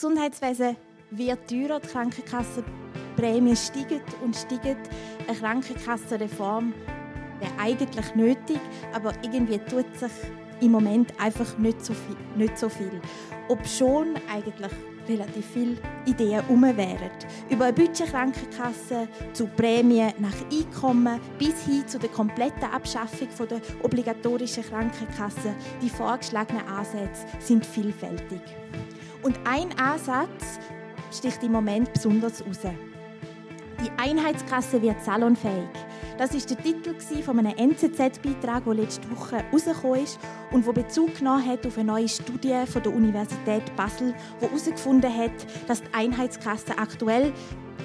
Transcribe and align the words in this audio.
Gesundheitswesen 0.00 0.78
wird 1.10 1.46
teurer, 1.46 1.78
die 1.78 1.88
Krankenkassenprämien 1.88 3.54
steigen 3.54 4.00
und 4.24 4.34
steigen. 4.34 4.78
Eine 5.28 5.36
Krankenkassenreform 5.38 6.72
wäre 7.38 7.52
eigentlich 7.58 8.14
nötig, 8.14 8.60
aber 8.94 9.12
irgendwie 9.22 9.58
tut 9.58 9.94
sich 9.94 10.10
im 10.62 10.70
Moment 10.70 11.12
einfach 11.20 11.58
nicht 11.58 11.84
so 11.84 11.92
viel. 11.92 12.16
Nicht 12.34 12.56
so 12.56 12.70
viel. 12.70 12.98
Ob 13.50 13.66
schon 13.66 14.14
eigentlich 14.32 14.72
relativ 15.06 15.44
viele 15.52 15.76
Ideen 16.06 16.30
herum 16.30 16.62
wären. 16.62 17.10
Über 17.50 17.66
eine 17.66 17.74
Budgetkrankenkasse 17.74 19.06
zu 19.34 19.48
Prämien 19.48 20.14
nach 20.18 20.32
Einkommen 20.50 21.20
bis 21.38 21.66
hin 21.66 21.86
zu 21.86 21.98
der 21.98 22.08
kompletten 22.08 22.64
Abschaffung 22.72 23.28
der 23.50 23.60
obligatorischen 23.82 24.64
Krankenkasse. 24.64 25.54
Die 25.82 25.90
vorgeschlagenen 25.90 26.66
Ansätze 26.66 27.26
sind 27.38 27.66
vielfältig. 27.66 28.40
Und 29.22 29.38
ein 29.44 29.78
Ansatz 29.78 30.58
sticht 31.12 31.42
im 31.42 31.52
Moment 31.52 31.92
besonders 31.92 32.40
heraus. 32.40 32.60
Die 33.82 33.90
Einheitskasse 33.96 34.80
wird 34.82 35.02
salonfähig. 35.02 35.68
Das 36.18 36.34
ist 36.34 36.50
der 36.50 36.58
Titel 36.58 36.94
von 37.22 37.38
einem 37.38 37.56
NZZ-Beitrag, 37.56 38.64
der 38.64 38.74
letzte 38.74 39.10
Woche 39.10 39.38
herausgekommen 39.38 40.04
ist 40.04 40.18
und 40.50 40.66
wo 40.66 40.72
Bezug 40.72 41.16
genommen 41.16 41.46
hat 41.46 41.66
auf 41.66 41.78
eine 41.78 41.86
neue 41.86 42.08
Studie 42.08 42.62
von 42.66 42.82
der 42.82 42.94
Universität 42.94 43.74
Basel, 43.76 44.14
die 44.38 44.44
herausgefunden 44.44 45.16
hat, 45.16 45.32
dass 45.66 45.82
die 45.82 45.94
Einheitskasse 45.94 46.76
aktuell 46.76 47.32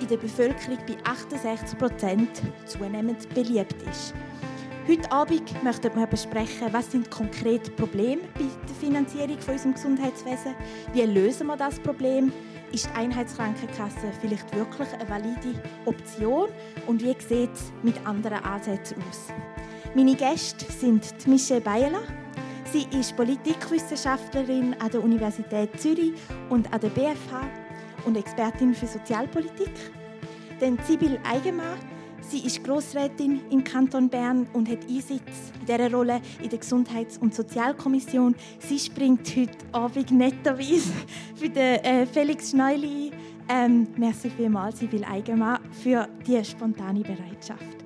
in 0.02 0.08
der 0.08 0.18
Bevölkerung 0.18 0.80
bei 0.86 0.98
68 1.10 1.78
Prozent 1.78 2.42
zunehmend 2.66 3.34
beliebt 3.34 3.82
ist. 3.90 4.14
Heute 4.88 5.12
Abend 5.12 5.64
möchten 5.64 5.96
wir 5.96 6.06
besprechen, 6.06 6.68
was 6.72 6.92
sind 6.92 7.10
konkrete 7.10 7.72
Probleme 7.72 8.22
bei 8.36 8.42
der 8.42 8.76
Finanzierung 8.80 9.40
von 9.40 9.56
unserem 9.56 9.74
Gesundheitswesen, 9.74 10.54
wie 10.94 11.02
lösen 11.02 11.48
wir 11.48 11.58
das 11.58 11.80
Problem, 11.80 12.32
ist 12.72 12.86
die 12.86 12.96
Einheitskrankenkasse 12.96 14.12
vielleicht 14.22 14.56
wirklich 14.56 14.88
eine 14.94 15.10
valide 15.10 15.60
Option 15.86 16.50
und 16.86 17.02
wie 17.02 17.16
sieht 17.20 17.52
es 17.52 17.72
mit 17.82 17.96
anderen 18.06 18.44
Ansätzen 18.44 18.98
aus? 19.10 19.34
Meine 19.96 20.14
Gäste 20.14 20.72
sind 20.72 21.26
Michelle 21.26 21.62
Bayerler. 21.62 22.04
Sie 22.72 22.86
ist 22.96 23.16
Politikwissenschaftlerin 23.16 24.76
an 24.80 24.92
der 24.92 25.04
Universität 25.04 25.82
Zürich 25.82 26.14
und 26.50 26.72
an 26.72 26.80
der 26.80 26.90
BFH 26.90 27.42
und 28.06 28.18
Expertin 28.18 28.76
für 28.76 28.86
Sozialpolitik. 28.86 29.72
Dann 30.60 30.78
Sibyl 30.88 31.20
Eigenmann. 31.24 31.95
Sie 32.30 32.40
ist 32.40 32.64
Grossrätin 32.64 33.42
im 33.52 33.64
Kanton 33.64 34.10
Bern 34.10 34.48
und 34.54 34.70
hat 34.70 34.80
Einsitz 34.90 35.52
in 35.60 35.66
dieser 35.68 35.92
Rolle 35.92 36.22
in 36.42 36.50
der 36.50 36.60
Gesundheits- 36.60 37.18
und 37.18 37.36
Sozialkommission. 37.36 38.36
Sie 38.60 38.80
springt 38.80 39.28
heute 39.36 39.58
Abend 39.72 40.12
netterweise 40.12 40.92
für 41.36 41.50
den 41.50 41.84
äh, 41.84 42.06
Felix 42.06 42.52
Schneuli 42.52 43.12
ähm, 43.48 43.88
merci 43.96 44.30
vielmals, 44.32 44.80
Sibyl 44.80 45.04
Eigenmann, 45.04 45.60
für 45.72 46.08
die 46.26 46.44
spontane 46.44 47.02
Bereitschaft. 47.02 47.85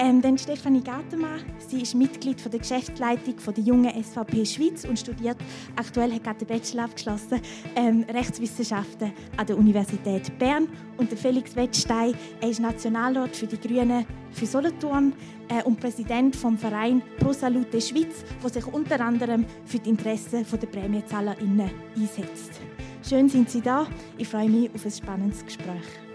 Ähm, 0.00 0.22
dann 0.22 0.38
Stefanie 0.38 0.82
Gartemann. 0.82 1.40
Sie 1.58 1.82
ist 1.82 1.94
Mitglied 1.94 2.40
von 2.40 2.52
der 2.52 2.60
Geschäftsleitung 2.60 3.38
von 3.40 3.52
der 3.52 3.64
jungen 3.64 3.90
SVP 4.02 4.46
Schweiz 4.46 4.84
und 4.84 4.96
studiert 4.96 5.36
aktuell 5.74 6.12
hat 6.12 6.22
gerade 6.22 6.44
den 6.44 6.48
Bachelor 6.48 6.84
abgeschlossen 6.84 7.40
ähm, 7.74 8.04
Rechtswissenschaften 8.08 9.12
an 9.36 9.46
der 9.46 9.58
Universität 9.58 10.38
Bern. 10.38 10.68
Und 10.98 11.10
der 11.10 11.18
Felix 11.18 11.56
Wettstein, 11.56 12.14
er 12.40 12.48
ist 12.48 12.60
Nationalrat 12.60 13.36
für 13.36 13.48
die 13.48 13.58
Grünen 13.58 14.06
für 14.30 14.46
Solothurn 14.46 15.12
äh, 15.48 15.64
und 15.64 15.80
Präsident 15.80 16.36
vom 16.36 16.56
Verein 16.56 17.02
Pro 17.18 17.32
Salute 17.32 17.80
Schweiz, 17.80 18.24
der 18.40 18.50
sich 18.50 18.66
unter 18.66 19.00
anderem 19.00 19.44
für 19.64 19.80
die 19.80 19.90
Interessen 19.90 20.46
der 20.50 20.66
PrämienzahlerInnen 20.68 21.70
einsetzt. 21.96 22.60
Schön 23.08 23.28
sind 23.28 23.50
Sie 23.50 23.60
da. 23.60 23.86
Ich 24.16 24.28
freue 24.28 24.48
mich 24.48 24.70
auf 24.72 24.84
ein 24.84 24.92
spannendes 24.92 25.44
Gespräch. 25.44 26.07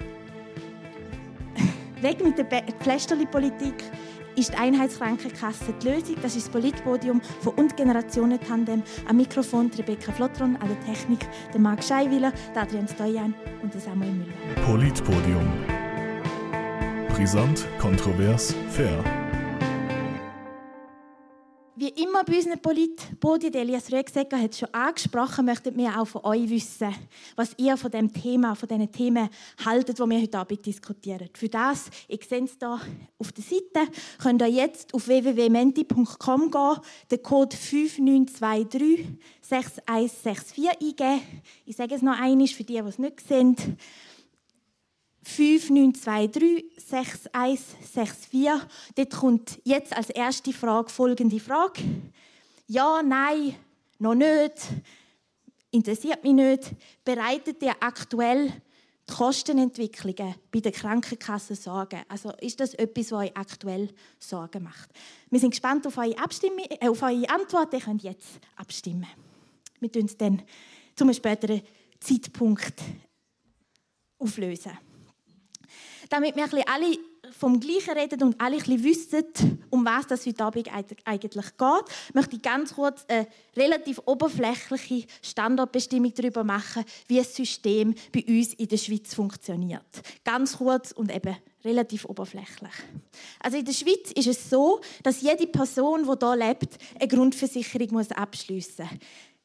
Weg 2.04 2.22
mit 2.22 2.38
der 2.38 2.46
Pflästerli-Politik 2.82 3.76
ist 4.36 4.52
die 4.52 4.58
Einheitskrankenkasse 4.58 5.74
die 5.82 5.88
Lösung. 5.88 6.16
Das 6.22 6.36
ist 6.36 6.48
das 6.48 6.52
Politpodium 6.52 7.22
von 7.40 7.54
Und 7.54 7.78
Generationen 7.78 8.42
Tandem. 8.42 8.84
Am 9.08 9.16
Mikrofon 9.16 9.72
Rebecca 9.78 10.12
Flottron, 10.12 10.58
an 10.58 10.68
der 10.68 10.80
Technik 10.82 11.20
der 11.54 11.62
Marc 11.62 11.82
Scheiwiller, 11.82 12.34
der 12.54 12.64
Adrian 12.64 12.90
Stojan 12.90 13.34
und 13.62 13.74
der 13.74 13.80
Samuel 13.80 14.12
Müller. 14.12 14.34
Politpodium. 14.66 15.48
Brisant, 17.08 17.66
kontrovers, 17.80 18.54
fair. 18.70 19.23
Wie 21.76 21.90
immer 21.90 22.24
bei 22.24 22.36
unseren 22.36 22.60
Politpodien, 22.60 23.52
Elias 23.56 23.92
Rüegsecker 23.92 24.40
hat 24.40 24.52
es 24.52 24.60
schon 24.60 24.72
angesprochen, 24.72 25.46
möchten 25.46 25.76
wir 25.76 26.00
auch 26.00 26.06
von 26.06 26.24
euch 26.24 26.48
wissen, 26.48 26.94
was 27.36 27.56
ihr 27.58 27.78
von 27.78 27.90
dem 27.90 28.14
Thema, 28.14 28.54
von 28.54 28.70
diesen 28.70 28.92
Themen 28.92 29.28
haltet, 29.66 29.98
die 29.98 30.04
wir 30.04 30.22
heute 30.22 30.38
Abend 30.38 30.64
diskutieren. 30.64 31.30
Für 31.34 31.50
das, 31.50 31.90
ihr 32.08 32.20
seht 32.22 32.44
es 32.44 32.58
hier 32.60 32.80
auf 33.18 33.32
der 33.32 33.44
Seite, 33.44 33.92
könnt 34.22 34.44
ihr 34.44 34.50
jetzt 34.50 34.94
auf 34.94 35.08
www.menti.com 35.08 36.52
gehen, 36.52 36.78
den 37.10 37.24
Code 37.24 37.58
5923 37.58 39.08
6164 39.42 40.70
eingeben. 40.70 41.22
Ich 41.66 41.76
sage 41.76 41.96
es 41.96 42.04
noch 42.04 42.20
einmal 42.20 42.48
für 42.50 42.64
die, 42.64 42.74
die 42.74 42.88
es 42.88 43.00
nicht 43.00 43.20
sehen. 43.28 43.56
5923 45.24 46.66
6164. 46.78 48.68
Dort 48.96 49.10
kommt 49.12 49.60
jetzt 49.64 49.96
als 49.96 50.10
erste 50.10 50.54
Frage 50.54 50.90
folgende 50.90 51.40
Frage. 51.40 51.82
Ja, 52.68 53.02
nein, 53.02 53.56
noch 54.00 54.16
nicht, 54.16 54.54
interessiert 55.72 56.24
mich 56.24 56.34
nicht. 56.34 56.72
Bereitet 57.04 57.62
ihr 57.62 57.76
aktuell 57.80 58.52
die 59.10 59.14
Kostenentwicklungen 59.14 60.36
bei 60.52 60.60
der 60.60 60.72
Krankenkasse 60.72 61.56
Sorgen? 61.56 62.02
Also 62.08 62.32
ist 62.42 62.60
das 62.60 62.74
etwas, 62.74 63.12
was 63.12 63.20
euch 63.26 63.38
aktuell 63.38 63.90
Sorgen 64.20 64.64
macht? 64.64 64.90
Wir 65.30 65.40
sind 65.40 65.52
gespannt 65.52 65.88
auf 65.88 65.98
eure, 65.98 66.18
Abstimmung, 66.18 66.66
äh, 66.70 66.88
auf 66.88 67.02
eure 67.02 67.30
Antwort. 67.30 67.74
Ihr 67.74 67.80
könnt 67.82 68.04
jetzt 68.04 68.40
abstimmen. 68.56 69.08
Wir 69.80 69.92
tun 69.92 70.06
es 70.06 70.18
dann 70.18 70.42
zu 70.96 71.04
einem 71.04 71.14
späteren 71.14 71.62
Zeitpunkt 72.00 72.82
auflösen 74.20 74.78
damit 76.10 76.36
wir 76.36 76.46
alle 76.68 76.98
vom 77.32 77.60
Gleichen 77.60 77.98
reden 77.98 78.24
und 78.24 78.40
alle 78.40 78.58
ein 78.58 78.84
wissen, 78.84 79.26
um 79.70 79.86
was 79.86 80.08
das 80.08 80.26
heute 80.26 80.44
Abend 80.44 80.70
eigentlich 80.72 81.46
geht, 81.58 82.14
möchte 82.14 82.36
ich 82.36 82.42
ganz 82.42 82.74
kurz 82.74 83.06
eine 83.08 83.28
relativ 83.56 84.02
oberflächliche 84.06 85.08
Standardbestimmung 85.22 86.14
darüber 86.14 86.44
machen, 86.44 86.84
wie 87.08 87.18
das 87.18 87.36
System 87.36 87.96
bei 88.14 88.24
uns 88.28 88.54
in 88.54 88.68
der 88.68 88.78
Schweiz 88.78 89.14
funktioniert. 89.14 90.02
Ganz 90.24 90.58
kurz 90.58 90.92
und 90.92 91.14
eben 91.14 91.36
relativ 91.64 92.06
oberflächlich. 92.06 92.74
Also 93.40 93.58
in 93.58 93.66
der 93.66 93.74
Schweiz 93.74 94.12
ist 94.14 94.28
es 94.28 94.50
so, 94.50 94.82
dass 95.02 95.22
jede 95.22 95.48
Person, 95.48 96.04
die 96.04 96.26
hier 96.26 96.36
lebt, 96.36 96.78
eine 97.00 97.08
Grundversicherung 97.08 98.00
abschliessen 98.00 98.86
muss. 98.86 99.00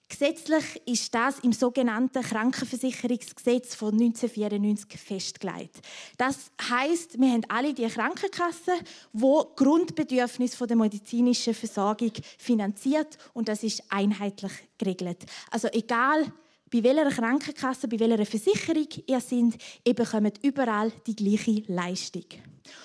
Gesetzlich 0.08 0.82
ist 0.86 1.14
das 1.14 1.38
im 1.40 1.52
sogenannten 1.52 2.22
Krankenversicherungsgesetz 2.22 3.74
von 3.74 3.92
1994 3.92 4.98
festgelegt. 4.98 5.76
Das 6.16 6.50
heißt, 6.70 7.20
wir 7.20 7.30
haben 7.30 7.42
alle 7.48 7.74
die 7.74 7.86
Krankenkassen, 7.86 8.74
wo 9.12 9.52
Grundbedürfnis 9.54 10.56
der 10.56 10.76
medizinischen 10.76 11.52
Versorgung 11.52 12.12
finanziert 12.38 13.18
und 13.34 13.48
das 13.48 13.62
ist 13.62 13.82
einheitlich 13.90 14.52
geregelt. 14.78 15.26
Also 15.50 15.68
egal 15.72 16.32
bei 16.70 16.82
welcher 16.82 17.10
Krankenkasse, 17.10 17.88
bei 17.88 17.98
welcher 17.98 18.26
Versicherung 18.26 18.88
ihr 19.06 19.20
seid, 19.20 19.58
ihr 19.84 19.94
bekommt 19.94 20.38
überall 20.42 20.92
die 21.06 21.16
gleiche 21.16 21.62
Leistung. 21.66 22.24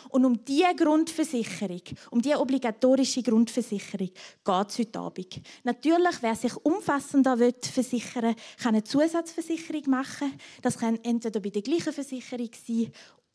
Und 0.09 0.25
um 0.25 0.45
diese 0.45 0.75
Grundversicherung, 0.75 1.81
um 2.11 2.21
diese 2.21 2.39
obligatorische 2.39 3.23
Grundversicherung 3.23 4.11
geht 4.45 4.67
es 4.69 4.77
heute 4.77 4.99
Abend. 4.99 5.41
Natürlich, 5.63 6.21
wer 6.21 6.35
sich 6.35 6.55
umfassender 6.57 7.37
versichern 7.61 8.23
will, 8.23 8.35
kann 8.57 8.75
eine 8.75 8.83
Zusatzversicherung 8.83 9.89
machen. 9.89 10.33
Das 10.61 10.77
kann 10.77 10.99
entweder 11.03 11.39
bei 11.39 11.49
der 11.49 11.61
gleichen 11.61 11.93
Versicherung 11.93 12.49
sein 12.65 12.91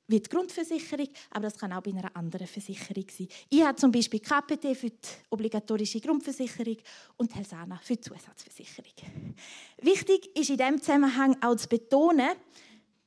wie 0.09 0.21
die 0.21 0.29
Grundversicherung, 0.29 1.09
aber 1.31 1.43
das 1.43 1.59
kann 1.59 1.73
auch 1.73 1.83
bei 1.83 1.91
einer 1.91 2.15
anderen 2.17 2.47
Versicherung 2.47 3.05
sein. 3.11 3.29
Ich 3.51 3.63
habe 3.63 3.77
zum 3.77 3.93
Beispiel 3.93 4.21
KPT 4.21 4.77
für 4.77 4.91
die 4.91 4.99
obligatorische 5.31 6.01
Grundversicherung 6.01 6.79
und 7.19 7.35
Helsana 7.35 7.79
für 7.83 7.95
die 7.95 8.01
Zusatzversicherung. 8.01 9.35
Wichtig 9.83 10.35
ist 10.37 10.51
in 10.51 10.57
diesem 10.57 10.81
Zusammenhang 10.81 11.37
auch 11.43 11.57
zu 11.57 11.69
betonen, 11.69 12.31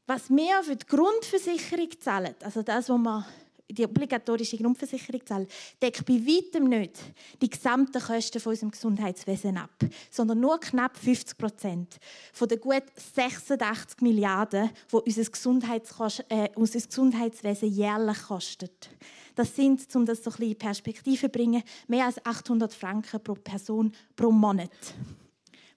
was 0.05 0.29
wir 0.29 0.63
für 0.63 0.75
die 0.75 0.85
Grundversicherung 0.85 1.89
zahlen, 1.99 2.35
also 2.43 2.61
das, 2.61 2.89
was 2.89 2.97
wir 2.97 3.25
die 3.73 3.85
obligatorische 3.85 4.57
Grundversicherung 4.57 5.25
zahlen, 5.25 5.47
deckt 5.81 6.05
bei 6.05 6.13
weitem 6.13 6.65
nicht 6.65 6.99
die 7.41 7.49
gesamten 7.49 8.01
Kosten 8.01 8.39
von 8.39 8.51
unserem 8.51 8.71
Gesundheitswesen 8.71 9.57
ab, 9.57 9.71
sondern 10.09 10.39
nur 10.39 10.59
knapp 10.59 10.97
50 10.97 11.37
Prozent 11.37 11.97
von 12.33 12.47
den 12.47 12.59
gut 12.59 12.83
86 12.95 14.01
Milliarden, 14.01 14.69
die 14.91 14.95
unser, 14.95 16.21
äh, 16.29 16.49
unser 16.55 16.79
Gesundheitswesen 16.79 17.69
jährlich 17.69 18.21
kostet. 18.23 18.89
Das 19.35 19.55
sind, 19.55 19.95
um 19.95 20.05
das 20.05 20.23
so 20.23 20.29
ein 20.29 20.35
bisschen 20.35 20.51
in 20.51 20.57
Perspektive 20.57 21.21
zu 21.21 21.29
bringen, 21.29 21.63
mehr 21.87 22.05
als 22.05 22.23
800 22.25 22.73
Franken 22.73 23.23
pro 23.23 23.35
Person 23.35 23.91
pro 24.15 24.31
Monat 24.31 24.69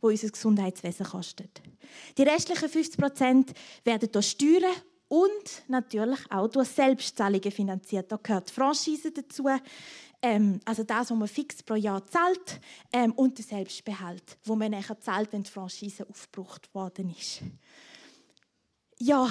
wo 0.05 0.09
unser 0.09 0.29
Gesundheitswesen 0.29 1.07
kostet. 1.07 1.63
Die 2.19 2.25
restlichen 2.25 2.69
50 2.69 2.99
Prozent 2.99 3.53
werden 3.85 4.13
durch 4.13 4.33
Steuern 4.33 4.75
und 5.09 5.63
natürlich 5.69 6.21
auch 6.31 6.49
durch 6.49 6.69
Selbstzahlungen 6.69 7.51
finanziert. 7.51 8.11
Da 8.11 8.19
gehört 8.23 8.51
Franchise 8.51 9.13
dazu, 9.13 9.49
ähm, 10.23 10.61
also 10.65 10.83
das, 10.83 11.11
was 11.11 11.19
man 11.19 11.29
fix 11.29 11.63
pro 11.63 11.75
Jahr 11.75 12.07
zahlt 12.07 12.61
ähm, 12.93 13.13
und 13.13 13.37
der 13.39 13.45
Selbstbehalt, 13.45 14.39
wo 14.45 14.57
man 14.57 14.71
nachher 14.71 14.99
zahlt, 15.01 15.33
wenn 15.33 15.43
die 15.43 15.51
Franchise 15.51 16.07
aufgebraucht 16.09 16.75
worden 16.75 17.15
ist. 17.19 17.43
Ja, 18.99 19.29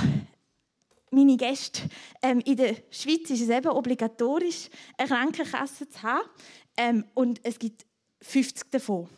meine 1.09 1.37
Gäste, 1.37 1.81
ähm, 2.21 2.39
in 2.41 2.57
der 2.57 2.75
Schweiz 2.91 3.29
ist 3.29 3.41
es 3.41 3.49
eben 3.49 3.69
obligatorisch, 3.69 4.69
eine 4.97 5.07
Krankenkasse 5.07 5.89
zu 5.89 6.03
haben 6.03 6.29
ähm, 6.77 7.05
und 7.13 7.39
es 7.43 7.57
gibt 7.57 7.85
50 8.21 8.71
davon. 8.71 9.09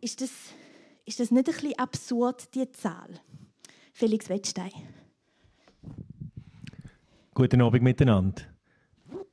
Ist 0.00 0.20
das, 0.20 0.30
ist 1.04 1.20
das 1.20 1.30
nicht 1.30 1.48
ein 1.48 1.54
bisschen 1.54 1.78
absurd, 1.78 2.54
diese 2.54 2.70
Zahl? 2.72 3.20
Felix 3.92 4.28
Wettstein. 4.28 5.03
Guten 7.34 7.62
Abend 7.62 7.82
miteinander. 7.82 8.42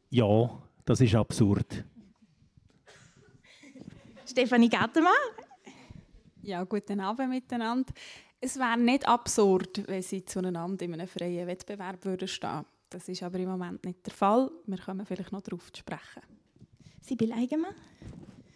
Ja, 0.10 0.50
das 0.86 1.02
ist 1.02 1.14
absurd. 1.14 1.86
Stefanie 4.26 4.70
Gattemann. 4.70 5.12
Ja, 6.42 6.64
guten 6.64 7.00
Abend 7.00 7.30
miteinander. 7.30 7.94
Es 8.40 8.58
wäre 8.58 8.76
nicht 8.80 9.08
absurd, 9.08 9.88
wenn 9.88 10.02
sie 10.02 10.26
zueinander 10.26 10.84
in 10.84 10.96
einem 10.96 11.08
freien 11.08 11.46
Wettbewerb 11.46 12.04
würden 12.04 12.28
stehen 12.28 12.66
Das 12.90 13.08
ist 13.08 13.22
aber 13.22 13.38
im 13.38 13.50
Moment 13.50 13.86
nicht 13.86 14.04
der 14.04 14.14
Fall. 14.14 14.50
Wir 14.66 14.80
kommen 14.80 15.06
vielleicht 15.06 15.32
noch 15.32 15.42
darauf 15.42 15.72
zu 15.72 15.82
sprechen. 15.82 16.24
Sibylle 17.02 17.36
Eigenmann. 17.36 17.76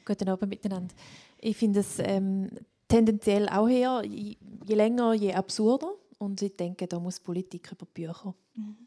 Guten 0.05 0.27
Abend 0.27 0.49
miteinander. 0.49 0.95
Ich 1.37 1.55
finde 1.55 1.81
es 1.81 1.99
ähm, 1.99 2.49
tendenziell 2.87 3.47
auch 3.49 3.69
eher, 3.69 4.03
je, 4.03 4.37
je, 4.65 4.75
länger, 4.75 5.13
je 5.13 5.35
absurder. 5.35 5.93
Und 6.17 6.41
ich 6.41 6.55
denke, 6.55 6.87
da 6.87 6.99
muss 6.99 7.19
Politik 7.19 7.71
über 7.71 7.85
die 7.85 8.01
Bücher. 8.01 8.33
Mhm. 8.55 8.84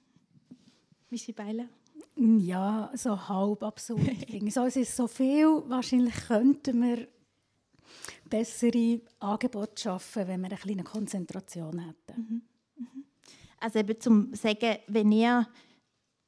Michi 1.11 1.33
Beile. 1.33 1.69
Ja, 2.17 2.91
so 2.95 3.29
halb 3.29 3.63
absurd. 3.63 4.01
so, 4.51 4.65
es 4.65 4.77
ist 4.77 4.97
so 4.97 5.07
viel, 5.07 5.47
wahrscheinlich 5.67 6.15
könnten 6.27 6.83
wir 6.83 7.09
bessere 8.29 9.01
Angebote 9.21 9.83
schaffen, 9.83 10.29
wenn 10.29 10.41
wir 10.41 10.49
eine 10.49 10.57
kleine 10.57 10.85
Konzentration 10.85 11.79
hätten. 11.79 12.21
Mhm. 12.21 12.43
Mhm. 12.77 13.05
Also 13.61 13.79
eben 13.79 14.01
zum 14.01 14.35
sagen, 14.35 14.77
wenn 14.89 15.13
ihr 15.13 15.47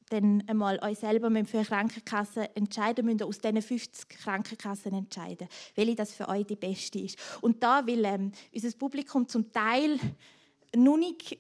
dann 0.09 0.43
einmal 0.49 0.79
euch 0.83 0.99
selber 0.99 1.31
für 1.45 1.59
eine 1.59 1.67
Krankenkasse 1.67 2.57
entscheiden 2.57 3.07
müsst, 3.07 3.23
aus 3.23 3.39
diesen 3.39 3.63
50 3.63 4.09
Krankenkassen 4.09 4.93
entscheiden, 4.93 5.49
welche 5.77 5.95
das 5.95 6.15
für 6.15 6.29
euch 6.29 6.47
die 6.47 6.57
beste 6.57 6.99
ist. 6.99 7.17
Und 7.41 7.63
da, 7.63 7.87
weil 7.87 8.05
ähm, 8.05 8.33
unser 8.53 8.77
Publikum 8.77 9.29
zum 9.29 9.53
Teil 9.53 9.99
noch 10.75 10.97
nicht 10.97 11.39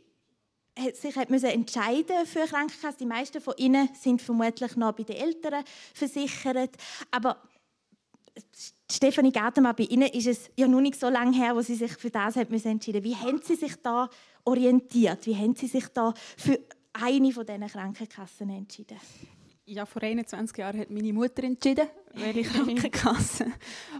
sich 0.94 1.17
hat 1.17 1.31
müssen 1.31 1.50
entscheiden 1.50 2.27
für 2.27 2.41
eine 2.41 2.49
Krankenkasse. 2.49 2.99
Die 2.99 3.06
meisten 3.06 3.41
von 3.41 3.55
ihnen 3.56 3.88
sind 3.94 4.23
vermutlich 4.23 4.77
noch 4.77 4.93
bei 4.93 5.03
den 5.03 5.17
Eltern 5.17 5.65
versichert. 5.94 6.77
Aber 7.11 7.37
Stefanie 8.91 9.32
Gartemann, 9.32 9.77
bei 9.77 9.85
Ihnen 9.85 10.09
ist 10.09 10.27
es 10.27 10.50
ja 10.56 10.67
noch 10.67 10.81
nicht 10.81 10.99
so 10.99 11.09
lange 11.09 11.37
her, 11.37 11.55
wo 11.55 11.61
Sie 11.61 11.75
sich 11.75 11.93
für 11.93 12.11
das 12.11 12.37
hat 12.37 12.50
müssen 12.50 12.73
entschieden. 12.73 13.05
Wie 13.05 13.15
haben 13.15 13.41
Sie 13.43 13.55
sich 13.55 13.77
da 13.77 14.09
orientiert? 14.44 15.27
Wie 15.27 15.37
haben 15.37 15.55
Sie 15.55 15.67
sich 15.67 15.87
da 15.88 16.12
für 16.37 16.59
eine 16.93 17.32
von 17.32 17.47
diesen 17.47 17.67
Krankenkassen 17.69 18.50
entschieden? 18.50 18.99
Ja, 19.67 19.87
vor 19.87 20.03
21 20.03 20.56
Jahren 20.56 20.81
hat 20.81 20.91
meine 20.91 21.12
Mutter 21.12 21.44
entschieden, 21.44 21.87
welche 22.15 22.43
Krankenkasse. 22.50 23.47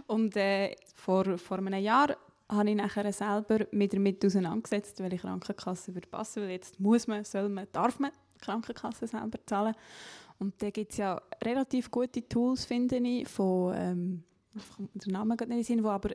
Und 0.07 0.35
äh, 0.35 0.75
vor, 0.95 1.37
vor 1.37 1.59
einem 1.59 1.81
Jahr 1.81 2.17
habe 2.51 2.69
ich 2.69 2.75
nachher 2.75 3.11
selber 3.13 3.65
mit 3.71 3.93
damit 3.93 4.23
auseinandergesetzt, 4.25 4.99
welche 4.99 5.17
Krankenkasse 5.17 5.93
würde 5.95 6.07
passen. 6.07 6.43
Weil 6.43 6.51
jetzt 6.51 6.79
muss 6.79 7.07
man, 7.07 7.23
soll 7.23 7.49
man, 7.49 7.67
darf 7.71 7.99
man 7.99 8.11
die 8.35 8.41
Krankenkasse 8.41 9.07
selber 9.07 9.39
zahlen. 9.45 9.73
Und 10.37 10.61
da 10.61 10.69
gibt 10.69 10.91
es 10.91 10.97
ja 10.97 11.21
relativ 11.43 11.89
gute 11.89 12.27
Tools, 12.27 12.65
finde 12.65 12.97
ich, 12.97 13.27
von, 13.27 13.73
ähm, 13.75 14.23
der 14.93 15.13
Name 15.13 15.37
geht 15.37 15.49
nicht 15.49 15.69
in 15.69 15.83
wo 15.83 15.89
aber 15.89 16.11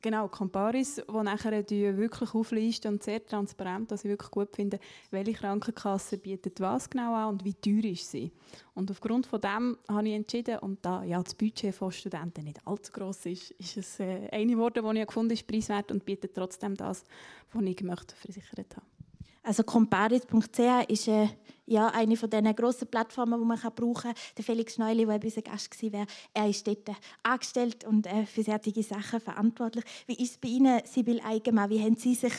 genau, 0.00 0.28
Comparis, 0.28 0.96
die 0.96 1.22
nachher 1.22 1.52
wirklich 1.68 2.34
auflisten 2.34 2.94
und 2.94 3.02
sehr 3.02 3.24
transparent, 3.24 3.90
dass 3.90 4.04
ich 4.04 4.10
wirklich 4.10 4.30
gut 4.30 4.54
finde, 4.54 4.78
welche 5.10 5.32
Krankenkasse 5.32 6.18
bietet 6.18 6.60
was 6.60 6.88
genau 6.88 7.14
an 7.14 7.30
und 7.30 7.44
wie 7.44 7.54
teuer 7.54 7.92
ist 7.92 8.10
sie. 8.10 8.32
Und 8.74 8.90
aufgrund 8.90 9.26
von 9.26 9.40
dem 9.40 9.78
habe 9.88 10.08
ich 10.08 10.14
entschieden, 10.14 10.58
und 10.60 10.78
da 10.84 11.02
ja, 11.04 11.22
das 11.22 11.34
Budget 11.34 11.74
von 11.74 11.92
Studenten 11.92 12.44
nicht 12.44 12.66
allzu 12.66 12.92
groß 12.92 13.26
ist, 13.26 13.50
ist 13.52 13.76
es 13.76 14.00
äh, 14.00 14.28
eine 14.30 14.56
Worte, 14.58 14.82
die 14.82 15.00
ich 15.00 15.06
gefunden 15.06 15.32
ist 15.32 15.46
preiswert 15.46 15.90
und 15.92 16.04
bietet 16.04 16.34
trotzdem 16.34 16.76
das, 16.76 17.04
was 17.52 17.62
ich 17.62 17.82
möchte 17.82 18.14
versichert 18.16 18.76
habe. 18.76 18.99
Also 19.42 19.62
comparis.ch 19.62 20.88
ist 20.88 21.08
äh, 21.08 21.28
ja, 21.66 21.88
eine 21.88 22.16
von 22.16 22.28
diesen 22.28 22.54
grossen 22.54 22.88
Plattformen, 22.88 23.40
die 23.40 23.46
man 23.46 23.58
brauchen 23.58 23.94
kann. 23.94 24.14
Der 24.36 24.44
Felix 24.44 24.74
Schneuli, 24.74 25.06
der 25.06 25.22
unser 25.22 25.42
Gast 25.42 25.82
war, 25.92 26.06
er 26.34 26.48
ist 26.48 26.66
dort 26.66 26.88
äh, 26.88 26.94
angestellt 27.22 27.84
und 27.84 28.06
äh, 28.06 28.26
für 28.26 28.42
solche 28.42 28.82
Sachen 28.82 29.20
verantwortlich. 29.20 29.84
Wie 30.06 30.22
ist 30.22 30.32
es 30.32 30.38
bei 30.38 30.48
Ihnen, 30.48 30.80
Sibyl 30.84 31.20
Eigenmann? 31.20 31.70
Wie, 31.70 31.80
haben 31.80 31.96
Sie 31.96 32.14
sich, 32.14 32.34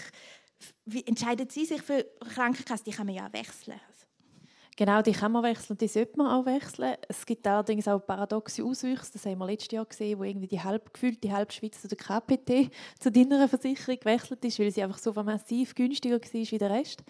wie 0.86 1.06
entscheiden 1.07 1.50
Sie 1.50 1.65
sich 1.65 1.81
für 1.81 2.06
Krankenkasse? 2.33 2.83
Die 2.83 2.92
kann 2.92 3.07
man 3.07 3.15
ja 3.15 3.31
wechseln. 3.33 3.80
Genau, 4.77 5.01
die 5.01 5.12
kann 5.12 5.33
man 5.33 5.44
wechseln 5.44 5.73
und 5.73 5.81
die 5.81 5.88
sollte 5.88 6.18
man 6.18 6.27
auch 6.27 6.45
wechseln. 6.45 6.95
Es 7.09 7.25
gibt 7.25 7.45
allerdings 7.45 7.88
auch 7.89 8.00
paradoxe 8.00 8.63
Auswüchse, 8.63 9.12
das 9.13 9.25
haben 9.25 9.38
wir 9.38 9.45
letztes 9.45 9.71
Jahr 9.71 9.85
gesehen, 9.85 10.18
wo 10.18 10.23
irgendwie 10.23 10.47
die 10.47 10.62
halb 10.62 10.94
gefühlt 10.94 11.21
die 11.23 11.31
halbe 11.31 11.51
Schweiz 11.51 11.81
zu 11.81 11.89
der 11.89 11.97
KPT, 11.97 12.71
zu 13.00 13.12
deiner 13.12 13.47
Versicherung 13.50 14.00
gewechselt 14.00 14.44
ist, 14.45 14.59
weil 14.59 14.71
sie 14.71 14.81
einfach 14.81 14.97
so 14.97 15.12
massiv 15.12 15.75
günstiger 15.75 16.15
war 16.15 16.31
wie 16.31 16.57
der 16.57 16.69
Rest. 16.69 17.03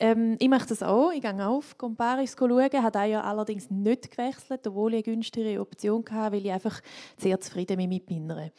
Ähm, 0.00 0.36
ich 0.38 0.48
mache 0.48 0.68
das 0.68 0.82
auch, 0.82 1.12
ich 1.12 1.22
gehe 1.22 1.46
auf 1.46 1.76
Comparis 1.76 2.36
schauen, 2.38 2.70
habe 2.72 3.08
ja 3.08 3.22
allerdings 3.22 3.68
nicht 3.70 4.10
gewechselt, 4.10 4.66
obwohl 4.66 4.94
ich 4.94 5.06
eine 5.06 5.14
günstigere 5.14 5.60
Option 5.60 6.04
hatte, 6.10 6.36
weil 6.36 6.46
ich 6.46 6.52
einfach 6.52 6.80
sehr 7.16 7.40
zufrieden 7.40 7.76
bin 7.76 7.88
mit 7.88 8.10
meiner. 8.10 8.50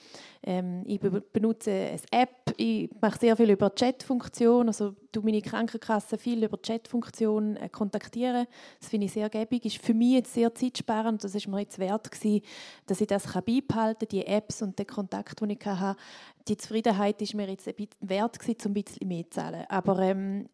Ähm, 0.43 0.83
ich 0.85 0.99
benutze 0.99 1.71
eine 1.71 1.99
App, 2.11 2.53
ich 2.57 2.89
mache 3.01 3.19
sehr 3.19 3.37
viel 3.37 3.51
über 3.51 3.73
Chat-Funktion, 3.73 4.67
also 4.67 4.95
du 5.11 5.21
meine 5.21 5.41
Krankenkasse 5.41 6.17
viel 6.17 6.43
über 6.43 6.61
Chat-Funktion 6.61 7.57
äh, 7.57 7.69
kontaktieren. 7.69 8.45
Das 8.79 8.89
finde 8.89 9.05
ich 9.05 9.13
sehr 9.13 9.29
gäbig, 9.29 9.65
ist 9.65 9.77
für 9.77 9.93
mich 9.93 10.13
jetzt 10.13 10.33
sehr 10.33 10.53
zeitsparend. 10.53 11.23
Das 11.23 11.35
ist 11.35 11.47
mir 11.47 11.59
jetzt 11.59 11.79
wert 11.79 12.11
gewesen, 12.11 12.41
dass 12.85 13.01
ich 13.01 13.07
das 13.07 13.23
beibehalten 13.23 13.99
kann, 13.99 14.07
die 14.11 14.25
Apps 14.25 14.61
und 14.61 14.77
den 14.77 14.87
Kontakt, 14.87 15.41
den 15.41 15.51
ich 15.51 15.65
hatte. 15.65 15.99
Die 16.47 16.57
Zufriedenheit 16.57 17.21
ist 17.21 17.33
mir 17.33 17.49
jetzt 17.49 17.67
ein 17.67 17.75
bisschen 17.75 17.95
wert 18.01 18.39
gewesen, 18.39 18.57
um 18.65 18.71
ein 18.71 18.83
bisschen 18.83 19.07
mehr 19.07 19.23
zu 19.23 19.29
zahlen. 19.31 19.65
Aber 19.69 19.99
ähm, 19.99 20.49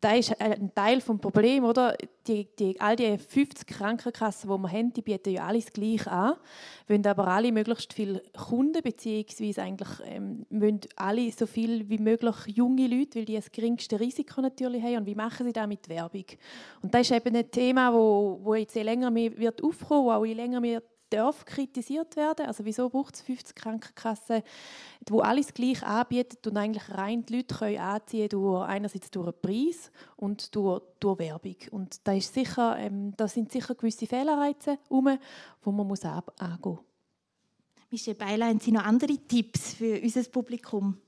das 0.00 0.18
ist 0.18 0.40
ein 0.40 0.72
Teil 0.74 1.00
des 1.00 1.04
Problems, 1.04 1.66
oder? 1.66 1.96
Die, 2.26 2.46
die, 2.58 2.80
all 2.80 2.94
die 2.94 3.18
50 3.18 3.66
Krankenkassen, 3.66 4.48
die 4.48 4.56
wir 4.56 4.70
haben, 4.70 4.92
die 4.92 5.02
bieten 5.02 5.30
ja 5.30 5.46
alles 5.46 5.72
gleich 5.72 6.06
an, 6.06 6.34
wollen 6.86 7.06
aber 7.06 7.26
alle 7.26 7.50
möglichst 7.50 7.92
viele 7.92 8.22
Kunden, 8.36 8.82
beziehungsweise 8.82 9.62
eigentlich 9.62 9.88
ähm, 10.04 10.46
wollen 10.50 10.80
alle 10.96 11.32
so 11.32 11.46
viel 11.46 11.88
wie 11.88 11.98
möglich 11.98 12.36
junge 12.46 12.86
Leute, 12.86 13.18
weil 13.18 13.24
die 13.24 13.36
das 13.36 13.50
geringste 13.50 13.98
Risiko 13.98 14.40
natürlich 14.40 14.82
haben. 14.82 14.98
Und 14.98 15.06
wie 15.06 15.14
machen 15.14 15.46
sie 15.46 15.52
das 15.52 15.66
mit 15.66 15.88
Werbung? 15.88 16.26
Und 16.82 16.94
das 16.94 17.10
ist 17.10 17.16
eben 17.16 17.34
ein 17.34 17.50
Thema, 17.50 17.92
wo, 17.92 18.38
wo 18.42 18.54
jetzt 18.54 18.76
je 18.76 18.82
länger 18.82 19.10
mehr 19.10 19.36
wird 19.36 19.64
aufkommen, 19.64 20.04
wo 20.04 20.12
auch 20.12 20.24
je 20.24 20.34
länger 20.34 20.60
mehr 20.60 20.82
darf 21.10 21.44
kritisiert 21.44 22.16
werden. 22.16 22.46
Also 22.46 22.64
wieso 22.64 22.88
braucht 22.88 23.14
es 23.14 23.22
50 23.22 23.56
Krankenkassen, 23.56 24.42
die 25.00 25.20
alles 25.20 25.54
gleich 25.54 25.82
anbieten 25.82 26.48
und 26.48 26.56
eigentlich 26.56 26.88
rein 26.90 27.24
die 27.24 27.36
Leute 27.36 27.54
können 27.54 27.78
anziehen 27.78 28.28
durch 28.28 28.66
einerseits 28.66 29.10
durch 29.10 29.30
den 29.30 29.40
Preis 29.40 29.90
und 30.16 30.54
durch, 30.54 30.82
durch 31.00 31.18
Werbung. 31.18 31.56
Und 31.70 32.06
da, 32.06 32.12
ist 32.12 32.34
sicher, 32.34 32.76
ähm, 32.78 33.14
da 33.16 33.28
sind 33.28 33.52
sicher 33.52 33.74
gewisse 33.74 34.06
Fehlerreize 34.06 34.78
herum, 34.88 35.18
die 35.64 35.70
man 35.70 35.86
muss 35.86 36.04
ab 36.04 36.32
angehen 36.38 36.74
muss. 36.74 36.78
Michelle 37.90 38.16
Beiler, 38.16 38.46
haben 38.46 38.60
Sie 38.60 38.72
noch 38.72 38.84
andere 38.84 39.16
Tipps 39.16 39.74
für 39.74 39.98
unser 40.02 40.22
Publikum? 40.24 40.98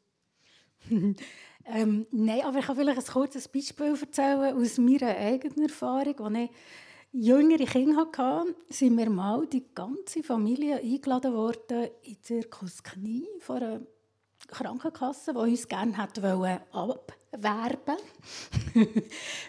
ähm, 0.90 2.06
nein, 2.10 2.40
aber 2.42 2.58
ich 2.58 2.64
kann 2.64 2.76
vielleicht 2.76 2.98
ein 2.98 3.12
kurzes 3.12 3.48
Beispiel 3.48 3.94
erzählen 4.00 4.56
aus 4.56 4.78
meiner 4.78 5.14
eigenen 5.14 5.64
Erfahrung, 5.64 6.18
als 6.20 6.38
ich 6.38 6.50
jüngere 7.12 7.64
Kinder 7.66 7.96
hatte, 7.96 8.54
sind 8.68 8.96
wir 8.96 9.10
mal 9.10 9.46
die 9.46 9.64
ganze 9.74 10.22
Familie 10.22 10.76
eingeladen 10.76 11.34
worden 11.34 11.88
in 12.02 12.22
Zirkus 12.22 12.82
Knie 12.82 13.26
von 13.40 13.56
einer 13.56 13.80
Krankenkasse, 14.46 15.32
die 15.32 15.38
uns 15.38 15.68
gerne 15.68 15.98
abwerben 15.98 16.60
wollte. 16.72 17.96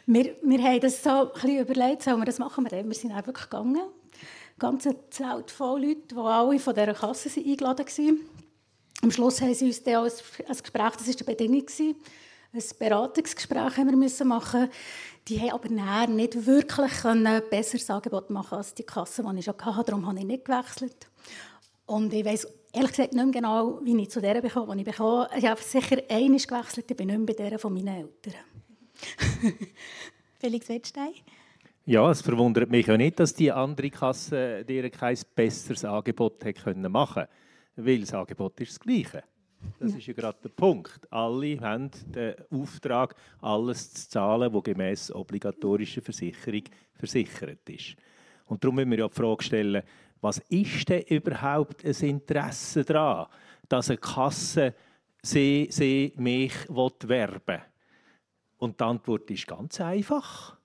wir, 0.06 0.36
wir 0.42 0.64
haben 0.64 0.80
das 0.80 1.04
so 1.04 1.10
ein 1.10 1.30
bisschen 1.34 1.60
überlegt, 1.60 2.04
sollen 2.04 2.20
wir 2.20 2.26
das 2.26 2.40
machen? 2.40 2.70
Wir, 2.70 2.86
wir 2.86 2.94
sind 2.94 3.12
einfach 3.12 3.50
gegangen. 3.50 3.78
Ein 3.78 4.60
ganzes 4.60 4.96
Zelt 5.10 5.50
voll 5.50 5.86
Leute, 5.86 6.02
die 6.12 6.16
alle 6.16 6.60
von 6.60 6.74
dieser 6.74 6.94
Kasse 6.94 7.30
eingeladen 7.40 7.86
waren. 7.86 8.20
Am 9.02 9.12
Schluss 9.12 9.42
haben 9.42 9.54
sie 9.54 9.66
uns 9.66 9.82
dann 9.82 10.04
ein, 10.04 10.12
ein 10.48 10.58
Gespräch, 10.58 10.92
das 10.92 11.08
war 11.08 11.14
die 11.16 11.24
Bedingung, 11.24 11.66
ein 12.54 12.64
Beratungsgespräch 12.80 13.78
haben 13.78 13.90
wir 13.90 13.98
müssen 13.98 14.28
machen 14.28 14.70
die 15.28 15.40
haben 15.40 15.52
aber 15.52 15.70
nicht 16.08 16.46
wirklich 16.46 17.06
ein 17.06 17.42
besseres 17.50 17.90
Angebot 17.90 18.30
machen 18.30 18.58
als 18.58 18.74
die 18.74 18.84
Kasse, 18.84 19.24
die 19.24 19.40
ich 19.40 19.46
schon 19.46 19.56
hatte. 19.64 19.92
Darum 19.92 20.08
habe 20.08 20.20
ich 20.20 20.26
nicht 20.26 20.46
gewechselt. 20.46 21.10
Und 21.86 22.14
ich 22.14 22.26
weiß 22.26 22.48
ehrlich 22.74 22.92
gesagt 22.92 23.14
nicht 23.14 23.24
mehr 23.24 23.32
genau, 23.32 23.80
wie 23.84 24.02
ich 24.02 24.10
zu 24.10 24.22
der 24.22 24.42
bekomme, 24.42 24.74
die 24.76 24.82
ich 24.82 24.88
bekomme. 24.88 25.30
Ich 25.38 25.46
habe 25.46 25.62
sicher 25.62 25.98
einmal 26.10 26.40
gewechselt, 26.40 26.90
ich 26.90 26.98
bin 26.98 27.08
nicht 27.08 27.18
mehr 27.18 27.26
bei 27.28 27.50
der 27.50 27.60
von 27.60 27.74
meinen 27.74 27.88
Eltern. 27.88 28.34
Felix 30.40 30.70
Wettstein? 30.70 31.14
Ja, 31.86 32.10
es 32.10 32.22
verwundert 32.22 32.70
mich 32.70 32.88
ja 32.88 32.98
nicht, 32.98 33.20
dass 33.20 33.34
die 33.34 33.52
andere 33.52 33.90
Kasse 33.90 34.64
dir 34.66 34.90
kein 34.90 35.18
besseres 35.36 35.84
Angebot 35.84 36.44
hätte 36.44 36.90
machen 36.90 37.26
können. 37.26 37.28
Weil 37.76 38.02
das 38.02 38.14
Angebot 38.14 38.60
ist 38.60 38.72
das 38.72 38.80
gleiche. 38.80 39.24
Das 39.80 39.94
ist 39.94 40.06
ja 40.06 40.14
gerade 40.14 40.38
der 40.44 40.50
Punkt. 40.50 41.12
Alle 41.12 41.60
haben 41.60 41.90
den 42.14 42.36
Auftrag, 42.52 43.16
alles 43.42 43.94
zu 43.94 44.10
zahlen, 44.10 44.54
was 44.54 44.64
gemäß 44.64 45.12
obligatorischer 45.12 46.02
Versicherung 46.02 46.64
versichert 46.94 47.68
ist. 47.70 47.96
Und 48.46 48.64
darum 48.64 48.76
müssen 48.76 48.92
wir 48.92 49.00
ja 49.00 49.08
die 49.08 49.16
Frage 49.16 49.44
stellen, 49.44 49.84
was 50.20 50.40
ist 50.50 50.90
denn 50.90 51.04
überhaupt 51.04 51.84
ein 51.84 51.96
Interesse 52.02 52.84
daran, 52.84 53.28
dass 53.68 53.90
eine 53.90 53.98
Kasse 53.98 54.76
sie, 55.22 55.68
sie 55.72 56.14
mich 56.18 56.54
werben 56.70 57.42
will? 57.46 57.62
Und 58.58 58.80
die 58.80 58.84
Antwort 58.84 59.32
ist 59.32 59.48
ganz 59.48 59.82
einfach. 59.82 60.58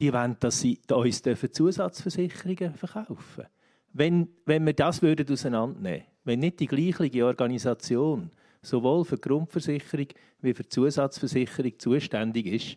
Die 0.00 0.12
wollen, 0.12 0.36
dass 0.40 0.60
sie 0.60 0.80
uns 0.90 1.22
Zusatzversicherungen 1.52 2.74
verkaufen 2.74 3.46
wenn, 3.92 4.28
wenn 4.46 4.64
wir 4.66 4.72
das 4.72 5.02
würden 5.02 5.30
auseinandernehmen 5.30 6.06
wenn 6.24 6.40
nicht 6.40 6.60
die 6.60 6.66
gleiche 6.66 7.24
Organisation 7.24 8.30
sowohl 8.62 9.04
für 9.04 9.16
die 9.16 9.22
Grundversicherung 9.22 10.06
wie 10.40 10.54
für 10.54 10.62
die 10.62 10.68
Zusatzversicherung 10.68 11.78
zuständig 11.78 12.46
ist, 12.46 12.76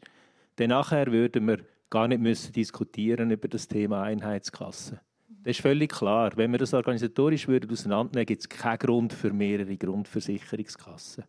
dann 0.56 0.70
nachher 0.70 1.12
würden 1.12 1.48
wir 1.48 1.60
gar 1.90 2.08
nicht 2.08 2.22
müssen 2.22 2.54
diskutieren 2.54 3.32
über 3.32 3.48
das 3.48 3.68
Thema 3.68 4.04
Einheitskasse. 4.04 5.00
Das 5.44 5.58
ist 5.58 5.62
völlig 5.62 5.92
klar. 5.92 6.32
Wenn 6.36 6.52
wir 6.52 6.58
das 6.58 6.74
organisatorisch 6.74 7.48
würden 7.48 7.70
auseinandernehmen, 7.70 8.26
gibt 8.26 8.42
es 8.42 8.50
keinen 8.50 8.80
Grund 8.80 9.14
für 9.14 9.32
mehrere 9.32 9.78
Grundversicherungskassen. 9.78 11.24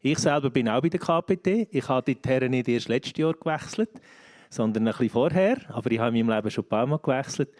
Ich 0.00 0.18
selber 0.18 0.50
bin 0.50 0.68
auch 0.68 0.80
bei 0.80 0.88
der 0.88 1.00
KPT. 1.00 1.68
Ich 1.74 1.88
habe 1.88 2.14
die 2.14 2.28
Herren 2.28 2.52
nicht 2.52 2.68
erst 2.68 2.88
letztes 2.88 3.18
Jahr 3.18 3.34
gewechselt, 3.34 3.90
sondern 4.48 4.86
ein 4.86 4.92
bisschen 4.92 5.10
vorher. 5.10 5.58
Aber 5.68 5.90
ich 5.90 5.98
habe 5.98 6.16
in 6.16 6.26
meinem 6.26 6.36
Leben 6.36 6.50
schon 6.52 6.64
ein 6.64 6.68
paar 6.68 6.86
Mal 6.86 6.98
gewechselt. 6.98 7.50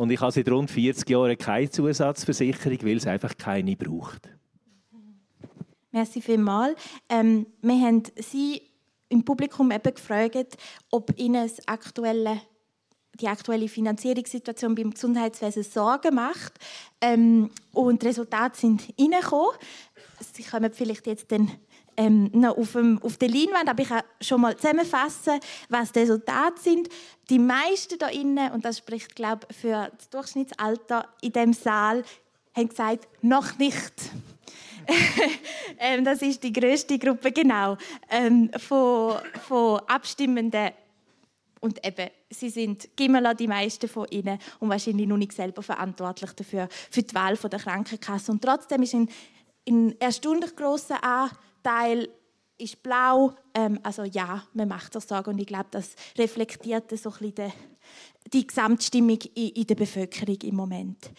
Und 0.00 0.10
ich 0.10 0.18
habe 0.18 0.32
seit 0.32 0.48
rund 0.48 0.70
40 0.70 1.10
Jahren 1.10 1.36
keine 1.36 1.68
Zusatzversicherung, 1.68 2.78
weil 2.84 2.96
es 2.96 3.06
einfach 3.06 3.36
keine 3.36 3.76
braucht. 3.76 4.30
Merci 5.92 6.22
vielmals. 6.22 6.74
Ähm, 7.06 7.44
wir 7.60 7.74
haben 7.74 8.04
Sie 8.16 8.62
im 9.10 9.22
Publikum 9.22 9.70
eben 9.70 9.94
gefragt, 9.94 10.56
ob 10.90 11.12
Ihnen 11.18 11.50
aktuelle 11.66 12.40
die 13.20 13.28
aktuelle 13.28 13.68
Finanzierungssituation 13.68 14.74
beim 14.74 14.92
Gesundheitswesen 14.92 15.64
Sorgen 15.64 16.14
macht. 16.14 16.54
Ähm, 17.02 17.50
und 17.74 18.00
die 18.00 18.06
Resultate 18.06 18.58
sind 18.58 18.94
reingekommen. 18.98 19.52
Sie 20.32 20.44
kommen 20.44 20.72
vielleicht 20.72 21.06
jetzt 21.08 21.30
dann 21.30 21.50
ähm, 21.96 22.30
noch 22.32 22.56
auf, 22.56 22.72
dem, 22.72 23.00
auf 23.02 23.16
der 23.16 23.28
Leinwand, 23.28 23.68
aber 23.68 23.82
ich 23.82 23.88
kann 23.88 24.02
schon 24.20 24.40
mal 24.40 24.56
zusammenfassen, 24.56 25.40
was 25.68 25.92
die 25.92 26.00
Resultate 26.00 26.60
sind. 26.60 26.88
Die 27.28 27.38
meisten 27.38 27.98
da 27.98 28.08
innen, 28.08 28.52
und 28.52 28.64
das 28.64 28.78
spricht, 28.78 29.14
glaube 29.14 29.46
ich, 29.50 29.56
für 29.56 29.90
das 29.96 30.08
Durchschnittsalter 30.10 31.08
in 31.20 31.32
dem 31.32 31.52
Saal, 31.52 32.02
haben 32.54 32.68
gesagt, 32.68 33.08
noch 33.22 33.58
nicht. 33.58 33.92
ähm, 35.78 36.04
das 36.04 36.22
ist 36.22 36.42
die 36.42 36.52
größte 36.52 36.98
Gruppe, 36.98 37.32
genau, 37.32 37.76
ähm, 38.10 38.50
von, 38.58 39.16
von 39.46 39.80
Abstimmenden 39.86 40.70
und 41.60 41.86
eben, 41.86 42.08
sie 42.30 42.48
sind 42.48 42.88
Gimela, 42.96 43.34
die 43.34 43.46
meisten 43.46 43.86
von 43.86 44.06
ihnen, 44.10 44.38
und 44.58 44.70
wahrscheinlich 44.70 45.06
noch 45.06 45.18
nicht 45.18 45.32
selber 45.32 45.62
verantwortlich 45.62 46.32
dafür, 46.32 46.68
für 46.90 47.02
die 47.02 47.14
Wahl 47.14 47.36
der 47.36 47.58
Krankenkasse. 47.58 48.32
Und 48.32 48.42
trotzdem 48.42 48.82
ist 48.82 48.94
ein, 48.94 49.08
ein 49.68 50.00
erstaunlich 50.00 50.56
grosser 50.56 51.04
Anteil 51.04 51.36
ist 52.60 52.82
blau. 52.82 53.32
Ähm, 53.54 53.80
also 53.82 54.04
ja, 54.04 54.44
man 54.52 54.68
macht 54.68 54.94
das 54.94 55.08
Sorgen 55.08 55.30
und 55.30 55.38
ich 55.38 55.46
glaube, 55.46 55.68
das 55.70 55.94
reflektiert 56.16 56.90
so 56.98 57.10
ein 57.10 57.32
bisschen 57.32 57.52
die, 58.32 58.46
Gesamtstimmung 58.46 59.18
in, 59.34 59.48
in, 59.48 59.66
der 59.66 59.74
Bevölkerung 59.74 60.38
im 60.42 60.54
Moment. 60.54 61.10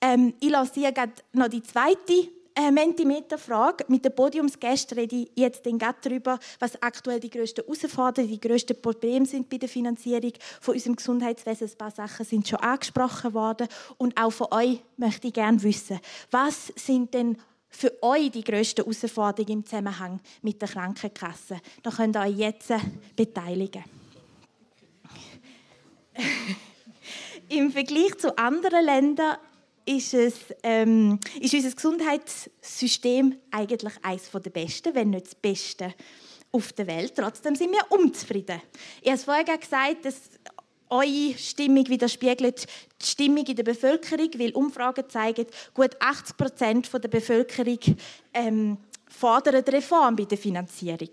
Ähm, 0.00 0.34
ich 0.40 0.50
lasse 0.50 0.80
hier 0.80 0.92
noch 1.32 1.48
die 1.48 1.62
zweite 1.62 2.28
äh, 2.54 2.70
Mentimeter-Frage. 2.72 3.84
Mit 3.88 4.04
den 4.04 4.14
Podiumsgästen 4.14 4.98
rede 4.98 5.16
ich 5.16 5.30
jetzt 5.36 5.62
darüber, 5.64 6.38
was 6.58 6.82
aktuell 6.82 7.20
die 7.20 7.30
grössten 7.30 7.64
Herausforderungen, 7.64 8.32
die 8.32 8.40
grössten 8.40 8.80
Probleme 8.82 9.26
sind 9.26 9.48
bei 9.48 9.58
der 9.58 9.68
Finanzierung 9.68 10.32
von 10.60 10.74
unserem 10.74 10.96
Gesundheitswesen. 10.96 11.68
Ein 11.68 11.78
paar 11.78 11.90
Sachen 11.92 12.26
sind 12.26 12.48
schon 12.48 12.58
angesprochen 12.58 13.32
worden. 13.32 13.68
Und 13.96 14.20
auch 14.20 14.32
von 14.32 14.48
euch 14.50 14.82
möchte 14.96 15.28
ich 15.28 15.34
gerne 15.34 15.62
wissen, 15.62 16.00
was 16.30 16.72
sind 16.74 17.14
denn 17.14 17.38
für 17.68 18.02
euch 18.02 18.30
die 18.30 18.44
grössten 18.44 18.84
Herausforderungen 18.84 19.60
im 19.60 19.64
Zusammenhang 19.64 20.20
mit 20.42 20.60
der 20.60 20.68
Krankenkasse? 20.68 21.60
Da 21.82 21.90
könnt 21.90 22.16
ihr 22.16 22.20
euch 22.20 22.36
jetzt 22.36 22.72
beteiligen. 23.16 23.84
Im 27.48 27.72
Vergleich 27.72 28.18
zu 28.18 28.36
anderen 28.36 28.84
Ländern 28.84 29.38
ist, 29.86 30.12
es, 30.12 30.34
ähm, 30.62 31.18
ist 31.40 31.54
unser 31.54 31.70
Gesundheitssystem 31.70 33.36
eigentlich 33.50 33.94
eines 34.02 34.30
der 34.30 34.50
besten, 34.50 34.94
wenn 34.94 35.10
nicht 35.10 35.26
das 35.26 35.34
Beste 35.34 35.94
auf 36.52 36.72
der 36.72 36.86
Welt. 36.86 37.14
Trotzdem 37.16 37.54
sind 37.54 37.72
wir 37.72 37.90
unzufrieden. 37.90 38.60
Ich 39.00 39.08
habe 39.08 39.16
es 39.16 39.24
vorher 39.24 39.44
gesagt, 39.44 40.04
dass 40.04 40.37
eure 40.90 41.36
Stimmung 41.38 41.88
widerspiegelt 41.88 42.66
die 43.00 43.06
Stimmung 43.06 43.46
in 43.46 43.56
der 43.56 43.62
Bevölkerung, 43.62 44.30
weil 44.36 44.50
Umfragen 44.52 45.08
zeigen, 45.08 45.46
gut 45.74 45.96
80 46.00 46.36
Prozent 46.36 46.90
der 46.92 47.08
Bevölkerung 47.08 47.78
ähm, 48.34 48.78
fordern 49.08 49.62
Reform 49.64 50.16
bei 50.16 50.24
der 50.24 50.38
Finanzierung. 50.38 51.10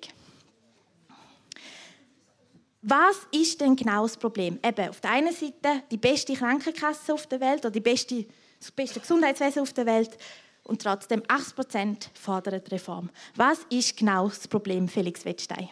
Was 2.82 3.18
ist 3.32 3.60
denn 3.62 3.76
genau 3.76 4.04
das 4.04 4.18
Problem? 4.18 4.60
Eben, 4.64 4.90
auf 4.90 5.02
der 5.02 5.12
einen 5.12 5.34
Seite 5.34 5.84
die 5.90 5.98
beste 5.98 6.36
Krankenkasse 6.36 7.14
auf 7.14 7.26
der 7.26 7.40
Welt 7.40 7.62
oder 7.62 7.72
die 7.72 7.80
beste 7.80 8.26
das 8.60 8.72
beste 8.72 9.00
Gesundheitswesen 9.00 9.62
auf 9.62 9.74
der 9.74 9.86
Welt 9.86 10.18
und 10.64 10.82
trotzdem 10.82 11.22
80 11.28 11.56
Prozent 11.56 12.10
fordern 12.14 12.62
Reform. 12.72 13.10
Was 13.36 13.60
ist 13.70 13.98
genau 13.98 14.28
das 14.28 14.48
Problem, 14.48 14.88
Felix 14.88 15.24
Wettstein? 15.26 15.70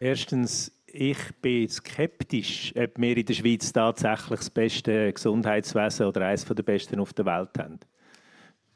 Erstens, 0.00 0.70
ich 0.92 1.18
bin 1.40 1.68
skeptisch, 1.68 2.72
ob 2.76 2.98
wir 2.98 3.16
in 3.16 3.26
der 3.26 3.34
Schweiz 3.34 3.72
tatsächlich 3.72 4.38
das 4.38 4.50
beste 4.50 5.12
Gesundheitswesen 5.12 6.06
oder 6.06 6.26
eines 6.26 6.44
der 6.44 6.62
besten 6.62 7.00
auf 7.00 7.12
der 7.12 7.26
Welt 7.26 7.58
haben. 7.58 7.78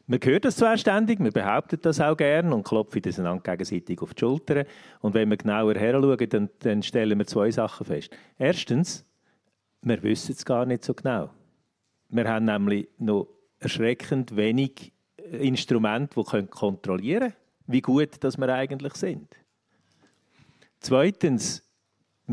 Man 0.06 0.20
hört 0.22 0.44
das 0.44 0.56
zwar 0.56 0.76
ständig, 0.76 1.20
man 1.20 1.32
behauptet 1.32 1.86
das 1.86 2.00
auch 2.00 2.16
gern 2.16 2.52
und 2.52 2.64
klopft 2.64 3.06
das 3.06 3.18
einander 3.18 3.42
gegenseitig 3.42 4.02
auf 4.02 4.14
die 4.14 4.20
Schulter. 4.20 4.64
Und 5.00 5.14
wenn 5.14 5.30
wir 5.30 5.36
genauer 5.36 5.74
heranschauen, 5.74 6.28
dann, 6.28 6.50
dann 6.58 6.82
stellen 6.82 7.18
wir 7.18 7.26
zwei 7.26 7.50
Sachen 7.50 7.86
fest. 7.86 8.10
Erstens, 8.36 9.04
wir 9.80 10.02
wissen 10.02 10.32
es 10.32 10.44
gar 10.44 10.66
nicht 10.66 10.84
so 10.84 10.92
genau. 10.92 11.30
Wir 12.08 12.28
haben 12.28 12.44
nämlich 12.44 12.88
noch 12.98 13.28
erschreckend 13.58 14.36
wenig 14.36 14.92
äh, 15.16 15.48
Instrumente, 15.48 16.20
die 16.20 16.46
kontrollieren 16.46 17.20
können, 17.20 17.34
wie 17.68 17.80
gut 17.80 18.22
dass 18.22 18.36
wir 18.36 18.48
eigentlich 18.52 18.94
sind. 18.94 19.34
Zweitens, 20.80 21.62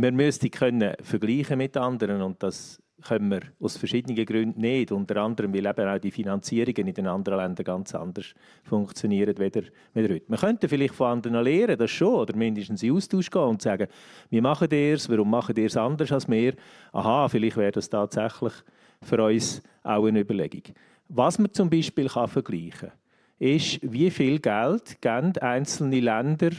wir 0.02 0.12
müssten 0.12 0.52
können 0.52 0.94
vergleichen 1.02 1.58
mit 1.58 1.76
anderen 1.78 2.22
und 2.22 2.42
das 2.44 2.82
können 3.02 3.30
wir 3.30 3.42
aus 3.60 3.78
verschiedenen 3.78 4.26
Gründen 4.26 4.60
nicht. 4.62 4.92
Unter 4.92 5.18
anderem, 5.18 5.54
weil 5.54 5.66
eben 5.66 5.88
auch 5.88 6.00
die 6.00 6.12
Finanzierungen 6.12 6.88
in 6.88 6.94
den 6.94 7.08
anderen 7.08 7.40
Ländern 7.40 7.64
ganz 7.64 7.96
anders 7.96 8.34
funktionieren 8.64 9.30
als 9.30 9.40
heute. 9.40 9.72
Wir 9.94 10.38
könnten 10.38 10.70
vielleicht 10.70 10.94
von 10.94 11.12
anderen 11.12 11.44
lernen, 11.44 11.78
das 11.78 11.92
schon, 11.92 12.14
oder 12.14 12.36
mindestens 12.36 12.84
in 12.84 12.94
Austausch 12.94 13.30
gehen 13.30 13.42
und 13.42 13.62
sagen, 13.62 13.88
wie 14.30 14.42
machen 14.42 14.68
ihr 14.72 14.96
es, 14.96 15.10
warum 15.10 15.30
machen 15.30 15.56
ihr 15.56 15.68
es 15.68 15.78
anders 15.78 16.12
als 16.12 16.28
wir? 16.28 16.54
Aha, 16.92 17.28
vielleicht 17.30 17.58
wäre 17.58 17.72
das 17.72 17.90
tatsächlich 17.90 18.54
für 19.02 19.24
uns 19.24 19.62
auch 19.84 20.06
eine 20.06 20.20
Überlegung. 20.20 20.64
Was 21.08 21.40
man 21.40 21.54
zum 21.54 21.70
Beispiel 21.70 22.10
kann 22.10 22.28
vergleichen 22.28 22.90
kann, 22.90 22.92
ist, 23.40 23.80
wie 23.82 24.12
viel 24.12 24.40
Geld 24.40 25.02
geben 25.02 25.38
einzelne 25.38 26.02
Länder 26.02 26.52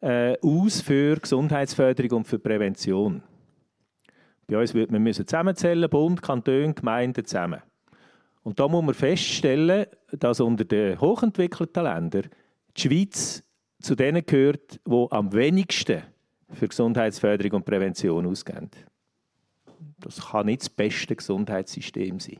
äh, 0.00 0.36
aus 0.40 0.80
für 0.80 1.16
Gesundheitsförderung 1.16 2.18
und 2.18 2.26
für 2.26 2.38
Prävention. 2.38 3.22
Bei 4.46 4.58
uns 4.58 4.72
würde 4.72 4.92
man 4.92 5.02
müssen 5.02 5.26
zusammenzählen, 5.26 5.90
Bund, 5.90 6.22
Kanton, 6.22 6.74
Gemeinden 6.74 7.24
zusammen. 7.24 7.62
Und 8.42 8.58
da 8.58 8.66
muss 8.66 8.84
man 8.84 8.94
feststellen, 8.94 9.86
dass 10.10 10.40
unter 10.40 10.64
den 10.64 10.98
hochentwickelten 11.00 11.82
Ländern 11.82 12.30
die 12.76 12.80
Schweiz 12.80 13.42
zu 13.80 13.94
denen 13.94 14.24
gehört, 14.24 14.80
die 14.86 15.06
am 15.10 15.32
wenigsten 15.32 16.02
für 16.50 16.68
Gesundheitsförderung 16.68 17.58
und 17.58 17.64
Prävention 17.66 18.26
ausgeben. 18.26 18.70
Das 19.98 20.30
kann 20.30 20.46
nicht 20.46 20.62
das 20.62 20.70
beste 20.70 21.14
Gesundheitssystem 21.14 22.18
sein. 22.18 22.38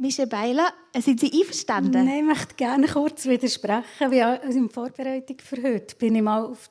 Michel 0.00 0.28
Beiler, 0.28 0.72
sind 1.00 1.18
Sie 1.18 1.32
einverstanden? 1.32 2.04
Nein, 2.04 2.20
ich 2.20 2.24
möchte 2.24 2.54
gerne 2.54 2.86
kurz 2.86 3.26
widersprechen. 3.26 4.10
Wie 4.10 4.48
in 4.48 4.70
Vorbereitung 4.70 5.38
für 5.40 5.60
heute 5.60 5.96
bin 5.96 6.14
ich 6.14 6.22
mal 6.22 6.44
auf 6.44 6.70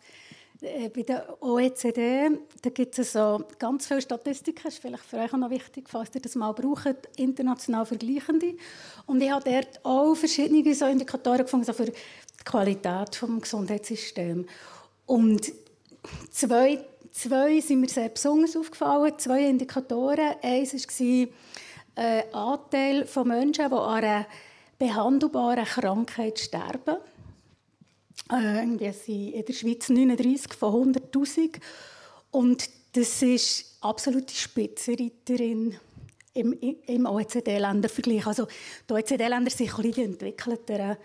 äh, 0.61 0.87
bei 0.87 1.03
der 1.03 1.37
OECD 1.43 2.29
da 2.61 2.69
gibt 2.69 2.97
es 2.97 3.11
so 3.11 3.43
ganz 3.59 3.85
viele 3.85 4.01
Statistiken, 4.01 4.61
das 4.63 4.75
ist 4.75 4.81
vielleicht 4.81 5.03
für 5.03 5.17
euch 5.17 5.33
auch 5.33 5.37
noch 5.37 5.49
wichtig, 5.49 5.89
falls 5.89 6.15
ihr 6.15 6.21
das 6.21 6.35
mal 6.35 6.53
braucht, 6.53 7.09
international 7.17 7.85
vergleichende. 7.85 8.55
Und 9.05 9.21
ich 9.21 9.29
habe 9.29 9.43
dort 9.43 9.85
auch 9.85 10.15
verschiedene 10.15 10.73
so 10.73 10.85
Indikatoren 10.85 11.41
gefunden 11.41 11.65
so 11.65 11.73
für 11.73 11.85
die 11.85 11.93
Qualität 12.45 13.09
des 13.21 13.41
Gesundheitssystems. 13.41 14.47
Und 15.05 15.51
zwei, 16.31 16.79
zwei 17.11 17.59
sind 17.59 17.81
mir 17.81 17.89
sehr 17.89 18.09
besonders 18.09 18.55
aufgefallen, 18.55 19.13
zwei 19.17 19.49
Indikatoren. 19.49 20.35
Eins 20.41 20.73
war 20.73 21.27
äh, 21.97 22.23
Anteil 22.31 23.05
von 23.05 23.27
Menschen, 23.27 23.69
die 23.69 23.75
an 23.75 24.03
einer 24.03 24.27
behandelbaren 24.77 25.65
Krankheit 25.65 26.39
sterben. 26.39 26.97
Äh, 28.31 28.59
irgendwie 28.59 28.91
sind 28.91 29.33
in 29.33 29.45
der 29.45 29.53
Schweiz 29.53 29.89
39 29.89 30.53
von 30.53 30.93
100'000. 30.93 31.59
Und 32.31 32.69
das 32.93 33.21
ist 33.21 33.77
absolute 33.81 34.33
Spitzenreiterin 34.33 35.75
im, 36.33 36.53
im 36.53 37.05
OECD-Ländervergleich. 37.05 38.27
Also 38.27 38.47
die 38.87 38.93
OECD-Länder 38.93 39.49
sind 39.49 39.77
ein 39.77 39.91
die 39.91 40.03
entwickelteren 40.03 40.97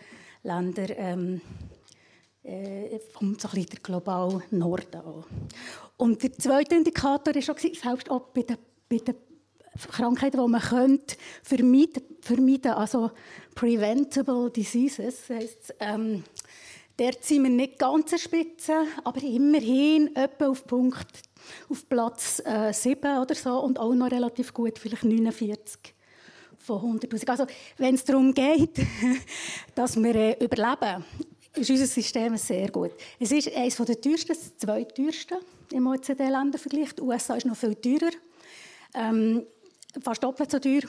Länder 0.43 0.99
ähm, 0.99 1.41
äh, 2.43 2.99
vom 3.13 3.39
so 3.39 3.49
ein 3.49 3.65
der 3.67 3.79
globalen 3.81 4.43
Norden 4.51 5.01
an. 5.01 5.25
Und 5.97 6.23
der 6.23 6.33
zweite 6.33 6.75
Indikator 6.75 7.35
war 7.35 7.43
schon, 7.43 7.57
selbst 7.59 8.11
auch 8.11 8.21
bei 8.35 8.43
den, 8.43 8.59
bei 8.89 8.99
den 8.99 9.15
Krankheiten, 9.91 10.41
die 10.41 10.49
man 10.49 10.61
könnte 10.61 11.17
vermeiden, 11.43 12.03
vermeiden 12.21 12.73
also 12.73 13.11
preventable 13.55 14.51
diseases, 14.51 15.29
heisst, 15.29 15.75
ähm, 15.81 16.25
dort 16.97 17.25
sind 17.25 17.45
wir 17.45 17.51
nicht 17.51 17.79
ganz 17.79 18.21
Spitze, 18.21 18.85
aber 19.05 19.23
immerhin 19.23 20.15
etwa 20.15 20.49
auf 20.49 20.67
Punkt 20.67 21.23
auf 21.69 21.89
Platz 21.89 22.43
äh, 22.45 22.73
7 22.73 23.19
oder 23.19 23.35
so 23.35 23.59
und 23.61 23.79
auch 23.79 23.95
noch 23.95 24.11
relativ 24.11 24.53
gut, 24.53 24.79
vielleicht 24.79 25.05
49 25.05 25.95
von 26.59 26.99
100'000. 27.01 27.29
Also 27.29 27.47
wenn 27.79 27.95
es 27.95 28.05
darum 28.05 28.33
geht, 28.33 28.79
dass 29.75 29.97
wir 29.97 30.15
äh, 30.15 30.45
überleben, 30.45 31.05
ist 31.55 31.71
unser 31.71 31.87
System 31.87 32.37
sehr 32.37 32.71
gut. 32.71 32.93
Es 33.19 33.33
ist 33.33 33.55
eines 33.55 33.77
der 33.77 34.01
teuersten, 34.01 34.29
das 34.29 34.57
zweiteuerste 34.57 35.41
im 35.73 35.87
OECD-Ländervergleich. 35.87 36.95
Die 36.95 37.03
USA 37.03 37.35
ist 37.35 37.47
noch 37.47 37.57
viel 37.57 37.75
teurer. 37.75 38.13
Ähm, 38.95 39.45
fast 40.01 40.23
doppelt 40.23 40.51
so 40.51 40.59
teuer. 40.59 40.83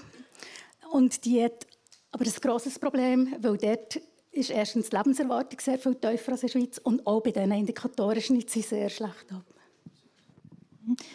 Und 0.91 1.25
die 1.25 1.43
hat 1.43 1.65
aber 2.11 2.25
ein 2.25 2.31
grosses 2.41 2.77
Problem, 2.77 3.35
weil 3.39 3.57
dort 3.57 3.99
ist 4.31 4.49
erstens 4.49 4.89
die 4.89 4.95
Lebenserwartung 4.95 5.59
sehr 5.59 5.77
viel 5.77 5.95
tiefer 5.95 6.31
als 6.31 6.43
in 6.43 6.47
der 6.47 6.59
Schweiz 6.59 6.77
und 6.79 7.05
auch 7.05 7.21
bei 7.21 7.31
diesen 7.31 7.51
Indikatoren 7.51 8.21
schneidet 8.21 8.49
sie 8.49 8.61
sehr 8.61 8.89
schlecht 8.89 9.31
ab. 9.31 9.45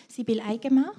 Sibyl 0.08 0.40
Eigenmann. 0.40 0.90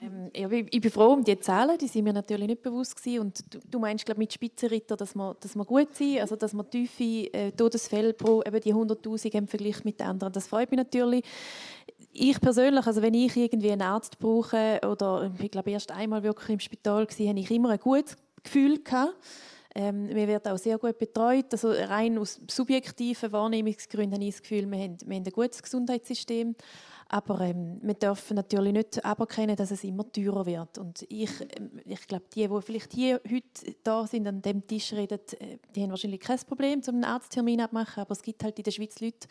Ähm, 0.00 0.30
ja, 0.34 0.50
ich 0.50 0.80
bin 0.80 0.90
froh 0.90 1.12
um 1.12 1.24
die 1.24 1.38
Zahlen, 1.38 1.78
die 1.78 1.86
sind 1.86 2.04
mir 2.04 2.12
natürlich 2.12 2.46
nicht 2.46 2.62
bewusst 2.62 2.96
gewesen. 2.96 3.20
Und 3.20 3.54
du, 3.54 3.58
du 3.70 3.78
meinst 3.78 4.04
glaube 4.04 4.18
mit 4.18 4.32
Spitzenritter, 4.32 4.96
dass 4.96 5.14
wir, 5.14 5.34
dass 5.40 5.54
wir 5.54 5.64
gut 5.64 5.94
sind, 5.94 6.20
also 6.20 6.36
dass 6.36 6.52
wir 6.52 6.68
tiefe 6.68 7.32
äh, 7.32 7.52
Todesfälle 7.52 8.12
pro 8.12 8.42
eben 8.42 8.60
die 8.60 8.74
100'000 8.74 9.34
im 9.34 9.48
Vergleich 9.48 9.84
mit 9.84 10.00
den 10.00 10.06
anderen. 10.06 10.32
Das 10.32 10.46
freut 10.46 10.70
mich 10.70 10.78
natürlich 10.78 11.24
ich 12.14 12.40
persönlich, 12.40 12.86
also 12.86 13.02
wenn 13.02 13.14
ich 13.14 13.36
irgendwie 13.36 13.72
einen 13.72 13.82
Arzt 13.82 14.18
brauche 14.18 14.80
oder 14.88 15.32
ich 15.38 15.50
glaube 15.50 15.72
erst 15.72 15.90
einmal 15.90 16.22
wirklich 16.22 16.48
im 16.48 16.60
Spital 16.60 17.06
war, 17.06 17.26
habe 17.28 17.40
ich 17.40 17.50
immer 17.50 17.70
ein 17.70 17.78
gutes 17.78 18.16
Gefühl 18.42 18.82
gehabt. 18.82 19.14
Ähm, 19.74 20.08
wir 20.08 20.28
werden 20.28 20.52
auch 20.52 20.58
sehr 20.58 20.78
gut 20.78 20.96
betreut. 20.98 21.46
Also 21.50 21.70
rein 21.70 22.16
aus 22.18 22.40
subjektiven 22.48 23.32
Wahrnehmungsgründen 23.32 24.14
habe 24.14 24.24
ich 24.24 24.36
das 24.36 24.42
Gefühl, 24.42 24.70
wir 24.70 24.78
haben, 24.78 24.96
wir 25.04 25.16
haben 25.16 25.24
ein 25.24 25.32
gutes 25.32 25.62
Gesundheitssystem. 25.62 26.54
Aber 27.08 27.40
ähm, 27.40 27.78
wir 27.82 27.94
dürfen 27.94 28.34
natürlich 28.36 28.72
nicht 28.72 29.04
aberkennen, 29.04 29.56
dass 29.56 29.70
es 29.70 29.84
immer 29.84 30.10
teurer 30.10 30.46
wird. 30.46 30.78
Und 30.78 31.04
ich, 31.08 31.30
ähm, 31.56 31.80
ich 31.84 32.06
glaube, 32.06 32.24
die, 32.34 32.48
die 32.48 32.62
vielleicht 32.62 32.92
hier 32.92 33.20
heute 33.30 33.76
da 33.82 34.06
sind, 34.06 34.26
an 34.26 34.42
dem 34.42 34.66
Tisch 34.66 34.92
reden, 34.92 35.20
äh, 35.38 35.58
die 35.74 35.82
haben 35.82 35.90
wahrscheinlich 35.90 36.20
kein 36.20 36.38
Problem, 36.38 36.80
um 36.86 36.94
einen 36.94 37.04
Arzttermin 37.04 37.60
abmachen. 37.60 38.00
Aber 38.00 38.12
es 38.12 38.22
gibt 38.22 38.42
halt 38.42 38.58
in 38.58 38.64
der 38.64 38.70
Schweiz 38.70 39.00
Leute, 39.00 39.28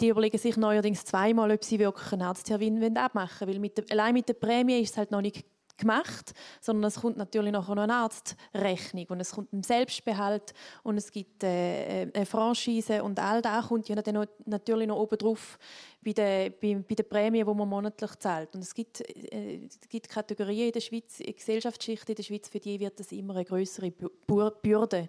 die 0.00 0.08
überlegen 0.08 0.38
sich 0.38 0.56
neuerdings 0.56 1.04
zweimal, 1.04 1.50
ob 1.50 1.64
sie 1.64 1.78
wirklich 1.78 2.12
einen 2.12 2.22
Arzttermin 2.22 2.96
abmachen 2.96 3.46
wollen. 3.46 3.54
Weil 3.54 3.60
mit 3.60 3.92
allein 3.92 4.14
mit 4.14 4.28
der 4.28 4.34
Prämie 4.34 4.80
ist 4.80 4.92
es 4.92 4.96
halt 4.96 5.10
noch 5.10 5.20
nicht 5.20 5.44
gemacht, 5.80 6.32
sondern 6.60 6.84
es 6.88 7.00
kommt 7.00 7.16
natürlich 7.16 7.52
noch 7.52 7.68
eine 7.68 7.92
Arztrechnung 7.92 9.06
und 9.08 9.20
es 9.20 9.32
kommt 9.32 9.52
ein 9.52 9.62
Selbstbehalt 9.62 10.54
und 10.82 10.96
es 10.96 11.10
gibt 11.10 11.42
äh, 11.42 12.08
eine 12.14 12.26
Franchise 12.26 13.02
und 13.02 13.18
all 13.18 13.42
das 13.42 13.66
kommt 13.66 13.88
ja 13.88 13.96
dann 13.96 14.26
natürlich 14.46 14.86
noch 14.86 14.98
oben 14.98 15.18
drauf 15.18 15.58
bei 16.04 16.12
der, 16.12 16.50
bei, 16.50 16.82
bei 16.88 16.94
der 16.94 17.02
Prämie, 17.02 17.44
die 17.44 17.44
man 17.44 17.68
monatlich 17.68 18.16
zahlt. 18.16 18.54
Und 18.54 18.62
es 18.62 18.74
gibt, 18.74 19.00
äh, 19.00 19.66
es 19.66 19.80
gibt 19.88 20.08
Kategorien 20.08 20.68
in 20.68 20.72
der 20.72 20.80
Schweiz, 20.80 21.18
Gesellschaftsschichten 21.18 22.12
in 22.12 22.16
der 22.16 22.22
Schweiz, 22.22 22.48
für 22.48 22.60
die 22.60 22.78
wird 22.80 22.98
das 23.00 23.12
immer 23.12 23.34
eine 23.34 23.44
größere 23.44 23.90
Bürde 23.90 25.08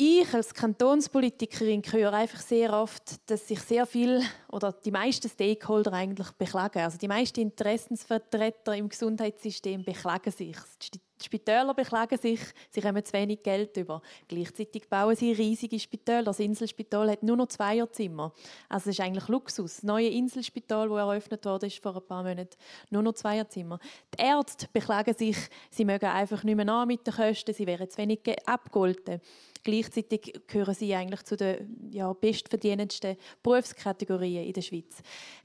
ich 0.00 0.32
als 0.32 0.54
Kantonspolitikerin 0.54 1.82
höre 1.90 2.12
einfach 2.12 2.38
sehr 2.38 2.72
oft, 2.72 3.28
dass 3.28 3.48
sich 3.48 3.58
sehr 3.58 3.84
viel 3.84 4.22
oder 4.48 4.70
die 4.72 4.92
meisten 4.92 5.28
Stakeholder 5.28 5.92
eigentlich 5.92 6.30
beklagen. 6.32 6.78
Also 6.78 6.98
die 6.98 7.08
meisten 7.08 7.40
Interessensvertreter 7.40 8.76
im 8.76 8.88
Gesundheitssystem 8.88 9.82
beklagen 9.82 10.30
sich. 10.30 10.56
Die 10.92 11.24
Spitäler 11.24 11.74
beklagen 11.74 12.16
sich, 12.16 12.38
sie 12.70 12.80
haben 12.80 13.04
zu 13.04 13.12
wenig 13.12 13.42
Geld 13.42 13.76
über. 13.76 14.00
Gleichzeitig 14.28 14.88
bauen 14.88 15.16
sie 15.16 15.32
riesige 15.32 15.80
Spitäler. 15.80 16.22
Das 16.22 16.38
Inselspital 16.38 17.10
hat 17.10 17.24
nur 17.24 17.36
noch 17.36 17.48
Zweierzimmer. 17.48 18.32
Also 18.68 18.90
es 18.90 18.98
ist 18.98 19.04
eigentlich 19.04 19.26
Luxus. 19.26 19.76
Das 19.76 19.82
neue 19.82 20.10
Inselspital, 20.10 20.88
das 20.88 20.96
eröffnet 20.96 21.44
wurde 21.44 21.70
vor 21.70 21.96
ein 21.96 22.06
paar 22.06 22.22
Monaten, 22.22 22.56
nur 22.90 23.02
noch 23.02 23.14
Zweierzimmer. 23.14 23.80
Die 24.16 24.22
Ärzte 24.22 24.68
beklagen 24.72 25.14
sich, 25.14 25.36
sie 25.70 25.84
mögen 25.84 26.06
einfach 26.06 26.44
nicht 26.44 26.54
mehr 26.54 26.64
nach 26.64 26.86
mit 26.86 27.04
den 27.04 27.14
Kosten, 27.14 27.52
sie 27.52 27.66
wären 27.66 27.90
zu 27.90 27.98
wenig 27.98 28.20
abgeholten. 28.46 29.20
Gleichzeitig 29.62 30.40
gehören 30.46 30.74
sie 30.74 30.94
eigentlich 30.94 31.22
zu 31.24 31.36
den 31.36 31.90
ja, 31.90 32.12
bestverdienendsten 32.12 33.16
Berufskategorien 33.42 34.44
in 34.44 34.52
der 34.52 34.62
Schweiz. 34.62 34.96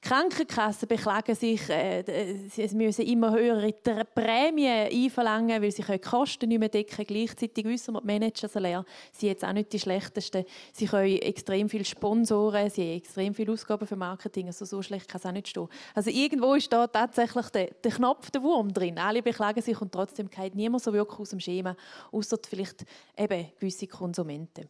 Die 0.04 0.08
Krankenkassen 0.08 0.88
beklagen 0.88 1.36
sich, 1.36 1.69
äh, 1.69 2.04
sie 2.49 2.76
müssen 2.76 3.06
immer 3.06 3.32
höhere 3.32 3.73
Prämien 4.06 4.89
einverlangen, 4.91 5.62
weil 5.62 5.71
sie 5.71 5.84
die 5.84 5.99
Kosten 5.99 6.49
nicht 6.49 6.60
mehr 6.60 6.69
decken 6.69 6.95
können. 6.95 7.08
Gleichzeitig 7.08 7.65
wissen 7.65 7.93
wir, 7.93 8.02
die 8.02 8.08
Managersalär 8.08 8.86
sind 9.12 9.30
jetzt 9.30 9.43
auch 9.43 9.54
nicht 9.54 9.71
die 9.73 9.80
schlechtesten. 9.80 10.45
Sie 10.71 10.86
können 10.86 11.17
extrem 11.17 11.69
viele 11.69 11.86
Sponsoren, 11.86 12.69
sie 12.69 12.82
haben 12.82 12.97
extrem 12.97 13.34
viele 13.34 13.54
Ausgaben 13.54 13.88
für 13.88 13.95
Marketing. 13.95 14.47
Also 14.47 14.65
so 14.65 14.82
schlecht 14.82 15.08
kann 15.08 15.19
es 15.19 15.26
auch 15.26 15.32
nicht 15.32 15.47
stehen. 15.47 15.67
Also 15.93 16.10
irgendwo 16.10 16.54
ist 16.54 16.71
da 16.71 16.88
tatsächlich 16.88 17.49
der, 17.49 17.71
der 17.84 17.91
Knopf, 17.91 18.32
der 18.32 18.43
Wurm 18.43 18.73
drin. 18.73 18.97
Alle 18.97 19.21
beklagen 19.21 19.62
sich 19.62 19.80
und 19.82 19.91
trotzdem 19.91 20.30
geht 20.30 20.56
niemand 20.56 20.84
so 20.84 20.93
wirklich 20.93 21.19
aus 21.19 21.30
dem 21.30 21.39
Schema, 21.39 21.76
außer 22.12 22.38
vielleicht 22.47 22.86
eben 23.17 23.47
gewisse 23.60 23.88
Konsumenten. 24.04 24.68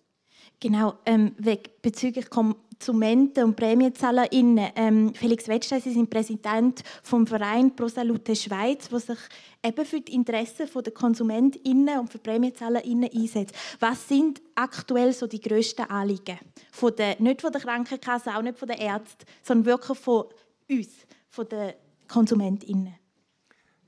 Genau, 0.59 0.93
ähm, 1.07 1.35
bezüglich 1.81 2.29
Konsumenten 2.29 3.45
und 3.45 3.55
PrämienzahlerInnen. 3.55 4.69
Ähm, 4.75 5.15
Felix 5.15 5.47
Wettstein, 5.47 5.81
Sie 5.81 5.91
sind 5.91 6.07
Präsident 6.07 6.83
vom 7.01 7.25
Verein 7.25 7.75
Pro 7.75 7.87
Salute 7.87 8.35
Schweiz, 8.35 8.89
der 8.89 8.99
sich 8.99 9.17
eben 9.65 9.85
für 9.87 10.01
die 10.01 10.13
Interessen 10.13 10.67
der 10.71 10.93
KonsumentInnen 10.93 11.97
und 11.99 12.11
für 12.11 12.19
PrämienzahlerInnen 12.19 13.09
einsetzt. 13.11 13.55
Was 13.79 14.07
sind 14.07 14.39
aktuell 14.53 15.13
so 15.13 15.25
die 15.25 15.41
grössten 15.41 15.89
Anliegen? 15.89 16.37
Von 16.71 16.95
der, 16.95 17.19
nicht 17.19 17.41
von 17.41 17.51
der 17.51 17.61
Krankenkasse, 17.61 18.37
auch 18.37 18.43
nicht 18.43 18.59
von 18.59 18.67
den 18.67 18.77
Ärzten, 18.77 19.25
sondern 19.41 19.65
wirklich 19.65 19.97
von 19.97 20.25
uns, 20.69 20.89
von 21.31 21.49
den 21.49 21.73
KonsumentInnen. 22.07 22.93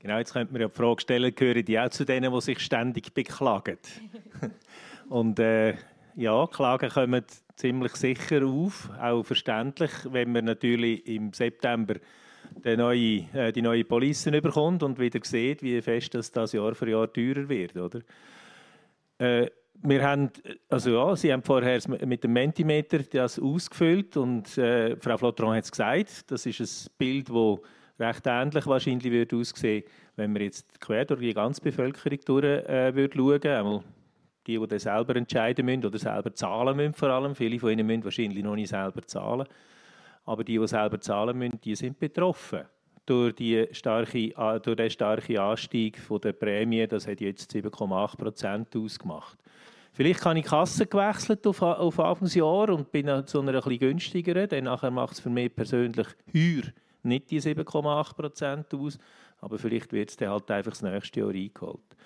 Genau, 0.00 0.18
jetzt 0.18 0.32
könnte 0.32 0.52
man 0.52 0.60
ja 0.60 0.66
die 0.66 0.74
Frage 0.74 1.02
stellen, 1.02 1.32
gehören 1.32 1.64
die 1.64 1.78
auch 1.78 1.90
zu 1.90 2.04
denen, 2.04 2.32
die 2.32 2.40
sich 2.40 2.58
ständig 2.58 3.14
beklagen? 3.14 3.78
Und 5.08 5.38
äh, 5.38 5.74
ja, 6.16 6.46
Klagen 6.46 6.90
kommen 6.90 7.24
ziemlich 7.56 7.94
sicher 7.96 8.44
auf, 8.44 8.90
auch 9.00 9.22
verständlich, 9.22 9.90
wenn 10.10 10.32
man 10.32 10.46
natürlich 10.46 11.06
im 11.06 11.32
September 11.32 11.94
die 12.64 12.76
neue, 12.76 13.24
äh, 13.32 13.52
die 13.52 13.62
neue 13.62 13.84
Police 13.84 14.24
bekommt 14.24 14.82
und 14.82 14.98
wieder 14.98 15.20
sieht, 15.22 15.62
wie 15.62 15.80
fest 15.80 16.14
das, 16.14 16.30
das 16.30 16.52
Jahr 16.52 16.74
für 16.74 16.90
Jahr 16.90 17.12
teurer 17.12 17.48
wird. 17.48 17.76
Oder? 17.76 18.00
Äh, 19.18 19.50
wir 19.82 20.02
haben, 20.02 20.30
also 20.68 20.90
ja, 20.90 21.16
Sie 21.16 21.32
haben 21.32 21.42
vorher 21.42 21.80
mit 22.06 22.24
dem 22.24 22.32
Mentimeter 22.32 22.98
das 22.98 23.38
ausgefüllt 23.38 24.16
und 24.16 24.56
äh, 24.56 24.96
Frau 24.96 25.16
Flotron 25.18 25.54
hat 25.54 25.64
es 25.64 25.70
gesagt, 25.70 26.30
das 26.30 26.46
ist 26.46 26.60
ein 26.60 26.92
Bild, 26.98 27.28
das 27.28 27.58
recht 27.98 28.26
ähnlich 28.26 28.66
wahrscheinlich 28.66 29.12
wird 29.12 29.34
aussehen, 29.34 29.84
wenn 30.16 30.32
man 30.32 30.42
jetzt 30.42 30.80
quer 30.80 31.04
durch 31.04 31.20
die 31.20 31.34
ganze 31.34 31.60
Bevölkerung 31.60 32.18
durch, 32.24 32.44
äh, 32.44 32.94
würde 32.94 33.16
schauen 33.16 33.82
die, 34.46 34.58
die 34.58 34.78
selber 34.78 35.16
entscheiden 35.16 35.66
müssen 35.66 35.84
oder 35.84 35.98
selber 35.98 36.34
zahlen 36.34 36.76
müssen 36.76 36.94
vor 36.94 37.08
allem. 37.08 37.34
Viele 37.34 37.58
von 37.58 37.70
ihnen 37.70 37.86
müssen 37.86 38.04
wahrscheinlich 38.04 38.44
noch 38.44 38.54
nicht 38.54 38.68
selber 38.68 39.02
zahlen. 39.02 39.46
Aber 40.24 40.44
die, 40.44 40.58
die 40.58 40.68
selber 40.68 41.00
zahlen 41.00 41.38
müssen, 41.38 41.60
die 41.60 41.74
sind 41.74 41.98
betroffen 41.98 42.64
durch, 43.04 43.34
die 43.34 43.68
starke, 43.72 44.30
durch 44.62 44.76
den 44.76 44.90
starken 44.90 45.38
Anstieg 45.38 46.00
der 46.22 46.32
Prämie. 46.32 46.86
Das 46.86 47.06
hat 47.06 47.20
jetzt 47.20 47.54
7,8 47.54 48.16
Prozent 48.16 48.76
ausgemacht. 48.76 49.38
Vielleicht 49.92 50.24
habe 50.24 50.38
ich 50.38 50.44
Kasse 50.44 50.86
gewechselt 50.86 51.46
auf, 51.46 51.62
auf 51.62 51.98
Anfangsjahr 51.98 52.68
und 52.70 52.92
bin 52.92 53.26
zu 53.26 53.40
einer 53.40 53.54
etwas 53.54 53.78
günstigeren. 53.78 54.48
Dann 54.48 54.94
macht 54.94 55.14
es 55.14 55.20
für 55.20 55.30
mich 55.30 55.54
persönlich 55.54 56.08
heuer 56.34 56.64
nicht 57.06 57.30
die 57.30 57.40
7,8% 57.40 58.76
aus, 58.78 58.98
aber 59.40 59.58
vielleicht 59.58 59.92
wird 59.92 60.10
es 60.10 60.16
dann 60.16 60.30
halt 60.30 60.50
einfach 60.50 60.72
das 60.72 60.82
nächste 60.82 61.20
Jahr 61.20 61.30
eingeholt. 61.30 61.96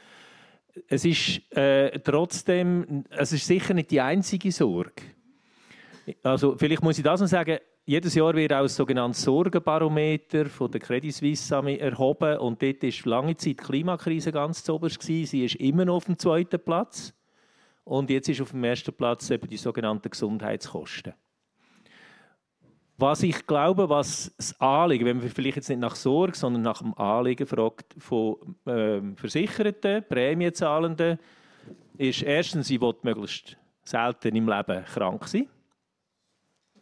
Es 0.89 1.05
ist 1.05 1.41
äh, 1.57 1.99
trotzdem, 2.01 3.05
es 3.11 3.33
ist 3.33 3.47
sicher 3.47 3.75
nicht 3.75 3.91
die 3.91 4.01
einzige 4.01 4.53
Sorge. 4.53 5.03
Also 6.23 6.57
vielleicht 6.57 6.83
muss 6.83 6.99
ich 6.99 7.05
das 7.05 7.21
noch 7.21 7.29
sagen, 7.29 7.59
jedes 7.85 8.15
Jahr 8.15 8.35
wird 8.35 8.53
auch 8.53 8.63
das 8.63 8.77
sogenannte 8.77 9.19
Sorgenbarometer 9.19 10.47
von 10.47 10.71
der 10.71 10.81
Credit 10.81 11.13
Suisse 11.13 11.55
erhoben 11.55 12.39
und 12.39 12.63
dort 12.63 12.83
war 12.83 13.11
lange 13.11 13.37
Zeit 13.37 13.47
die 13.47 13.57
Klimakrise 13.57 14.33
ganz 14.33 14.63
zu 14.63 14.75
oberst. 14.75 15.03
Sie 15.03 15.45
ist 15.45 15.57
immer 15.57 15.85
noch 15.85 15.97
auf 15.97 16.05
dem 16.05 16.19
zweiten 16.19 16.61
Platz 16.61 17.13
und 17.85 18.11
jetzt 18.11 18.29
ist 18.29 18.41
auf 18.41 18.51
dem 18.51 18.63
ersten 18.63 18.93
Platz 18.93 19.31
eben 19.31 19.49
die 19.49 19.57
sogenannten 19.57 20.11
Gesundheitskosten. 20.11 21.15
Was 23.03 23.23
ich 23.23 23.47
glaube, 23.47 23.89
was 23.89 24.31
das 24.37 24.61
Anliegen, 24.61 25.07
wenn 25.07 25.17
man 25.17 25.31
vielleicht 25.31 25.57
jetzt 25.57 25.71
nicht 25.71 25.79
nach 25.79 25.97
Sorge, 25.97 26.37
sondern 26.37 26.61
nach 26.61 26.83
dem 26.83 26.93
Anliegen 26.99 27.47
fragt 27.47 27.95
von 27.97 28.37
äh, 28.67 29.01
Versicherten, 29.17 30.05
Prämienzahlenden, 30.07 31.19
ist 31.97 32.23
erstens, 32.23 32.69
ich 32.69 32.79
will 32.79 32.95
möglichst 33.01 33.57
selten 33.85 34.37
im 34.37 34.47
Leben 34.47 34.85
krank 34.85 35.27
sein. 35.27 35.49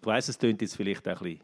Ich 0.00 0.06
weiss, 0.06 0.28
es 0.28 0.36
klingt 0.36 0.60
jetzt 0.60 0.76
vielleicht 0.76 1.06
ein 1.06 1.16
bisschen 1.18 1.40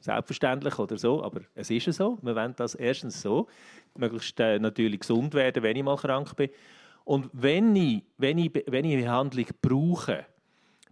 selbstverständlich 0.00 0.76
oder 0.76 0.98
so, 0.98 1.22
aber 1.22 1.42
es 1.54 1.70
ist 1.70 1.92
so. 1.92 2.18
Wir 2.20 2.34
wollen 2.34 2.54
das 2.56 2.74
erstens 2.74 3.22
so, 3.22 3.46
möglichst 3.94 4.40
äh, 4.40 4.58
natürlich 4.58 4.98
gesund 4.98 5.34
werden, 5.34 5.62
wenn 5.62 5.76
ich 5.76 5.84
mal 5.84 5.96
krank 5.96 6.34
bin. 6.34 6.50
Und 7.04 7.30
wenn 7.32 7.76
ich, 7.76 8.02
wenn 8.18 8.38
ich, 8.38 8.50
wenn 8.66 8.86
ich 8.86 9.04
Behandlung 9.04 9.46
brauche, 9.62 10.26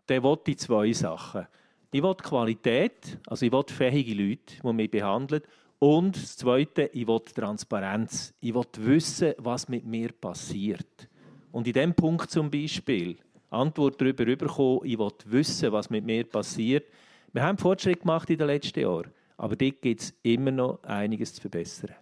dann 0.07 0.23
will 0.23 0.39
ich 0.47 0.59
zwei 0.61 0.93
Sachen. 0.93 1.49
Ich 1.91 2.03
will 2.03 2.15
Qualität, 2.17 3.19
also 3.27 3.47
ich 3.47 3.53
will 3.53 3.65
fähige 3.67 4.13
Leute, 4.15 4.57
die 4.63 4.73
mich 4.75 4.91
behandeln. 4.91 5.43
Und 5.79 6.17
das 6.17 6.37
Zweite, 6.37 6.91
ich 6.93 7.07
will 7.07 7.21
Transparenz. 7.21 8.35
Ich 8.41 8.53
will 8.53 8.67
wissen, 8.77 9.33
was 9.39 9.69
mit 9.69 9.87
mir 9.87 10.13
passiert. 10.13 11.09
Und 11.51 11.67
in 11.67 11.73
diesem 11.73 11.95
Punkt 11.95 12.31
zum 12.31 12.51
Beispiel 12.51 13.17
Antwort 13.49 13.99
darüber 13.99 14.27
bekommen, 14.27 14.81
ich 14.85 14.99
will 14.99 15.13
wissen, 15.25 15.73
was 15.73 15.89
mit 15.89 16.05
mir 16.05 16.25
passiert. 16.25 16.87
Wir 17.33 17.43
haben 17.43 17.57
Fortschritte 17.57 18.01
gemacht 18.01 18.29
in 18.29 18.37
den 18.37 18.49
letzten 18.49 18.81
Jahren, 18.81 19.11
aber 19.39 19.57
dort 19.57 19.81
gibt 19.81 20.03
es 20.03 20.15
immer 20.23 20.51
noch 20.51 20.83
einiges 20.83 21.35
zu 21.35 21.41
verbessern. 21.41 21.95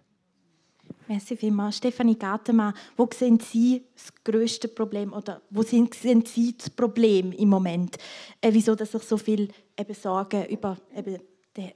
Merci 1.07 1.37
vielmals. 1.37 1.77
Stefanie 1.77 2.17
Gatemann, 2.17 2.73
wo 2.97 3.07
sehen 3.13 3.39
Sie 3.39 3.83
das 3.95 4.13
grösste 4.23 4.67
Problem 4.67 5.13
oder 5.13 5.41
wo 5.49 5.61
sehen 5.61 5.89
Sie 5.91 6.55
das 6.57 6.69
Problem 6.69 7.31
im 7.31 7.47
Moment? 7.47 7.97
Äh, 8.41 8.49
wieso, 8.51 8.75
dass 8.75 8.91
sich 8.91 9.03
so 9.03 9.17
viel 9.17 9.47
eben 9.77 9.93
Sorgen 9.93 10.45
über 10.47 10.77
eben 10.93 11.19
der 11.55 11.73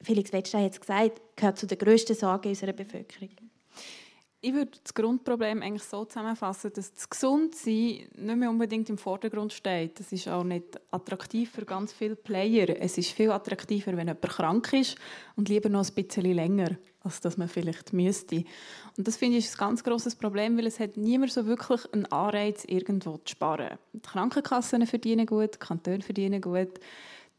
Felix 0.00 0.32
Wettstein 0.32 0.70
es 0.70 0.80
gesagt, 0.80 1.20
gehört 1.36 1.58
zu 1.58 1.66
den 1.66 1.76
grössten 1.76 2.16
Sorgen 2.16 2.48
unserer 2.48 2.72
Bevölkerung. 2.72 3.30
Ich 4.42 4.54
würde 4.54 4.70
das 4.82 4.94
Grundproblem 4.94 5.60
eigentlich 5.60 5.82
so 5.82 6.06
zusammenfassen, 6.06 6.72
dass 6.74 6.94
das 6.94 7.10
Gesundsein 7.10 8.08
nicht 8.16 8.36
mehr 8.36 8.48
unbedingt 8.48 8.88
im 8.88 8.96
Vordergrund 8.96 9.52
steht. 9.52 10.00
Das 10.00 10.10
ist 10.12 10.26
auch 10.28 10.44
nicht 10.44 10.80
attraktiv 10.90 11.50
für 11.50 11.66
ganz 11.66 11.92
viele 11.92 12.16
Player. 12.16 12.80
Es 12.80 12.96
ist 12.96 13.10
viel 13.10 13.30
attraktiver, 13.30 13.94
wenn 13.98 14.08
jemand 14.08 14.22
krank 14.22 14.72
ist 14.72 14.96
und 15.36 15.50
lieber 15.50 15.68
noch 15.68 15.86
ein 15.86 15.94
bisschen 15.94 16.24
länger, 16.32 16.78
als 17.02 17.20
dass 17.20 17.36
man 17.36 17.48
vielleicht 17.48 17.92
müsste. 17.92 18.44
Und 18.96 19.08
das 19.08 19.16
finde 19.16 19.38
ich 19.38 19.50
ein 19.50 19.56
ganz 19.58 19.82
großes 19.82 20.16
Problem, 20.16 20.56
weil 20.56 20.66
es 20.66 20.80
hat 20.80 20.96
niemand 20.96 21.32
so 21.32 21.46
wirklich 21.46 21.80
einen 21.92 22.06
Anreiz, 22.06 22.64
irgendwo 22.66 23.16
zu 23.18 23.32
sparen. 23.32 23.78
Die 23.92 24.00
Krankenkassen 24.00 24.86
verdienen 24.86 25.26
gut, 25.26 25.54
die 25.54 25.58
Kantone 25.58 26.02
verdienen 26.02 26.40
gut, 26.40 26.80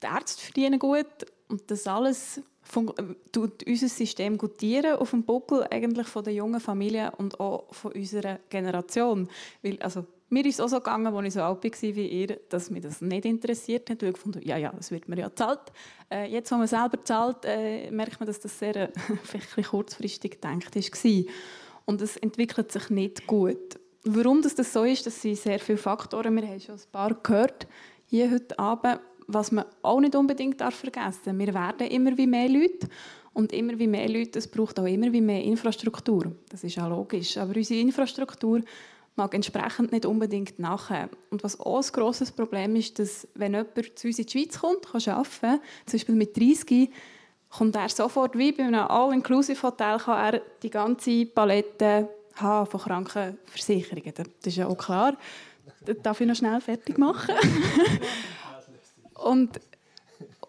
die 0.02 0.08
Ärzte 0.08 0.44
verdienen 0.44 0.80
gut 0.80 1.06
und 1.48 1.70
das 1.70 1.86
alles 1.86 2.42
tut 3.32 3.64
unser 3.68 3.90
System 3.90 4.38
gutieren 4.38 4.98
auf 4.98 5.10
dem 5.10 5.24
Buckel 5.24 5.68
eigentlich 5.70 6.08
von 6.08 6.24
der 6.24 6.34
jungen 6.34 6.62
Familie 6.62 7.12
und 7.18 7.40
auch 7.40 7.74
von 7.74 7.92
unserer 7.92 8.40
Generation. 8.50 9.28
Weil, 9.62 9.78
also, 9.82 10.06
mir 10.32 10.46
ist 10.46 10.56
es 10.56 10.62
auch 10.62 10.70
so 10.70 10.78
gegangen, 10.78 11.08
als 11.08 11.28
ich 11.28 11.34
so 11.34 11.42
alt 11.42 11.64
war 11.64 11.96
wie 11.96 12.08
ihr, 12.08 12.40
dass 12.50 12.70
mich 12.70 12.84
das 12.84 13.02
nicht 13.02 13.26
interessiert 13.26 13.90
hat. 13.90 14.02
Und 14.02 14.10
ich 14.10 14.18
fand, 14.18 14.46
ja, 14.46 14.58
ja, 14.58 14.72
das 14.72 14.92
wird 14.92 15.08
mir 15.10 15.18
ja 15.18 15.28
gezahlt. 15.28 15.72
Äh, 16.10 16.32
jetzt, 16.32 16.52
wo 16.52 16.56
man 16.56 16.68
selber 16.68 17.04
zahlt, 17.04 17.46
äh, 17.46 17.92
merkt 17.92 18.20
man, 18.20 18.28
dass 18.28 18.40
das 18.40 18.58
sehr 18.58 18.76
äh, 18.76 18.90
kurzfristig 19.70 20.42
gedacht 20.42 20.76
war. 20.76 21.24
Und 21.86 22.02
es 22.02 22.18
entwickelt 22.18 22.72
sich 22.72 22.90
nicht 22.90 23.28
gut. 23.28 23.80
Warum 24.04 24.42
das, 24.42 24.56
das 24.56 24.74
so 24.74 24.84
ist, 24.84 25.06
das 25.06 25.22
sind 25.22 25.38
sehr 25.38 25.60
viele 25.60 25.78
Faktoren. 25.78 26.36
Wir 26.36 26.48
haben 26.48 26.60
schon 26.60 26.76
ein 26.76 26.82
paar 26.92 27.14
gehört 27.14 27.68
hier 28.08 28.32
heute 28.32 28.58
Abend 28.58 29.00
was 29.34 29.52
man 29.52 29.66
auch 29.82 30.00
nicht 30.00 30.16
unbedingt 30.16 30.62
vergessen 30.62 31.22
darf, 31.26 31.40
wir 31.40 31.54
werden 31.54 31.88
immer 31.88 32.18
wie 32.18 32.28
mehr 32.28 32.50
Leute 32.50 32.88
und 33.34 33.54
immer 33.54 33.78
wie 33.80 33.88
mehr 33.88 34.10
Leute, 34.10 34.40
es 34.40 34.48
braucht 34.48 34.80
auch 34.80 34.86
immer 34.86 35.12
wie 35.14 35.22
mehr 35.22 35.44
Infrastruktur. 35.44 36.36
Das 36.50 36.64
ist 36.64 36.78
auch 36.80 36.90
logisch. 36.90 37.38
Aber 37.38 37.56
unsere 37.56 37.80
Infrastruktur 37.80 38.62
mag 39.16 39.34
entsprechend 39.34 39.92
nicht 39.92 40.06
unbedingt 40.06 40.60
nachher. 40.60 41.10
Und 41.30 41.44
was 41.44 41.60
auch 41.60 41.78
ein 41.78 41.92
grosses 41.92 42.32
Problem 42.32 42.76
ist, 42.76 43.00
dass 43.00 43.28
wenn 43.36 43.54
jemand 43.54 44.00
zu 44.00 44.08
uns 44.08 44.20
in 44.20 44.26
die 44.26 44.32
Schweiz 44.32 44.60
kommt, 44.60 44.88
kann 44.92 45.14
arbeiten, 45.14 45.62
zum 45.86 45.92
Beispiel 45.92 46.16
mit 46.16 46.38
30, 46.38 46.90
kommt 47.50 47.76
er 47.76 47.90
sofort 47.90 48.38
wie 48.38 48.52
bei 48.52 48.64
einem 48.64 48.88
All-Inclusive-Hotel 48.88 49.98
kann 50.00 50.34
er 50.34 50.42
die 50.64 50.70
ganze 50.70 51.26
Palette 51.26 52.10
haben 52.36 52.70
von 52.70 52.80
Krankenversicherungen. 52.80 54.14
Das 54.16 54.28
ist 54.46 54.58
ja 54.58 54.68
auch 54.68 54.78
klar. 54.78 55.18
Das 55.86 55.98
darf 56.02 56.22
ich 56.22 56.28
noch 56.28 56.36
schnell 56.36 56.62
fertig 56.62 56.98
machen? 56.98 57.36
Und, 59.16 59.60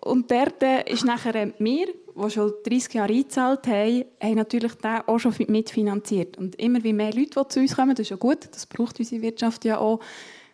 und 0.04 0.30
dort 0.30 0.62
ist 0.88 1.04
nachher 1.04 1.52
wir, 1.58 1.86
die 1.86 2.30
schon 2.30 2.52
30 2.64 2.94
Jahre 2.94 3.12
eingezahlt 3.12 3.66
haben, 3.66 4.04
haben 4.20 4.34
natürlich 4.34 4.74
den 4.74 5.00
auch 5.06 5.18
schon 5.18 5.34
mitfinanziert. 5.48 6.36
Und 6.38 6.56
immer 6.56 6.82
wie 6.82 6.92
mehr 6.92 7.12
Leute, 7.12 7.40
die 7.40 7.48
zu 7.48 7.60
uns 7.60 7.76
kommen, 7.76 7.90
das 7.90 8.00
ist 8.00 8.10
ja 8.10 8.16
gut, 8.16 8.48
das 8.50 8.66
braucht 8.66 8.98
unsere 8.98 9.22
Wirtschaft 9.22 9.64
ja 9.64 9.78
auch, 9.78 10.00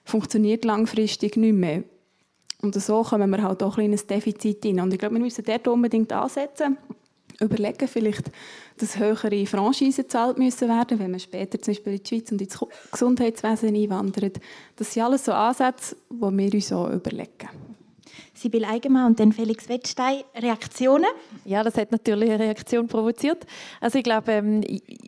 funktioniert 0.04 0.64
langfristig 0.64 1.37
nicht 1.37 1.54
mehr. 1.54 1.82
Und 2.61 2.74
so 2.74 3.02
kommen 3.02 3.30
wir 3.30 3.42
halt 3.42 3.62
auch 3.62 3.78
ein 3.78 3.84
kleines 3.84 4.06
Defizit 4.06 4.64
rein. 4.66 4.80
Und 4.80 4.92
ich 4.92 4.98
glaube, 4.98 5.14
wir 5.14 5.20
müssen 5.22 5.44
dort 5.44 5.66
unbedingt 5.68 6.12
ansetzen 6.12 6.76
überlegen, 7.40 7.87
vielleicht, 7.87 8.30
dass 8.78 8.98
höhere 8.98 9.46
Franchisen 9.46 10.04
gezahlt 10.04 10.38
müssen 10.38 10.68
werden, 10.68 10.98
wenn 10.98 11.12
man 11.12 11.20
später 11.20 11.61
zum 11.61 11.72
Beispiel 11.72 11.92
in 11.94 12.02
die 12.02 12.08
Schweiz 12.08 12.32
und 12.32 12.42
ins 12.42 12.58
Gesundheitswesen 12.90 13.74
einwandert. 13.74 14.40
Das 14.76 14.92
sind 14.92 15.04
alles 15.04 15.24
so 15.24 15.32
Ansätze, 15.32 15.96
die 16.11 16.20
wir 16.20 16.54
uns 16.54 16.72
auch 16.72 16.90
überlegen. 16.90 17.48
Sibyl 18.38 18.64
Eigenmann 18.64 19.07
und 19.07 19.20
dann 19.20 19.33
Felix 19.33 19.68
Wettstein. 19.68 20.22
Reaktionen? 20.35 21.07
Ja, 21.44 21.62
das 21.62 21.77
hat 21.77 21.92
natürlich 21.92 22.31
eine 22.31 22.44
Reaktion 22.44 22.87
provoziert. 22.87 23.46
Also 23.81 23.98
ich 23.98 24.05
glaube, 24.05 24.33
ähm, 24.33 24.61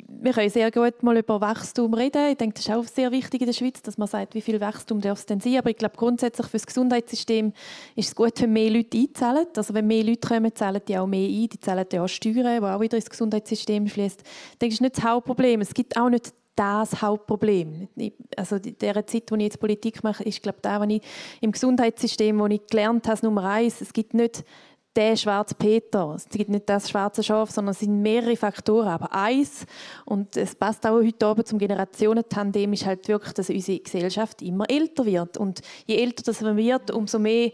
wir 0.08 0.32
können 0.32 0.50
sehr 0.50 0.70
gut 0.70 1.02
mal 1.02 1.16
über 1.16 1.40
Wachstum 1.40 1.94
reden. 1.94 2.30
Ich 2.30 2.36
denke, 2.36 2.54
das 2.54 2.66
ist 2.66 2.74
auch 2.74 2.84
sehr 2.84 3.10
wichtig 3.10 3.40
in 3.40 3.46
der 3.46 3.54
Schweiz, 3.54 3.80
dass 3.82 3.96
man 3.98 4.08
sagt, 4.08 4.34
wie 4.34 4.40
viel 4.40 4.60
Wachstum 4.60 5.00
darf 5.00 5.18
es 5.18 5.26
denn 5.26 5.40
sein. 5.40 5.58
Aber 5.58 5.70
ich 5.70 5.76
glaube, 5.76 5.96
grundsätzlich 5.96 6.46
für 6.46 6.56
das 6.56 6.66
Gesundheitssystem 6.66 7.52
ist 7.96 8.08
es 8.08 8.14
gut, 8.14 8.40
wenn 8.40 8.52
mehr 8.52 8.70
Leute 8.70 8.98
einzahlen. 8.98 9.46
Also 9.56 9.72
wenn 9.74 9.86
mehr 9.86 10.04
Leute 10.04 10.28
kommen, 10.28 10.54
zahlen 10.54 10.82
die 10.86 10.98
auch 10.98 11.06
mehr 11.06 11.28
ein. 11.28 11.48
Die 11.48 11.60
zahlen 11.60 11.86
ja 11.92 12.02
auch 12.02 12.08
Steuern, 12.08 12.60
die 12.60 12.66
auch 12.66 12.80
wieder 12.80 12.96
ins 12.96 13.08
Gesundheitssystem 13.08 13.86
fließt. 13.86 14.22
Ich 14.22 14.58
denke, 14.58 14.72
das 14.72 14.74
ist 14.74 14.80
nicht 14.80 14.96
das 14.98 15.04
Hauptproblem. 15.04 15.60
Es 15.60 15.72
gibt 15.72 15.96
auch 15.96 16.10
nicht 16.10 16.32
das 16.56 17.00
Hauptproblem. 17.00 17.88
Also 18.36 18.56
in 18.56 18.76
der 18.78 19.06
Zeit, 19.06 19.30
wo 19.30 19.36
ich 19.36 19.42
jetzt 19.42 19.60
Politik 19.60 20.02
mache, 20.02 20.24
ist 20.24 20.42
glaube 20.42 20.58
ich, 20.62 20.70
was 20.70 20.88
ich 20.88 21.02
im 21.40 21.52
Gesundheitssystem, 21.52 22.38
wo 22.38 22.46
ich 22.46 22.66
gelernt 22.66 23.08
habe, 23.08 23.24
Nummer 23.24 23.44
eins, 23.44 23.80
es 23.80 23.92
gibt 23.92 24.14
nicht 24.14 24.44
den 24.96 25.16
schwarzen 25.16 25.56
Peter, 25.56 26.14
es 26.16 26.28
gibt 26.28 26.50
nicht 26.50 26.68
das 26.68 26.90
schwarze 26.90 27.22
Schaf, 27.22 27.50
sondern 27.50 27.72
es 27.72 27.78
sind 27.78 28.02
mehrere 28.02 28.36
Faktoren, 28.36 28.88
aber 28.88 29.12
eins 29.14 29.64
und 30.04 30.36
es 30.36 30.56
passt 30.56 30.84
auch 30.84 30.96
heute 30.96 31.26
Abend 31.26 31.46
zum 31.46 31.60
Generationentandem 31.60 32.72
ist 32.72 32.86
halt 32.86 33.06
wirklich, 33.06 33.32
dass 33.34 33.50
unsere 33.50 33.78
Gesellschaft 33.78 34.42
immer 34.42 34.68
älter 34.68 35.06
wird 35.06 35.36
und 35.36 35.60
je 35.86 35.96
älter 35.96 36.24
das 36.24 36.40
man 36.40 36.56
wird, 36.56 36.90
umso 36.90 37.20
mehr 37.20 37.52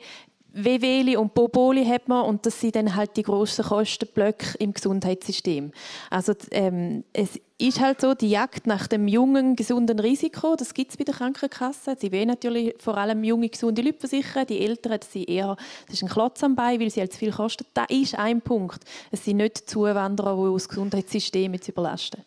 Wehwehli 0.57 1.17
und 1.17 1.35
Boboli 1.35 1.85
hat 1.85 2.09
man 2.09 2.25
und 2.25 2.47
das 2.47 2.61
sind 2.61 2.77
dann 2.77 2.97
halt 2.97 3.17
die 3.17 3.23
grossen 3.23 3.65
Kostenblöcke 3.65 4.57
im 4.59 4.73
Gesundheitssystem. 4.73 5.71
Also 6.09 6.33
ähm, 6.51 7.05
es 7.13 7.39
ist 7.59 7.81
halt 7.81 8.01
so, 8.01 8.15
die 8.15 8.31
Jagd 8.31 8.67
nach 8.67 8.87
dem 8.87 9.07
jungen, 9.07 9.55
gesunden 9.55 9.99
Risiko, 9.99 10.57
das 10.57 10.73
gibt 10.73 10.93
es 10.93 10.97
bei 10.97 11.05
der 11.05 11.15
Krankenkasse. 11.15 11.97
Sie 11.99 12.11
wollen 12.11 12.29
natürlich 12.29 12.75
vor 12.79 12.97
allem 12.97 13.23
junge, 13.23 13.51
gesunde 13.51 13.83
Leute 13.83 13.99
versichern. 13.99 14.47
Die 14.47 14.61
Älteren, 14.61 14.99
das, 14.99 15.13
sind 15.13 15.29
eher, 15.29 15.57
das 15.87 15.97
ist 15.97 16.03
ein 16.03 16.09
Klotz 16.09 16.43
am 16.43 16.57
Bein, 16.57 16.81
weil 16.81 16.91
sie 16.91 17.01
halt 17.01 17.13
zu 17.13 17.19
viel 17.19 17.33
kosten. 17.33 17.67
Das 17.75 17.87
ist 17.91 18.19
ein 18.19 18.41
Punkt. 18.41 18.83
Es 19.11 19.25
sind 19.25 19.39
nicht 19.39 19.69
Zuwanderer, 19.69 20.37
die 20.37 20.53
das 20.55 20.69
Gesundheitssystem 20.69 21.53
jetzt 21.53 21.69
überlasten. 21.69 22.23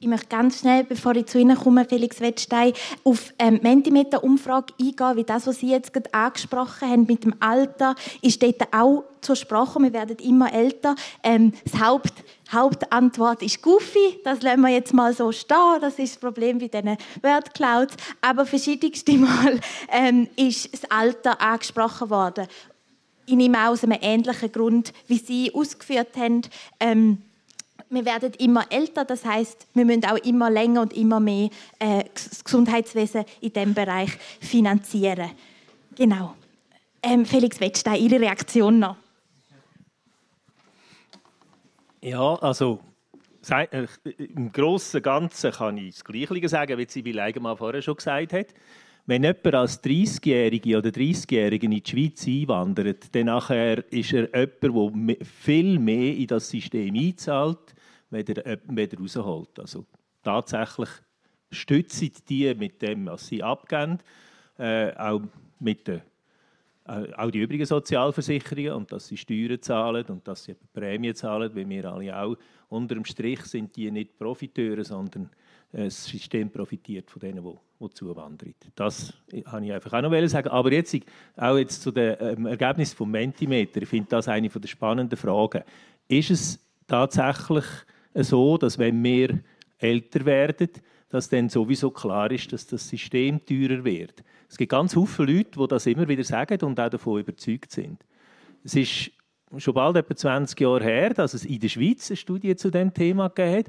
Ich 0.00 0.08
möchte 0.08 0.26
ganz 0.26 0.60
schnell, 0.60 0.84
bevor 0.84 1.14
ich 1.16 1.26
zu 1.26 1.38
Ihnen 1.38 1.56
komme, 1.56 1.86
Felix 1.86 2.20
Wettstein, 2.20 2.72
auf 3.04 3.32
ähm, 3.38 3.60
Mentimeter-Umfrage 3.62 4.74
eingehen, 4.78 5.16
wie 5.16 5.24
das, 5.24 5.46
was 5.46 5.60
Sie 5.60 5.70
jetzt 5.70 5.92
gerade 5.92 6.12
angesprochen 6.12 6.90
haben 6.90 7.06
mit 7.06 7.24
dem 7.24 7.34
Alter, 7.40 7.94
ist 8.20 8.42
dort 8.42 8.60
auch 8.72 9.04
zur 9.20 9.36
Sprache. 9.36 9.80
Wir 9.80 9.92
werden 9.92 10.16
immer 10.18 10.52
älter. 10.52 10.94
Ähm, 11.22 11.52
das 11.64 11.80
Haupt, 11.80 12.12
Hauptantwort 12.52 13.42
ist 13.42 13.62
Goofy. 13.62 14.20
Das 14.24 14.42
lassen 14.42 14.60
wir 14.60 14.68
jetzt 14.70 14.92
mal 14.92 15.14
so 15.14 15.32
stehen. 15.32 15.80
Das 15.80 15.98
ist 15.98 16.16
das 16.16 16.20
Problem 16.20 16.58
bei 16.58 16.68
diesen 16.68 16.98
Wordclouds. 17.22 17.96
Aber 18.20 18.44
verschiedenste 18.44 19.12
Mal 19.16 19.60
ähm, 19.90 20.28
ist 20.36 20.74
das 20.74 20.90
Alter 20.90 21.40
angesprochen 21.40 22.10
worden. 22.10 22.46
Ich 23.26 23.36
nehme 23.36 23.68
aus 23.68 23.84
einem 23.84 23.98
ähnlichen 24.02 24.52
Grund, 24.52 24.92
wie 25.06 25.18
Sie 25.18 25.54
ausgeführt 25.54 26.16
haben. 26.18 26.42
Ähm, 26.78 27.22
wir 27.90 28.04
werden 28.04 28.32
immer 28.38 28.64
älter, 28.70 29.04
das 29.04 29.24
heißt, 29.24 29.66
wir 29.74 29.84
müssen 29.84 30.04
auch 30.06 30.16
immer 30.18 30.50
länger 30.50 30.82
und 30.82 30.92
immer 30.92 31.20
mehr 31.20 31.50
äh, 31.78 32.04
das 32.12 32.42
Gesundheitswesen 32.44 33.24
in 33.40 33.52
diesem 33.52 33.74
Bereich 33.74 34.10
finanzieren. 34.40 35.30
Genau. 35.96 36.34
Ähm, 37.02 37.24
Felix 37.26 37.60
Wettstein, 37.60 38.00
Ihre 38.00 38.20
Reaktion 38.20 38.78
noch? 38.78 38.96
Ja, 42.00 42.34
also 42.36 42.80
äh, 43.50 43.86
im 44.18 44.52
Großen 44.52 44.98
und 44.98 45.02
Ganzen 45.02 45.52
kann 45.52 45.78
ich 45.78 45.94
das 45.94 46.04
Gleiche 46.04 46.48
sagen, 46.48 46.78
wie 46.78 46.86
Sibylle 46.88 47.22
Eigenmann 47.22 47.56
vorher 47.56 47.82
schon 47.82 47.96
gesagt 47.96 48.32
hat. 48.32 48.46
Wenn 49.06 49.22
jemand 49.22 49.54
als 49.54 49.82
30-Jährige 49.84 50.78
oder 50.78 50.88
30-Jährige 50.88 51.66
in 51.66 51.72
die 51.72 51.82
Schweiz 51.86 52.26
einwandert, 52.26 53.14
dann 53.14 53.26
nachher 53.26 53.84
ist 53.92 54.14
er 54.14 54.28
jemand, 54.34 54.62
der 54.62 55.16
viel 55.24 55.78
mehr 55.78 56.16
in 56.16 56.26
das 56.26 56.48
System 56.48 56.94
einzahlt, 56.94 57.74
wenn 58.08 58.26
er, 58.26 58.58
wenn 58.66 58.90
er 58.90 58.98
rausholt. 58.98 59.60
Also 59.60 59.84
tatsächlich 60.22 60.88
stützen 61.50 62.12
die 62.28 62.54
mit 62.54 62.80
dem, 62.80 63.06
was 63.06 63.26
sie 63.26 63.42
abgeben, 63.42 63.98
äh, 64.58 64.92
auch 64.96 65.20
mit 65.60 65.86
den 65.86 66.00
äh, 66.86 67.12
auch 67.14 67.30
die 67.30 67.40
übrigen 67.40 67.64
Sozialversicherungen 67.64 68.72
und 68.72 68.92
dass 68.92 69.06
sie 69.06 69.16
Steuern 69.16 69.60
zahlen 69.62 70.04
und 70.06 70.28
dass 70.28 70.44
sie 70.44 70.54
Prämien 70.72 71.14
zahlen, 71.14 71.54
weil 71.54 71.68
wir 71.68 71.90
alle 71.90 72.16
auch 72.16 72.36
unter 72.68 72.94
dem 72.94 73.06
Strich 73.06 73.40
sind 73.42 73.74
die 73.76 73.90
nicht 73.90 74.18
Profiteure, 74.18 74.84
sondern 74.84 75.30
das 75.76 76.04
System 76.04 76.50
profitiert 76.50 77.10
von 77.10 77.20
denen, 77.20 77.44
die, 77.44 77.90
zuwandern. 77.94 78.54
Das 78.76 79.12
habe 79.46 79.66
ich 79.66 79.72
einfach 79.72 79.92
auch 79.92 80.02
noch 80.02 80.28
sagen. 80.28 80.48
Aber 80.48 80.72
jetzt 80.72 80.96
auch 81.36 81.56
jetzt 81.58 81.82
zu 81.82 81.90
dem 81.90 82.16
ähm, 82.20 82.46
Ergebnis 82.46 82.94
vom 82.94 83.10
Mentimeter. 83.10 83.82
Ich 83.82 83.88
finde 83.88 84.08
das 84.10 84.28
eine 84.28 84.48
der 84.48 84.68
spannenden 84.68 85.18
Fragen. 85.18 85.62
Ist 86.08 86.30
es 86.30 86.58
tatsächlich 86.86 87.64
so, 88.14 88.56
dass 88.56 88.78
wenn 88.78 89.02
wir 89.02 89.40
älter 89.78 90.24
werden, 90.24 90.70
dass 91.08 91.28
dann 91.28 91.48
sowieso 91.48 91.90
klar 91.90 92.30
ist, 92.30 92.52
dass 92.52 92.66
das 92.66 92.88
System 92.88 93.44
teurer 93.44 93.84
wird. 93.84 94.24
Es 94.48 94.56
gibt 94.56 94.70
ganz 94.70 94.94
viele 94.94 95.32
Leute, 95.32 95.58
die 95.58 95.68
das 95.68 95.86
immer 95.86 96.08
wieder 96.08 96.24
sagen 96.24 96.60
und 96.62 96.78
auch 96.78 96.88
davon 96.88 97.20
überzeugt 97.20 97.72
sind. 97.72 98.04
Es 98.62 98.76
ist 98.76 99.10
schon 99.58 99.74
bald 99.74 99.96
etwa 99.96 100.16
20 100.16 100.58
Jahre 100.60 100.84
her, 100.84 101.10
dass 101.12 101.34
es 101.34 101.44
in 101.44 101.60
der 101.60 101.68
Schweiz 101.68 102.10
eine 102.10 102.16
Studie 102.16 102.56
zu 102.56 102.70
dem 102.70 102.94
Thema 102.94 103.24
hat. 103.36 103.66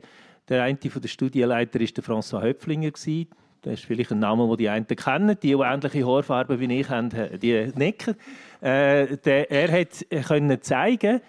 Der 0.48 0.64
eine 0.64 0.78
von 0.78 1.02
den 1.02 1.08
Studienleiter 1.08 1.80
war 1.80 1.88
der 1.88 2.04
François 2.04 2.42
Höpflinger. 2.42 2.92
Das 2.92 3.74
ist 3.74 3.86
vielleicht 3.86 4.12
ein 4.12 4.20
Name, 4.20 4.48
den 4.48 4.58
die 4.58 4.70
einen 4.70 4.88
kennen. 4.88 5.38
Die, 5.42 5.56
die 5.56 5.62
ähnliche 5.62 6.06
Haarfarbe 6.06 6.60
wie 6.60 6.80
ich 6.80 6.90
haben, 6.90 7.10
die 7.40 7.72
nicken. 7.76 8.16
Äh, 8.62 9.18
der, 9.18 9.50
er 9.50 9.72
hat 9.72 10.06
können 10.28 10.62
zeigen, 10.62 11.20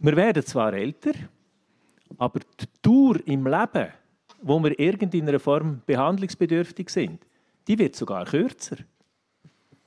wir 0.00 0.16
werden 0.16 0.42
zwar 0.44 0.72
älter, 0.72 1.12
aber 2.18 2.40
die 2.58 2.66
Dauer 2.82 3.16
im 3.26 3.46
Leben, 3.46 3.88
wo 4.42 4.58
wir 4.62 4.78
irgendeiner 4.78 5.38
Form 5.38 5.82
behandlungsbedürftig 5.86 6.88
sind, 6.88 7.20
die 7.68 7.78
wird 7.78 7.94
sogar 7.94 8.24
kürzer. 8.24 8.76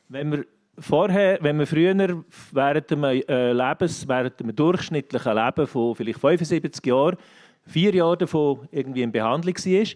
Wenn 0.08 0.32
wir 0.32 0.46
vorher, 0.78 1.40
wenn 1.42 1.60
wir 1.60 1.68
früher 1.68 2.24
während 2.52 2.92
einem, 2.92 3.04
äh, 3.04 3.52
Lebens, 3.52 4.08
während 4.08 4.40
einem 4.40 4.56
durchschnittlichen 4.56 5.36
Leben 5.36 5.68
von 5.68 5.96
vielleicht 5.96 6.20
75 6.20 6.86
Jahren, 6.86 7.18
vier 7.66 7.94
Jahre 7.94 8.18
davon 8.18 8.68
irgendwie 8.72 9.02
in 9.02 9.12
Behandlung 9.12 9.56
war, 9.56 9.88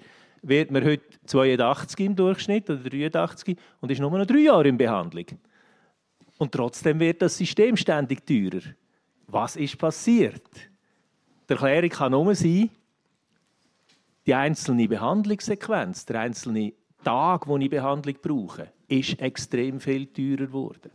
wird 0.41 0.71
man 0.71 0.83
heute 0.83 1.03
82 1.25 1.99
im 2.05 2.15
Durchschnitt 2.15 2.69
oder 2.69 2.89
83 2.89 3.57
und 3.81 3.91
ist 3.91 3.99
nur 3.99 4.11
noch 4.11 4.25
drei 4.25 4.39
Jahre 4.39 4.67
in 4.67 4.77
Behandlung. 4.77 5.25
Und 6.37 6.51
trotzdem 6.51 6.99
wird 6.99 7.21
das 7.21 7.37
System 7.37 7.75
ständig 7.75 8.25
teurer. 8.25 8.61
Was 9.27 9.55
ist 9.55 9.77
passiert? 9.77 10.49
Die 11.49 11.53
Erklärung 11.53 11.89
kann 11.89 12.11
nur 12.11 12.35
sein, 12.35 12.69
die 14.25 14.33
einzelne 14.33 14.87
Behandlungssequenz, 14.87 16.05
der 16.05 16.21
einzelne 16.21 16.73
Tag, 17.03 17.47
wo 17.47 17.57
ich 17.57 17.69
Behandlung 17.69 18.15
brauche, 18.21 18.71
ist 18.87 19.19
extrem 19.21 19.79
viel 19.79 20.07
teurer 20.07 20.47
geworden. 20.47 20.91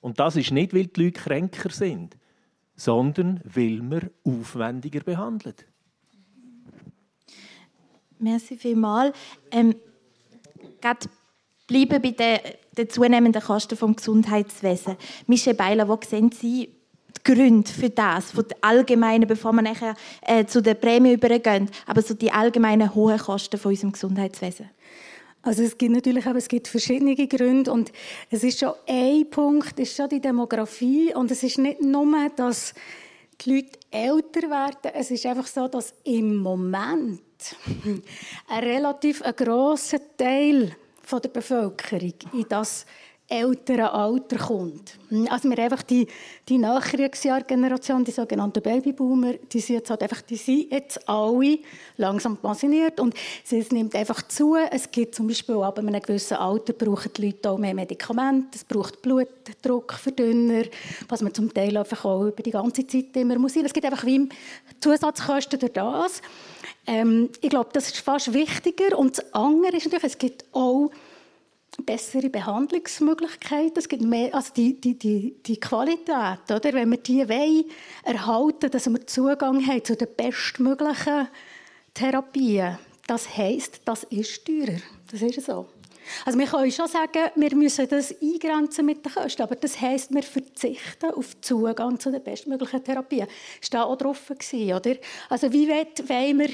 Und 0.00 0.18
das 0.18 0.36
ist 0.36 0.50
nicht, 0.50 0.74
weil 0.74 0.86
die 0.86 1.04
Leute 1.04 1.20
kränker 1.20 1.70
sind, 1.70 2.16
sondern 2.74 3.40
weil 3.44 3.82
man 3.82 4.10
aufwendiger 4.24 5.00
behandelt. 5.00 5.66
Merci 8.20 8.56
vielmals. 8.56 9.16
Ähm, 9.50 9.74
bleiben 11.66 12.02
bei 12.02 12.10
den, 12.10 12.38
den 12.76 12.90
zunehmenden 12.90 13.42
Kosten 13.42 13.76
des 13.76 13.96
Gesundheitswesens. 13.96 14.96
Michel 15.26 15.54
Beiler, 15.54 15.88
wo 15.88 15.98
sehen 16.06 16.30
Sie 16.30 16.68
die 17.16 17.32
Gründe 17.32 17.70
für 17.70 17.90
das, 17.90 18.32
von 18.32 18.46
den 18.46 18.62
allgemeinen, 18.62 19.26
bevor 19.26 19.52
wir 19.52 19.62
nachher 19.62 19.94
äh, 20.22 20.44
zu 20.44 20.60
der 20.60 20.74
Prämie 20.74 21.14
übergehen, 21.14 21.70
aber 21.86 22.02
so 22.02 22.14
die 22.14 22.30
allgemeinen 22.30 22.94
hohen 22.94 23.18
Kosten 23.18 23.58
von 23.58 23.70
unserem 23.70 23.92
Gesundheitswesen? 23.92 24.68
Also 25.42 25.62
es 25.62 25.78
gibt 25.78 25.92
natürlich 25.92 26.26
aber 26.26 26.36
es 26.36 26.48
gibt 26.48 26.68
verschiedene 26.68 27.14
Gründe 27.14 27.72
und 27.72 27.92
es 28.28 28.44
ist 28.44 28.58
schon 28.60 28.74
ein 28.86 29.28
Punkt, 29.30 29.78
ist 29.80 29.96
schon 29.96 30.10
die 30.10 30.20
Demografie 30.20 31.14
und 31.14 31.30
es 31.30 31.42
ist 31.42 31.56
nicht 31.56 31.80
nur, 31.80 32.28
dass 32.36 32.74
die 33.40 33.54
Leute 33.54 33.78
älter 33.90 34.50
werden, 34.50 34.92
es 34.94 35.10
ist 35.10 35.24
einfach 35.24 35.46
so, 35.46 35.66
dass 35.66 35.94
im 36.04 36.36
Moment 36.36 37.22
ein 38.48 38.64
relativ 38.64 39.22
grosser 39.36 39.98
Teil 40.16 40.76
der 41.12 41.28
Bevölkerung 41.28 42.14
in 42.32 42.46
das 42.48 42.86
älteren 43.30 43.86
Alter 43.86 44.38
kommt. 44.38 44.98
Also 45.28 45.48
wir 45.48 45.58
einfach 45.60 45.84
die, 45.84 46.08
die 46.48 46.58
Nachkriegsjahrgeneration, 46.58 48.04
die 48.04 48.10
sogenannten 48.10 48.60
Babyboomer, 48.60 49.34
die 49.34 49.60
sind 49.60 49.76
jetzt 49.76 49.90
halt 49.90 50.02
einfach, 50.02 50.20
die 50.22 50.34
sind 50.34 50.72
jetzt 50.72 51.08
alle 51.08 51.60
langsam 51.96 52.36
pensioniert 52.38 52.98
und 52.98 53.14
es 53.48 53.70
nimmt 53.70 53.94
einfach 53.94 54.26
zu. 54.26 54.56
Es 54.56 54.90
gibt 54.90 55.14
zum 55.14 55.28
Beispiel 55.28 55.54
ab 55.62 55.78
einem 55.78 56.02
gewissen 56.02 56.38
Alter 56.38 56.72
brauchen 56.72 57.12
die 57.16 57.26
Leute 57.26 57.50
auch 57.50 57.58
mehr 57.58 57.74
Medikamente, 57.74 58.48
es 58.56 58.64
braucht 58.64 59.00
Blutdruckverdünner, 59.00 60.64
was 61.08 61.22
man 61.22 61.32
zum 61.32 61.54
Teil 61.54 61.76
einfach 61.76 62.04
auch 62.04 62.24
über 62.24 62.42
die 62.42 62.50
ganze 62.50 62.84
Zeit 62.84 63.16
immer 63.16 63.38
muss. 63.38 63.54
Es 63.54 63.72
gibt 63.72 63.86
einfach 63.86 64.04
wie 64.04 64.28
Zusatzkosten 64.80 65.60
durch 65.60 65.72
das. 65.72 66.20
Ähm, 66.86 67.30
ich 67.40 67.50
glaube, 67.50 67.70
das 67.72 67.88
ist 67.88 67.98
fast 67.98 68.32
wichtiger 68.32 68.98
und 68.98 69.18
das 69.18 69.34
andere 69.34 69.76
ist 69.76 69.84
natürlich, 69.84 70.04
es 70.04 70.18
gibt 70.18 70.44
auch 70.52 70.90
bessere 71.84 72.28
Behandlungsmöglichkeiten, 72.28 73.76
es 73.76 73.88
gibt 73.88 74.02
mehr, 74.02 74.34
also 74.34 74.52
die, 74.54 74.80
die, 74.80 74.98
die, 74.98 75.36
die 75.44 75.58
Qualität, 75.58 76.50
oder? 76.50 76.72
wenn 76.72 76.90
wir 76.90 76.98
die 76.98 77.28
wollen, 77.28 77.64
erhalten, 78.04 78.70
dass 78.70 78.90
wir 78.90 79.06
Zugang 79.06 79.66
haben 79.66 79.84
zu 79.84 79.96
den 79.96 80.08
bestmöglichen 80.16 81.28
Therapien. 81.94 82.78
Das 83.06 83.36
heisst, 83.36 83.80
das 83.84 84.04
ist 84.04 84.44
teurer. 84.44 84.78
Das 85.10 85.22
ist 85.22 85.44
so. 85.44 85.66
Also 86.24 86.38
wir 86.38 86.46
können 86.46 86.70
schon 86.72 86.88
sagen, 86.88 87.30
wir 87.34 87.56
müssen 87.56 87.88
das 87.88 88.14
eingrenzen 88.20 88.86
mit 88.86 89.04
den 89.04 89.12
Kosten, 89.12 89.42
aber 89.42 89.56
das 89.56 89.80
heisst, 89.80 90.14
wir 90.14 90.22
verzichten 90.22 91.10
auf 91.10 91.40
Zugang 91.40 91.98
zu 91.98 92.10
den 92.10 92.22
bestmöglichen 92.22 92.82
Therapien. 92.84 93.26
Das 93.60 93.72
war 93.72 93.86
auch 93.86 93.96
drauf, 93.96 94.20
oder? 94.30 94.96
Also 95.28 95.52
wie 95.52 95.68
wollen 95.68 96.38
wir 96.38 96.48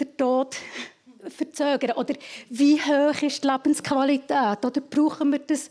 den 0.00 0.16
Tod 0.16 0.56
verzögern? 1.28 1.96
Oder 1.96 2.14
wie 2.50 2.80
hoch 2.80 3.22
ist 3.22 3.42
die 3.42 3.48
Lebensqualität? 3.48 4.64
Oder 4.64 4.80
brauchen 4.80 5.32
wir 5.32 5.38
das, 5.40 5.70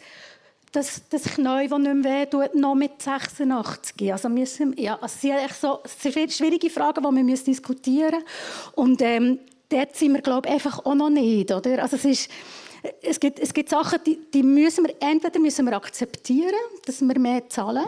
das, 0.72 1.02
das 1.10 1.24
Knie, 1.24 1.68
das 1.68 1.80
nicht 1.80 1.94
mehr 1.94 2.22
wehtut, 2.22 2.56
noch 2.56 2.76
mit 2.76 3.02
86? 3.02 4.12
Also 4.12 4.30
müssen, 4.30 4.76
ja, 4.78 4.98
also 5.00 5.16
sind 5.20 5.34
so 5.60 5.80
es 5.84 6.02
sind 6.02 6.32
schwierige 6.32 6.70
Fragen, 6.70 7.04
die 7.04 7.28
wir 7.28 7.36
diskutieren 7.36 8.12
müssen. 8.14 8.74
Und 8.76 9.02
ähm, 9.02 9.40
dort 9.70 9.96
sind 9.96 10.14
wir, 10.14 10.22
glaube 10.22 10.48
ich, 10.48 10.54
einfach 10.56 10.86
auch 10.86 10.96
noch 10.96 11.10
nicht. 11.10 11.52
Oder? 11.52 11.82
Also 11.82 11.96
es 11.96 12.06
ist, 12.06 12.30
es 13.02 13.20
gibt, 13.20 13.40
es 13.40 13.54
gibt 13.54 13.70
Sachen, 13.70 14.00
die, 14.06 14.20
die 14.34 14.44
müssen 14.44 14.86
wir, 14.86 14.96
entweder 15.00 15.40
müssen 15.40 15.66
wir 15.66 15.76
akzeptieren, 15.76 16.54
dass 16.86 17.02
wir 17.02 17.20
mehr 17.20 17.48
zahlen, 17.50 17.86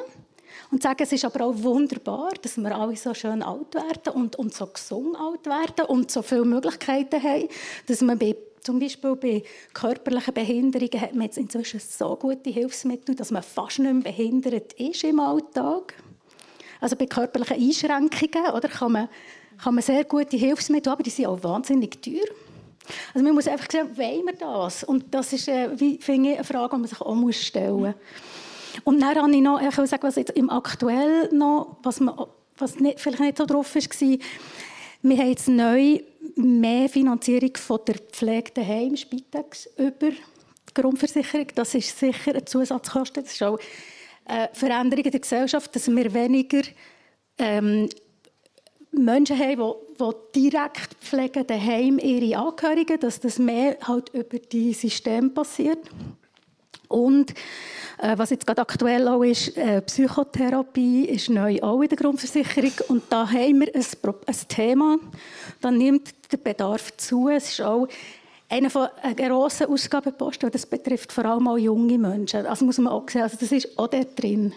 und 0.72 0.82
sagen, 0.82 1.04
es 1.04 1.12
ist 1.12 1.26
aber 1.26 1.46
auch 1.46 1.54
wunderbar, 1.64 2.32
dass 2.42 2.58
wir 2.58 2.76
alle 2.76 2.96
so 2.96 3.14
schön 3.14 3.44
alt 3.44 3.76
werden 3.76 4.14
und, 4.14 4.36
und 4.36 4.54
so 4.54 4.66
gesund 4.68 5.16
alt 5.18 5.46
werden 5.46 5.86
und 5.88 6.10
so 6.10 6.22
viele 6.22 6.46
Möglichkeiten 6.46 7.22
haben, 7.22 7.48
dass 7.88 8.02
man 8.02 8.18
bei 8.18 8.36
zum 8.62 8.80
Beispiel 8.80 9.16
bei 9.16 9.44
körperlichen 9.74 10.34
Behinderungen 10.34 11.00
hat 11.00 11.14
man 11.14 11.26
jetzt 11.26 11.38
inzwischen 11.38 11.80
so 11.80 12.16
gute 12.16 12.50
Hilfsmittel, 12.50 13.14
dass 13.14 13.30
man 13.30 13.44
fast 13.44 13.78
nicht 13.78 13.94
mehr 13.94 14.02
behindert 14.02 14.74
ist 14.74 15.04
im 15.04 15.20
Alltag. 15.20 15.94
Also 16.82 16.96
bei 16.96 17.06
körperlichen 17.06 17.58
Einschränkungen 17.58 18.52
oder, 18.52 18.68
kann 18.68 18.92
man 18.92 19.10
kann 19.62 19.76
man 19.76 19.84
sehr 19.84 20.04
gute 20.04 20.36
Hilfsmittel, 20.36 20.92
aber 20.92 21.04
die 21.04 21.12
sind 21.12 21.28
auch 21.28 21.42
wahnsinnig 21.44 22.02
teuer. 22.02 22.26
Also 23.14 23.26
man 23.26 23.36
muss 23.36 23.48
einfach 23.48 23.70
sehen, 23.72 23.98
wollen 23.98 24.26
wir 24.26 24.34
das? 24.34 24.84
Und 24.84 25.14
das 25.14 25.34
ist, 25.34 25.48
äh, 25.48 25.70
wie, 25.80 25.98
finde 25.98 26.32
ich, 26.32 26.36
eine 26.36 26.44
Frage, 26.44 26.76
die 26.76 26.82
man 26.82 26.88
sich 26.88 27.02
auch 27.02 27.16
muss 27.16 27.36
stellen 27.36 27.80
muss. 27.80 27.94
Und 28.84 29.00
dann 29.00 29.16
habe 29.16 29.32
ich 29.32 29.42
noch, 29.42 29.62
ich 29.62 29.78
will 29.78 29.88
sagen, 29.88 30.04
was 30.04 30.16
jetzt 30.16 30.32
im 30.32 30.50
Aktuell 30.50 31.30
noch, 31.32 31.78
was, 31.84 32.00
man, 32.00 32.16
was 32.58 32.80
nicht, 32.80 33.00
vielleicht 33.00 33.22
nicht 33.22 33.38
so 33.38 33.46
drauf 33.46 33.74
war, 33.74 34.20
wir 35.02 35.18
haben 35.18 35.30
jetzt 35.30 35.48
neu 35.48 36.00
mehr 36.36 36.90
Finanzierung 36.90 37.56
von 37.56 37.80
der 37.88 37.96
Pflege 38.12 38.52
daheim, 38.54 38.96
Spitex, 38.96 39.70
über 39.78 40.10
die 40.10 40.74
Grundversicherung. 40.74 41.48
Das 41.54 41.76
ist 41.76 41.98
sicher 41.98 42.32
eine 42.32 42.44
Zusatzkosten. 42.44 43.24
Das 43.24 43.34
ist 43.34 43.44
auch 43.44 43.60
eine 44.26 44.50
Veränderung 44.54 45.06
in 45.06 45.12
der 45.12 45.20
Gesellschaft, 45.20 45.76
dass 45.76 45.88
wir 45.88 46.14
weniger 46.14 46.62
ähm, 47.38 47.88
Menschen 49.04 49.40
haben, 49.40 49.74
die, 50.00 50.06
die 50.36 50.50
direkt 50.50 50.94
pflegen 51.02 51.46
daheim 51.48 52.00
ihre 52.00 52.38
Angehörigen, 52.38 53.00
dass 53.00 53.20
das 53.20 53.40
mehr 53.40 53.78
halt 53.82 54.10
über 54.14 54.40
die 54.40 54.74
System 54.74 55.34
passiert. 55.34 55.80
Und 56.88 57.34
äh, 57.98 58.18
was 58.18 58.30
jetzt 58.30 58.46
gerade 58.46 58.62
aktuell 58.62 59.08
auch 59.08 59.24
ist, 59.24 59.58
äh, 59.58 59.82
Psychotherapie 59.82 61.06
ist 61.06 61.30
neu 61.30 61.62
auch 61.62 61.82
in 61.82 61.90
der 61.90 61.98
Grundversicherung 61.98 62.74
und 62.90 63.04
da 63.10 63.30
haben 63.30 63.62
wir 63.62 63.74
ein, 63.74 63.84
ein 64.28 64.36
Thema, 64.48 64.98
da 65.62 65.72
nimmt 65.72 66.14
der 66.32 66.38
Bedarf 66.38 66.96
zu. 66.98 67.30
Es 67.30 67.50
ist 67.50 67.62
auch 67.62 67.88
einer 68.50 68.70
von 68.70 68.88
grossen 69.16 69.68
Ausgabenposten, 69.68 70.52
das 70.52 70.66
betrifft 70.66 71.12
vor 71.12 71.26
allem 71.26 71.48
auch 71.48 71.58
junge 71.58 71.98
Menschen. 71.98 72.46
Also 72.46 72.66
muss 72.66 72.78
man 72.78 72.94
auch 72.94 73.10
sehen, 73.10 73.24
also 73.24 73.38
das 73.40 73.52
ist 73.52 73.78
auch 73.78 73.88
dort 73.88 74.22
drin. 74.22 74.54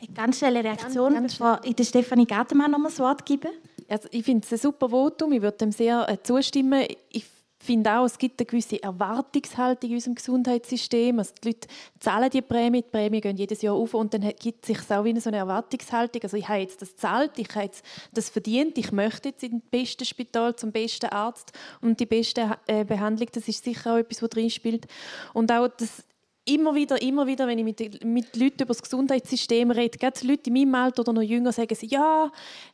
Eine 0.00 0.14
ganz 0.14 0.38
schnelle 0.38 0.62
Reaktion, 0.62 1.12
ganz, 1.12 1.14
ganz 1.14 1.38
bevor 1.38 1.60
ich 1.64 1.74
der 1.74 1.84
Stefanie 1.84 2.26
Gatemann 2.26 2.70
noch 2.70 2.78
mal 2.78 2.88
das 2.88 3.00
Wort 3.00 3.26
gebe. 3.26 3.48
Also 3.88 4.08
ich 4.12 4.24
finde 4.24 4.44
es 4.44 4.52
ein 4.52 4.58
super 4.58 4.90
Votum, 4.90 5.32
ich 5.32 5.42
würde 5.42 5.58
dem 5.58 5.72
sehr 5.72 6.08
äh, 6.08 6.22
zustimmen. 6.22 6.86
Ich 7.10 7.24
finde 7.60 7.98
auch, 7.98 8.04
es 8.04 8.18
gibt 8.18 8.40
eine 8.40 8.46
gewisse 8.46 8.80
Erwartungshaltung 8.82 9.90
in 9.90 9.96
unserem 9.96 10.14
Gesundheitssystem. 10.14 11.18
Also 11.18 11.32
die 11.42 11.48
Leute 11.48 11.68
zahlen 11.98 12.30
die 12.30 12.42
Prämie, 12.42 12.82
die 12.82 12.88
Prämie 12.88 13.20
gehen 13.20 13.36
jedes 13.36 13.62
Jahr 13.62 13.74
auf 13.74 13.94
und 13.94 14.14
dann 14.14 14.22
gibt 14.38 14.68
es 14.68 14.78
sich 14.78 14.90
auch 14.90 15.04
wie 15.04 15.18
so 15.18 15.30
eine 15.30 15.38
Erwartungshaltung. 15.38 16.22
Also 16.22 16.36
ich 16.36 16.48
habe 16.48 16.60
jetzt 16.60 16.80
das 16.80 16.96
zahlt, 16.96 17.32
ich 17.36 17.48
habe 17.54 17.64
jetzt 17.64 17.84
das 18.12 18.28
verdient, 18.28 18.78
ich 18.78 18.92
möchte 18.92 19.30
jetzt 19.30 19.42
in 19.42 19.60
das 19.60 19.70
beste 19.70 20.04
Spital 20.04 20.54
zum 20.54 20.70
besten 20.70 21.06
Arzt 21.06 21.52
und 21.80 21.98
die 21.98 22.06
beste 22.06 22.56
äh, 22.66 22.84
Behandlung. 22.84 23.28
Das 23.32 23.48
ist 23.48 23.64
sicher 23.64 23.94
auch 23.94 23.98
etwas, 23.98 24.22
was 24.22 24.30
drin 24.30 24.50
spielt. 24.50 24.86
Und 25.34 25.50
auch 25.50 25.68
das 25.68 26.04
immer 26.48 26.74
wieder, 26.74 27.00
immer 27.00 27.26
wieder, 27.26 27.46
wenn 27.46 27.58
ich 27.58 27.64
mit, 27.64 28.04
mit 28.04 28.36
Leuten 28.36 28.62
über 28.62 28.68
das 28.68 28.82
Gesundheitssystem 28.82 29.70
rede, 29.70 29.98
gerade 29.98 30.26
Leute 30.26 30.50
in 30.50 30.54
meinem 30.54 30.74
Alter 30.74 31.00
oder 31.00 31.12
noch 31.12 31.22
jünger, 31.22 31.52
sagen 31.52 31.74
sie, 31.74 31.86
ja, 31.86 32.30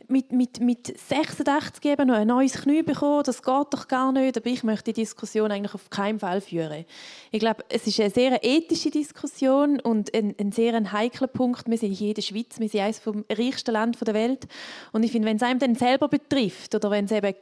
mit, 0.08 0.32
mit, 0.32 0.60
mit 0.60 0.98
86 0.98 1.84
eben 1.84 2.08
noch 2.08 2.14
ein 2.14 2.28
neues 2.28 2.54
Knie 2.54 2.82
bekommen, 2.82 3.22
das 3.24 3.42
geht 3.42 3.66
doch 3.70 3.88
gar 3.88 4.12
nicht. 4.12 4.36
Aber 4.36 4.46
ich 4.46 4.62
möchte 4.62 4.92
die 4.92 5.00
Diskussion 5.00 5.50
eigentlich 5.50 5.74
auf 5.74 5.90
keinen 5.90 6.18
Fall 6.18 6.40
führen. 6.40 6.84
Ich 7.30 7.40
glaube, 7.40 7.64
es 7.68 7.86
ist 7.86 8.00
eine 8.00 8.10
sehr 8.10 8.44
ethische 8.44 8.90
Diskussion 8.90 9.80
und 9.80 10.14
ein, 10.14 10.34
ein 10.38 10.52
sehr 10.52 10.74
ein 10.74 10.92
heikler 10.92 11.28
Punkt. 11.28 11.68
Wir 11.68 11.78
sind 11.78 11.92
hier 11.92 12.08
in 12.08 12.14
der 12.14 12.22
Schweiz, 12.22 12.58
wir 12.58 12.68
sind 12.68 12.80
eines 12.80 12.98
vom 12.98 13.24
reichsten 13.30 13.72
Land 13.72 13.96
der 14.06 14.14
Welt. 14.14 14.46
Und 14.92 15.02
ich 15.02 15.12
finde, 15.12 15.28
wenn 15.28 15.36
es 15.36 15.42
einem 15.42 15.58
dann 15.58 15.74
selber 15.74 16.08
betrifft 16.08 16.74
oder 16.74 16.90
wenn 16.90 17.06
es 17.06 17.12
eben 17.12 17.34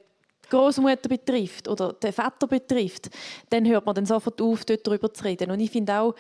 Großmutter 0.53 1.09
betrifft 1.09 1.67
oder 1.67 1.95
den 1.95 2.13
Vater 2.13 2.47
betrifft, 2.47 3.11
dann 3.51 3.67
hört 3.67 3.87
man 3.87 3.95
dann 3.95 4.07
sofort 4.07 4.41
auf, 4.41 4.65
dort 4.65 4.87
darüber 4.87 5.13
zu 5.13 5.25
reden. 5.25 5.51
Und 5.51 5.61
ich 5.61 5.71
finde 5.71 5.99
auch, 5.99 6.15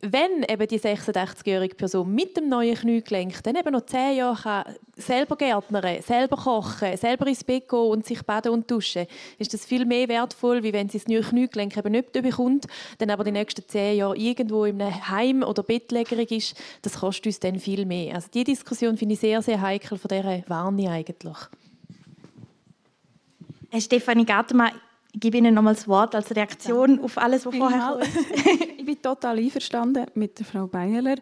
wenn 0.00 0.42
eben 0.48 0.68
die 0.68 0.78
86-jährige 0.78 1.74
Person 1.76 2.14
mit 2.14 2.36
dem 2.36 2.48
neuen 2.48 2.74
Kniegelenk 2.74 3.42
dann 3.42 3.56
eben 3.56 3.72
noch 3.72 3.86
10 3.86 4.16
Jahre 4.16 4.42
kann, 4.42 4.74
selber 4.96 5.36
gärtnern, 5.36 6.02
selber 6.02 6.36
kochen, 6.36 6.96
selber 6.96 7.26
ins 7.26 7.44
Bett 7.44 7.68
gehen 7.68 7.78
und 7.78 8.04
sich 8.04 8.22
baden 8.22 8.52
und 8.52 8.70
duschen, 8.70 9.06
ist 9.38 9.54
das 9.54 9.64
viel 9.64 9.86
mehr 9.86 10.08
wertvoll, 10.08 10.62
wie 10.62 10.72
wenn 10.72 10.88
sie 10.88 10.98
das 10.98 11.08
neue 11.08 11.22
Kniegelenk 11.22 11.76
eben 11.76 11.92
nicht 11.92 12.12
bekommt, 12.12 12.66
dann 12.98 13.10
aber 13.10 13.24
die 13.24 13.32
nächsten 13.32 13.66
10 13.66 13.96
Jahre 13.96 14.16
irgendwo 14.16 14.64
in 14.64 14.80
einem 14.80 15.08
Heim 15.08 15.42
oder 15.42 15.62
Bettlägerig 15.62 16.32
ist, 16.32 16.56
das 16.82 17.00
kostet 17.00 17.26
uns 17.26 17.40
dann 17.40 17.58
viel 17.58 17.86
mehr. 17.86 18.16
Also 18.16 18.28
die 18.32 18.44
Diskussion 18.44 18.96
finde 18.98 19.14
ich 19.14 19.20
sehr, 19.20 19.40
sehr 19.40 19.60
heikel, 19.60 19.96
von 19.96 20.08
dieser 20.08 20.42
warne 20.48 20.82
ich 20.82 20.88
eigentlich. 20.88 21.38
Herr 23.74 23.80
Stefanie 23.80 24.24
Gartemann, 24.24 24.70
ich 25.12 25.18
gebe 25.18 25.38
Ihnen 25.38 25.52
nochmals 25.52 25.80
das 25.80 25.88
Wort 25.88 26.14
als 26.14 26.30
Reaktion 26.30 27.00
auf 27.00 27.18
alles, 27.18 27.44
was 27.44 27.56
vorher 27.56 27.98
Ich 28.78 28.84
bin 28.84 29.02
total 29.02 29.36
einverstanden 29.36 30.06
mit 30.14 30.38
der 30.38 30.46
Frau 30.46 30.68
Beihler. 30.68 31.16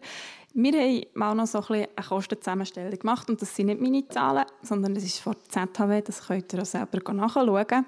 Wir 0.53 0.73
haben 0.73 1.01
mal 1.15 1.33
noch 1.33 1.47
so 1.47 1.63
ein 1.69 1.87
eine 1.95 2.07
Kostenzusammenstellung 2.07 2.99
gemacht 2.99 3.27
und 3.27 3.41
das 3.41 3.55
sind 3.55 3.65
nicht 3.65 3.81
meine 3.81 4.07
Zahlen, 4.07 4.45
sondern 4.61 4.93
das 4.93 5.03
ist 5.03 5.17
von 5.17 5.35
ZHW, 5.49 6.01
das 6.03 6.27
könnt 6.27 6.53
ihr 6.53 6.61
auch 6.61 6.65
selber 6.65 7.11
nachschauen. 7.11 7.85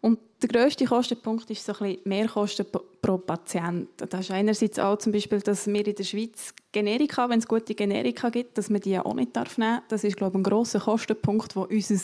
Und 0.00 0.18
der 0.42 0.48
grösste 0.48 0.84
Kostenpunkt 0.84 1.48
ist 1.50 1.64
so 1.64 1.72
ein 1.72 1.78
bisschen 1.78 2.00
Mehrkosten 2.02 2.66
pro 3.00 3.18
Patient. 3.18 3.88
Das 3.98 4.18
ist 4.18 4.32
einerseits 4.32 4.80
auch 4.80 4.98
zum 4.98 5.12
Beispiel, 5.12 5.38
dass 5.38 5.68
wir 5.68 5.86
in 5.86 5.94
der 5.94 6.02
Schweiz 6.02 6.52
Generika, 6.72 7.30
wenn 7.30 7.38
es 7.38 7.46
gute 7.46 7.76
Generika 7.76 8.30
gibt, 8.30 8.58
dass 8.58 8.68
man 8.68 8.80
die 8.80 8.98
auch 8.98 9.14
nicht 9.14 9.32
nehmen 9.32 9.46
darf. 9.56 9.84
Das 9.86 10.02
ist, 10.02 10.16
glaube 10.16 10.32
ich, 10.32 10.40
ein 10.40 10.42
grosser 10.42 10.80
Kostenpunkt, 10.80 11.54
der 11.54 11.70
unser 11.70 12.00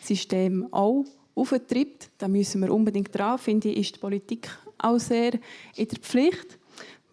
System 0.00 0.68
auch 0.72 1.04
auftreibt. 1.34 2.10
Da 2.18 2.28
müssen 2.28 2.62
wir 2.62 2.72
unbedingt 2.72 3.16
dran. 3.16 3.38
Finde 3.38 3.68
ich, 3.68 3.78
ist 3.78 3.96
die 3.96 4.00
Politik 4.00 4.48
auch 4.78 4.98
sehr 4.98 5.34
in 5.76 5.88
der 5.88 5.98
Pflicht. 5.98 6.58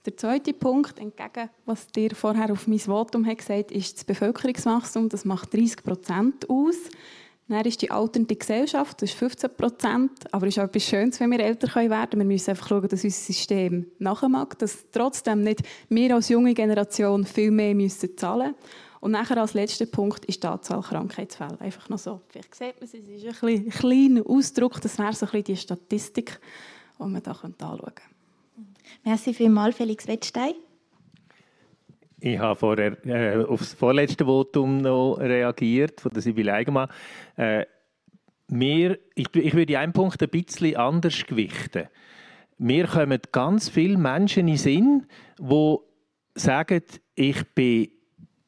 Der 0.06 0.15
zweite 0.15 0.53
Punkt, 0.53 0.99
entgegen 0.99 1.49
was 1.65 1.88
dir 1.88 2.12
vorher 2.15 2.51
auf 2.51 2.65
mein 2.65 2.80
Votum 2.80 3.25
hat 3.25 3.39
gesagt 3.39 3.71
ist 3.71 3.97
das 3.97 4.06
Bevölkerungswachstum. 4.06 5.10
Das 5.10 5.25
macht 5.25 5.53
30 5.53 5.84
Prozent 5.84 6.49
aus. 6.49 6.75
Dann 7.49 7.65
ist 7.65 7.82
die 7.82 7.91
alternde 7.91 8.36
Gesellschaft, 8.36 9.01
das 9.01 9.12
ist 9.12 9.19
15 9.19 9.49
Prozent. 9.56 10.12
Aber 10.32 10.47
es 10.47 10.56
ist 10.56 10.60
auch 10.60 10.67
etwas 10.67 10.84
Schönes, 10.84 11.19
wenn 11.19 11.32
wir 11.32 11.39
älter 11.39 11.73
werden 11.75 12.10
können. 12.10 12.21
Wir 12.21 12.25
müssen 12.25 12.49
einfach 12.49 12.67
schauen, 12.67 12.88
dass 12.88 13.03
unser 13.03 13.17
System 13.17 13.86
nachmacht, 13.99 14.62
dass 14.62 14.86
trotzdem 14.91 15.43
nicht 15.43 15.62
wir 15.89 16.15
als 16.15 16.30
junge 16.30 16.53
Generation 16.53 17.25
viel 17.25 17.51
mehr 17.51 17.75
müssen 17.75 18.17
zahlen 18.17 18.51
müssen. 18.51 18.87
Und 18.99 19.12
nachher 19.12 19.38
als 19.38 19.53
letzter 19.53 19.86
Punkt 19.86 20.25
ist 20.25 20.43
die 20.43 20.47
Anzahl 20.47 20.81
Krankheitsfälle. 20.81 21.60
Einfach 21.62 21.89
noch 21.89 21.99
so. 21.99 22.21
Vielleicht 22.29 22.55
sieht 22.55 22.75
man 22.79 22.83
es, 22.83 22.93
es 22.93 23.07
ist 23.07 23.43
ein, 23.43 23.69
kleiner 23.69 24.21
Ausdruck, 24.27 24.81
das 24.81 24.97
wäre 24.97 25.13
so 25.13 25.25
ein 25.25 25.31
bisschen 25.31 25.43
die 25.43 25.57
Statistik, 25.57 26.39
die 26.97 27.03
man 27.03 27.21
hier 27.21 27.27
anschauen 27.27 27.55
könnte. 27.57 28.01
Merci 29.03 29.33
vielmals, 29.33 29.75
Felix 29.75 30.07
Wettstein. 30.07 30.53
Ich 32.19 32.39
habe 32.39 32.60
vorher 32.60 33.05
äh, 33.05 33.43
auf 33.45 33.60
das 33.60 33.73
vorletzte 33.73 34.25
Votum 34.25 34.81
noch 34.81 35.17
reagiert, 35.19 36.01
von 36.01 36.12
der 36.12 36.21
Sibylle 36.23 36.53
Eigenmann. 36.53 36.89
Äh, 37.36 37.65
wir, 38.47 38.97
ich, 39.13 39.27
ich 39.36 39.53
würde 39.53 39.77
einen 39.77 39.93
Punkt 39.93 40.21
ein 40.21 40.29
bisschen 40.29 40.75
anders 40.77 41.25
gewichten. 41.25 41.88
Mir 42.57 42.88
kommen 42.88 43.19
ganz 43.31 43.69
viele 43.69 43.97
Menschen 43.97 44.41
in 44.41 44.47
den 44.47 44.57
Sinn, 44.57 45.05
die 45.39 45.77
sagen, 46.33 46.81
ich 47.13 47.43
bin 47.53 47.89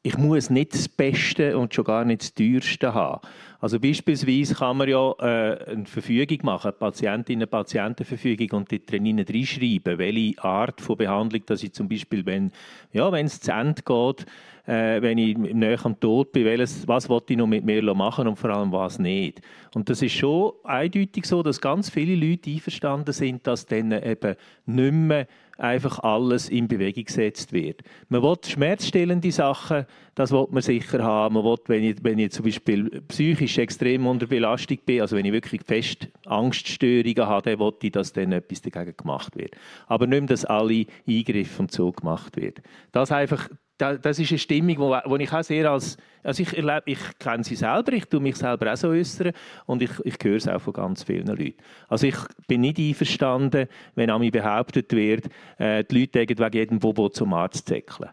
ich 0.02 0.16
muss 0.16 0.48
nicht 0.48 0.72
das 0.72 0.88
Beste 0.88 1.58
und 1.58 1.74
schon 1.74 1.84
gar 1.84 2.04
nicht 2.04 2.22
das 2.22 2.34
Teuerste 2.34 2.94
haben. 2.94 3.20
Also 3.60 3.78
beispielsweise 3.78 4.54
kann 4.54 4.78
man 4.78 4.88
ja 4.88 5.12
äh, 5.18 5.72
eine 5.72 5.84
Verfügung 5.84 6.38
machen, 6.44 6.68
eine 6.68 6.78
Patientinnen-Patientenverfügung 6.78 8.58
und 8.58 8.72
dort 8.72 8.90
drin 8.90 9.18
reinschreiben, 9.18 9.98
welche 9.98 10.42
Art 10.42 10.80
von 10.80 10.96
Behandlung, 10.96 11.42
dass 11.44 11.62
ich 11.62 11.74
zum 11.74 11.86
Beispiel, 11.86 12.24
wenn 12.24 12.50
ja, 12.92 13.12
wenn 13.12 13.26
es 13.26 13.40
zu 13.40 13.52
Ende 13.52 13.82
geht, 13.82 14.24
äh, 14.66 15.02
wenn 15.02 15.18
ich 15.18 15.36
näher 15.36 15.84
am 15.84 16.00
Tod 16.00 16.32
bin, 16.32 16.46
welches, 16.46 16.88
was 16.88 17.10
wollte 17.10 17.34
ich 17.34 17.38
noch 17.38 17.46
mit 17.46 17.66
mir 17.66 17.82
machen 17.94 18.26
und 18.26 18.36
vor 18.36 18.48
allem 18.48 18.72
was 18.72 18.98
nicht. 18.98 19.42
Und 19.74 19.90
das 19.90 20.00
ist 20.00 20.12
schon 20.12 20.52
eindeutig 20.64 21.26
so, 21.26 21.42
dass 21.42 21.60
ganz 21.60 21.90
viele 21.90 22.14
Leute 22.14 22.50
einverstanden 22.50 23.12
sind, 23.12 23.46
dass 23.46 23.66
dann 23.66 23.92
eben 23.92 24.36
nicht 24.64 24.92
mehr 24.92 25.26
einfach 25.60 25.98
alles 26.00 26.48
in 26.48 26.68
Bewegung 26.68 27.04
gesetzt 27.04 27.52
wird. 27.52 27.82
Man 28.08 28.22
will 28.22 28.36
schmerzstillende 28.44 29.30
Sachen, 29.30 29.86
das 30.14 30.32
will 30.32 30.46
man 30.50 30.62
sicher 30.62 31.02
haben. 31.02 31.34
Man 31.34 31.44
will, 31.44 31.56
wenn 31.66 31.84
ich, 31.84 31.96
wenn 32.02 32.18
ich 32.18 32.32
zum 32.32 32.44
Beispiel 32.44 33.02
psychisch 33.08 33.58
extrem 33.58 34.06
unter 34.06 34.26
Belastung 34.26 34.78
bin, 34.84 35.00
also 35.00 35.16
wenn 35.16 35.26
ich 35.26 35.32
wirklich 35.32 35.62
fest 35.64 36.08
Angststörungen 36.26 37.26
habe, 37.26 37.50
dann 37.50 37.60
will 37.60 37.74
ich, 37.82 37.92
dass 37.92 38.12
dann 38.12 38.32
etwas 38.32 38.62
dagegen 38.62 38.96
gemacht 38.96 39.36
wird. 39.36 39.54
Aber 39.86 40.06
nicht 40.06 40.30
dass 40.30 40.44
alle 40.44 40.86
Eingriffe 41.08 41.62
und 41.62 41.72
so 41.72 41.92
gemacht 41.92 42.36
wird. 42.36 42.60
Das 42.92 43.12
einfach 43.12 43.48
das 43.80 44.18
ist 44.18 44.30
eine 44.30 44.38
Stimmung, 44.38 44.78
wo 44.78 45.16
ich 45.16 45.32
auch 45.32 45.42
sehr 45.42 45.70
als, 45.70 45.96
also 46.22 46.42
ich 46.42 46.56
erlebe, 46.56 46.82
ich 46.86 46.98
kenne 47.18 47.44
sie 47.44 47.56
selber, 47.56 47.92
ich 47.92 48.04
tue 48.06 48.20
mich 48.20 48.36
selber 48.36 48.72
auch 48.72 48.76
so 48.76 48.88
äußern 48.88 49.32
und 49.66 49.82
ich, 49.82 49.90
ich 50.04 50.16
höre 50.22 50.36
es 50.36 50.48
auch 50.48 50.60
von 50.60 50.72
ganz 50.72 51.02
vielen 51.02 51.26
Leuten. 51.26 51.54
Also 51.88 52.06
ich 52.06 52.16
bin 52.46 52.60
nicht 52.60 52.78
einverstanden, 52.78 53.68
wenn 53.94 54.10
an 54.10 54.20
mich 54.20 54.32
behauptet 54.32 54.92
wird, 54.92 55.28
äh, 55.58 55.84
die 55.84 56.00
Leute 56.00 56.20
wegen 56.20 56.52
jedem 56.52 56.78
Bobo 56.78 57.08
zum 57.08 57.32
Arzt 57.32 57.68
zäckeln. 57.68 58.10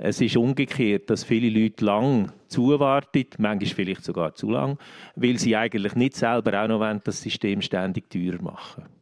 Es 0.00 0.20
ist 0.20 0.36
umgekehrt, 0.36 1.10
dass 1.10 1.24
viele 1.24 1.50
Leute 1.50 1.84
lang 1.84 2.30
zuwarten, 2.46 3.26
manchmal 3.38 3.74
vielleicht 3.74 4.04
sogar 4.04 4.34
zu 4.34 4.50
lang, 4.50 4.78
weil 5.16 5.38
sie 5.38 5.56
eigentlich 5.56 5.96
nicht 5.96 6.14
selber 6.14 6.62
auch 6.62 6.68
noch 6.68 6.78
wollen, 6.78 7.00
das 7.02 7.20
System 7.20 7.60
ständig 7.60 8.08
teurer 8.08 8.40
machen. 8.40 8.97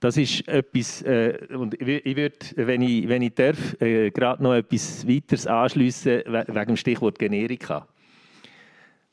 Das 0.00 0.16
ist 0.16 0.46
etwas, 0.46 1.02
äh, 1.02 1.38
und 1.50 1.74
ich 1.80 2.16
würde, 2.16 2.36
wenn 2.56 2.82
ich, 2.82 3.08
wenn 3.08 3.22
ich 3.22 3.34
darf, 3.34 3.80
äh, 3.80 4.10
gerade 4.10 4.42
noch 4.42 4.54
etwas 4.54 5.06
weiteres 5.08 5.46
anschliessen 5.46 6.22
wegen 6.26 6.66
dem 6.66 6.76
Stichwort 6.76 7.18
Generika. 7.18 7.88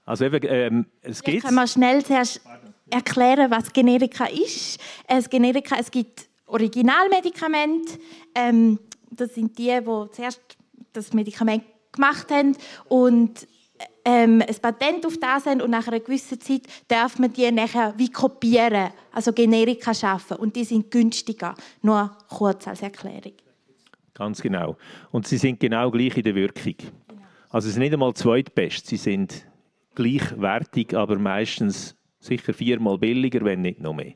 Also 0.05 0.25
eben, 0.25 0.39
ähm, 0.43 0.85
es 1.01 1.23
gibt. 1.23 1.43
Können 1.43 1.55
wir 1.55 1.67
schnell 1.67 2.03
zuerst 2.03 2.41
erklären, 2.89 3.49
was 3.49 3.71
Generika 3.71 4.25
ist? 4.25 4.79
Es 5.07 5.29
Generika, 5.29 5.77
es 5.79 5.89
gibt 5.89 6.27
Originalmedikamente. 6.45 7.99
Ähm, 8.35 8.79
das 9.09 9.33
sind 9.35 9.57
die, 9.57 9.79
die 9.79 10.11
zuerst 10.11 10.41
das 10.91 11.13
Medikament 11.13 11.63
gemacht 11.91 12.29
haben 12.29 12.57
und 12.89 13.47
ähm, 14.05 14.41
ein 14.41 14.55
Patent 14.61 15.05
auf 15.05 15.17
das 15.17 15.45
haben 15.45 15.61
und 15.61 15.71
nach 15.71 15.87
einer 15.87 15.99
gewissen 15.99 16.39
Zeit 16.39 16.63
darf 16.87 17.19
man 17.19 17.31
die 17.31 17.49
nachher 17.51 17.93
wie 17.97 18.09
kopieren, 18.09 18.89
also 19.11 19.31
Generika 19.31 19.93
schaffen 19.93 20.37
und 20.37 20.55
die 20.55 20.63
sind 20.63 20.91
günstiger. 20.91 21.55
Nur 21.81 22.15
kurz 22.29 22.67
als 22.67 22.81
Erklärung. 22.81 23.33
Ganz 24.13 24.41
genau. 24.41 24.77
Und 25.11 25.27
sie 25.27 25.37
sind 25.37 25.59
genau 25.59 25.89
gleich 25.89 26.17
in 26.17 26.23
der 26.23 26.35
Wirkung. 26.35 26.75
Also 27.49 27.67
sie 27.67 27.73
sind 27.73 27.83
nicht 27.83 27.93
einmal 27.93 28.13
zweitbest, 28.13 28.87
sie 28.87 28.97
sind 28.97 29.45
gleichwertig, 29.95 30.95
aber 30.95 31.17
meistens 31.17 31.95
sicher 32.19 32.53
viermal 32.53 32.97
billiger, 32.97 33.43
wenn 33.45 33.61
nicht 33.61 33.79
noch 33.79 33.93
mehr. 33.93 34.13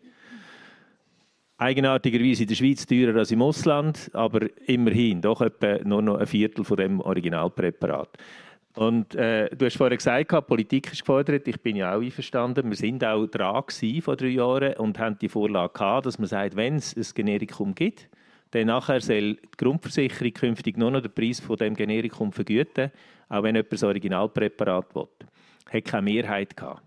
Eigenartigerweise 1.59 2.43
in 2.43 2.49
der 2.49 2.55
Schweiz 2.55 2.85
teurer 2.85 3.17
als 3.17 3.31
im 3.31 3.41
Ausland, 3.41 4.11
aber 4.13 4.47
immerhin 4.67 5.21
doch 5.21 5.41
etwa 5.41 5.79
nur 5.83 6.03
noch 6.03 6.17
ein 6.17 6.27
Viertel 6.27 6.63
von 6.63 6.77
dem 6.77 6.99
Originalpräparat. 6.99 8.09
Und 8.77 9.15
äh, 9.15 9.49
du 9.55 9.65
hast 9.65 9.75
vorhin 9.75 9.97
gesagt, 9.97 10.47
Politik 10.47 10.93
ist 10.93 10.99
gefordert. 10.99 11.47
Ich 11.47 11.59
bin 11.61 11.75
ja 11.77 11.95
auch 11.95 11.99
einverstanden. 11.99 12.69
Wir 12.69 12.77
sind 12.77 13.03
auch 13.03 13.25
dran 13.25 13.63
vor 14.01 14.15
drei 14.15 14.27
Jahren 14.27 14.75
und 14.75 14.99
haben 14.99 15.17
die 15.17 15.29
Vorlage 15.29 15.73
gehabt, 15.73 16.05
dass 16.05 16.19
man 16.19 16.27
sagt, 16.27 16.55
wenn 16.55 16.75
es 16.75 16.95
ein 16.95 17.05
Generikum 17.15 17.73
gibt, 17.73 18.07
dann 18.51 18.67
nachher 18.67 19.01
soll 19.01 19.33
die 19.33 19.57
Grundversicherung 19.57 20.31
künftig 20.31 20.77
nur 20.77 20.91
noch 20.91 21.01
den 21.01 21.11
Preis 21.11 21.39
von 21.39 21.55
dem 21.55 21.75
Generikum 21.75 22.31
vergüten, 22.31 22.91
auch 23.29 23.41
wenn 23.41 23.55
jemand 23.55 23.73
das 23.73 23.81
Originalpräparat 23.81 24.93
will. 24.93 25.07
Hat 25.73 25.85
keine 25.85 26.03
Mehrheit 26.03 26.55
gehabt. 26.55 26.86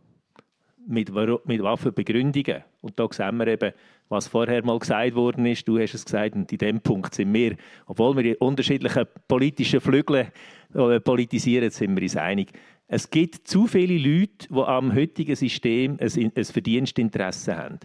Mit, 0.87 1.13
mit 1.45 1.63
Waffenbegründungen. 1.63 2.65
Und 2.81 2.99
da 2.99 3.07
sehen 3.11 3.37
wir 3.37 3.47
eben, 3.47 3.73
was 4.09 4.27
vorher 4.27 4.65
mal 4.65 4.79
gesagt 4.79 5.15
worden 5.15 5.47
ist. 5.47 5.69
Du 5.69 5.79
hast 5.79 5.95
es 5.95 6.05
gesagt, 6.05 6.35
und 6.35 6.51
in 6.51 6.59
dem 6.59 6.81
Punkt 6.81 7.15
sind 7.15 7.33
wir, 7.33 7.57
obwohl 7.87 8.17
wir 8.17 8.25
in 8.25 8.35
unterschiedlichen 8.37 9.07
politischen 9.29 9.81
Flügeln 9.81 10.29
äh, 10.75 11.01
politisieren, 11.01 11.71
sind 11.71 11.95
wir 11.95 12.03
uns 12.03 12.17
einig. 12.17 12.53
Es 12.89 13.09
gibt 13.09 13.47
zu 13.47 13.69
viele 13.69 13.99
Leute, 13.99 14.49
die 14.51 14.61
am 14.61 14.95
heutigen 14.95 15.37
System 15.37 15.97
ein, 16.01 16.33
ein 16.35 16.45
Verdienstinteresse 16.45 17.57
haben. 17.57 17.79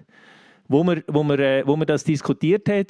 Wo 0.68 0.84
wir, 0.84 1.04
wo, 1.08 1.24
wir, 1.24 1.38
äh, 1.38 1.68
wo 1.68 1.76
wir 1.78 1.86
das 1.86 2.04
diskutiert 2.04 2.68
haben, 2.68 2.88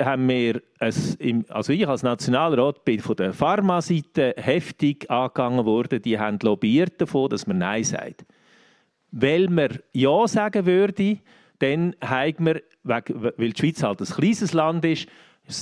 haben 0.00 0.28
wir, 0.28 0.62
es, 0.78 1.18
also 1.50 1.74
ich 1.74 1.86
als 1.86 2.02
Nationalrat 2.02 2.86
bin 2.86 3.00
von 3.00 3.16
der 3.16 3.34
Pharmaseite 3.34 4.34
heftig 4.38 5.10
angegangen 5.10 5.66
worden. 5.66 6.00
Die 6.00 6.18
haben 6.18 6.38
lobbyiert 6.42 6.98
davon, 6.98 7.28
dass 7.28 7.46
man 7.46 7.58
Nein 7.58 7.84
sagt. 7.84 8.24
Weil 9.10 9.48
man 9.48 9.78
Ja 9.92 10.26
sagen 10.28 10.66
würde, 10.66 11.18
dann 11.58 11.96
haben 12.02 12.46
wir, 12.46 12.62
weil 12.84 13.52
die 13.52 13.58
Schweiz 13.58 13.82
halt 13.82 14.00
ein 14.00 14.06
kleines 14.06 14.52
Land 14.52 14.84
ist, 14.84 15.08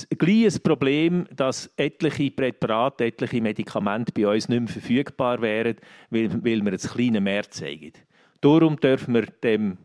ein 0.09 0.61
Problem, 0.63 1.25
dass 1.33 1.71
etliche 1.77 2.29
Präparate, 2.31 3.05
etliche 3.05 3.41
Medikamente 3.41 4.11
bei 4.11 4.27
uns 4.27 4.49
nicht 4.49 4.59
mehr 4.59 4.67
verfügbar 4.67 5.41
wären, 5.41 5.77
weil, 6.09 6.31
weil 6.43 6.61
wir 6.61 6.71
einen 6.73 6.77
kleinen 6.77 7.23
Mehr 7.23 7.49
zeigen. 7.49 7.93
Darum 8.41 8.77
dürfen 8.77 9.13
wir 9.13 9.25
dem 9.25 9.77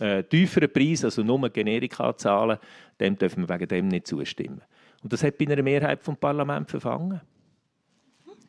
äh, 0.00 0.24
tieferen 0.24 0.72
Preis, 0.72 1.04
also 1.04 1.22
nur 1.22 1.48
Generika 1.50 2.16
zahlen, 2.16 2.58
dem 2.98 3.16
dürfen 3.18 3.46
wir 3.46 3.54
wegen 3.54 3.68
dem 3.68 3.88
nicht 3.88 4.06
zustimmen. 4.06 4.62
Und 5.02 5.12
das 5.12 5.22
hat 5.22 5.36
bei 5.36 5.46
einer 5.46 5.62
Mehrheit 5.62 6.02
vom 6.02 6.16
Parlament 6.16 6.70
verfangen. 6.70 7.20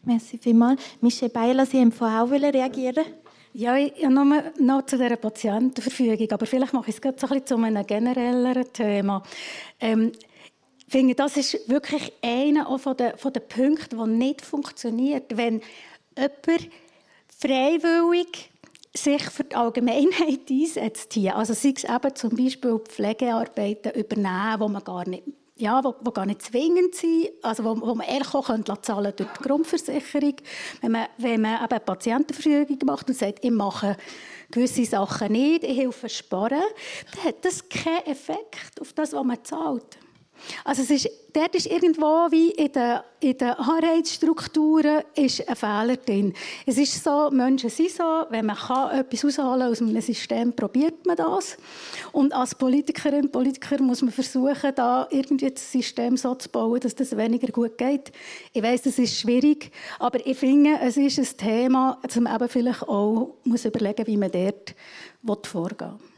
Merci 0.05 0.38
vielmals. 0.38 0.81
Michel 1.01 1.29
Beiler, 1.29 1.65
Sie 1.65 1.79
haben 1.79 1.91
vorher 1.91 2.23
auch 2.23 2.31
reagieren 2.31 3.05
ja, 3.54 3.78
ich 3.78 4.04
habe 4.04 4.51
noch 4.60 4.86
zu 4.86 4.97
dieser 4.97 5.16
Patientenverfügung, 5.16 6.32
aber 6.32 6.45
vielleicht 6.45 6.74
mache 6.74 6.89
ich 6.89 6.95
es 6.95 7.01
gerade 7.01 7.20
so 7.20 7.28
ein 7.28 7.45
zu 7.45 7.56
einem 7.56 7.86
generelleren 7.86 8.72
Thema. 8.74 9.24
Ähm, 9.80 10.12
ich 10.80 10.91
finde, 10.91 11.16
das 11.16 11.38
ist 11.38 11.70
wirklich 11.70 12.14
einer 12.22 12.78
von 12.78 12.97
den, 12.97 13.18
von 13.18 13.34
den 13.34 13.47
Punkten, 13.47 13.97
der 13.97 14.08
nicht 14.08 14.41
funktioniert. 14.41 15.38
Wenn 15.38 15.62
jemand 16.18 16.70
freiwillig 17.39 18.51
sich 18.95 19.24
für 19.24 19.43
die 19.43 19.56
Allgemeinheit 19.56 20.41
einsetzt. 20.49 21.18
Also 21.34 21.54
sei 21.54 21.74
es 21.76 21.84
eben 21.84 22.16
zum 22.16 22.36
Beispiel 22.36 22.80
Pflegearbeiten 22.80 23.91
übernehmen, 23.93 24.60
wo 24.60 24.68
man 24.68 24.84
gar 24.84 25.08
nicht 25.08 25.24
ja, 25.56 25.84
wo, 25.84 25.95
wo 26.01 26.12
gar 26.12 26.26
nicht 26.26 26.41
zwingend 26.41 26.95
sind, 26.95 27.30
also 27.41 27.64
wo, 27.64 27.80
wo 27.80 27.95
man 27.95 28.08
ehrlich 28.08 28.34
auch 28.34 28.47
könnte 28.47 28.80
zahlen 28.82 29.14
durch 29.16 29.30
die 29.38 29.43
Grundversicherung. 29.43 30.36
Wenn 30.82 30.91
man, 30.91 31.08
wenn 31.18 31.41
man 31.41 31.64
eben 31.64 31.86
Patientenverfügung 31.86 32.80
macht 32.86 33.08
und 33.08 33.18
sagt, 33.18 33.43
ich 33.43 33.51
mache 33.51 33.95
gewisse 34.49 34.86
Sachen 34.86 35.32
nicht, 35.32 35.64
ich 35.64 35.78
helfe 35.78 36.10
sparen, 36.10 36.64
dann 37.14 37.24
hat 37.24 37.45
das 37.45 37.68
keinen 37.70 38.06
Effekt 38.06 38.82
auf 38.82 38.93
das, 38.93 39.14
was 39.14 39.24
man 39.24 39.43
zahlt. 39.43 39.97
Also 40.63 40.81
es 40.81 40.89
ist, 40.89 41.09
dort 41.33 41.55
ist 41.55 41.67
irgendwo 41.67 42.31
wie 42.31 42.51
in 42.51 42.71
den, 42.71 42.99
in 43.19 43.37
den 43.37 43.49
Anreizstrukturen 43.49 45.01
ist 45.15 45.47
ein 45.47 45.55
Fehler 45.55 45.97
drin. 45.97 46.33
Es 46.65 46.77
ist 46.77 47.03
so, 47.03 47.29
Menschen 47.31 47.69
sind 47.69 47.91
so, 47.91 48.25
wenn 48.29 48.45
man 48.45 48.55
kann 48.55 48.99
etwas 48.99 49.25
ausholen 49.25 49.63
aus 49.63 49.81
einem 49.81 50.01
System, 50.01 50.53
probiert 50.53 51.05
man 51.05 51.15
das. 51.15 51.57
Und 52.11 52.33
als 52.33 52.55
Politikerin, 52.55 53.31
Politiker 53.31 53.81
muss 53.81 54.01
man 54.01 54.11
versuchen, 54.11 54.75
da 54.75 55.07
irgendwie 55.09 55.51
das 55.51 55.71
System 55.71 56.17
so 56.17 56.35
zu 56.35 56.49
bauen, 56.49 56.79
dass 56.79 56.95
das 56.95 57.15
weniger 57.15 57.51
gut 57.51 57.77
geht. 57.77 58.11
Ich 58.53 58.63
weiß, 58.63 58.83
das 58.83 58.99
ist 58.99 59.19
schwierig, 59.19 59.71
aber 59.99 60.25
ich 60.25 60.37
finde, 60.37 60.79
es 60.81 60.97
ist 60.97 61.19
ein 61.19 61.37
Thema, 61.37 61.99
dass 62.03 62.17
eben 62.17 62.49
vielleicht 62.49 62.83
auch 62.83 63.35
muss 63.43 63.65
überlegen, 63.65 64.07
wie 64.07 64.17
man 64.17 64.31
dort 64.31 64.75
vorgehen 65.47 65.91
will. 65.91 66.12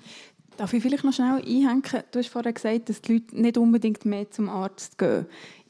Darf 0.58 0.74
ich 0.74 0.82
vielleicht 0.82 1.04
noch 1.04 1.12
schnell 1.12 1.42
einhängen? 1.42 1.84
Du 2.12 2.20
hast 2.20 2.30
vorhin 2.30 2.54
gesagt, 2.54 2.90
dass 2.90 3.02
die 3.02 3.14
Leute 3.14 3.42
nicht 3.42 3.58
unbedingt 3.58 4.06
mehr 4.06 4.32
zum 4.32 4.48
Arzt 4.48 4.98
gehen. 4.98 5.26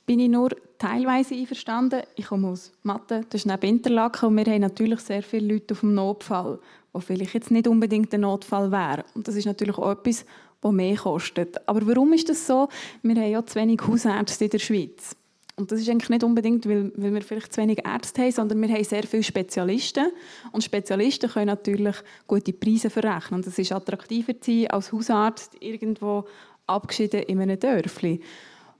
Bin 0.06 0.20
ich 0.20 0.30
nur 0.30 0.50
teilweise 0.78 1.34
einverstanden. 1.34 2.04
Ich 2.16 2.28
komme 2.28 2.50
aus 2.50 2.72
Mathe, 2.84 3.22
das 3.30 3.42
ist 3.42 3.48
neben 3.48 3.66
Interlaken 3.68 4.28
und 4.28 4.38
wir 4.38 4.46
haben 4.46 4.62
natürlich 4.62 5.00
sehr 5.00 5.24
viele 5.24 5.54
Leute 5.54 5.74
auf 5.74 5.80
dem 5.80 5.96
Notfall, 5.96 6.60
wo 6.94 7.00
vielleicht 7.00 7.34
jetzt 7.34 7.50
nicht 7.50 7.68
unbedingt 7.68 8.14
ein 8.14 8.22
Notfall 8.22 8.72
wäre. 8.72 9.06
Und 9.16 9.28
das 9.28 9.36
ist 9.36 9.46
natürlich 9.46 9.78
auch 9.78 9.92
etwas, 9.92 10.24
was 10.62 10.72
mehr 10.72 10.96
kostet. 10.96 11.68
Aber 11.68 11.86
warum 11.88 12.14
ist 12.14 12.30
das 12.30 12.46
so? 12.46 12.70
Wir 13.02 13.16
haben 13.16 13.32
ja 13.32 13.44
zu 13.44 13.56
wenig 13.56 13.82
Hausärzte 13.88 14.46
in 14.46 14.52
der 14.52 14.60
Schweiz. 14.60 15.16
Und 15.58 15.72
das 15.72 15.80
ist 15.80 15.90
eigentlich 15.90 16.10
nicht 16.10 16.24
unbedingt, 16.24 16.68
weil, 16.68 16.92
weil 16.96 17.14
wir 17.14 17.22
vielleicht 17.22 17.54
zu 17.54 17.62
wenig 17.62 17.86
Ärzte 17.86 18.24
haben, 18.24 18.32
sondern 18.32 18.62
wir 18.62 18.70
haben 18.70 18.84
sehr 18.84 19.04
viele 19.04 19.24
Spezialisten. 19.24 20.08
Und 20.52 20.64
Spezialisten 20.64 21.30
können 21.30 21.48
natürlich 21.48 21.96
gute 22.28 22.52
Preise 22.52 22.90
verrechnen. 22.90 23.40
Und 23.40 23.48
es 23.48 23.58
ist 23.58 23.72
attraktiver 23.72 24.40
zu 24.40 24.52
sein 24.52 24.68
als 24.68 24.92
Hausarzt 24.92 25.56
irgendwo 25.62 26.26
abgeschieden 26.68 27.24
in 27.24 27.40
einem 27.40 27.58
Dörfli. 27.58 28.20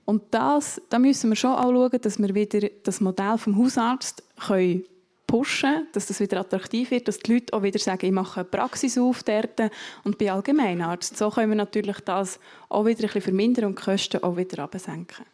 Und 0.04 0.22
das, 0.30 0.80
da 0.90 0.98
müssen 0.98 1.30
wir 1.30 1.36
schon 1.36 1.52
auch 1.52 1.72
schauen, 1.72 2.00
dass 2.00 2.18
wir 2.18 2.34
wieder 2.34 2.68
das 2.82 3.00
Modell 3.00 3.38
vom 3.38 3.56
Hausarzt 3.56 4.22
können 4.46 4.84
pushen, 5.26 5.88
dass 5.92 6.06
das 6.06 6.20
wieder 6.20 6.40
attraktiv 6.40 6.90
wird, 6.90 7.08
dass 7.08 7.18
die 7.18 7.34
Leute 7.34 7.52
auch 7.54 7.62
wieder 7.62 7.80
sagen, 7.80 8.06
ich 8.06 8.12
mache 8.12 8.40
eine 8.40 8.48
Praxis 8.48 8.96
auf 8.96 9.24
dort 9.24 9.60
und 10.04 10.18
bin 10.18 10.30
Allgemeinarzt. 10.30 11.16
So 11.16 11.30
können 11.30 11.50
wir 11.50 11.56
natürlich 11.56 11.98
das 12.00 12.38
auch 12.68 12.84
wieder 12.84 13.00
ein 13.00 13.06
bisschen 13.06 13.22
vermindern 13.22 13.64
und 13.64 13.78
die 13.78 13.82
Kosten 13.82 14.22
auch 14.22 14.36
wieder 14.36 14.62
absenken 14.62 15.24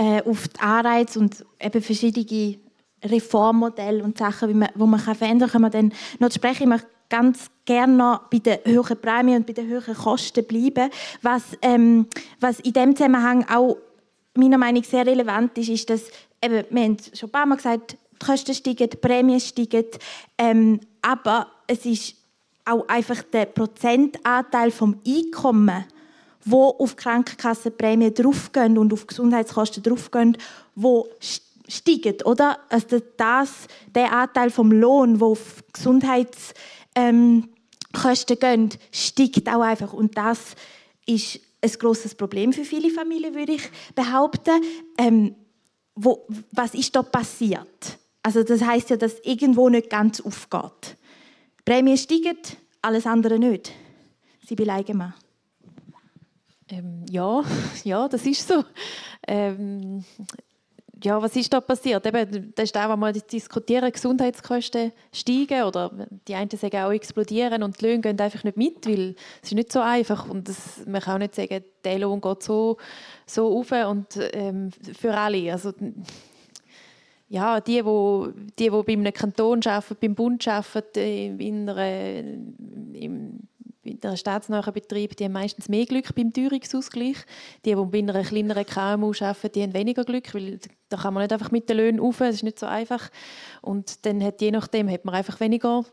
äh, 0.00 0.22
auf 0.22 0.48
die 0.48 0.60
Anreize 0.60 1.18
und 1.18 1.44
eben 1.60 1.82
verschiedene 1.82 2.58
Reformmodelle 3.04 4.02
und 4.02 4.16
Sachen, 4.16 4.48
wie 4.48 4.54
man, 4.54 4.70
man 4.74 5.00
kann 5.00 5.14
verändern 5.14 5.50
kann, 5.50 5.60
man 5.60 5.70
dann 5.70 5.92
noch 6.18 6.32
sprechen. 6.32 6.62
Ich 6.62 6.68
möchte 6.68 6.88
ganz 7.10 7.50
gerne 7.66 7.92
noch 7.92 8.20
bei 8.30 8.38
den 8.38 8.58
höheren 8.64 8.98
Prämien 8.98 9.38
und 9.38 9.46
bei 9.46 9.52
den 9.52 9.68
höheren 9.68 9.94
Kosten 9.94 10.44
bleiben. 10.46 10.90
Was, 11.20 11.42
ähm, 11.60 12.06
was 12.40 12.60
in 12.60 12.72
dem 12.72 12.96
Zusammenhang 12.96 13.46
auch 13.50 13.76
meiner 14.34 14.56
Meinung 14.56 14.80
nach 14.80 14.88
sehr 14.88 15.06
relevant 15.06 15.58
ist, 15.58 15.68
ist, 15.68 15.90
dass 15.90 16.04
eben, 16.42 16.64
wir 16.70 16.82
haben 16.82 16.96
schon 17.12 17.28
ein 17.28 17.32
paar 17.32 17.46
Mal 17.46 17.56
gesagt, 17.56 17.98
die 18.12 18.24
Kosten 18.24 18.54
steigen, 18.54 18.88
die 18.88 18.96
Prämien 18.96 19.40
steigen, 19.40 19.84
ähm, 20.38 20.80
aber 21.02 21.46
es 21.66 21.84
ist 21.84 22.14
auch 22.64 22.88
einfach 22.88 23.22
der 23.24 23.46
Prozentanteil 23.46 24.70
vom 24.70 24.98
Einkommen, 25.06 25.84
wo 26.44 26.68
auf 26.78 26.96
Krankenkassenprämien 26.96 28.14
draufgehen 28.14 28.78
und 28.78 28.92
auf 28.92 29.06
Gesundheitskosten 29.06 29.82
draufgehen, 29.82 30.36
wo 30.74 31.08
steigen, 31.68 32.22
oder? 32.24 32.58
Also 32.68 33.00
das, 33.16 33.66
der 33.94 34.12
Anteil 34.12 34.50
vom 34.50 34.72
Lohn, 34.72 35.20
wo 35.20 35.32
auf 35.32 35.62
Gesundheitskosten 35.72 36.54
ähm, 36.94 37.48
gehen, 38.40 38.70
steigt 38.92 39.48
auch 39.48 39.62
einfach 39.62 39.92
und 39.92 40.16
das 40.16 40.56
ist 41.06 41.40
ein 41.62 41.70
großes 41.70 42.14
Problem 42.14 42.52
für 42.52 42.64
viele 42.64 42.90
Familien, 42.90 43.34
würde 43.34 43.52
ich 43.52 43.68
behaupten. 43.94 44.62
Ähm, 44.96 45.34
wo, 45.94 46.26
was 46.52 46.74
ist 46.74 46.96
da 46.96 47.02
passiert? 47.02 47.98
Also 48.22 48.42
das 48.42 48.62
heißt 48.62 48.90
ja, 48.90 48.96
dass 48.96 49.20
irgendwo 49.20 49.68
nicht 49.68 49.90
ganz 49.90 50.20
aufgeht. 50.20 50.96
Die 51.58 51.62
Prämien 51.64 51.98
steigen, 51.98 52.38
alles 52.82 53.06
andere 53.06 53.38
nicht. 53.38 53.72
Sie 54.46 54.54
beleidigen 54.54 54.98
mich. 54.98 55.19
Ähm, 56.70 57.04
ja, 57.10 57.42
ja, 57.84 58.08
das 58.08 58.26
ist 58.26 58.46
so. 58.46 58.64
Ähm, 59.26 60.04
ja, 61.02 61.20
was 61.22 61.34
ist 61.34 61.52
da 61.52 61.60
passiert? 61.60 62.04
Eben, 62.06 62.52
das 62.54 62.64
ist 62.64 62.76
auch, 62.76 63.00
was 63.00 63.14
wir 63.14 63.22
diskutieren, 63.22 63.90
Gesundheitskosten 63.90 64.92
steigen 65.12 65.62
oder 65.62 65.90
die 66.28 66.34
einen 66.34 66.50
sagen 66.50 66.76
auch 66.76 66.92
explodieren 66.92 67.62
und 67.62 67.80
die 67.80 67.86
Löhne 67.86 68.00
gehen 68.02 68.20
einfach 68.20 68.44
nicht 68.44 68.56
mit, 68.58 68.86
weil 68.86 69.14
es 69.42 69.48
ist 69.48 69.54
nicht 69.54 69.72
so 69.72 69.80
einfach 69.80 70.28
und 70.28 70.48
das, 70.48 70.84
man 70.86 71.00
kann 71.00 71.14
auch 71.14 71.18
nicht 71.20 71.34
sagen, 71.34 71.64
der 71.84 71.98
Lohn 71.98 72.20
geht 72.20 72.42
so, 72.42 72.76
so 73.24 73.58
auf 73.58 73.72
und 73.72 74.18
ähm, 74.32 74.70
für 74.98 75.14
alle. 75.14 75.52
Also, 75.52 75.72
ja, 77.30 77.60
die, 77.60 77.84
wo, 77.84 78.28
die, 78.58 78.64
die 78.64 78.70
bei 78.70 78.92
einem 78.92 79.12
Kanton 79.12 79.60
arbeiten, 79.64 79.96
beim 80.00 80.14
Bund 80.14 80.46
arbeiten, 80.48 81.40
in 81.40 81.68
einer, 81.68 82.18
im 82.94 83.48
einem 84.02 84.16
staatsnahen 84.16 84.72
Betrieb, 84.72 85.16
die 85.16 85.24
haben 85.24 85.32
meistens 85.32 85.68
mehr 85.68 85.86
Glück 85.86 86.14
beim 86.14 86.32
Teuerungsausgleich. 86.32 87.16
Die, 87.64 87.74
die 87.74 87.84
bei 87.84 87.98
einer 87.98 88.22
kleineren 88.22 88.66
KMU 88.66 89.12
arbeiten, 89.20 89.52
die 89.52 89.62
haben 89.62 89.74
weniger 89.74 90.04
Glück, 90.04 90.34
weil 90.34 90.58
da 90.88 90.96
kann 90.96 91.14
man 91.14 91.22
nicht 91.22 91.32
einfach 91.32 91.50
mit 91.50 91.68
den 91.68 91.76
Löhnen 91.76 92.00
rauf, 92.00 92.18
das 92.18 92.36
ist 92.36 92.42
nicht 92.42 92.58
so 92.58 92.66
einfach. 92.66 93.10
Und 93.62 94.04
dann 94.06 94.22
hat 94.22 94.40
je 94.40 94.50
nachdem 94.50 94.90
hat 94.90 95.04
man 95.04 95.14
einfach 95.14 95.40
weniger 95.40 95.84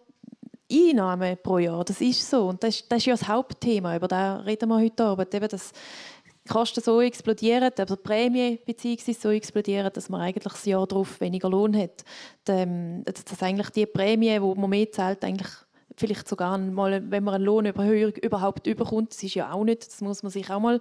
Einnahmen 0.71 1.37
pro 1.41 1.59
Jahr. 1.59 1.85
Das 1.85 2.01
ist 2.01 2.29
so. 2.29 2.47
Und 2.47 2.63
das 2.63 2.75
ist, 2.75 2.91
das 2.91 2.99
ist 2.99 3.05
ja 3.05 3.13
das 3.13 3.27
Hauptthema, 3.27 3.95
über 3.95 4.07
das 4.07 4.45
reden 4.45 4.69
wir 4.69 4.79
heute 4.79 5.03
Abend. 5.03 5.33
Eben, 5.33 5.47
dass 5.47 5.71
die 6.47 6.53
Kosten 6.53 6.81
so 6.81 7.01
explodieren, 7.01 7.71
also 7.77 7.95
die 7.95 8.01
Prämie 8.01 8.59
so 9.19 9.31
explodieren, 9.31 9.91
dass 9.93 10.09
man 10.09 10.21
eigentlich 10.21 10.53
das 10.53 10.65
Jahr 10.65 10.87
darauf 10.87 11.19
weniger 11.19 11.49
Lohn 11.49 11.75
hat. 11.75 12.03
Dass 12.45 13.41
eigentlich 13.41 13.69
die 13.69 13.85
Prämie, 13.85 14.33
die 14.33 14.39
man 14.39 14.69
mehr 14.69 14.91
zahlt, 14.91 15.23
eigentlich 15.23 15.51
vielleicht 15.97 16.27
sogar 16.27 16.57
mal, 16.57 17.11
wenn 17.11 17.23
man 17.23 17.33
einen 17.33 17.45
Lohnerhöhung 17.45 18.13
überhaupt 18.13 18.67
überkommt, 18.67 19.11
das 19.11 19.23
ist 19.23 19.35
ja 19.35 19.51
auch 19.51 19.63
nicht, 19.63 19.85
das 19.85 20.01
muss 20.01 20.23
man 20.23 20.31
sich 20.31 20.49
auch 20.49 20.59
mal 20.59 20.79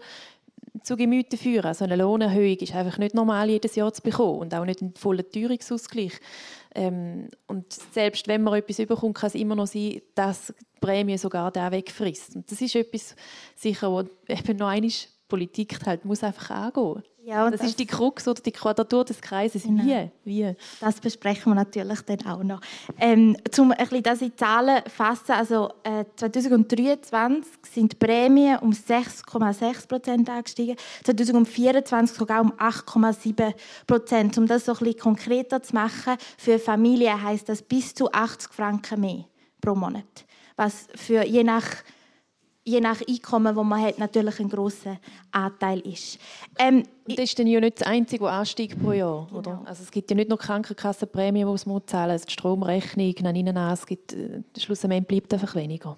zu 0.83 0.97
Gemüte 0.97 1.37
führen. 1.37 1.65
Also 1.65 1.85
eine 1.85 1.97
Lohnerhöhung 1.97 2.57
ist 2.57 2.75
einfach 2.75 2.99
nicht 2.99 3.15
normal 3.15 3.49
jedes 3.49 3.75
Jahr 3.75 3.93
zu 3.93 4.03
bekommen 4.03 4.41
und 4.41 4.55
auch 4.55 4.65
nicht 4.65 4.83
ein 4.83 4.95
voller 4.95 5.29
Teuerungsausgleich. 5.29 6.13
Ähm, 6.75 7.29
und 7.47 7.73
selbst 7.73 8.29
wenn 8.29 8.43
man 8.43 8.55
etwas 8.55 8.79
überkommt, 8.79 9.17
kann 9.17 9.29
es 9.29 9.35
immer 9.35 9.57
noch 9.57 9.67
sein, 9.67 10.03
dass 10.15 10.53
die 10.59 10.81
Prämie 10.81 11.19
sogar 11.19 11.51
der 11.51 11.73
wegfrisst. 11.73 12.37
Und 12.37 12.51
das 12.51 12.61
ist 12.61 12.77
etwas 12.77 13.17
sicher, 13.55 13.91
wo 13.91 14.01
eben 14.01 14.57
noch 14.59 14.69
einmal 14.69 14.91
Politik 15.29 15.85
halt 15.87 16.05
muss 16.05 16.23
einfach 16.23 16.51
angehen. 16.51 17.03
Ja, 17.27 17.51
das, 17.51 17.61
das, 17.61 17.71
ist 17.71 17.81
die 17.81 17.87
Krux 17.87 18.29
oder 18.29 18.41
die 18.41 18.53
Quadratur 18.53 19.05
des 19.05 19.21
Kreises. 19.21 19.65
Genau. 19.65 19.83
Wie? 19.83 20.11
Wie? 20.23 20.55
Das 20.79 21.01
besprechen 21.01 21.51
wir 21.51 21.57
natürlich 21.57 22.01
dann 22.03 22.25
auch 22.25 22.45
noch. 22.45 22.61
Ähm, 23.01 23.37
um 23.59 23.73
ein 23.73 23.79
bisschen 23.79 24.03
das 24.05 24.23
in 24.23 24.37
Zahlen 24.37 24.85
zu 24.85 24.91
fassen, 24.91 25.33
also 25.33 25.71
äh, 25.83 26.05
2023 26.15 27.53
sind 27.69 27.93
die 27.93 27.97
Prämien 27.97 28.61
um 28.61 28.71
6,6 28.71 29.89
Prozent 29.89 30.31
angestiegen, 30.31 30.77
2024 31.03 32.17
sogar 32.17 32.43
um 32.43 32.53
8,7 32.53 33.55
Prozent. 33.89 34.39
Um 34.39 34.47
das 34.47 34.67
so 34.67 34.75
ein 34.75 34.79
bisschen 34.79 35.01
konkreter 35.01 35.61
zu 35.61 35.75
machen, 35.75 36.15
für 36.39 36.61
Familien 36.61 37.21
heißt 37.21 37.49
das 37.49 37.61
bis 37.61 37.93
zu 37.93 38.13
80 38.13 38.53
Franken 38.53 39.01
mehr 39.01 39.25
pro 39.61 39.75
Monat, 39.75 40.25
was 40.55 40.87
für 40.95 41.27
je 41.27 41.43
nach 41.43 41.67
je 42.67 42.81
nach 42.81 43.01
Einkommen, 43.09 43.55
das 43.55 43.65
man 43.65 43.81
hat, 43.81 43.99
natürlich 43.99 44.41
ein 44.41 44.49
grosser 44.49 44.99
Anteil 45.31 45.81
ist. 45.81 46.19
Ähm, 46.59 46.83
und 47.07 47.19
das 47.19 47.27
ist 47.27 47.39
dann 47.39 47.47
ja 47.47 47.61
nicht 47.61 47.81
das 47.81 47.87
einzige, 47.87 48.25
was 48.25 48.33
ansteigt 48.33 48.83
pro 48.83 48.93
Jahr, 48.93 49.27
genau. 49.29 49.39
oder? 49.39 49.63
Also 49.65 49.85
es 49.85 49.91
gibt 49.91 50.11
ja 50.11 50.17
nicht 50.17 50.29
nur 50.29 50.39
Krankenkassenprämien, 50.39 51.49
die 51.49 51.69
man 51.69 51.87
zahlen 51.87 52.13
muss, 52.13 52.27
die 52.27 52.33
Stromrechnung, 52.33 53.15
nein, 53.21 53.47
es 53.73 53.87
gibt, 53.87 54.13
äh, 54.13 54.43
schlussendlich 54.59 55.07
bleibt 55.07 55.33
einfach 55.33 55.55
weniger. 55.55 55.97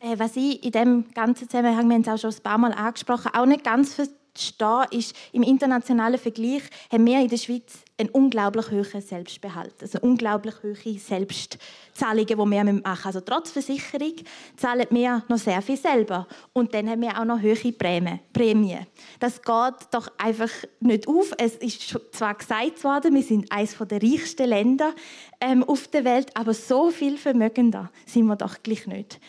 Äh, 0.00 0.18
was 0.18 0.36
ich 0.36 0.62
in 0.62 0.72
diesem 0.72 1.04
ganzen 1.14 1.48
Zusammenhang, 1.48 1.88
wir 1.88 1.94
haben 1.94 2.02
es 2.02 2.08
auch 2.08 2.18
schon 2.18 2.30
ein 2.32 2.42
paar 2.42 2.58
Mal 2.58 2.72
angesprochen, 2.72 3.30
auch 3.34 3.46
nicht 3.46 3.64
ganz 3.64 3.96
stehen, 4.36 4.84
ist, 4.90 5.14
im 5.32 5.42
internationalen 5.42 6.18
Vergleich 6.18 6.62
haben 6.90 7.06
wir 7.06 7.20
in 7.20 7.28
der 7.28 7.36
Schweiz 7.36 7.84
einen 7.98 8.10
unglaublich 8.10 8.70
hohen 8.70 9.00
Selbstbehalt. 9.00 9.74
Also 9.80 9.98
unglaublich 10.00 10.54
hohe 10.62 10.98
Selbstzahlungen, 10.98 12.26
die 12.26 12.36
wir 12.36 12.46
machen 12.46 12.74
müssen. 12.76 12.84
Also 12.84 13.20
trotz 13.20 13.50
Versicherung 13.50 14.14
zahlen 14.56 14.86
wir 14.90 15.22
noch 15.28 15.38
sehr 15.38 15.62
viel 15.62 15.76
selber. 15.76 16.26
Und 16.52 16.74
dann 16.74 16.88
haben 16.88 17.02
wir 17.02 17.18
auch 17.18 17.24
noch 17.24 17.40
hohe 17.40 17.72
Prämien. 17.72 18.86
Das 19.20 19.42
geht 19.42 19.88
doch 19.90 20.08
einfach 20.18 20.50
nicht 20.80 21.06
auf. 21.06 21.32
Es 21.38 21.56
ist 21.56 21.98
zwar 22.12 22.34
gesagt 22.34 22.82
worden, 22.84 23.14
wir 23.14 23.22
sind 23.22 23.50
eines 23.52 23.76
der 23.78 24.02
reichsten 24.02 24.48
Länder 24.48 24.94
ähm, 25.40 25.62
auf 25.64 25.88
der 25.88 26.04
Welt, 26.04 26.36
aber 26.36 26.54
so 26.54 26.90
viel 26.90 27.18
vermögender 27.18 27.90
sind 28.06 28.26
wir 28.26 28.36
doch 28.36 28.62
gleich 28.62 28.86
nicht. 28.86 29.20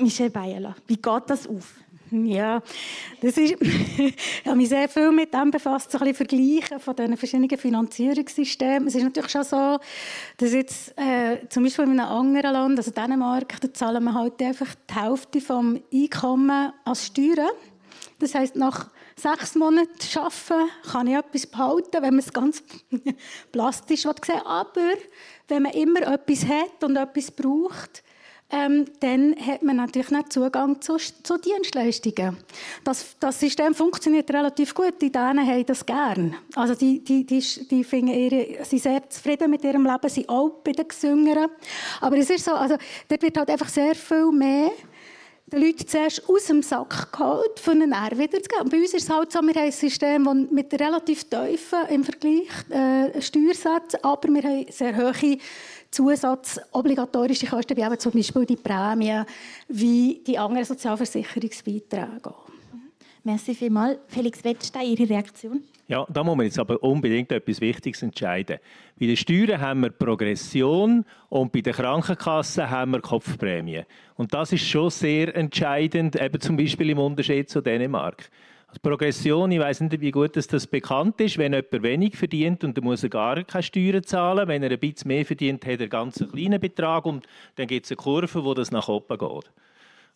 Michelle 0.00 0.30
Bayerler, 0.30 0.76
wie 0.86 0.96
geht 0.96 1.22
das 1.26 1.48
auf? 1.48 1.74
Ja, 2.10 2.62
das 3.20 3.36
ist, 3.36 3.56
ich 3.60 4.14
habe 4.46 4.56
mich 4.56 4.68
sehr 4.68 4.88
viel 4.88 5.10
mit 5.12 5.34
dem 5.34 5.50
befasst, 5.50 5.90
so 5.90 5.98
ein 5.98 6.12
bisschen 6.12 6.26
Vergleichen 6.26 6.80
von 6.80 6.96
diesen 6.96 7.16
verschiedenen 7.16 7.58
Finanzierungssystemen. 7.58 8.88
Es 8.88 8.94
ist 8.94 9.02
natürlich 9.02 9.30
schon 9.30 9.44
so, 9.44 9.78
dass 10.36 10.52
jetzt 10.52 10.94
äh, 10.96 11.46
zum 11.48 11.64
Beispiel 11.64 11.84
in 11.84 12.00
einem 12.00 12.08
anderen 12.08 12.52
Land, 12.52 12.78
also 12.78 12.90
Dänemark, 12.90 13.60
da 13.60 13.72
zahlen 13.72 14.04
wir 14.04 14.14
halt 14.14 14.40
einfach 14.40 14.74
die 14.88 14.94
Hälfte 14.94 15.40
vom 15.40 15.80
Einkommen 15.92 16.72
als 16.84 17.06
Steuern. 17.06 17.50
Das 18.18 18.34
heißt, 18.34 18.56
nach 18.56 18.90
sechs 19.16 19.54
Monaten 19.54 19.90
arbeiten 20.14 20.70
kann 20.90 21.06
ich 21.06 21.14
etwas 21.14 21.46
behalten, 21.46 22.02
wenn 22.02 22.14
man 22.14 22.18
es 22.18 22.32
ganz 22.32 22.62
plastisch 23.52 24.02
sehen 24.02 24.42
Aber 24.44 24.94
wenn 25.48 25.62
man 25.62 25.72
immer 25.72 26.02
etwas 26.02 26.46
hat 26.46 26.82
und 26.84 26.96
etwas 26.96 27.30
braucht, 27.30 28.02
ähm, 28.50 28.86
dann 29.00 29.36
hat 29.36 29.62
man 29.62 29.76
natürlich 29.76 30.10
nicht 30.10 30.32
Zugang 30.32 30.80
zu, 30.80 30.96
zu 30.96 31.36
Dienstleistungen. 31.36 32.38
Das, 32.82 33.14
das, 33.20 33.38
System 33.38 33.74
funktioniert 33.74 34.30
relativ 34.30 34.74
gut. 34.74 34.94
Die 35.02 35.12
Dänen 35.12 35.46
haben 35.46 35.66
das 35.66 35.84
gern. 35.84 36.34
Also 36.54 36.74
die, 36.74 37.04
die, 37.04 37.24
die, 37.24 37.44
die 37.70 37.84
finden 37.84 38.14
ihre, 38.14 38.64
sind 38.64 38.82
sehr 38.82 39.08
zufrieden 39.10 39.50
mit 39.50 39.64
ihrem 39.64 39.84
Leben, 39.84 40.08
sind 40.08 40.28
auch 40.30 40.48
bei 40.64 40.72
den 40.72 40.88
Gesüngeren. 40.88 41.50
Aber 42.00 42.16
es 42.16 42.30
ist 42.30 42.46
so, 42.46 42.52
also 42.52 42.76
dort 43.08 43.22
wird 43.22 43.36
halt 43.36 43.50
einfach 43.50 43.68
sehr 43.68 43.94
viel 43.94 44.32
mehr 44.32 44.70
den 45.52 45.62
Leuten 45.62 45.86
zuerst 45.86 46.28
aus 46.28 46.46
dem 46.46 46.62
Sack 46.62 47.12
geholt, 47.12 47.58
für 47.58 47.70
einen 47.70 47.92
R 47.92 48.18
wieder 48.18 48.42
zu 48.42 48.48
geben. 48.48 48.62
Und 48.64 48.70
bei 48.70 48.78
uns 48.78 48.92
ist 48.94 49.04
es 49.04 49.10
halt 49.10 49.32
so, 49.32 49.40
wir 49.40 49.54
haben 49.54 49.64
ein 49.64 49.72
System 49.72 50.24
das 50.24 50.34
mit 50.50 50.72
relativ 50.74 51.24
tiefen 51.24 51.78
im 51.90 52.04
Vergleich 52.04 52.48
äh, 52.70 53.20
Steuersätzen, 53.20 54.00
aber 54.02 54.28
wir 54.28 54.42
haben 54.42 54.66
sehr 54.70 54.96
hohe 54.96 55.38
zusatzobligatorische 55.90 57.46
Kosten, 57.46 57.76
wie 57.76 57.82
eben 57.82 57.98
zum 57.98 58.12
Beispiel 58.12 58.46
die 58.46 58.56
Prämie, 58.56 59.22
wie 59.68 60.22
die 60.26 60.38
anderen 60.38 60.64
Sozialversicherungsbeiträge. 60.64 62.34
Merci 63.24 63.54
vielmals. 63.54 63.98
Felix 64.06 64.42
Wettstein, 64.44 64.86
Ihre 64.86 65.08
Reaktion? 65.08 65.62
Ja, 65.88 66.06
da 66.10 66.22
muss 66.22 66.36
man 66.36 66.44
jetzt 66.44 66.58
aber 66.58 66.82
unbedingt 66.82 67.32
etwas 67.32 67.62
Wichtiges 67.62 68.02
entscheiden. 68.02 68.58
Bei 69.00 69.06
den 69.06 69.16
Steuern 69.16 69.60
haben 69.60 69.80
wir 69.80 69.90
Progression 69.90 71.04
und 71.30 71.50
bei 71.50 71.62
den 71.62 71.72
Krankenkassen 71.72 72.68
haben 72.68 72.90
wir 72.92 73.00
Kopfprämie. 73.00 73.84
Und 74.16 74.34
das 74.34 74.52
ist 74.52 74.66
schon 74.66 74.90
sehr 74.90 75.34
entscheidend, 75.34 76.20
eben 76.20 76.40
zum 76.40 76.58
Beispiel 76.58 76.90
im 76.90 76.98
Unterschied 76.98 77.48
zu 77.48 77.62
Dänemark. 77.62 78.30
Also 78.68 78.80
Progression, 78.82 79.50
ich 79.50 79.60
weiß 79.60 79.80
nicht, 79.80 79.98
wie 79.98 80.10
gut 80.10 80.36
das 80.36 80.66
bekannt 80.66 81.18
ist. 81.22 81.38
Wenn 81.38 81.54
jemand 81.54 81.82
wenig 81.82 82.16
verdient 82.16 82.64
und 82.64 82.76
dann 82.76 82.84
muss 82.84 83.02
er 83.02 83.08
gar 83.08 83.42
keine 83.42 83.62
Steuern 83.62 84.04
zahlen. 84.04 84.46
Wenn 84.46 84.62
er 84.62 84.70
ein 84.70 84.78
bisschen 84.78 85.08
mehr 85.08 85.24
verdient, 85.24 85.64
hat 85.64 85.72
er 85.72 85.80
einen 85.80 85.88
ganz 85.88 86.22
kleinen 86.30 86.60
Betrag 86.60 87.06
und 87.06 87.26
dann 87.56 87.66
gibt 87.66 87.86
es 87.86 87.92
eine 87.92 87.96
Kurve, 87.96 88.44
wo 88.44 88.52
das 88.52 88.70
nach 88.70 88.88
oben 88.88 89.16
geht. 89.16 89.50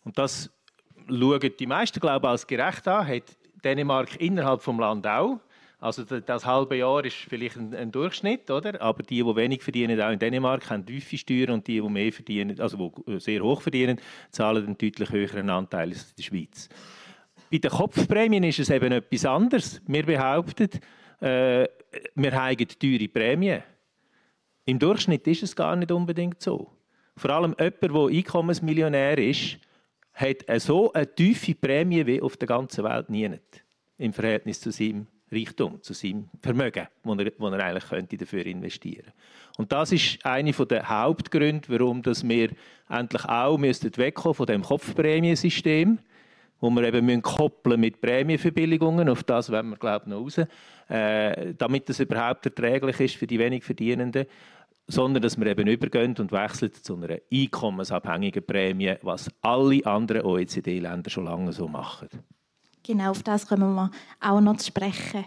Und 0.05 0.17
das 0.19 0.51
schauen 1.09 1.51
die 1.59 1.65
meisten, 1.65 1.99
glaube 1.99 2.27
ich, 2.27 2.31
als 2.31 2.45
gerecht 2.45 2.87
an. 2.87 3.07
Hat 3.07 3.23
Dänemark 3.63 4.21
innerhalb 4.21 4.63
des 4.63 4.77
Landes 4.77 5.11
auch. 5.11 5.39
Also 5.79 6.03
das 6.03 6.45
halbe 6.45 6.77
Jahr 6.77 7.03
ist 7.03 7.15
vielleicht 7.15 7.57
ein, 7.57 7.73
ein, 7.73 7.91
Durchschnitt, 7.91 8.49
oder? 8.51 8.79
Aber 8.81 9.03
die, 9.03 9.21
die 9.21 9.35
wenig 9.35 9.63
verdienen, 9.63 9.99
auch 9.99 10.11
in 10.11 10.19
Dänemark, 10.19 10.69
haben 10.69 10.85
tiefe 10.85 11.17
Steuern 11.17 11.49
und 11.55 11.67
die, 11.67 11.81
die 11.81 11.89
mehr 11.89 12.13
verdienen, 12.13 12.57
also 12.61 12.93
die 13.05 13.19
sehr 13.19 13.41
hoch 13.41 13.61
verdienen, 13.61 13.99
zahlen 14.29 14.65
einen 14.65 14.77
deutlich 14.77 15.09
höheren 15.09 15.49
Anteil 15.49 15.89
als 15.89 16.11
in 16.11 16.15
der 16.17 16.23
Schweiz. 16.23 16.69
Bei 17.53 17.59
den 17.59 17.69
Kopfprämien 17.69 18.43
ist 18.45 18.57
es 18.57 18.71
eben 18.71 18.91
etwas 18.91 19.25
anderes. 19.25 19.79
Wir 19.85 20.03
behaupten, 20.03 20.69
äh, 21.21 21.67
wir 22.15 22.31
haben 22.31 22.67
teure 22.79 23.07
Prämien. 23.07 23.61
Im 24.65 24.79
Durchschnitt 24.79 25.27
ist 25.27 25.43
es 25.43 25.55
gar 25.55 25.75
nicht 25.75 25.91
unbedingt 25.91 26.41
so. 26.41 26.71
Vor 27.15 27.29
allem 27.29 27.55
jemand, 27.59 27.83
der 27.83 28.17
Einkommensmillionär 28.17 29.19
ist, 29.19 29.59
hat 30.13 30.45
so 30.61 30.91
eine 30.93 31.13
tiefe 31.13 31.53
Prämie 31.53 32.03
wie 32.07 32.23
auf 32.23 32.37
der 32.37 32.47
ganzen 32.47 32.85
Welt 32.85 33.11
nie 33.11 33.29
nicht. 33.29 33.63
Im 33.99 34.13
Verhältnis 34.13 34.59
zu 34.59 34.71
seinem 34.71 35.05
Reichtum, 35.31 35.79
zu 35.83 35.93
seinem 35.93 36.31
Vermögen, 36.41 36.87
das 37.03 37.17
er, 37.19 37.31
wo 37.37 37.47
er 37.49 37.63
eigentlich 37.63 37.87
könnte 37.87 38.17
dafür 38.17 38.47
investieren 38.47 39.03
könnte. 39.03 39.13
Und 39.59 39.71
das 39.71 39.91
ist 39.91 40.25
einer 40.25 40.53
der 40.53 40.89
Hauptgründe, 40.89 41.69
warum 41.69 42.03
wir 42.03 42.49
endlich 42.89 43.25
auch 43.25 43.61
wegkommen 43.61 44.33
von 44.33 44.47
dem 44.47 44.63
Kopfprämiensystem 44.63 45.99
wo 46.63 46.69
wir 46.69 46.83
eben 46.83 47.05
müssen 47.05 47.21
koppeln 47.21 47.77
mit 47.77 47.99
Prämienverbilligungen, 47.99 49.09
auf 49.09 49.23
das 49.25 49.51
wollen 49.51 49.71
wir 49.71 49.75
glaube 49.75 50.05
ich 50.05 50.11
noch 50.11 50.21
raus, 50.21 50.37
äh, 50.87 51.53
damit 51.57 51.89
das 51.89 51.99
überhaupt 51.99 52.45
erträglich 52.45 53.01
ist 53.01 53.15
für 53.17 53.27
die 53.27 53.37
wenig 53.37 53.65
Verdienenden, 53.65 54.27
sondern 54.87 55.21
dass 55.21 55.37
wir 55.37 55.45
eben 55.47 55.67
übergehen 55.67 56.15
und 56.17 56.31
wechseln 56.31 56.71
zu 56.71 56.95
einer 56.95 57.17
einkommensabhängigen 57.29 58.45
Prämie, 58.45 58.95
was 59.01 59.29
alle 59.41 59.85
anderen 59.85 60.21
OECD-Länder 60.21 61.09
schon 61.09 61.25
lange 61.25 61.51
so 61.51 61.67
machen. 61.67 62.07
Genau, 62.85 63.11
auf 63.11 63.23
das 63.23 63.45
kommen 63.45 63.75
wir 63.75 63.91
auch 64.21 64.39
noch 64.39 64.55
zu 64.55 64.67
sprechen. 64.67 65.25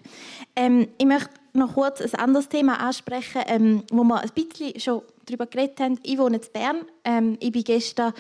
Ähm, 0.57 0.89
ich 0.97 1.07
möchte 1.07 1.31
noch 1.53 1.75
kurz 1.75 2.01
ein 2.01 2.15
anderes 2.15 2.49
Thema 2.49 2.81
ansprechen, 2.81 3.43
ähm, 3.47 3.83
wo 3.91 4.05
wir 4.05 4.23
ein 4.23 4.31
bisschen 4.35 4.81
schon 4.81 5.03
darüber 5.27 5.47
geredet 5.47 5.81
haben. 5.81 5.99
Ich 6.03 6.19
wohne 6.19 6.37
in 6.37 6.43
Bern. 6.53 6.77
Ähm, 7.05 7.37
ich 7.41 7.53
bin 7.53 7.65
gestern 7.65 8.13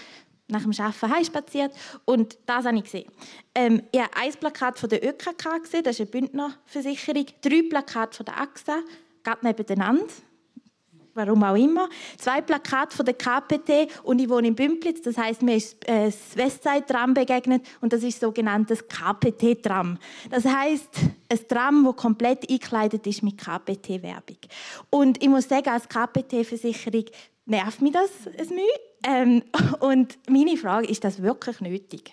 nach 0.48 0.62
dem 0.62 0.72
Arbeiten 0.78 1.10
heimspaziert 1.14 1.72
und 2.04 2.38
das 2.46 2.64
habe 2.64 2.76
ich 2.76 2.84
gesehen. 2.84 3.10
Ähm, 3.54 3.82
ich 3.90 4.00
habe 4.00 4.16
ein 4.16 4.32
Plakat 4.32 4.78
von 4.78 4.88
der 4.88 5.04
ÖKK 5.04 5.62
gesehen, 5.62 5.82
das 5.84 5.98
ist 5.98 6.00
eine 6.00 6.10
Bündnerversicherung, 6.10 7.26
drei 7.40 7.62
Plakate 7.68 8.16
von 8.16 8.26
der 8.26 8.40
AXA, 8.40 8.78
gerade 9.22 9.46
nebeneinander 9.46 10.04
warum 11.16 11.42
auch 11.42 11.56
immer, 11.56 11.88
zwei 12.18 12.40
Plakate 12.42 12.94
von 12.94 13.06
der 13.06 13.14
KPT 13.14 14.04
und 14.04 14.20
ich 14.20 14.28
wohne 14.28 14.48
in 14.48 14.54
Bümplitz, 14.54 15.02
das 15.02 15.16
heißt 15.16 15.42
mir 15.42 15.56
ist 15.56 15.88
äh, 15.88 16.06
das 16.06 16.36
Westside-Tram 16.36 17.14
begegnet 17.14 17.66
und 17.80 17.92
das 17.92 18.02
ist 18.02 18.20
sogenanntes 18.20 18.86
KPT-Tram. 18.86 19.98
Das 20.30 20.44
heißt 20.44 20.90
ein 21.30 21.48
Tram, 21.48 21.84
das 21.84 21.96
komplett 21.96 22.48
eingekleidet 22.48 23.06
ist 23.06 23.22
mit 23.22 23.38
KPT-Werbung. 23.38 24.36
Und 24.90 25.22
ich 25.22 25.28
muss 25.28 25.48
sagen, 25.48 25.68
als 25.70 25.88
KPT-Versicherung 25.88 27.06
nervt 27.46 27.80
mich 27.80 27.92
das 27.92 28.10
ein 28.26 28.54
Mühe. 28.54 28.64
Ähm, 29.06 29.42
und 29.80 30.18
meine 30.28 30.56
Frage, 30.56 30.88
ist 30.88 31.04
das 31.04 31.22
wirklich 31.22 31.60
nötig? 31.60 32.12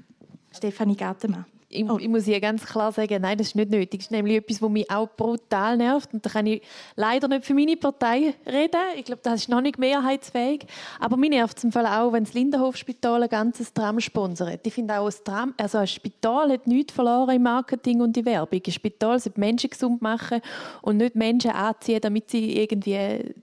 Stefanie 0.52 0.96
Gartemann 0.96 1.44
ich, 1.70 1.88
oh. 1.88 1.98
ich, 1.98 2.08
muss 2.08 2.24
hier 2.24 2.40
ganz 2.40 2.64
klar 2.64 2.92
sagen, 2.92 3.20
nein, 3.20 3.36
das 3.36 3.48
ist 3.48 3.54
nicht 3.54 3.70
nötig. 3.70 4.00
Das 4.00 4.06
ist 4.06 4.10
nämlich 4.10 4.36
etwas, 4.36 4.62
was 4.62 4.70
mich 4.70 4.90
auch 4.90 5.08
brutal 5.08 5.76
nervt. 5.76 6.14
Und 6.14 6.24
da 6.24 6.30
kann 6.30 6.46
ich 6.46 6.62
leider 6.96 7.28
nicht 7.28 7.44
für 7.44 7.52
meine 7.52 7.76
Partei 7.76 8.34
reden. 8.46 8.80
Ich 8.96 9.04
glaube, 9.04 9.20
das 9.22 9.40
ist 9.40 9.48
noch 9.50 9.60
nicht 9.60 9.78
mehrheitsfähig. 9.78 10.66
Aber 10.98 11.18
mich 11.18 11.28
nervt 11.28 11.58
es 11.58 11.64
im 11.64 11.72
Fall 11.72 11.86
auch, 11.86 12.12
wenn 12.12 12.24
das 12.24 12.32
Lindenhofspital 12.32 13.22
ein 13.22 13.28
ganzes 13.28 13.74
Tram 13.74 14.00
sponsert. 14.00 14.66
Ich 14.66 14.72
finde 14.72 14.98
auch, 14.98 15.06
ein, 15.06 15.14
Tram, 15.24 15.54
also 15.58 15.78
ein 15.78 15.86
Spital 15.86 16.52
hat 16.52 16.66
nichts 16.66 16.94
verloren 16.94 17.36
im 17.36 17.42
Marketing 17.42 18.00
und 18.00 18.16
in 18.16 18.24
Werbung. 18.24 18.62
Ein 18.66 18.72
Spital 18.72 19.20
sollte 19.20 19.38
Menschen 19.38 19.68
gesund 19.68 20.00
machen 20.00 20.40
und 20.80 20.96
nicht 20.96 21.16
Menschen 21.16 21.50
anziehen, 21.50 22.00
damit 22.00 22.30
sie, 22.30 22.56
irgendwie, 22.56 23.34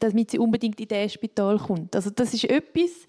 damit 0.00 0.32
sie 0.32 0.38
unbedingt 0.40 0.80
in 0.80 0.88
dieses 0.88 1.12
Spital 1.12 1.58
kommt. 1.58 1.94
Also 1.94 2.10
das 2.10 2.34
ist 2.34 2.44
etwas, 2.44 3.06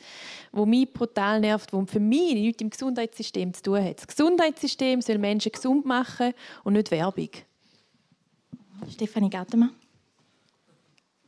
wo 0.51 0.65
mich 0.65 0.91
brutal 0.91 1.39
nervt, 1.39 1.73
wo 1.73 1.85
für 1.85 1.99
mich 1.99 2.33
nichts 2.33 2.61
im 2.61 2.69
Gesundheitssystem 2.69 3.53
zu 3.53 3.63
tun 3.63 3.83
hat. 3.83 3.97
Das 3.99 4.07
Gesundheitssystem 4.07 5.01
soll 5.01 5.17
Menschen 5.17 5.51
gesund 5.51 5.85
machen 5.85 6.33
und 6.63 6.73
nicht 6.73 6.91
Werbung. 6.91 7.29
Stefanie 8.89 9.29
Gattemann. 9.29 9.71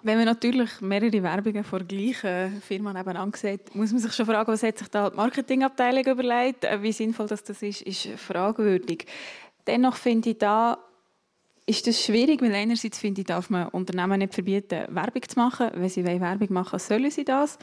Wenn 0.03 0.17
man 0.17 0.25
natürlich 0.25 0.81
mehrere 0.81 1.21
Werbungen 1.21 1.63
von 1.63 1.87
gleichen 1.87 2.59
Firma 2.61 2.91
nebeneinander 2.91 3.37
sieht, 3.37 3.75
muss 3.75 3.91
man 3.91 4.01
sich 4.01 4.13
schon 4.13 4.25
fragen, 4.25 4.51
was 4.51 4.63
hat 4.63 4.79
sich 4.79 4.87
da 4.87 5.09
die 5.11 5.15
Marketingabteilung 5.15 6.03
überlegt? 6.05 6.63
Äh, 6.63 6.81
wie 6.81 6.91
sinnvoll 6.91 7.27
das 7.27 7.41
ist, 7.41 7.81
ist 7.83 8.07
fragwürdig. 8.17 9.05
Dennoch 9.67 9.95
finde 9.95 10.31
ich 10.31 10.39
da 10.39 10.79
ist 11.71 11.87
das 11.87 12.03
schwierig, 12.03 12.41
weil 12.41 12.53
einerseits 12.53 12.99
finde 12.99 13.21
ich, 13.21 13.27
darf 13.27 13.49
man 13.49 13.69
Unternehmen 13.69 14.19
nicht 14.19 14.33
verbieten, 14.33 14.85
Werbung 14.89 15.21
zu 15.27 15.39
machen. 15.39 15.71
Wenn 15.73 15.89
sie 15.89 16.03
Werbung 16.03 16.53
machen 16.53 16.79
sollen 16.79 17.09
sie 17.09 17.23
das. 17.23 17.57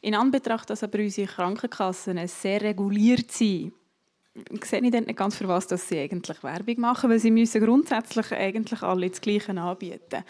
In 0.00 0.14
Anbetracht, 0.14 0.68
dass 0.68 0.82
aber 0.82 0.98
unsere 0.98 1.26
Krankenkassen 1.26 2.26
sehr 2.28 2.60
reguliert 2.60 3.32
sind, 3.32 3.72
sehe 4.62 4.80
ich 4.80 4.90
dann 4.90 5.04
nicht 5.04 5.16
ganz, 5.16 5.36
für 5.36 5.48
was 5.48 5.66
dass 5.66 5.88
sie 5.88 5.98
eigentlich 5.98 6.42
Werbung 6.42 6.80
machen, 6.80 7.08
weil 7.08 7.18
sie 7.18 7.30
müssen 7.30 7.64
grundsätzlich 7.64 8.32
eigentlich 8.32 8.82
alle 8.82 9.08
das 9.08 9.20
Gleiche 9.20 9.58
anbieten. 9.58 10.24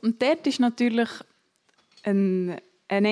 Und 0.00 0.22
dort 0.22 0.46
ist 0.46 0.60
natürlich 0.60 1.10
ein 2.04 2.58
ein 2.90 3.04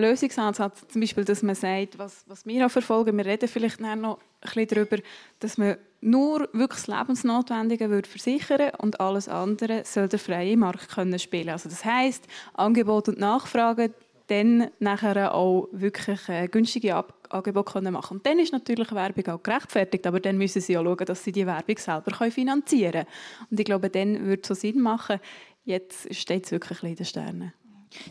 Lösungsansatz, 0.00 0.88
zum 0.88 1.02
Beispiel, 1.02 1.24
dass 1.24 1.42
man 1.42 1.54
sagt, 1.54 1.98
was, 1.98 2.24
was 2.26 2.46
wir 2.46 2.64
auch 2.64 2.70
verfolgen, 2.70 3.16
wir 3.18 3.26
reden 3.26 3.46
vielleicht 3.46 3.78
noch 3.78 4.18
bisschen 4.40 4.66
darüber, 4.68 4.98
dass 5.40 5.58
man 5.58 5.76
nur 6.00 6.48
wirklich 6.52 6.84
das 6.84 6.86
Lebensnotwendige 6.86 7.90
würde 7.90 8.08
versichern 8.08 8.70
und 8.78 9.00
alles 9.00 9.28
andere 9.28 9.82
soll 9.84 10.08
der 10.08 10.18
freie 10.18 10.56
Markt 10.56 10.88
können 10.90 11.18
spielen. 11.18 11.50
Also 11.50 11.68
das 11.68 11.84
heißt, 11.84 12.24
Angebot 12.54 13.08
und 13.08 13.18
Nachfrage 13.18 13.92
dann 14.28 14.70
nachher 14.78 15.34
auch 15.34 15.68
wirklich 15.72 16.28
äh, 16.28 16.48
günstige 16.48 17.02
Angebote 17.30 17.72
können 17.72 17.92
machen 17.92 18.18
Und 18.18 18.26
dann 18.26 18.38
ist 18.38 18.52
natürlich 18.52 18.92
Werbung 18.92 19.26
auch 19.28 19.42
gerechtfertigt, 19.42 20.06
aber 20.06 20.20
dann 20.20 20.38
müssen 20.38 20.60
sie 20.60 20.76
auch 20.76 20.84
schauen, 20.84 21.06
dass 21.06 21.24
sie 21.24 21.32
die 21.32 21.46
Werbung 21.46 21.78
selber 21.78 22.30
finanzieren 22.30 22.92
können. 22.92 23.06
Und 23.50 23.60
ich 23.60 23.66
glaube, 23.66 23.90
dann 23.90 24.26
würde 24.26 24.42
es 24.42 24.48
so 24.48 24.54
Sinn 24.54 24.80
machen, 24.80 25.18
jetzt 25.64 26.14
steht 26.14 26.44
es 26.44 26.52
wirklich 26.52 26.82
in 26.82 26.94
den 26.94 27.06
Sternen. 27.06 27.52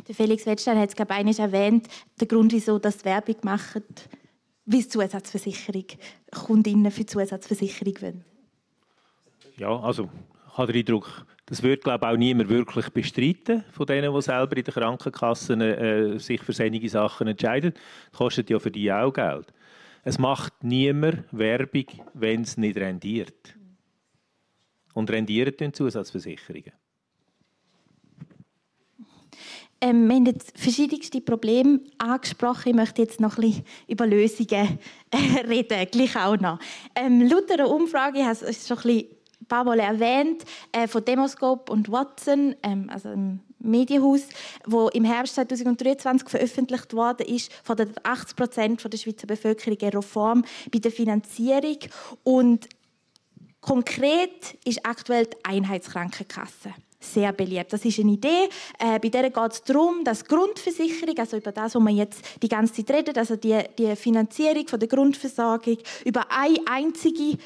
Der 0.08 0.16
Felix 0.16 0.46
Wettstein 0.48 0.80
hat 0.80 0.90
es, 0.90 0.96
glaube 0.96 1.14
ich, 1.30 1.40
erwähnt, 1.40 1.88
der 2.20 2.28
Grund, 2.28 2.52
wieso 2.52 2.80
das 2.80 3.06
Werbung 3.06 3.38
machen, 3.44 3.84
wie 4.68 4.88
Zusatzversicherung, 4.88 5.86
Kundinnen 6.32 6.92
für 6.92 7.06
Zusatzversicherung 7.06 8.02
wollen. 8.02 8.26
Ja, 9.56 9.80
also 9.80 10.10
ich 10.52 10.58
habe 10.58 10.74
den 10.74 10.82
Eindruck, 10.82 11.26
das 11.46 11.64
wird 11.64 11.84
glaube 11.84 12.06
ich, 12.06 12.12
auch 12.12 12.18
niemand 12.18 12.50
wirklich 12.50 12.90
bestreiten 12.90 13.64
von 13.72 13.86
denen, 13.88 14.14
die 14.14 14.22
selber 14.22 14.58
in 14.58 14.64
den 14.64 14.74
Krankenkassen 14.74 15.62
äh, 15.62 16.20
sich 16.20 16.42
für 16.42 16.54
solche 16.54 16.90
Sachen 16.90 17.28
entscheiden. 17.28 17.74
Das 18.12 18.20
kostet 18.20 18.50
ja 18.50 18.60
für 18.60 18.70
die 18.70 18.92
auch 18.92 19.14
Geld. 19.14 19.54
Es 20.04 20.20
macht 20.20 20.64
niemand 20.64 21.24
Werbung, 21.32 21.86
wenn 22.14 22.42
es 22.42 22.58
nicht 22.58 22.78
rendiert. 22.78 23.56
Und 24.94 25.10
rendieren 25.10 25.56
tun 25.56 25.74
Zusatzversicherungen. 25.74 26.74
Ähm, 29.80 30.08
wir 30.08 30.16
haben 30.16 30.26
jetzt 30.26 30.58
verschiedenste 30.58 31.22
Probleme 31.22 31.82
angesprochen. 32.00 32.70
Ich 32.70 32.76
möchte 32.76 33.02
jetzt 33.02 33.20
noch 33.20 33.38
ein 33.38 33.42
bisschen 33.42 33.66
über 33.88 34.08
Lösungen 34.08 34.80
äh, 35.12 35.40
reden, 35.48 35.88
gleich 35.92 36.16
auch 36.16 36.38
noch. 36.38 36.60
Ähm, 36.96 37.22
laut 37.22 37.52
einer 37.52 37.70
Umfrage, 37.70 38.20
ich 38.20 38.26
habe 38.26 38.46
es 38.46 38.68
schon 38.68 38.78
ein, 38.86 39.06
paar 39.48 39.64
Mal 39.64 39.80
erwähnt, 39.80 40.44
äh, 40.72 40.88
von 40.88 41.06
Demoscope 41.06 41.72
und 41.72 41.92
Watson, 41.92 42.56
ähm, 42.64 42.90
also 42.92 43.12
im 43.12 43.40
Medienhaus, 43.60 44.22
wo 44.66 44.90
im 44.90 45.06
Herbst 45.06 45.36
2023 45.36 46.28
veröffentlicht 46.28 46.94
worden 46.94 47.28
ist, 47.28 47.52
von 47.64 47.78
80 48.04 48.36
Prozent 48.36 48.94
der 48.94 48.98
Schweizer 48.98 49.28
Bevölkerung 49.28 49.78
eine 49.80 49.94
Reform 49.94 50.44
bei 50.72 50.80
der 50.80 50.92
Finanzierung 50.92 51.78
und 52.24 52.68
Konkret 53.62 54.58
ist 54.64 54.86
aktuell 54.86 55.26
die 55.26 55.44
Einheitskrankenkasse 55.44 56.74
sehr 57.00 57.32
beliebt. 57.32 57.72
Das 57.72 57.86
ist 57.86 58.00
eine 58.00 58.14
Idee. 58.14 58.50
Äh, 58.80 59.00
bei 59.00 59.10
der 59.10 59.30
geht 59.30 59.52
es 59.52 59.64
darum, 59.64 60.04
dass 60.04 60.26
Grundversicherung, 60.26 61.18
also 61.18 61.38
über 61.38 61.52
das, 61.52 61.76
was 61.76 61.84
wir 61.84 61.92
jetzt 61.92 62.22
die 62.42 62.50
ganze 62.50 62.74
Zeit 62.74 62.98
reden, 62.98 63.18
also 63.18 63.36
die, 63.36 63.60
die 63.78 63.96
Finanzierung 63.96 64.68
von 64.68 64.80
der 64.80 64.90
Grundversorgung 64.90 65.78
über 66.06 66.26
eine 66.32 66.60
einzige 66.66 67.38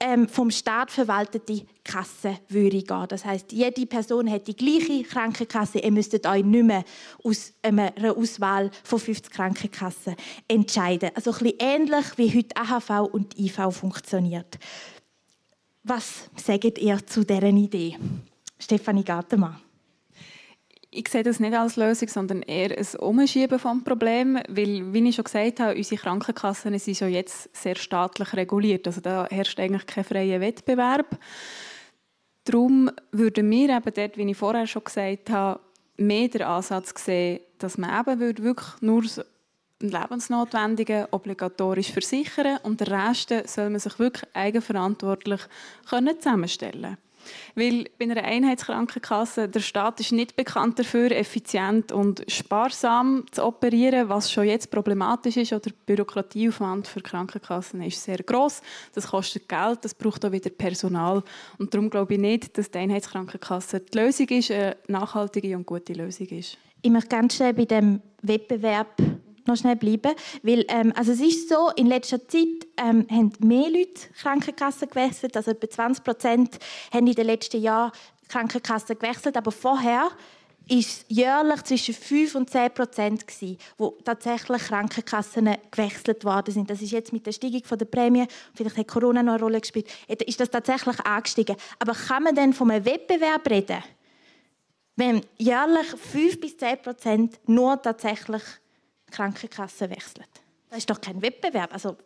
ähm, 0.00 0.28
vom 0.28 0.50
Staat 0.50 0.90
verwaltete 0.90 1.66
Kasse 1.82 2.38
würde 2.48 2.82
gehen. 2.82 3.06
Das 3.08 3.24
heißt, 3.24 3.52
jede 3.52 3.86
Person 3.86 4.30
hat 4.30 4.46
die 4.46 4.54
gleiche 4.54 5.02
Krankenkasse. 5.02 5.80
Ihr 5.80 5.90
müsstet 5.90 6.26
euch 6.26 6.44
nicht 6.44 6.64
mehr 6.64 6.84
aus 7.24 7.52
einer 7.62 7.92
Auswahl 8.16 8.70
von 8.84 9.00
50 9.00 9.32
Krankenkassen 9.32 10.14
entscheiden. 10.46 11.10
Also 11.14 11.32
ein 11.32 11.38
bisschen 11.38 11.58
ähnlich 11.58 12.06
wie 12.16 12.36
heute 12.36 12.56
AHV 12.56 13.12
und 13.12 13.38
IV 13.38 13.72
funktioniert. 13.72 14.58
Was 15.82 16.30
sagt 16.36 16.78
ihr 16.78 17.04
zu 17.06 17.24
dieser 17.24 17.42
Idee? 17.42 17.96
Stefanie 18.58 19.04
Gartemann. 19.04 19.60
Ich 20.90 21.08
sehe 21.08 21.22
das 21.22 21.38
nicht 21.38 21.54
als 21.54 21.76
Lösung, 21.76 22.08
sondern 22.08 22.42
eher 22.42 22.76
ein 22.76 23.00
Umschieben 23.00 23.58
vom 23.58 23.84
Problem, 23.84 24.38
weil, 24.48 24.92
wie 24.92 25.08
ich 25.08 25.16
schon 25.16 25.24
gesagt 25.24 25.60
habe, 25.60 25.76
unsere 25.76 26.00
Krankenkassen 26.00 26.78
sind 26.78 26.96
schon 26.96 27.10
jetzt 27.10 27.54
sehr 27.54 27.76
staatlich 27.76 28.32
reguliert. 28.32 28.86
Also 28.86 29.02
da 29.02 29.26
herrscht 29.30 29.60
eigentlich 29.60 29.86
kein 29.86 30.04
freier 30.04 30.40
Wettbewerb. 30.40 31.18
Darum 32.44 32.90
würden 33.12 33.50
wir 33.50 33.76
eben 33.76 33.94
dort, 33.94 34.16
wie 34.16 34.30
ich 34.30 34.36
vorher 34.36 34.66
schon 34.66 34.84
gesagt 34.84 35.28
habe, 35.28 35.60
mehr 35.98 36.28
den 36.28 36.42
Ansatz 36.42 36.94
sehen, 37.04 37.40
dass 37.58 37.76
man 37.76 38.00
eben 38.00 38.38
wirklich 38.38 38.80
nur 38.80 39.04
Lebensnotwendigen 39.80 41.06
obligatorisch 41.10 41.92
versichern 41.92 42.58
und 42.62 42.80
den 42.80 42.88
Rest 42.88 43.32
soll 43.46 43.70
man 43.70 43.80
sich 43.80 43.98
wirklich 43.98 44.24
eigenverantwortlich 44.34 45.40
zusammenstellen 45.86 46.82
können. 46.82 47.07
Weil 47.54 47.86
bei 47.98 48.04
einer 48.04 48.24
Einheitskrankenkasse 48.24 49.48
der 49.48 49.60
Staat 49.60 50.00
ist 50.00 50.12
nicht 50.12 50.36
bekannt 50.36 50.78
dafür, 50.78 51.10
effizient 51.10 51.92
und 51.92 52.24
sparsam 52.28 53.24
zu 53.30 53.44
operieren, 53.44 54.08
was 54.08 54.30
schon 54.30 54.46
jetzt 54.46 54.70
problematisch 54.70 55.36
ist. 55.36 55.52
Oder 55.52 55.70
der 55.70 55.72
Bürokratieaufwand 55.86 56.86
für 56.86 57.00
Krankenkassen 57.00 57.82
ist 57.82 58.02
sehr 58.02 58.18
groß. 58.18 58.60
Das 58.94 59.08
kostet 59.08 59.48
Geld, 59.48 59.84
das 59.84 59.94
braucht 59.94 60.24
auch 60.24 60.32
wieder 60.32 60.50
Personal. 60.50 61.22
Und 61.58 61.72
darum 61.74 61.90
glaube 61.90 62.14
ich 62.14 62.20
nicht, 62.20 62.56
dass 62.58 62.70
die 62.70 62.78
Einheitskrankenkasse 62.78 63.80
die 63.80 63.98
Lösung 63.98 64.28
ist, 64.28 64.50
eine 64.50 64.76
nachhaltige 64.88 65.56
und 65.56 65.66
gute 65.66 65.92
Lösung 65.92 66.26
ist. 66.28 66.58
Ich 66.82 66.90
möchte 66.90 67.08
ganz 67.08 67.34
schnell 67.36 67.54
bei 67.54 67.64
dem 67.64 68.00
Wettbewerb 68.22 68.96
noch 69.48 69.56
schnell 69.56 69.76
bleiben. 69.76 70.12
Weil, 70.42 70.64
ähm, 70.68 70.92
also 70.96 71.12
es 71.12 71.20
ist 71.20 71.48
so, 71.48 71.70
in 71.76 71.86
letzter 71.86 72.26
Zeit 72.28 72.66
ähm, 72.76 73.06
haben 73.10 73.32
mehr 73.40 73.68
Leute 73.68 74.08
Krankenkassen 74.20 74.88
gewechselt. 74.88 75.36
Also 75.36 75.50
etwa 75.50 75.68
20 75.68 76.04
Prozent 76.04 76.58
haben 76.92 77.06
in 77.06 77.14
den 77.14 77.26
letzten 77.26 77.60
Jahren 77.60 77.92
Krankenkassen 78.28 78.98
gewechselt. 78.98 79.36
Aber 79.36 79.50
vorher 79.50 80.10
ist 80.68 81.06
jährlich 81.08 81.62
zwischen 81.64 81.94
5 81.94 82.34
und 82.34 82.50
10 82.50 82.72
Prozent 82.72 83.26
gewesen, 83.26 83.58
wo 83.78 83.96
tatsächlich 84.04 84.62
Krankenkassen 84.62 85.56
gewechselt 85.70 86.24
worden 86.24 86.52
sind. 86.52 86.70
Das 86.70 86.82
ist 86.82 86.90
jetzt 86.90 87.12
mit 87.12 87.26
der 87.26 87.32
Steigung 87.32 87.62
der 87.70 87.86
Prämie, 87.86 88.26
vielleicht 88.54 88.76
hat 88.76 88.88
Corona 88.88 89.22
noch 89.22 89.34
eine 89.34 89.42
Rolle 89.42 89.60
gespielt, 89.60 89.88
ist 90.26 90.40
das 90.40 90.50
tatsächlich 90.50 91.00
angestiegen. 91.00 91.56
Aber 91.78 91.94
kann 91.94 92.22
man 92.22 92.34
denn 92.34 92.52
von 92.52 92.70
einem 92.70 92.84
Wettbewerb 92.84 93.48
reden, 93.48 93.82
wenn 94.96 95.22
jährlich 95.38 95.86
5 95.86 96.40
bis 96.40 96.56
10 96.58 96.82
Prozent 96.82 97.40
nur 97.46 97.80
tatsächlich 97.80 98.42
Krankenkassen 99.10 99.90
wechseln? 99.90 100.24
Das 100.70 100.78
ist 100.78 100.90
doch 100.90 101.00
kein 101.00 101.20
Wettbewerb. 101.22 101.72
Also, 101.72 101.96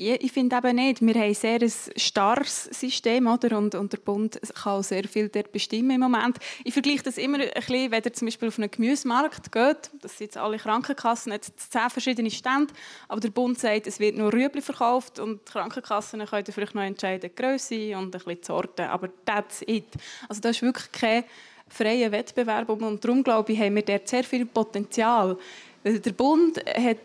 ich 0.00 0.30
finde 0.30 0.56
eben 0.56 0.76
nicht. 0.76 1.02
Wir 1.02 1.14
haben 1.14 1.22
ein 1.22 1.34
sehr 1.34 1.58
starres 1.96 2.64
System, 2.66 3.26
oder? 3.26 3.58
Und, 3.58 3.74
und 3.74 3.92
der 3.92 3.98
Bund 3.98 4.38
kann 4.54 4.82
sehr 4.84 5.02
viel 5.08 5.28
dort 5.28 5.50
bestimmen 5.50 5.90
im 5.90 6.00
Moment. 6.00 6.38
Ich 6.62 6.72
vergleiche 6.72 7.02
das 7.02 7.18
immer 7.18 7.38
ein 7.38 7.50
bisschen, 7.52 7.90
wenn 7.90 8.04
ihr 8.04 8.12
zum 8.12 8.26
Beispiel 8.26 8.46
auf 8.46 8.58
einen 8.58 8.70
Gemüsemarkt 8.70 9.50
geht. 9.50 9.90
Das 10.00 10.16
sind 10.16 10.26
jetzt 10.26 10.36
alle 10.36 10.56
Krankenkassen, 10.56 11.32
jetzt 11.32 11.72
zehn 11.72 11.90
verschiedene 11.90 12.30
Stände. 12.30 12.72
Aber 13.08 13.20
der 13.20 13.30
Bund 13.30 13.58
sagt, 13.58 13.88
es 13.88 13.98
wird 13.98 14.16
nur 14.16 14.32
Rüebli 14.32 14.62
verkauft 14.62 15.18
und 15.18 15.40
die 15.48 15.52
Krankenkassen 15.52 16.24
können 16.24 16.46
vielleicht 16.46 16.76
noch 16.76 16.82
entscheiden, 16.82 17.28
die 17.28 17.34
Grösse 17.34 17.96
und 17.96 18.04
ein 18.04 18.10
bisschen 18.12 18.40
die 18.40 18.46
Sorte. 18.46 18.88
Aber 18.90 19.08
that's 19.24 19.62
it. 19.66 19.88
Also 20.28 20.40
da 20.40 20.50
ist 20.50 20.62
wirklich 20.62 20.92
kein 20.92 21.24
freier 21.68 22.12
Wettbewerb. 22.12 22.68
Und 22.68 23.04
darum, 23.04 23.22
glaube 23.22 23.52
ich, 23.52 23.60
haben 23.60 23.76
wir 23.76 23.82
dort 23.82 24.08
sehr 24.08 24.24
viel 24.24 24.46
Potenzial. 24.46 25.36
Der 25.84 26.12
Bund 26.12 26.58
hat 26.66 26.98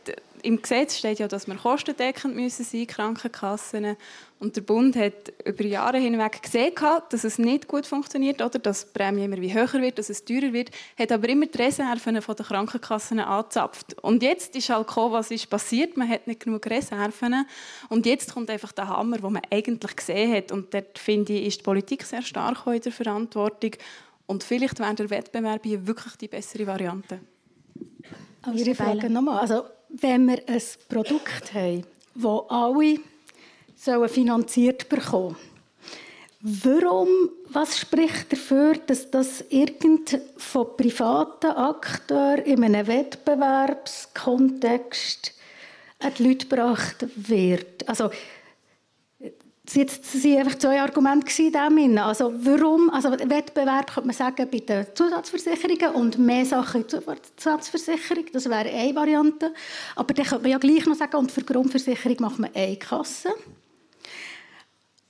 im 0.44 0.62
Gesetz 0.62 0.98
steht 0.98 1.20
ja, 1.20 1.28
dass 1.28 1.48
wir 1.48 1.56
kostendeckend 1.56 2.36
müssen 2.36 2.66
sein, 2.66 2.86
Krankenkassen. 2.86 3.96
Und 4.40 4.58
der 4.58 4.62
Bund 4.62 4.96
hat 4.98 5.32
über 5.46 5.64
Jahre 5.64 5.98
hinweg 5.98 6.44
gesehen, 6.44 6.74
dass 7.10 7.24
es 7.24 7.40
nicht 7.40 7.68
gut 7.70 7.86
funktioniert, 7.86 8.42
oder 8.42 8.60
dass 8.60 8.86
die 8.86 8.92
Prämie 8.92 9.24
immer 9.24 9.38
höher 9.38 9.82
wird, 9.82 9.98
dass 9.98 10.10
es 10.10 10.26
teurer 10.26 10.52
wird, 10.52 10.70
hat 11.00 11.14
aber 11.14 11.30
immer 11.30 11.46
die 11.46 11.58
Reserven 11.58 12.16
der 12.16 12.46
Krankenkassen 12.46 13.22
angezapft. 13.22 13.96
Und 14.02 14.22
jetzt 14.22 14.54
ist 14.58 14.70
halt 14.70 14.88
gekommen, 14.88 15.14
was 15.14 15.32
ist 15.32 15.50
passiert, 15.50 15.96
man 15.96 16.10
hat 16.10 16.28
nicht 16.28 16.42
genug 16.42 16.66
Reserven. 16.66 17.46
Und 17.88 18.06
jetzt 18.06 18.34
kommt 18.34 18.50
einfach 18.50 18.74
der 18.74 18.90
Hammer, 18.90 19.20
den 19.20 19.32
man 19.32 19.44
eigentlich 19.50 19.96
gesehen 19.96 20.34
hat. 20.34 20.52
Und 20.52 20.74
dort, 20.74 21.00
finde 21.00 21.32
ich, 21.34 21.48
ist 21.48 21.60
die 21.60 21.64
Politik 21.64 22.04
sehr 22.04 22.22
stark 22.22 22.68
in 22.68 22.82
der 22.82 22.92
Verantwortung. 22.92 23.72
Und 24.34 24.44
vielleicht 24.44 24.80
wäre 24.80 24.96
der 24.96 25.10
Wettbewerb 25.12 25.64
hier 25.64 25.86
wirklich 25.86 26.16
die 26.16 26.28
bessere 26.28 26.66
Variante. 26.66 27.20
Aber 28.42 28.56
ich 28.56 28.76
frage 28.76 29.08
nochmal, 29.08 29.40
also 29.40 29.66
wenn 29.90 30.26
wir 30.26 30.42
ein 30.48 30.62
Produkt 30.90 31.54
haben, 31.54 31.84
das 32.16 32.42
alle 32.50 32.98
sollen 33.76 34.10
finanziert 34.10 34.90
bekommen 34.90 35.36
Warum, 36.46 37.08
was 37.52 37.78
spricht 37.78 38.34
dafür, 38.34 38.74
dass 38.74 39.10
das 39.10 39.46
irgend 39.50 40.20
von 40.36 40.76
privaten 40.76 41.52
Akteuren 41.52 42.44
in 42.44 42.66
einem 42.66 42.86
Wettbewerbskontext 42.86 45.32
an 46.00 46.12
die 46.18 46.28
Leute 46.28 46.48
gebracht 46.48 47.06
wird? 47.16 47.88
Also, 47.88 48.10
das 49.66 50.24
waren 50.24 50.38
einfach 50.40 50.58
zwei 50.60 50.82
Argumente 50.82 51.42
in 51.42 51.98
Also 51.98 52.34
warum, 52.36 52.90
also 52.90 53.12
Wettbewerb 53.12 53.94
könnte 53.94 54.08
man 54.08 54.16
sagen 54.16 54.50
bei 54.52 54.60
den 54.60 54.86
Zusatzversicherungen 54.94 55.96
und 55.96 56.18
mehr 56.18 56.46
Sachen 56.46 56.82
in 56.82 56.88
der 56.90 57.16
Zusatzversicherung, 57.38 58.26
das 58.34 58.50
wäre 58.50 58.70
eine 58.70 58.94
Variante. 58.94 59.54
Aber 59.96 60.14
dann 60.14 60.26
könnte 60.26 60.44
man 60.44 60.52
ja 60.52 60.58
gleich 60.58 60.86
noch 60.86 60.96
sagen, 60.96 61.16
und 61.16 61.32
für 61.32 61.42
die 61.42 61.54
Grundversicherung 61.54 62.18
macht 62.20 62.40
man 62.40 62.54
eine 62.54 62.76
Kasse. 62.76 63.30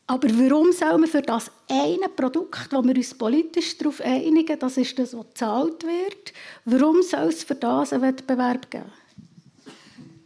Aber 0.05 0.27
warum 0.29 0.71
soll 0.71 0.99
man 0.99 1.09
für 1.09 1.23
das 1.23 1.49
eine 1.67 2.09
Produkt, 2.09 2.71
wo 2.71 2.83
wir 2.83 2.95
uns 2.95 3.15
politisch 3.15 3.77
darauf 3.79 4.01
einigen, 4.01 4.59
das 4.59 4.77
ist 4.77 4.99
das, 4.99 5.17
was 5.17 5.27
gezahlt 5.29 5.83
wird, 5.83 6.33
warum 6.65 7.01
soll 7.01 7.29
es 7.29 7.43
für 7.43 7.55
das 7.55 7.93
einen 7.93 8.03
Wettbewerb 8.03 8.69
geben? 8.69 8.91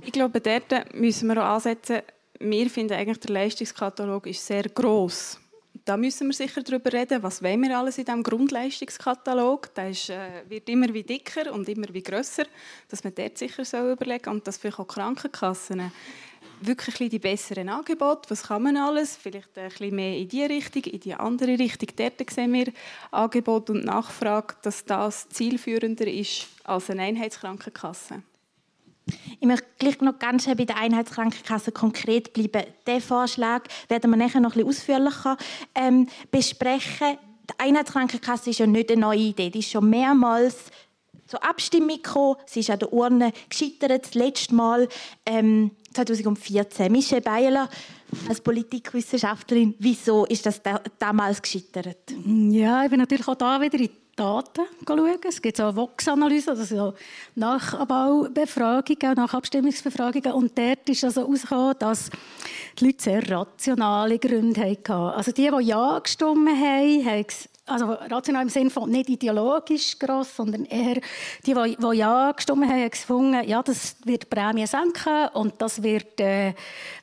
Ich 0.03 0.11
glaube, 0.11 0.41
dort 0.41 0.93
müssen 0.93 1.27
wir 1.27 1.37
auch 1.37 1.55
ansetzen, 1.55 2.01
wir 2.39 2.69
finden 2.69 2.93
eigentlich, 2.93 3.19
der 3.19 3.33
Leistungskatalog 3.33 4.27
ist 4.27 4.45
sehr 4.45 4.63
groß. 4.63 5.39
Da 5.85 5.95
müssen 5.95 6.27
wir 6.27 6.33
sicher 6.33 6.61
darüber 6.63 6.91
reden, 6.91 7.23
was 7.23 7.41
wollen 7.41 7.61
wir 7.61 7.77
alles 7.77 7.97
in 7.97 8.05
diesem 8.05 8.23
Grundleistungskatalog. 8.23 9.73
Der 9.73 9.89
ist, 9.89 10.09
äh, 10.09 10.43
wird 10.49 10.67
immer 10.67 10.93
wie 10.93 11.03
dicker 11.03 11.53
und 11.53 11.69
immer 11.69 11.87
wie 11.93 12.03
grösser, 12.03 12.43
dass 12.89 13.03
man 13.03 13.15
dort 13.15 13.37
sicher 13.37 13.63
soll 13.63 13.91
überlegen 13.91 14.29
und 14.29 14.45
dass 14.45 14.57
vielleicht 14.57 14.79
auch 14.79 14.87
Krankenkassen 14.87 15.91
wirklich 16.61 17.09
die 17.09 17.19
besseren 17.19 17.69
Angebote, 17.69 18.29
was 18.29 18.43
kann 18.43 18.63
man 18.63 18.77
alles, 18.77 19.15
vielleicht 19.15 19.57
ein 19.57 19.69
bisschen 19.69 19.95
mehr 19.95 20.17
in 20.17 20.27
die 20.27 20.43
Richtung, 20.43 20.83
in 20.83 20.99
die 20.99 21.13
andere 21.13 21.57
Richtung. 21.57 21.89
Dort 21.95 22.29
sehen 22.29 22.53
wir 22.53 22.71
Angebot 23.11 23.69
und 23.69 23.85
Nachfrage, 23.85 24.55
dass 24.63 24.83
das 24.85 25.29
zielführender 25.29 26.07
ist 26.07 26.47
als 26.63 26.89
eine 26.89 27.03
Einheitskrankenkasse. 27.03 28.23
Ich 29.39 29.47
möchte 29.47 29.67
gleich 29.77 30.01
noch 30.01 30.19
ganz 30.19 30.43
schnell 30.43 30.55
bei 30.55 30.65
der 30.65 30.77
Einheitskrankenkasse 30.77 31.71
konkret 31.71 32.33
bleiben. 32.33 32.63
Diesen 32.85 33.01
Vorschlag 33.01 33.63
werden 33.87 34.09
wir 34.09 34.17
nachher 34.17 34.41
noch 34.41 34.53
bisschen 34.53 34.67
ausführlicher 34.67 35.37
ähm, 35.75 36.07
besprechen. 36.31 37.17
Die 37.49 37.59
Einheitskrankenkasse 37.59 38.49
ist 38.49 38.59
ja 38.59 38.67
nicht 38.67 38.91
eine 38.91 39.01
neue 39.01 39.19
Idee. 39.19 39.49
Die 39.49 39.59
ist 39.59 39.69
schon 39.69 39.89
mehrmals 39.89 40.55
zur 41.27 41.43
Abstimmung 41.43 42.01
gekommen. 42.01 42.37
Sie 42.45 42.61
ist 42.61 42.69
an 42.69 42.79
der 42.79 42.91
Urne 42.91 43.31
gescheitert, 43.49 44.05
das 44.05 44.13
letzte 44.15 44.55
Mal 44.55 44.87
ähm, 45.25 45.71
2014. 45.93 46.91
Michelle 46.91 47.21
Beiler, 47.21 47.69
als 48.27 48.41
Politikwissenschaftlerin, 48.41 49.75
wieso 49.79 50.25
ist 50.25 50.45
das 50.45 50.61
da, 50.61 50.81
damals 50.97 51.41
gescheitert? 51.41 52.13
Ja, 52.25 52.83
ich 52.83 52.89
bin 52.89 52.99
natürlich 52.99 53.27
auch 53.27 53.35
da 53.35 53.59
wieder 53.61 53.79
in 53.79 53.89
Daten 54.17 54.65
schauen. 54.85 55.19
Es 55.27 55.41
gibt 55.41 55.61
auch 55.61 55.75
Vox-Analysen, 55.75 56.49
also 56.49 56.63
so 56.63 56.93
Nachbaubefragungen, 57.35 59.15
Nachabstimmungsbefragungen. 59.15 60.33
Und 60.33 60.57
dort 60.57 60.89
ist 60.89 61.03
also 61.03 61.21
herausgekommen, 61.21 61.75
dass 61.79 62.09
die 62.79 62.85
Leute 62.85 63.03
sehr 63.03 63.29
rationale 63.29 64.19
Gründe 64.19 64.61
hatten. 64.61 64.91
Also 64.91 65.31
die, 65.31 65.49
die 65.49 65.65
Ja 65.65 65.99
gestimmt 65.99 66.49
haben, 66.49 67.05
haben 67.05 67.25
also 67.67 67.91
rational 67.91 68.43
im 68.43 68.49
Sinne 68.49 68.69
von 68.69 68.89
nicht 68.89 69.09
ideologisch 69.09 69.99
gross, 69.99 70.35
sondern 70.35 70.65
eher 70.65 70.95
die, 71.45 71.53
die, 71.53 71.97
ja 71.97 72.31
gestimmt 72.31 72.69
haben, 72.69 72.89
gefunden, 72.89 73.47
ja, 73.47 73.61
das 73.61 73.97
wird 74.05 74.23
die 74.23 74.27
Prämie 74.27 74.65
senken 74.65 75.27
und 75.33 75.61
das 75.61 75.83
wird 75.83 76.19
äh, 76.19 76.53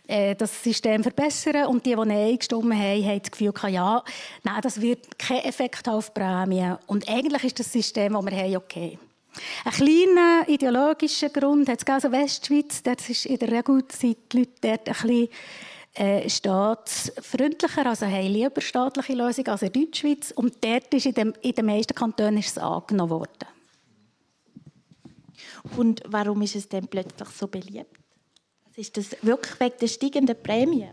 äh, 0.07 0.35
das 0.35 0.63
System 0.63 1.03
verbessern. 1.03 1.67
Und 1.67 1.87
die, 1.87 1.95
die 1.95 2.07
nein 2.07 2.39
gestimmt 2.39 2.75
haben, 2.75 3.05
haben 3.05 3.21
das 3.21 3.31
Gefühl 3.31 3.53
gehabt, 3.53 3.73
ja, 3.73 4.03
nein, 4.43 4.61
das 4.63 4.81
wird 4.81 5.19
keinen 5.19 5.45
Effekt 5.45 5.89
auf 5.89 6.11
die 6.11 6.21
Prämie. 6.21 6.75
Und 6.87 7.09
eigentlich 7.09 7.45
ist 7.45 7.61
das 7.61 7.73
System, 7.73 8.15
das 8.15 8.25
wir 8.25 8.37
haben, 8.37 8.57
okay. 8.57 8.99
Ein 9.65 9.73
kleiner 9.73 10.49
ideologischer 10.49 11.29
Grund 11.29 11.69
hat 11.69 11.81
es 11.83 11.93
also 11.93 12.13
Westschweiz, 12.13 12.83
das 12.83 13.09
ist 13.09 13.27
in 13.27 13.39
der 13.39 13.51
Regel 13.51 13.85
sind 13.91 14.17
die 14.33 14.39
Leute 14.39 14.53
dort 14.61 14.89
ein 14.89 14.95
bisschen 14.95 15.29
äh, 15.95 16.29
staatsfreundlicher, 16.29 17.87
also 17.87 18.07
haben 18.07 18.27
lieber 18.27 18.61
staatliche 18.61 19.15
Lösungen 19.15 19.49
als 19.49 19.63
in 19.63 19.73
Deutschschweiz. 19.73 20.33
Und 20.33 20.65
dort 20.65 20.93
ist 20.93 21.07
in, 21.07 21.15
dem, 21.15 21.35
in 21.41 21.53
den 21.53 21.67
meisten 21.67 21.95
Kantonen 21.95 22.39
ist 22.39 22.57
es 22.57 22.59
angenommen 22.59 23.11
worden. 23.11 23.49
Und 25.77 26.03
warum 26.07 26.43
ist 26.43 26.57
es 26.57 26.69
denn 26.69 26.89
plötzlich 26.89 27.29
so 27.29 27.47
beliebt? 27.47 27.97
Ist 28.77 28.97
das 28.97 29.17
wirklich 29.23 29.61
wegen 29.61 29.77
der 29.81 29.87
steigenden 29.87 30.43
Prämie? 30.43 30.91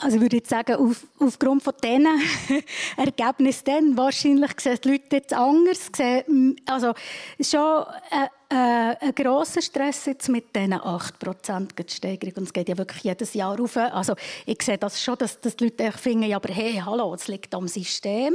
Also 0.00 0.16
ich 0.16 0.22
würde 0.22 0.36
jetzt 0.36 0.50
sagen, 0.50 0.76
auf, 0.76 1.06
aufgrund 1.18 1.62
von 1.62 1.72
diesen 1.82 2.06
Ergebnissen 2.96 3.64
dann, 3.64 3.96
wahrscheinlich 3.96 4.52
sehen 4.60 4.78
die 4.84 4.90
Leute 4.90 5.16
jetzt 5.16 5.32
anders. 5.32 5.90
Sehen, 5.94 6.56
also 6.66 6.92
schon 7.40 7.82
äh, 8.10 8.28
äh, 8.50 8.54
ein 8.54 9.14
grosser 9.14 9.60
Stress 9.60 10.06
jetzt 10.06 10.28
mit 10.28 10.54
diesen 10.56 10.74
8% 10.74 11.90
Steigerung. 11.90 12.34
Und 12.38 12.44
es 12.44 12.52
geht 12.52 12.68
ja 12.68 12.78
wirklich 12.78 13.02
jedes 13.04 13.34
Jahr 13.34 13.58
rauf. 13.58 13.76
Also 13.76 14.14
ich 14.46 14.62
sehe 14.62 14.78
das 14.78 15.02
schon, 15.02 15.18
dass, 15.18 15.40
dass 15.40 15.56
die 15.56 15.64
Leute 15.64 15.92
finden, 15.92 16.32
aber 16.32 16.52
hey, 16.52 16.80
hallo, 16.84 17.14
es 17.14 17.28
liegt 17.28 17.54
am 17.54 17.68
System. 17.68 18.34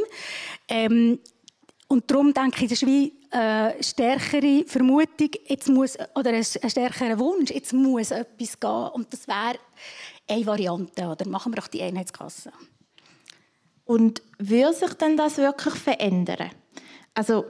Ähm, 0.67 1.19
und 1.87 2.09
darum 2.09 2.33
denke 2.33 2.63
ich, 2.63 2.69
das 2.69 2.81
ist 2.81 2.87
wie 2.87 3.13
eine 3.31 3.75
stärkere 3.81 4.63
Vermutung, 4.67 5.29
jetzt 5.47 5.69
muss, 5.69 5.97
oder 6.15 6.29
ein, 6.29 6.45
ein 6.61 6.69
stärkerer 6.69 7.17
Wunsch, 7.17 7.49
jetzt 7.49 7.73
muss 7.73 8.11
etwas 8.11 8.59
gehen. 8.59 8.89
Und 8.93 9.11
das 9.11 9.27
wäre 9.27 9.57
eine 10.27 10.45
Variante. 10.45 11.05
Oder 11.05 11.27
machen 11.27 11.53
wir 11.53 11.57
doch 11.57 11.67
die 11.67 11.81
Einheitskasse. 11.81 12.51
Und 13.85 14.21
würde 14.37 14.73
sich 14.73 14.93
denn 14.93 15.17
das 15.17 15.37
wirklich 15.37 15.73
verändern? 15.73 16.51
Also 17.13 17.45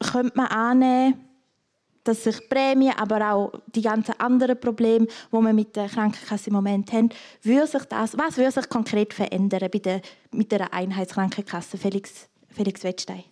könnte 0.00 0.36
man 0.36 0.46
annehmen, 0.46 1.31
dass 2.04 2.24
sich 2.24 2.48
Prämie, 2.48 2.90
aber 2.96 3.32
auch 3.32 3.52
die 3.66 3.82
ganzen 3.82 4.18
anderen 4.18 4.58
Probleme, 4.58 5.06
die 5.06 5.36
wir 5.36 5.52
mit 5.52 5.76
der 5.76 5.88
Krankenkasse 5.88 6.50
im 6.50 6.54
Moment 6.54 6.92
haben, 6.92 7.10
würde 7.42 7.66
sich 7.66 7.84
das, 7.84 8.16
was 8.18 8.36
würde 8.36 8.50
sich 8.50 8.68
konkret 8.68 9.14
verändern 9.14 9.68
bei 9.72 9.78
der, 9.78 10.02
mit 10.32 10.50
der 10.52 10.72
Einheitskrankenkasse, 10.72 11.78
Felix, 11.78 12.28
Felix 12.50 12.82
Wettstein? 12.84 13.24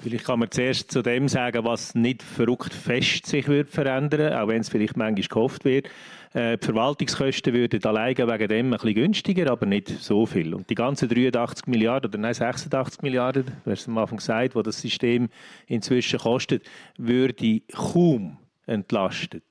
Vielleicht 0.00 0.26
kann 0.26 0.38
man 0.38 0.50
zuerst 0.50 0.92
zu 0.92 1.00
dem 1.00 1.28
sagen, 1.28 1.64
was 1.64 1.94
nicht 1.94 2.22
verrückt 2.22 2.74
fest 2.74 3.24
sich 3.24 3.48
wird 3.48 3.70
verändern, 3.70 4.34
auch 4.34 4.48
wenn 4.48 4.60
es 4.60 4.68
vielleicht 4.68 4.98
manchmal 4.98 5.26
gehofft 5.26 5.64
wird. 5.64 5.88
Äh, 6.34 6.58
die 6.58 6.66
Verwaltungskosten 6.66 7.54
würden 7.54 7.84
alleine 7.84 8.26
wegen 8.26 8.48
dem 8.48 8.66
ein 8.66 8.70
bisschen 8.72 8.94
günstiger, 8.94 9.52
aber 9.52 9.66
nicht 9.66 9.88
so 9.88 10.26
viel. 10.26 10.52
Und 10.52 10.68
die 10.68 10.74
ganzen 10.74 11.08
83 11.08 11.68
Milliarden, 11.68 12.10
oder 12.10 12.18
nein, 12.18 12.34
86 12.34 13.02
Milliarden, 13.02 13.46
du 13.64 13.70
hast 13.70 13.86
am 13.86 13.96
Anfang 13.98 14.18
gesagt, 14.18 14.56
wo 14.56 14.62
das 14.62 14.80
System 14.80 15.28
inzwischen 15.68 16.18
kostet, 16.18 16.64
würde 16.98 17.60
kaum 17.72 18.36
entlastet. 18.66 19.44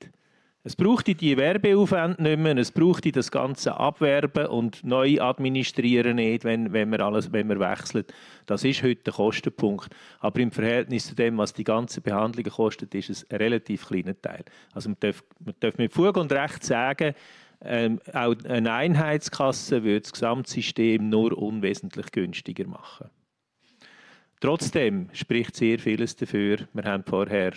Es 0.66 0.78
braucht 0.78 1.08
die 1.08 1.36
Werbeaufwände 1.36 2.24
nicht 2.24 2.40
mehr, 2.40 2.56
es 2.56 2.72
braucht 2.72 3.14
das 3.18 3.32
ganze 3.32 3.76
Abwerben 3.76 4.48
und 4.48 4.82
neu 4.86 5.20
administrieren 5.20 6.16
nicht, 6.16 6.46
wenn, 6.46 6.72
wenn, 6.72 6.90
man 6.90 7.02
alles, 7.02 7.34
wenn 7.34 7.48
man 7.48 7.60
wechselt. 7.60 8.14
Das 8.46 8.64
ist 8.64 8.82
heute 8.82 9.04
der 9.04 9.14
Kostenpunkt. 9.14 9.94
Aber 10.22 10.40
im 10.40 10.52
Verhältnis 10.52 11.08
zu 11.08 11.16
dem, 11.16 11.38
was 11.38 11.52
die 11.52 11.66
ganze 11.66 12.00
Behandlung 12.00 12.46
kostet, 12.46 12.96
ist 12.96 13.10
es 13.10 13.30
ein 13.30 13.38
relativ 13.38 13.88
kleiner 13.88 14.20
Teil. 14.22 14.46
Also 14.74 14.88
man 14.88 14.98
darf, 15.02 15.22
man 15.44 15.54
darf 15.60 15.78
mit 15.78 15.92
Fug 15.92 16.16
und 16.16 16.32
Recht 16.32 16.64
sagen, 16.64 17.14
ähm, 17.66 18.00
auch 18.14 18.36
eine 18.46 18.72
Einheitskasse 18.72 19.84
würde 19.84 20.02
das 20.02 20.14
Gesamtsystem 20.14 21.10
nur 21.10 21.38
unwesentlich 21.38 22.10
günstiger 22.14 22.68
machen. 22.68 23.10
Trotzdem 24.40 25.10
spricht 25.12 25.58
sehr 25.58 25.80
vieles 25.80 26.16
dafür. 26.16 26.60
Wir 26.72 26.84
haben 26.86 27.04
vorher 27.06 27.52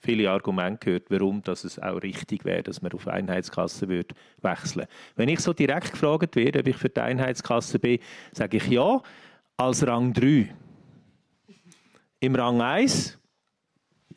viele 0.00 0.30
Argumente 0.30 0.78
gehört, 0.84 1.10
warum 1.10 1.42
dass 1.42 1.64
es 1.64 1.78
auch 1.78 2.02
richtig 2.02 2.44
wäre, 2.44 2.62
dass 2.62 2.82
man 2.82 2.92
auf 2.92 3.06
Einheitskasse 3.08 3.88
wird 3.88 4.12
wechseln 4.42 4.86
Wenn 5.16 5.28
ich 5.28 5.40
so 5.40 5.52
direkt 5.52 5.92
gefragt 5.92 6.36
werde, 6.36 6.60
ob 6.60 6.68
ich 6.68 6.76
für 6.76 6.88
die 6.88 7.00
Einheitskasse 7.00 7.78
bin, 7.78 7.98
sage 8.32 8.58
ich 8.58 8.68
ja, 8.68 9.00
als 9.56 9.86
Rang 9.86 10.12
3. 10.12 10.54
Im 12.20 12.34
Rang 12.34 12.60
1 12.60 13.18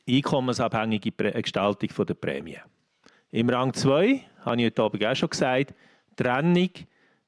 einkommensabhängige 0.08 1.12
Gestaltung 1.42 2.06
der 2.06 2.14
Prämie. 2.16 2.58
Im 3.32 3.50
Rang 3.50 3.74
2, 3.74 4.22
habe 4.46 4.58
ich 4.58 4.66
heute 4.66 4.82
Abend 4.82 5.06
auch 5.06 5.16
schon 5.16 5.30
gesagt, 5.30 5.74
Trennung 6.16 6.72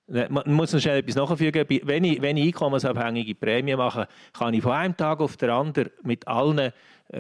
man 0.08 0.44
muss 0.54 0.74
noch 0.74 0.80
schnell 0.80 1.00
etwas 1.00 1.16
nachfügen. 1.16 1.66
Wenn 1.84 2.04
ich, 2.04 2.22
wenn 2.22 2.38
ich 2.38 2.48
einkommensabhängige 2.48 3.36
Prämie 3.36 3.76
mache, 3.76 4.08
kann 4.34 4.54
ich 4.54 4.62
von 4.62 4.74
einem 4.74 4.98
Tag 4.98 5.22
auf 5.22 5.38
den 5.38 5.50
anderen 5.50 5.92
mit 6.04 6.28
allen 6.28 6.60
äh, 6.60 6.72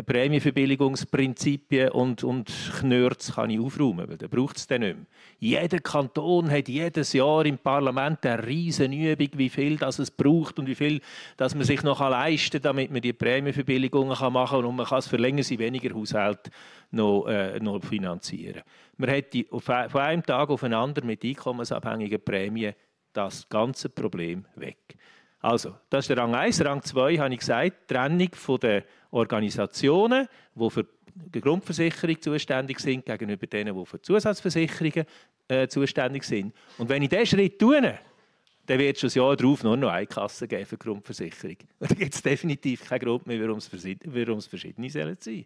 Prämienverbilligungsprinzipien 0.01 1.89
und, 1.89 2.23
und 2.23 2.51
Knörz 2.79 3.35
kann 3.35 3.51
ich 3.51 3.59
aufräumen, 3.59 4.09
weil 4.09 4.17
dann 4.17 4.29
braucht 4.29 4.57
es 4.57 4.67
nicht 4.69 4.79
mehr. 4.79 4.95
Jeder 5.39 5.79
Kanton 5.79 6.49
hat 6.49 6.67
jedes 6.67 7.13
Jahr 7.13 7.45
im 7.45 7.59
Parlament 7.59 8.25
eine 8.25 8.47
riesen 8.47 8.91
Übung, 8.91 9.29
wie 9.33 9.49
viel 9.49 9.77
das 9.77 9.99
es 9.99 10.09
braucht 10.09 10.57
und 10.57 10.67
wie 10.67 10.75
viel 10.75 11.01
dass 11.37 11.53
man 11.53 11.63
sich 11.63 11.83
noch 11.83 11.99
leisten 11.99 12.61
kann, 12.61 12.61
damit 12.63 12.91
man 12.91 13.01
die 13.01 13.13
Prämienverbilligungen 13.13 14.17
machen 14.33 14.57
kann 14.57 14.65
und 14.65 14.75
man 14.75 14.85
kann 14.87 14.99
es 14.99 15.07
für 15.07 15.17
länger 15.17 15.43
sie 15.43 15.59
weniger 15.59 15.93
Haushalt 15.93 16.49
noch, 16.91 17.27
äh, 17.27 17.59
noch 17.59 17.83
finanzieren. 17.83 18.63
Man 18.97 19.09
hätte 19.09 19.45
von 19.49 20.01
einem 20.01 20.23
Tag 20.23 20.49
auf 20.49 20.61
den 20.61 20.73
anderen 20.73 21.07
mit 21.07 21.23
einkommensabhängigen 21.23 22.23
Prämien 22.23 22.73
das 23.13 23.47
ganze 23.47 23.89
Problem 23.89 24.45
weg. 24.55 24.95
Also, 25.43 25.75
das 25.89 26.05
ist 26.05 26.09
der 26.09 26.19
Rang 26.19 26.33
1. 26.33 26.63
Rang 26.63 26.81
2 26.81 27.17
habe 27.17 27.33
ich 27.33 27.41
gesagt, 27.41 27.89
Trennung 27.89 28.29
von 28.31 28.61
den 28.61 28.81
Organisationen, 29.11 30.29
die 30.55 30.69
für 30.69 30.87
die 31.13 31.41
Grundversicherung 31.41 32.21
zuständig 32.21 32.79
sind, 32.79 33.05
gegenüber 33.05 33.45
denen, 33.45 33.77
die 33.77 33.85
für 33.85 34.01
Zusatzversicherungen 34.01 35.05
äh, 35.49 35.67
zuständig 35.67 36.23
sind. 36.23 36.53
Und 36.77 36.87
wenn 36.87 37.01
ich 37.01 37.09
diesen 37.09 37.25
Schritt 37.25 37.59
tue, 37.59 37.81
dann 37.81 38.79
wird 38.79 38.95
es 38.95 39.01
schon 39.01 39.07
das 39.07 39.15
Jahr 39.15 39.35
darauf 39.35 39.63
nur 39.65 39.75
noch 39.75 39.89
eine 39.89 40.07
Kasse 40.07 40.47
geben 40.47 40.65
für 40.65 40.77
die 40.77 40.85
Grundversicherung. 40.85 41.57
Und 41.77 41.91
da 41.91 41.95
gibt 41.95 42.15
es 42.15 42.21
definitiv 42.21 42.85
keinen 42.87 43.01
Grund 43.01 43.27
mehr, 43.27 43.41
warum 43.41 43.57
es 43.57 43.67
verschiedene 43.67 44.89
sein 44.89 45.17
sollen. 45.19 45.45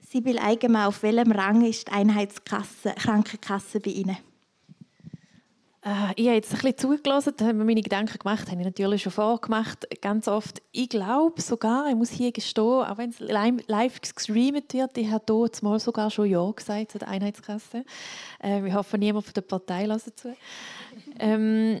Sibyl 0.00 0.38
Eigenmann, 0.38 0.86
auf 0.86 1.02
welchem 1.02 1.32
Rang 1.32 1.66
ist 1.66 1.88
die 1.88 1.92
Einheitskasse, 1.92 2.94
Krankenkasse 2.96 3.80
bei 3.80 3.90
Ihnen? 3.90 4.16
Äh, 5.84 6.12
ich 6.16 6.26
habe 6.26 6.36
jetzt 6.36 6.52
ein 6.52 6.60
bisschen 6.60 6.78
zugelassen, 6.78 7.34
da 7.36 7.46
haben 7.46 7.58
wir 7.58 7.64
meine 7.64 7.82
Gedanken 7.82 8.18
gemacht, 8.18 8.50
habe 8.50 8.60
ich 8.60 8.66
natürlich 8.66 9.02
schon 9.02 9.12
vorgemacht, 9.12 9.86
ganz 10.00 10.28
oft. 10.28 10.62
Ich 10.72 10.88
glaube 10.88 11.40
sogar, 11.42 11.88
ich 11.88 11.94
muss 11.94 12.10
hier 12.10 12.32
gestehen, 12.32 12.64
auch 12.64 12.96
wenn 12.96 13.10
es 13.10 13.20
live 13.20 14.00
gestreamt 14.00 14.72
wird, 14.72 14.96
ich 14.96 15.10
habe 15.10 15.24
hier 15.26 15.50
mal 15.62 15.78
sogar 15.78 16.10
schon 16.10 16.30
Ja 16.30 16.50
gesagt 16.50 16.92
zu 16.92 16.98
der 16.98 17.08
Einheitskasse. 17.08 17.84
Äh, 18.42 18.66
ich 18.66 18.74
hoffe, 18.74 18.96
niemand 18.96 19.26
von 19.26 19.34
der 19.34 19.42
Partei 19.42 19.84
lässt 19.84 20.18
zu. 20.18 20.34
Ähm, 21.18 21.80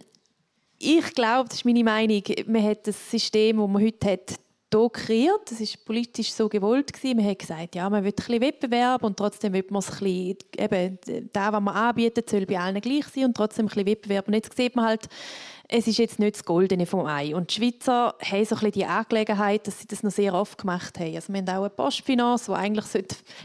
ich 0.78 1.14
glaube, 1.14 1.48
das 1.48 1.58
ist 1.58 1.64
meine 1.64 1.82
Meinung, 1.82 2.22
man 2.46 2.62
hat 2.62 2.86
das 2.86 3.10
System, 3.10 3.56
das 3.56 3.68
man 3.68 3.82
heute 3.82 4.12
hat, 4.12 4.34
hier 4.78 4.90
kreiert. 4.90 5.50
Das 5.50 5.60
war 5.60 5.66
politisch 5.84 6.32
so 6.32 6.48
gewollt. 6.48 6.92
Man 7.02 7.24
hat 7.24 7.38
gesagt, 7.38 7.74
ja, 7.74 7.88
man 7.88 8.04
will 8.04 8.12
ein 8.12 8.14
bisschen 8.14 8.40
Wettbewerb 8.40 9.02
und 9.04 9.16
trotzdem 9.16 9.52
will 9.52 9.64
man 9.70 9.80
es 9.80 9.90
ein 9.90 9.98
bisschen, 9.98 10.36
eben, 10.56 10.98
das, 11.32 11.52
was 11.52 11.60
man 11.60 11.74
anbietet, 11.74 12.28
soll 12.28 12.46
bei 12.46 12.58
allen 12.58 12.80
gleich 12.80 13.06
sein 13.06 13.26
und 13.26 13.36
trotzdem 13.36 13.66
ein 13.66 13.68
bisschen 13.68 13.86
Wettbewerb. 13.86 14.28
Und 14.28 14.34
jetzt 14.34 14.56
sieht 14.56 14.76
man 14.76 14.86
halt, 14.86 15.08
es 15.68 15.86
ist 15.86 15.98
jetzt 15.98 16.18
nicht 16.18 16.36
das 16.36 16.44
Goldene 16.44 16.84
vom 16.84 17.06
Ei. 17.06 17.34
Und 17.34 17.50
die 17.50 17.54
Schweizer 17.54 18.14
haben 18.20 18.44
so 18.44 18.54
ein 18.54 18.60
bisschen 18.60 18.72
die 18.72 18.84
Angelegenheit, 18.84 19.66
dass 19.66 19.80
sie 19.80 19.86
das 19.86 20.02
noch 20.02 20.10
sehr 20.10 20.34
oft 20.34 20.58
gemacht 20.58 20.98
haben. 21.00 21.14
Also 21.14 21.32
wir 21.32 21.40
haben 21.40 21.48
auch 21.48 21.60
eine 21.60 21.70
Postfinance, 21.70 22.46
die 22.50 22.56
eigentlich 22.56 22.84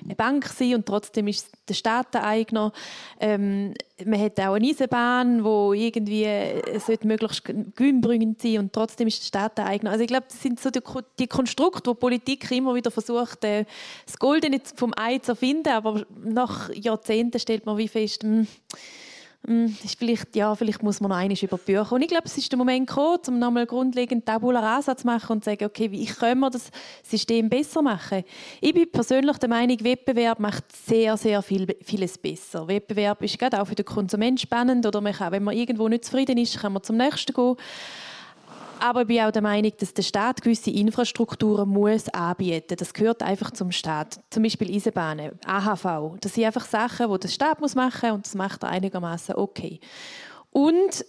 eine 0.03 0.15
Bank 0.15 0.45
sein 0.45 0.57
sollte 0.57 0.75
und 0.75 0.85
trotzdem 0.85 1.27
ist 1.27 1.49
der 1.67 1.73
Staat 1.75 2.13
der 2.13 2.25
Eigner. 2.25 2.73
Ähm, 3.19 3.73
man 4.05 4.19
hat 4.19 4.39
auch 4.39 4.53
eine 4.53 4.67
Eisenbahn, 4.67 5.43
die 5.43 5.87
irgendwie 5.87 6.23
äh, 6.25 6.97
möglichst 7.03 7.45
gewinnbringend 7.45 8.41
sein 8.41 8.59
und 8.59 8.73
trotzdem 8.73 9.07
ist 9.07 9.21
der 9.21 9.27
Staat 9.27 9.57
der 9.57 9.67
Eigner. 9.67 9.91
Also 9.91 10.03
ich 10.03 10.09
glaube, 10.09 10.25
das 10.29 10.41
sind 10.41 10.59
so 10.59 10.69
die, 10.69 10.81
die 11.19 11.27
Konstrukte, 11.27 11.89
wo 11.89 11.93
Politik 11.93 12.51
immer 12.51 12.75
wieder 12.75 12.91
versucht, 12.91 13.43
äh, 13.45 13.65
das 14.05 14.19
Goldene 14.19 14.59
vom 14.75 14.93
Ei 14.97 15.19
zu 15.19 15.35
finden, 15.35 15.69
aber 15.69 16.05
nach 16.21 16.69
Jahrzehnten 16.73 17.39
stellt 17.39 17.65
man 17.65 17.77
wie 17.77 17.87
fest, 17.87 18.23
mh, 18.23 18.45
hm, 19.47 19.73
ist 19.83 19.97
vielleicht, 19.97 20.35
ja, 20.35 20.53
vielleicht 20.53 20.83
muss 20.83 20.99
man 20.99 21.09
noch 21.09 21.17
einiges 21.17 21.41
über 21.43 21.57
die 21.57 21.71
Bücher. 21.71 21.93
Und 21.93 22.01
ich 22.01 22.09
glaube, 22.09 22.25
es 22.25 22.37
ist 22.37 22.51
der 22.51 22.57
Moment 22.57 22.87
gekommen, 22.87 23.19
um 23.27 23.39
nochmal 23.39 23.65
grundlegend 23.65 24.25
Tabula 24.25 24.59
Rasa 24.59 24.97
zu 24.97 25.07
machen 25.07 25.31
und 25.31 25.43
zu 25.43 25.49
sagen, 25.49 25.65
okay, 25.65 25.89
wie 25.91 26.05
können 26.05 26.41
wir 26.41 26.49
das 26.49 26.69
System 27.03 27.49
besser 27.49 27.81
machen? 27.81 28.23
Ich 28.59 28.73
bin 28.73 28.91
persönlich 28.91 29.37
der 29.37 29.49
Meinung, 29.49 29.81
Wettbewerb 29.81 30.39
macht 30.39 30.65
sehr, 30.75 31.15
sehr 31.15 31.41
viel, 31.41 31.67
vieles 31.81 32.17
besser. 32.17 32.67
Wettbewerb 32.67 33.21
ist 33.23 33.39
gerade 33.39 33.61
auch 33.61 33.65
für 33.65 33.75
den 33.75 33.85
Konsument 33.85 34.41
spannend 34.41 34.85
oder 34.85 34.99
man 34.99 35.13
kann, 35.13 35.31
wenn 35.31 35.43
man 35.43 35.55
irgendwo 35.55 35.87
nicht 35.87 36.05
zufrieden 36.05 36.37
ist, 36.37 36.59
kann 36.59 36.73
man 36.73 36.83
zum 36.83 36.97
nächsten 36.97 37.33
gehen. 37.33 37.55
Aber 38.79 39.01
ich 39.01 39.07
bin 39.07 39.19
auch 39.21 39.31
der 39.31 39.41
Meinung, 39.41 39.73
dass 39.77 39.93
der 39.93 40.03
Staat 40.03 40.41
gewisse 40.41 40.71
Infrastrukturen 40.71 41.67
muss 41.69 42.07
anbieten 42.09 42.77
Das 42.77 42.93
gehört 42.93 43.21
einfach 43.21 43.51
zum 43.51 43.71
Staat. 43.71 44.19
Zum 44.29 44.43
Beispiel 44.43 44.73
Eisenbahnen, 44.73 45.31
AHV. 45.45 46.17
Das 46.21 46.33
sind 46.33 46.45
einfach 46.45 46.65
Sachen, 46.65 47.11
die 47.11 47.19
der 47.19 47.27
Staat 47.27 47.59
muss 47.59 47.75
machen 47.75 48.11
und 48.11 48.25
das 48.25 48.35
macht 48.35 48.63
er 48.63 48.69
einigermaßen 48.69 49.35
okay. 49.35 49.79
Und 50.51 51.05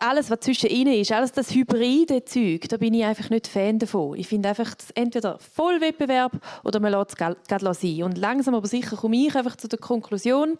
alles, 0.00 0.30
was 0.30 0.40
zwischen 0.40 0.70
ihnen 0.70 0.94
ist, 0.94 1.10
alles 1.10 1.32
das 1.32 1.54
hybride 1.54 2.24
Zeug, 2.24 2.68
da 2.68 2.76
bin 2.76 2.94
ich 2.94 3.04
einfach 3.04 3.30
nicht 3.30 3.48
Fan 3.48 3.78
davon. 3.78 4.16
Ich 4.16 4.28
finde 4.28 4.50
einfach, 4.50 4.74
entweder 4.94 5.38
Vollwettbewerb 5.38 6.32
oder 6.64 6.80
man 6.80 6.92
lässt 6.92 7.10
es 7.10 7.16
gerade 7.16 7.74
sein. 7.74 8.02
Und 8.02 8.18
langsam 8.18 8.54
aber 8.54 8.68
sicher 8.68 8.96
komme 8.96 9.16
ich 9.16 9.34
einfach 9.34 9.56
zu 9.56 9.68
der 9.68 9.78
Konklusion, 9.78 10.58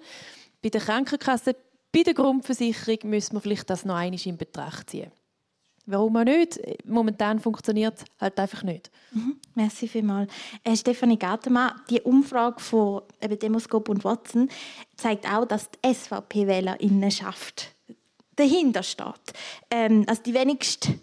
bei 0.62 0.68
der 0.68 0.80
Krankenkasse, 0.80 1.54
bei 1.92 2.02
der 2.02 2.14
Grundversicherung 2.14 2.98
müssen 3.04 3.34
wir 3.34 3.40
vielleicht 3.40 3.70
das 3.70 3.84
noch 3.84 3.94
einmal 3.94 4.20
in 4.24 4.36
Betracht 4.36 4.90
ziehen. 4.90 5.10
Warum 5.90 6.16
auch 6.16 6.24
nicht? 6.24 6.60
Momentan 6.86 7.40
funktioniert 7.40 7.98
es 7.98 8.04
halt 8.20 8.38
einfach 8.38 8.62
nicht. 8.62 8.90
Mhm. 9.10 9.40
Merci 9.56 9.88
vielmals. 9.88 10.32
Äh, 10.62 10.76
Stefanie 10.76 11.18
Gartemann, 11.18 11.72
die 11.90 12.00
Umfrage 12.00 12.60
von 12.60 13.02
Demoscope 13.20 13.90
und 13.90 14.04
Watson 14.04 14.48
zeigt 14.96 15.26
auch, 15.28 15.46
dass 15.46 15.68
die 15.70 15.92
SVP-Wählerinnenschaft 15.92 17.74
dahinter 18.36 18.84
steht. 18.84 19.32
Ähm, 19.70 20.04
also 20.06 20.22
die 20.22 20.34
wenigste 20.34 21.00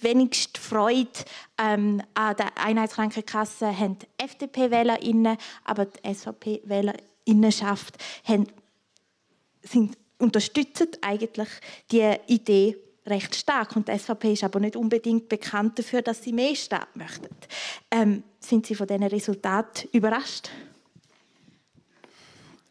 wenigst 0.00 0.56
Freude 0.58 1.10
ähm, 1.58 2.00
an 2.14 2.36
der 2.36 2.56
Einheitskrankenkasse 2.56 3.76
haben 3.76 3.98
die 3.98 4.06
FDP-WählerInnen, 4.18 5.36
aber 5.64 5.86
die 5.86 6.14
SVP-WählerInnenschaft 6.14 7.98
sind 9.62 9.98
unterstützt 10.18 10.98
eigentlich 11.02 11.48
die 11.90 12.14
Idee 12.28 12.76
recht 13.06 13.34
stark. 13.34 13.76
Und 13.76 13.88
die 13.88 13.98
SVP 13.98 14.32
ist 14.32 14.44
aber 14.44 14.60
nicht 14.60 14.76
unbedingt 14.76 15.28
bekannt 15.28 15.78
dafür, 15.78 16.02
dass 16.02 16.22
sie 16.22 16.32
mehr 16.32 16.54
Staat 16.54 16.94
möchten. 16.96 17.28
Ähm, 17.90 18.22
sind 18.40 18.66
Sie 18.66 18.74
von 18.74 18.86
diesen 18.86 19.04
Resultaten 19.04 19.88
überrascht? 19.92 20.50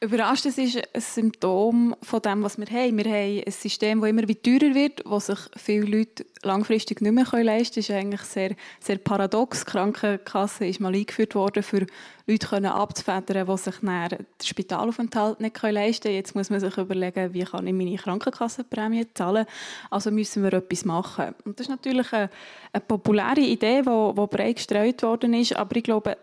Überrascht, 0.04 0.46
es 0.46 0.58
ist 0.58 0.76
ein 0.76 1.00
Symptom 1.00 1.96
von 2.02 2.22
dem, 2.22 2.44
was 2.44 2.58
wir 2.58 2.66
haben. 2.66 2.98
Wir 2.98 3.06
haben 3.06 3.44
ein 3.46 3.52
System, 3.54 4.02
das 4.02 4.10
immer 4.10 4.28
teurer 4.28 4.76
wird, 4.76 5.02
das 5.10 5.28
sich 5.28 5.40
viele 5.56 5.98
Leute 6.00 6.26
langfristig 6.42 7.00
nicht 7.00 7.14
mehr 7.14 7.24
leisten 7.24 7.36
können. 7.36 7.58
Das 7.58 7.78
ist 7.78 7.92
eigentlich 7.92 8.22
sehr, 8.24 8.56
sehr 8.82 8.98
paradox. 8.98 9.64
Die 9.64 9.72
Krankenkasse 9.72 10.66
ist 10.66 10.82
mal 10.82 10.94
eingeführt 10.94 11.36
worden, 11.36 11.64
für 11.64 11.86
Leute 12.28 12.74
abzufedern, 12.74 13.48
die 13.48 13.58
sich 13.58 13.76
den 13.80 14.26
Spitalaufenthalt 14.44 15.40
nicht 15.40 15.62
leisten 15.62 16.04
können. 16.04 16.16
Jetzt 16.16 16.36
muss 16.36 16.50
man 16.50 16.60
sich 16.60 16.78
überlegen, 16.78 17.34
wie 17.34 17.46
kann 17.46 17.66
ich 17.66 17.74
meine 17.74 17.96
Krankenkassenprämie 17.96 19.08
zahlen. 19.14 19.46
Also 19.90 20.12
müssen 20.12 20.44
wir 20.44 20.52
etwas 20.52 20.84
machen. 20.84 21.34
Und 21.46 21.58
das 21.58 21.68
ist 21.68 21.72
natürlich 21.72 22.12
eine, 22.12 22.30
eine 22.74 22.82
populäre 22.82 23.40
Idee, 23.40 23.84
die, 23.84 24.14
die 24.18 24.28
breit 24.28 24.58
gestreut 24.58 25.02
worden 25.02 25.34
ist. 25.34 25.56
Aber 25.56 25.78
ich 25.78 25.84
glaube, 25.84 26.18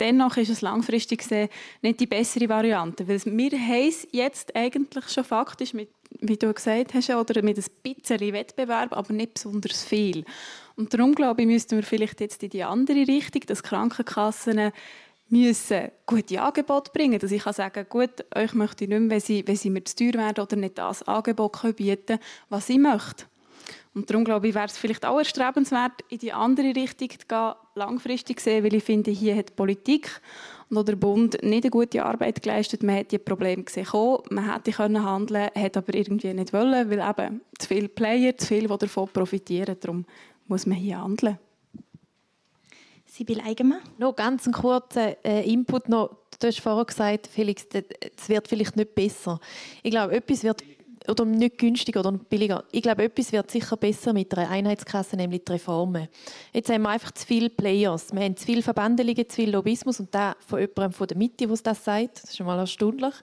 dennoch 0.00 0.36
ist 0.36 0.50
es 0.50 0.60
langfristig 0.60 1.20
gesehen 1.20 1.48
nicht 1.82 2.00
die 2.00 2.06
bessere 2.06 2.48
Variante, 2.48 3.06
weil 3.08 3.20
wir 3.24 3.50
haben 3.58 3.88
es 3.88 4.06
jetzt 4.12 4.54
eigentlich 4.54 5.08
schon 5.08 5.24
faktisch 5.24 5.74
mit, 5.74 5.90
wie 6.20 6.36
du 6.36 6.52
gesagt 6.52 6.94
hast, 6.94 7.10
oder 7.10 7.42
mit 7.42 7.58
ein 7.58 7.94
bisschen 7.94 8.32
Wettbewerb, 8.32 8.92
aber 8.92 9.12
nicht 9.12 9.34
besonders 9.34 9.84
viel. 9.84 10.24
Und 10.76 10.94
darum 10.94 11.14
glaube 11.14 11.42
ich, 11.42 11.48
müssten 11.48 11.76
wir 11.76 11.82
vielleicht 11.82 12.20
jetzt 12.20 12.42
in 12.42 12.50
die 12.50 12.64
andere 12.64 13.06
Richtung, 13.06 13.42
dass 13.46 13.62
Krankenkassen 13.62 14.72
müssen 15.30 15.90
gute 16.06 16.40
Angebote 16.40 16.90
bringen, 16.92 17.18
dass 17.18 17.32
ich 17.32 17.42
kann 17.42 17.52
sagen, 17.52 17.86
gut, 17.88 18.24
euch 18.34 18.54
möchte 18.54 18.84
ich 18.84 18.90
nicht 18.90 19.00
mehr, 19.00 19.10
wenn 19.10 19.20
sie, 19.20 19.46
wenn 19.46 19.56
sie 19.56 19.70
mir 19.70 19.84
zu 19.84 19.96
teuer 19.96 20.14
werden 20.14 20.42
oder 20.42 20.56
nicht 20.56 20.78
das 20.78 21.02
Angebot 21.02 21.60
bieten 21.76 22.06
können, 22.06 22.20
was 22.48 22.68
ich 22.68 22.78
möchte. 22.78 23.24
Und 23.98 24.08
darum 24.08 24.24
glaube 24.24 24.46
ich, 24.46 24.54
wäre 24.54 24.66
es 24.66 24.78
vielleicht 24.78 25.04
auch 25.04 25.18
erstrebenswert, 25.18 26.04
in 26.08 26.18
die 26.18 26.32
andere 26.32 26.68
Richtung 26.68 27.10
zu 27.10 27.26
gehen, 27.26 27.52
langfristig 27.74 28.36
gesehen, 28.36 28.62
weil 28.64 28.74
ich 28.74 28.84
finde, 28.84 29.10
hier 29.10 29.34
hat 29.34 29.48
die 29.48 29.54
Politik 29.54 30.20
und 30.70 30.86
der 30.86 30.94
Bund 30.94 31.42
nicht 31.42 31.64
eine 31.64 31.70
gute 31.70 32.04
Arbeit 32.04 32.40
geleistet. 32.40 32.84
Man 32.84 32.98
hat 32.98 33.10
die 33.10 33.18
Probleme 33.18 33.64
gesehen, 33.64 33.88
man 34.30 34.52
hätte 34.52 34.70
können 34.70 35.04
handeln, 35.04 35.50
hat 35.52 35.76
aber 35.76 35.94
irgendwie 35.94 36.32
nicht 36.32 36.52
wollen, 36.52 36.88
weil 36.88 37.00
eben 37.00 37.40
zu 37.58 37.66
viele 37.66 37.88
Player, 37.88 38.36
zu 38.36 38.46
viele, 38.46 38.68
die 38.68 38.78
davon 38.78 39.08
profitieren. 39.08 39.76
Darum 39.80 40.04
muss 40.46 40.64
man 40.64 40.78
hier 40.78 41.02
handeln. 41.02 41.36
Sibyl 43.04 43.40
Eigenmann? 43.40 43.80
Noch 43.98 44.14
ganz 44.14 44.44
einen 44.44 44.54
kurzen 44.54 45.16
äh, 45.24 45.42
Input 45.42 45.88
noch. 45.88 46.18
Du 46.38 46.46
hast 46.46 46.60
vorhin 46.60 46.86
gesagt, 46.86 47.26
Felix, 47.26 47.66
es 47.72 48.28
wird 48.28 48.46
vielleicht 48.46 48.76
nicht 48.76 48.94
besser. 48.94 49.40
Ich 49.82 49.90
glaube, 49.90 50.14
etwas 50.14 50.44
wird 50.44 50.62
oder 51.10 51.24
nicht 51.24 51.58
günstiger 51.58 52.00
oder 52.00 52.12
billiger. 52.12 52.64
Ich 52.72 52.82
glaube, 52.82 53.04
etwas 53.04 53.32
wird 53.32 53.50
sicher 53.50 53.76
besser 53.76 54.12
mit 54.12 54.36
einer 54.36 54.50
Einheitskasse, 54.50 55.16
nämlich 55.16 55.44
die 55.44 55.52
Reformen. 55.52 56.08
Jetzt 56.52 56.70
haben 56.70 56.82
wir 56.82 56.90
einfach 56.90 57.12
zu 57.12 57.26
viele 57.26 57.50
Players. 57.50 58.12
Wir 58.12 58.22
haben 58.22 58.36
zu 58.36 58.46
viele 58.46 58.62
Verbändelungen, 58.62 59.28
zu 59.28 59.36
viel 59.36 59.50
Lobbyismus 59.50 60.00
und 60.00 60.14
da 60.14 60.36
von 60.46 60.60
jemandem 60.60 60.92
von 60.92 61.06
der 61.06 61.16
Mitte, 61.16 61.46
der 61.46 61.56
das 61.56 61.84
sagt, 61.84 62.22
das 62.22 62.30
ist 62.30 62.36
schon 62.36 62.46
mal 62.46 62.58
erstaunlich. 62.58 63.14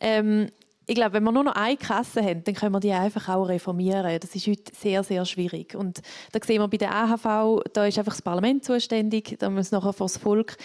Ähm, 0.00 0.48
ich 0.90 0.94
glaube, 0.94 1.12
wenn 1.12 1.24
wir 1.24 1.32
nur 1.32 1.44
noch 1.44 1.54
eine 1.54 1.76
Kasse 1.76 2.22
haben, 2.22 2.42
dann 2.44 2.54
können 2.54 2.72
wir 2.72 2.80
die 2.80 2.92
einfach 2.92 3.28
auch 3.28 3.44
reformieren. 3.44 4.18
Das 4.20 4.34
ist 4.34 4.46
heute 4.46 4.72
sehr, 4.74 5.04
sehr 5.04 5.26
schwierig. 5.26 5.74
Und 5.74 6.00
da 6.32 6.40
sehen 6.42 6.62
wir 6.62 6.68
bei 6.68 6.78
der 6.78 6.94
AHV, 6.94 7.62
da 7.74 7.84
ist 7.84 7.98
einfach 7.98 8.14
das 8.14 8.22
Parlament 8.22 8.64
zuständig, 8.64 9.36
da 9.38 9.50
muss 9.50 9.70
nachher 9.70 9.92
vor 9.92 10.06
das 10.06 10.16
Volk. 10.16 10.56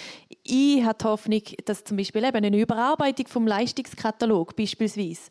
Ich 0.43 0.81
habe 0.85 0.97
die 0.97 1.05
Hoffnung, 1.05 1.41
dass 1.65 1.83
zum 1.83 1.97
Beispiel 1.97 2.23
eben 2.23 2.37
eine 2.37 2.57
Überarbeitung 2.57 3.27
vom 3.27 3.45
Leistungskatalog 3.45 4.55
beispielsweise 4.55 5.23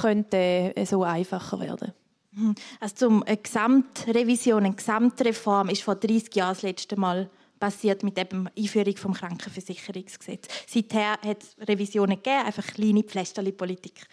könnte 0.00 0.74
so 0.84 1.02
einfacher 1.04 1.60
werden. 1.60 1.92
Mhm. 2.32 2.54
Also 2.80 2.94
zum 2.96 3.22
eine 3.22 3.36
Gesamtrevision, 3.36 4.64
eine 4.64 4.74
Gesamtreform 4.74 5.68
ist 5.68 5.82
vor 5.82 5.96
30 5.96 6.34
Jahren 6.34 6.54
das 6.54 6.62
letzte 6.62 6.98
Mal 6.98 7.30
passiert 7.60 8.02
mit 8.02 8.16
der 8.16 8.26
Einführung 8.58 8.94
des 8.94 9.20
Krankenversicherungsgesetz. 9.20 10.48
Seither 10.66 11.12
hat 11.12 11.42
es 11.42 11.56
Revisionen 11.68 12.16
gegeben, 12.16 12.46
einfach 12.46 12.66
kleine 12.66 13.04
Pflästerli-Politik. 13.04 14.04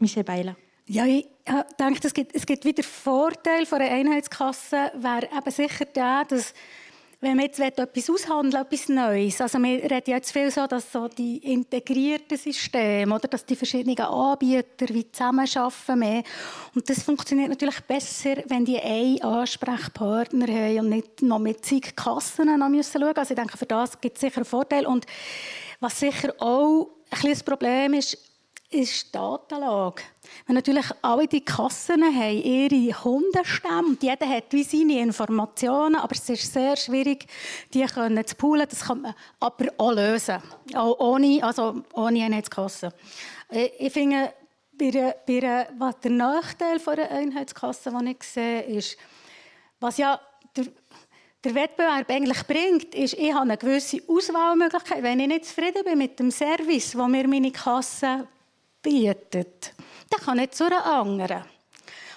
Michel 0.00 0.24
Beiler. 0.24 0.56
Ja, 0.86 1.06
ich 1.06 1.26
denke, 1.78 2.00
es 2.06 2.12
gibt, 2.12 2.34
es 2.34 2.44
gibt 2.44 2.64
wieder 2.64 2.82
Vorteil 2.82 3.64
von 3.64 3.80
einer 3.80 3.94
Einheitskasse, 3.94 4.92
wäre 4.96 5.28
eben 5.34 5.50
sicher 5.50 5.84
der, 5.84 6.24
dass 6.24 6.52
wenn 7.22 7.36
man 7.36 7.46
jetzt 7.46 7.60
etwas 7.60 8.08
aushandeln 8.08 8.64
etwas 8.64 8.88
Neues, 8.88 9.40
also 9.42 9.58
wir 9.58 9.82
reden 9.90 10.10
jetzt 10.10 10.32
viel 10.32 10.50
so, 10.50 10.66
dass 10.66 10.90
so 10.90 11.06
die 11.06 11.36
integrierten 11.38 12.38
Systeme, 12.38 13.14
oder, 13.14 13.28
dass 13.28 13.44
die 13.44 13.56
verschiedenen 13.56 13.98
Anbieter 13.98 14.88
wie 14.88 15.10
zusammenarbeiten 15.10 15.98
mehr. 15.98 16.22
Und 16.74 16.88
das 16.88 17.02
funktioniert 17.02 17.50
natürlich 17.50 17.80
besser, 17.80 18.36
wenn 18.46 18.64
die 18.64 18.80
einen 18.80 19.20
Ansprechpartner 19.22 20.46
haben 20.46 20.78
und 20.80 20.88
nicht 20.88 21.20
noch 21.20 21.38
mit 21.38 21.64
zig 21.64 21.94
Kassen 21.94 22.58
noch 22.58 22.68
müssen. 22.70 23.02
Also 23.02 23.34
ich 23.34 23.38
denke, 23.38 23.58
für 23.58 23.66
das 23.66 24.00
gibt 24.00 24.16
es 24.16 24.22
sicher 24.22 24.38
einen 24.38 24.46
Vorteil. 24.46 24.86
Und 24.86 25.04
was 25.78 26.00
sicher 26.00 26.32
auch 26.38 26.88
ein 27.10 27.18
kleines 27.18 27.42
Problem 27.42 27.92
ist, 27.94 28.29
ist 28.70 29.08
die 29.08 29.12
Datenlage. 29.12 30.02
Wenn 30.46 30.54
natürlich 30.54 30.86
alle 31.02 31.26
die 31.26 31.44
Kassen 31.44 32.04
haben 32.04 32.42
ihre 32.42 33.04
Hundenstämme 33.04 33.88
und 33.88 34.02
jeder 34.02 34.28
hat 34.28 34.52
wie 34.52 34.62
seine 34.62 35.00
Informationen, 35.00 35.96
aber 35.96 36.14
es 36.14 36.28
ist 36.28 36.52
sehr 36.52 36.76
schwierig, 36.76 37.26
die 37.74 37.84
können 37.84 38.24
zu 38.24 38.36
poolen. 38.36 38.66
Das 38.68 38.82
kann 38.82 39.02
man 39.02 39.14
aber 39.40 39.66
auch 39.76 39.92
lösen, 39.92 40.40
auch 40.74 40.98
ohne, 41.00 41.42
also 41.42 41.82
ohne 41.94 42.24
Einheitskasse. 42.24 42.92
Ich 43.50 43.92
finde, 43.92 44.32
bei, 44.78 45.14
bei, 45.26 45.68
was 45.76 45.98
der 46.00 46.12
Nachteil 46.12 46.80
einer 46.86 47.10
Einheitskasse, 47.10 47.90
den 47.90 48.06
ich 48.06 48.22
sehe, 48.22 48.62
ist, 48.62 48.96
was 49.80 49.98
ja 49.98 50.20
der, 50.56 50.66
der 51.42 51.54
Wettbewerb 51.56 52.08
eigentlich 52.08 52.46
bringt, 52.46 52.94
ist, 52.94 53.14
ich 53.14 53.32
habe 53.32 53.42
eine 53.42 53.56
gewisse 53.56 54.00
Auswahlmöglichkeit. 54.06 55.02
Wenn 55.02 55.18
ich 55.18 55.26
nicht 55.26 55.46
zufrieden 55.46 55.82
bin 55.84 55.98
mit 55.98 56.18
dem 56.20 56.30
Service, 56.30 56.92
den 56.92 57.10
mir 57.10 57.26
meine 57.26 57.50
Kasse 57.50 58.28
bietet, 58.82 59.74
dann 60.10 60.20
kann 60.20 60.38
ich 60.38 60.50
zu 60.52 60.64
einer 60.64 60.84
anderen. 60.84 61.42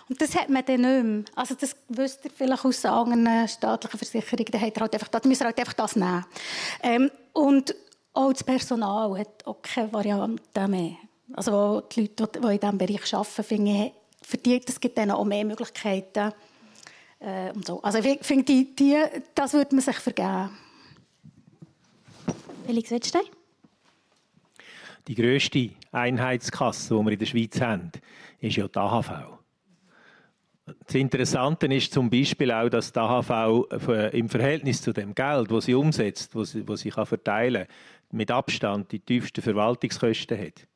Und 0.10 0.22
das 0.22 0.36
hat 0.36 0.50
man 0.50 0.66
dann 0.66 0.82
nicht 0.82 1.04
mehr. 1.04 1.24
Also 1.36 1.56
das 1.56 1.76
wisst 1.90 2.26
ihr 2.26 2.32
vielleicht 2.32 2.66
aus 2.66 2.86
anderen 2.86 3.48
staatlichen 3.48 3.98
Versicherungen, 3.98 4.52
da 4.52 4.60
hat 4.60 4.80
halt 4.80 4.94
einfach, 4.94 5.08
da 5.08 5.20
müssen 5.26 5.46
halt 5.46 5.60
einfach 5.60 5.74
das 5.74 5.96
nehmen. 5.96 6.26
Ähm, 6.82 7.12
und 7.34 7.74
auch 8.14 8.32
das 8.32 8.44
Personal 8.44 9.18
hat 9.18 9.46
auch 9.46 9.62
keine 9.62 9.92
Variante 9.92 10.68
mehr. 10.68 10.98
Also 11.34 11.82
die 11.82 12.12
Leute, 12.20 12.40
die 12.40 12.48
in 12.48 12.60
diesem 12.60 12.78
Bereich 12.78 13.14
arbeiten, 13.14 13.44
finde 13.44 13.92
für 14.22 14.38
die 14.38 14.60
das 14.60 14.80
gibt 14.80 14.98
dann 14.98 15.12
auch 15.12 15.26
mehr 15.26 15.46
Möglichkeiten. 15.46 16.32
Äh, 17.20 17.52
und 17.54 17.66
so. 17.66 17.82
Also 17.82 18.00
ich 18.00 18.20
finde, 18.22 18.44
die, 18.44 18.76
die, 18.76 18.98
das 19.34 19.54
würde 19.54 19.76
man 19.76 19.84
sich 19.84 19.98
vergeben. 19.98 20.50
Felix 22.66 22.92
Wettstein? 22.92 23.24
Die 25.08 25.16
grösste 25.16 25.70
Einheitskasse, 25.92 26.96
die 26.96 27.06
wir 27.06 27.12
in 27.12 27.20
der 27.20 27.26
Schweiz 27.26 27.60
haben, 27.60 27.92
ist 28.40 28.56
ja 28.56 28.68
die 28.68 28.80
AHV. 28.80 29.12
Das 30.86 30.96
Interessante 30.96 31.66
ist 31.68 31.94
zum 31.94 32.10
Beispiel 32.10 32.50
auch, 32.52 32.70
dass 32.70 32.94
die 32.94 33.00
AHV 33.00 33.66
im 34.14 34.30
Verhältnis 34.30 34.82
zu 34.82 34.94
dem 34.94 35.14
Geld, 35.14 35.52
das 35.52 35.66
sie 35.66 35.74
umsetzt, 35.74 36.34
das 36.34 36.52
sie, 36.52 36.64
das 36.64 36.80
sie 36.80 36.92
verteilen 36.92 37.68
kann, 37.68 38.18
mit 38.18 38.32
Abstand 38.32 38.92
die 38.94 39.00
tiefsten 39.00 39.42
Verwaltungskosten 39.42 40.40
hat. 40.40 40.68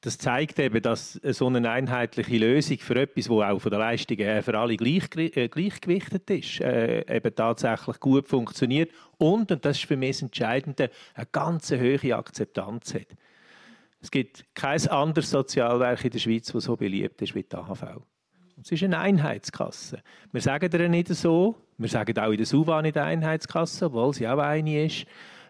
Das 0.00 0.18
zeigt 0.18 0.58
eben, 0.58 0.82
dass 0.82 1.14
so 1.14 1.46
eine 1.46 1.70
einheitliche 1.70 2.38
Lösung 2.38 2.78
für 2.78 2.96
etwas, 2.96 3.28
wo 3.28 3.42
auch 3.42 3.58
von 3.60 3.70
der 3.70 3.80
Leistung 3.80 4.18
her 4.18 4.42
für 4.42 4.58
alle 4.58 4.76
gleich, 4.76 5.08
äh, 5.16 5.48
gleichgewichtet 5.48 6.30
ist, 6.30 6.60
äh, 6.60 7.04
eben 7.16 7.34
tatsächlich 7.34 7.98
gut 7.98 8.28
funktioniert 8.28 8.90
und, 9.18 9.50
und 9.50 9.64
das 9.64 9.78
ist 9.78 9.86
für 9.86 9.96
mich 9.96 10.16
das 10.16 10.22
Entscheidende, 10.22 10.90
eine 11.14 11.26
ganz 11.32 11.70
hohe 11.70 12.16
Akzeptanz 12.16 12.94
hat. 12.94 13.06
Es 14.00 14.10
gibt 14.10 14.44
kein 14.54 14.86
anderes 14.88 15.30
Sozialwerk 15.30 16.04
in 16.04 16.10
der 16.10 16.18
Schweiz, 16.18 16.52
das 16.52 16.64
so 16.64 16.76
beliebt 16.76 17.20
ist 17.22 17.34
wie 17.34 17.42
die 17.42 17.56
AHV. 17.56 18.00
Es 18.62 18.72
ist 18.72 18.82
eine 18.82 18.98
Einheitskasse. 18.98 20.02
Wir 20.32 20.40
sagen 20.40 20.70
ihr 20.72 20.88
nicht 20.88 21.08
so. 21.08 21.56
Wir 21.78 21.88
sagen 21.88 22.18
auch 22.18 22.30
in 22.30 22.38
der 22.38 22.46
SUVA 22.46 22.80
nicht 22.80 22.96
Einheitskasse, 22.96 23.86
obwohl 23.86 24.14
sie 24.14 24.26
auch 24.26 24.38
eine 24.38 24.86
ist. 24.86 25.06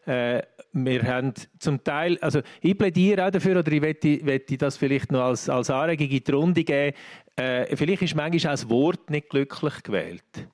Äh, 0.06 0.42
wir 0.72 1.02
haben 1.02 1.32
zum 1.58 1.82
Teil, 1.82 2.18
also 2.20 2.40
ich 2.60 2.76
plädiere 2.76 3.26
auch 3.26 3.30
dafür, 3.30 3.58
oder 3.58 3.72
ich 3.72 3.80
möchte, 3.80 4.58
das 4.58 4.76
vielleicht 4.76 5.10
noch 5.10 5.22
als, 5.22 5.48
als 5.48 5.70
Anregung 5.70 6.08
in 6.08 6.22
die 6.22 6.30
Runde 6.30 6.64
geben, 6.64 6.96
äh, 7.36 7.76
vielleicht 7.76 8.02
ist 8.02 8.14
manchmal 8.14 8.52
auch 8.52 8.54
das 8.54 8.68
Wort 8.68 9.10
nicht 9.10 9.28
glücklich 9.28 9.82
gewählt. 9.82 10.48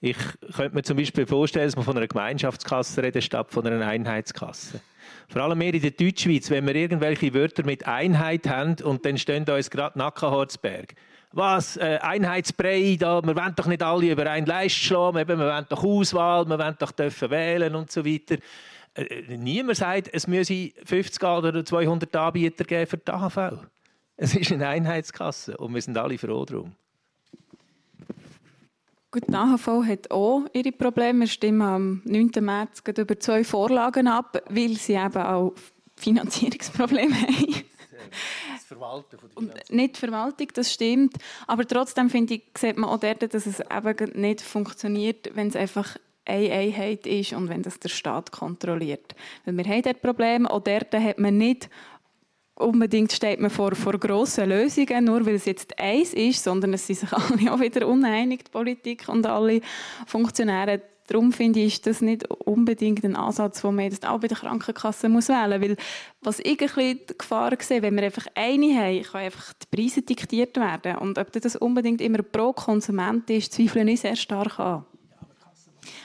Ich 0.00 0.16
könnte 0.54 0.74
mir 0.74 0.82
zum 0.82 0.96
Beispiel 0.98 1.26
vorstellen, 1.26 1.66
dass 1.66 1.76
man 1.76 1.84
von 1.84 1.96
einer 1.96 2.06
Gemeinschaftskasse 2.06 3.02
redet, 3.02 3.24
statt 3.24 3.48
von 3.50 3.66
einer 3.66 3.86
Einheitskasse. 3.86 4.80
Vor 5.28 5.42
allem 5.42 5.58
mehr 5.58 5.72
in 5.72 5.80
der 5.80 5.92
Deutschschweiz, 5.92 6.50
wenn 6.50 6.66
wir 6.66 6.74
irgendwelche 6.74 7.32
Wörter 7.32 7.64
mit 7.64 7.86
Einheit 7.86 8.46
haben 8.46 8.76
und 8.82 9.04
dann 9.06 9.16
stehen 9.18 9.44
da 9.44 9.56
uns 9.56 9.70
gerade 9.70 9.98
Nackenharzberg. 9.98 10.94
Was? 11.32 11.76
Äh, 11.76 11.98
Einheitsbrei, 12.00 12.96
da, 12.98 13.22
wir 13.22 13.36
wollen 13.36 13.54
doch 13.56 13.66
nicht 13.66 13.82
alle 13.82 14.10
über 14.10 14.30
einen 14.30 14.46
Leist 14.46 14.76
schlagen, 14.76 15.16
wir 15.16 15.38
wollen 15.38 15.66
doch 15.68 15.84
Auswahl, 15.84 16.46
wir 16.46 16.58
wollen 16.58 16.76
doch 16.78 16.92
dürfen 16.92 17.30
wählen 17.30 17.74
und 17.74 17.90
so 17.90 18.04
weiter. 18.04 18.36
Äh, 18.94 19.36
niemand 19.36 19.76
sagt, 19.76 20.08
es 20.12 20.26
müsse 20.26 20.72
50 20.84 21.22
oder 21.24 21.64
200 21.64 22.14
Anbieter 22.16 22.64
geben 22.64 22.86
für 22.86 22.98
die 22.98 23.10
AHV. 23.10 23.66
Es 24.16 24.34
ist 24.34 24.52
eine 24.52 24.68
Einheitskasse 24.68 25.56
und 25.56 25.74
wir 25.74 25.82
sind 25.82 25.98
alle 25.98 26.16
froh 26.16 26.44
darum. 26.44 26.74
Gut, 29.16 29.28
die 29.30 29.34
AHV 29.34 29.66
hat 29.88 30.10
auch 30.10 30.44
ihre 30.52 30.72
Probleme. 30.72 31.20
Wir 31.20 31.26
stimmen 31.26 31.62
am 31.62 32.02
9. 32.04 32.32
März 32.44 32.82
über 32.86 33.18
zwei 33.18 33.44
Vorlagen 33.44 34.08
ab, 34.08 34.42
weil 34.50 34.76
sie 34.76 34.92
eben 34.92 35.22
auch 35.22 35.54
Finanzierungsprobleme 35.96 37.14
haben. 37.22 37.54
Das 38.52 38.64
Verwalten 38.66 39.16
von 39.18 39.30
der 39.48 39.62
Nicht 39.70 39.96
Verwaltung, 39.96 40.48
das 40.52 40.70
stimmt. 40.70 41.14
Aber 41.46 41.66
trotzdem 41.66 42.10
finde 42.10 42.34
ich, 42.34 42.42
sieht 42.58 42.76
man 42.76 42.90
auch 42.90 43.00
dort, 43.00 43.32
dass 43.32 43.46
es 43.46 43.60
eben 43.60 44.20
nicht 44.20 44.42
funktioniert, 44.42 45.34
wenn 45.34 45.48
es 45.48 45.56
einfach 45.56 45.96
eine 46.26 46.52
Einheit 46.52 47.06
ist 47.06 47.32
und 47.32 47.48
wenn 47.48 47.62
das 47.62 47.80
der 47.80 47.88
Staat 47.88 48.32
kontrolliert. 48.32 49.14
Weil 49.46 49.56
wir 49.56 49.64
haben 49.64 49.80
dort 49.80 50.02
Probleme. 50.02 50.50
Auch 50.50 50.60
dort 50.60 50.92
hat 50.92 51.18
man 51.18 51.38
nicht 51.38 51.70
unbedingt 52.56 53.12
steht 53.12 53.40
man 53.40 53.50
vor, 53.50 53.74
vor 53.74 53.98
grossen 53.98 54.48
Lösungen, 54.48 55.04
nur 55.04 55.24
weil 55.24 55.34
es 55.34 55.44
jetzt 55.44 55.78
eins 55.78 56.14
ist, 56.14 56.42
sondern 56.42 56.74
es 56.74 56.86
sind 56.86 56.98
sich 56.98 57.12
alle 57.12 57.52
auch 57.52 57.60
wieder 57.60 57.86
uneinig, 57.86 58.44
die 58.44 58.50
Politik 58.50 59.08
und 59.08 59.26
alle 59.26 59.60
Funktionäre. 60.06 60.82
Darum 61.08 61.32
finde 61.32 61.60
ich, 61.60 61.74
ist 61.74 61.86
das 61.86 62.00
nicht 62.00 62.28
unbedingt 62.28 63.04
ein 63.04 63.14
Ansatz, 63.14 63.62
den 63.62 63.76
man 63.76 63.84
jetzt 63.84 64.04
auch 64.04 64.18
bei 64.18 64.26
der 64.26 64.38
Krankenkasse 64.38 65.08
muss 65.08 65.28
wählen 65.28 65.60
muss. 65.60 65.68
Weil 65.68 65.76
was 66.20 66.40
ich 66.40 66.50
ein 66.50 66.56
bisschen 66.56 67.00
die 67.08 67.18
Gefahr 67.18 67.52
sehe, 67.60 67.82
wenn 67.82 67.94
wir 67.94 68.02
einfach 68.02 68.26
eine 68.34 68.74
haben, 68.74 69.02
kann 69.02 69.20
einfach 69.20 69.52
die 69.52 69.76
Preise 69.76 70.02
diktiert 70.02 70.56
werden. 70.56 70.96
Und 70.96 71.16
ob 71.18 71.30
das 71.30 71.54
unbedingt 71.54 72.00
immer 72.00 72.22
pro 72.22 72.52
Konsument 72.52 73.30
ist, 73.30 73.52
zweifle 73.52 73.88
ich 73.88 74.00
sehr 74.00 74.16
stark 74.16 74.58
an. 74.58 74.84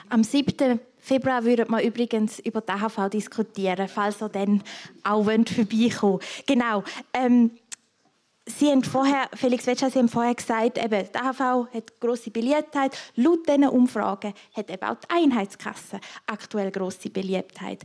Am 0.09 0.23
7. 0.23 0.79
Februar 1.11 1.43
würden 1.43 1.69
wir 1.69 1.83
übrigens 1.83 2.39
über 2.39 2.61
die 2.61 2.71
AHV 2.71 3.09
diskutieren, 3.09 3.89
falls 3.89 4.21
ihr 4.21 4.29
dann 4.29 4.63
auch 5.03 5.25
vorbeikommen 5.25 6.19
Genau. 6.47 6.85
Ähm, 7.13 7.51
Sie 8.45 8.71
haben 8.71 8.81
vorher, 8.81 9.29
Felix 9.33 9.67
Wetscher, 9.67 9.89
Sie 9.89 9.99
haben 9.99 10.07
vorher 10.07 10.33
gesagt, 10.33 10.77
eben, 10.77 11.05
die 11.13 11.19
AHV 11.19 11.67
hat 11.73 11.99
grosse 11.99 12.31
Beliebtheit. 12.31 12.97
Laut 13.17 13.45
diesen 13.45 13.67
Umfragen 13.67 14.33
hat 14.55 14.71
eben 14.71 14.83
auch 14.83 14.95
die 14.95 15.09
Einheitskasse 15.09 15.99
aktuell 16.27 16.71
grosse 16.71 17.09
Beliebtheit. 17.09 17.83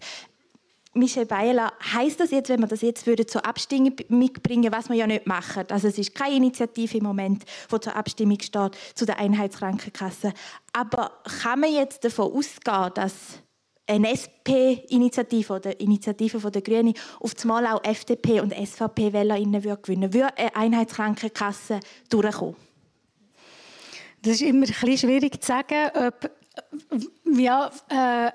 Michel 0.96 1.26
Bayerler, 1.26 1.72
heißt 1.92 2.18
das 2.18 2.30
jetzt, 2.30 2.48
wenn 2.48 2.60
wir 2.60 2.66
das 2.66 2.82
jetzt 2.82 3.06
würde 3.06 3.26
zur 3.26 3.44
Abstimmung 3.46 3.94
mitbringen, 4.08 4.72
was 4.72 4.88
wir 4.88 4.96
ja 4.96 5.06
nicht 5.06 5.26
machen? 5.26 5.64
Also 5.70 5.88
es 5.88 5.98
ist 5.98 6.14
keine 6.14 6.36
Initiative 6.36 6.98
im 6.98 7.04
Moment, 7.04 7.44
die 7.70 7.80
zur 7.80 7.94
Abstimmung 7.94 8.40
steht 8.40 8.72
zu 8.94 9.04
der 9.04 9.18
Einheitskrankenkasse. 9.18 10.32
Aber 10.72 11.12
kann 11.42 11.60
man 11.60 11.72
jetzt 11.72 12.04
davon 12.04 12.32
ausgehen, 12.32 12.90
dass 12.94 13.14
eine 13.86 14.10
SP-Initiative 14.10 15.52
oder 15.52 15.78
Initiative 15.80 16.50
der 16.50 16.62
Grünen 16.62 16.94
auf 17.20 17.34
einmal 17.42 17.66
auch 17.66 17.84
FDP 17.84 18.40
und 18.40 18.52
SVP-WählerInnen 18.52 19.62
gewinnen 19.62 20.12
würde, 20.12 20.36
eine 20.36 20.56
Einheitskrankenkasse 20.56 21.80
durchkommen? 22.08 22.56
Das 24.22 24.34
ist 24.34 24.42
immer 24.42 24.66
ein 24.66 24.72
bisschen 24.72 24.98
schwierig 24.98 25.40
zu 25.40 25.46
sagen, 25.46 25.90
ob 25.94 26.30
ja, 27.38 27.70
äh, 27.88 28.32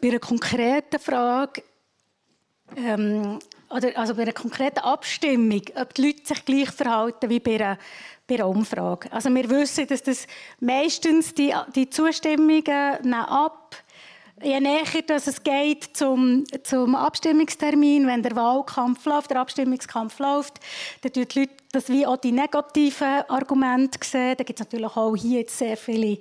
bei 0.00 0.08
einer 0.08 0.18
konkreten 0.18 0.98
Frage 0.98 1.62
ähm, 2.76 3.38
oder 3.70 3.96
also 3.96 4.14
bei 4.14 4.22
einer 4.22 4.32
konkreten 4.32 4.80
Abstimmung, 4.80 5.62
ob 5.74 5.94
die 5.94 6.06
Leute 6.06 6.26
sich 6.26 6.44
gleich 6.44 6.70
verhalten 6.70 7.30
wie 7.30 7.40
bei 7.40 7.54
einer, 7.54 7.78
bei 8.26 8.34
einer 8.34 8.48
Umfrage. 8.48 9.10
Also 9.12 9.34
wir 9.34 9.48
wissen, 9.48 9.86
dass 9.86 10.02
das 10.02 10.26
meistens 10.60 11.34
die, 11.34 11.54
die 11.74 11.88
Zustimmungen 11.88 13.14
ab 13.14 13.76
je 14.42 14.60
näher 14.60 15.02
dass 15.06 15.26
es 15.26 15.42
geht 15.42 15.96
zum, 15.96 16.44
zum 16.62 16.94
Abstimmungstermin, 16.94 18.06
wenn 18.06 18.22
der 18.22 18.34
Wahlkampf 18.36 19.04
läuft, 19.04 19.30
der 19.30 19.40
Abstimmungskampf 19.40 20.18
läuft, 20.18 20.58
dann 21.02 21.12
die 21.12 21.20
Leute 21.20 21.54
das 21.72 21.88
wie 21.88 22.06
auch 22.06 22.18
die 22.18 22.32
negativen 22.32 23.22
Argumente 23.28 23.98
sehen. 24.02 24.36
Da 24.36 24.44
gibt 24.44 24.60
es 24.60 24.66
natürlich 24.66 24.94
auch 24.94 25.16
hier 25.16 25.40
jetzt 25.40 25.56
sehr 25.56 25.76
viele 25.76 26.18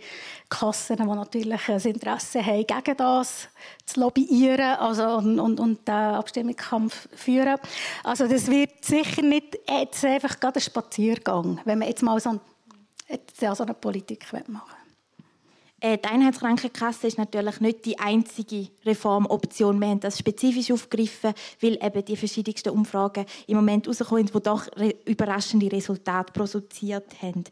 Kassen, 0.50 0.96
die 0.96 1.04
natürlich 1.04 1.70
ein 1.70 1.82
Interesse 1.82 2.46
haben, 2.46 2.66
gegen 2.66 2.98
das 2.98 3.50
zu 3.86 4.00
lobbyieren 4.00 4.78
also, 4.78 5.18
und, 5.18 5.40
und, 5.40 5.60
und 5.60 5.88
den 5.88 5.94
Abstimmungskampf 5.94 7.10
führen. 7.16 7.58
Also 8.04 8.28
das 8.28 8.50
wird 8.50 8.84
sicher 8.84 9.22
nicht 9.22 9.60
jetzt 9.70 10.06
einfach 10.06 10.40
gerade 10.40 10.60
ein 10.60 10.62
Spaziergang, 10.62 11.60
wenn 11.66 11.80
man 11.80 11.90
jetzt 11.90 12.02
mal 12.02 12.20
so, 12.20 12.30
ein, 12.30 12.40
so 13.38 13.64
eine 13.64 13.74
Politik 13.74 14.26
machen 14.32 14.48
will. 14.48 14.81
Äh, 15.82 15.98
die 15.98 16.08
Einheitskrankenkasse 16.08 17.08
ist 17.08 17.18
natürlich 17.18 17.60
nicht 17.60 17.86
die 17.86 17.98
einzige 17.98 18.68
Reformoption. 18.86 19.80
Wir 19.80 19.88
haben 19.88 20.00
das 20.00 20.20
spezifisch 20.20 20.72
aufgegriffen, 20.72 21.34
weil 21.60 21.80
eben 21.84 22.06
die 22.06 22.16
verschiedensten 22.16 22.70
Umfragen 22.70 23.26
im 23.48 23.56
Moment 23.56 23.88
rauskommen, 23.88 24.28
die 24.28 24.42
doch 24.42 24.68
überraschende 25.06 25.72
Resultate 25.72 26.32
produziert 26.34 27.22
haben. 27.22 27.46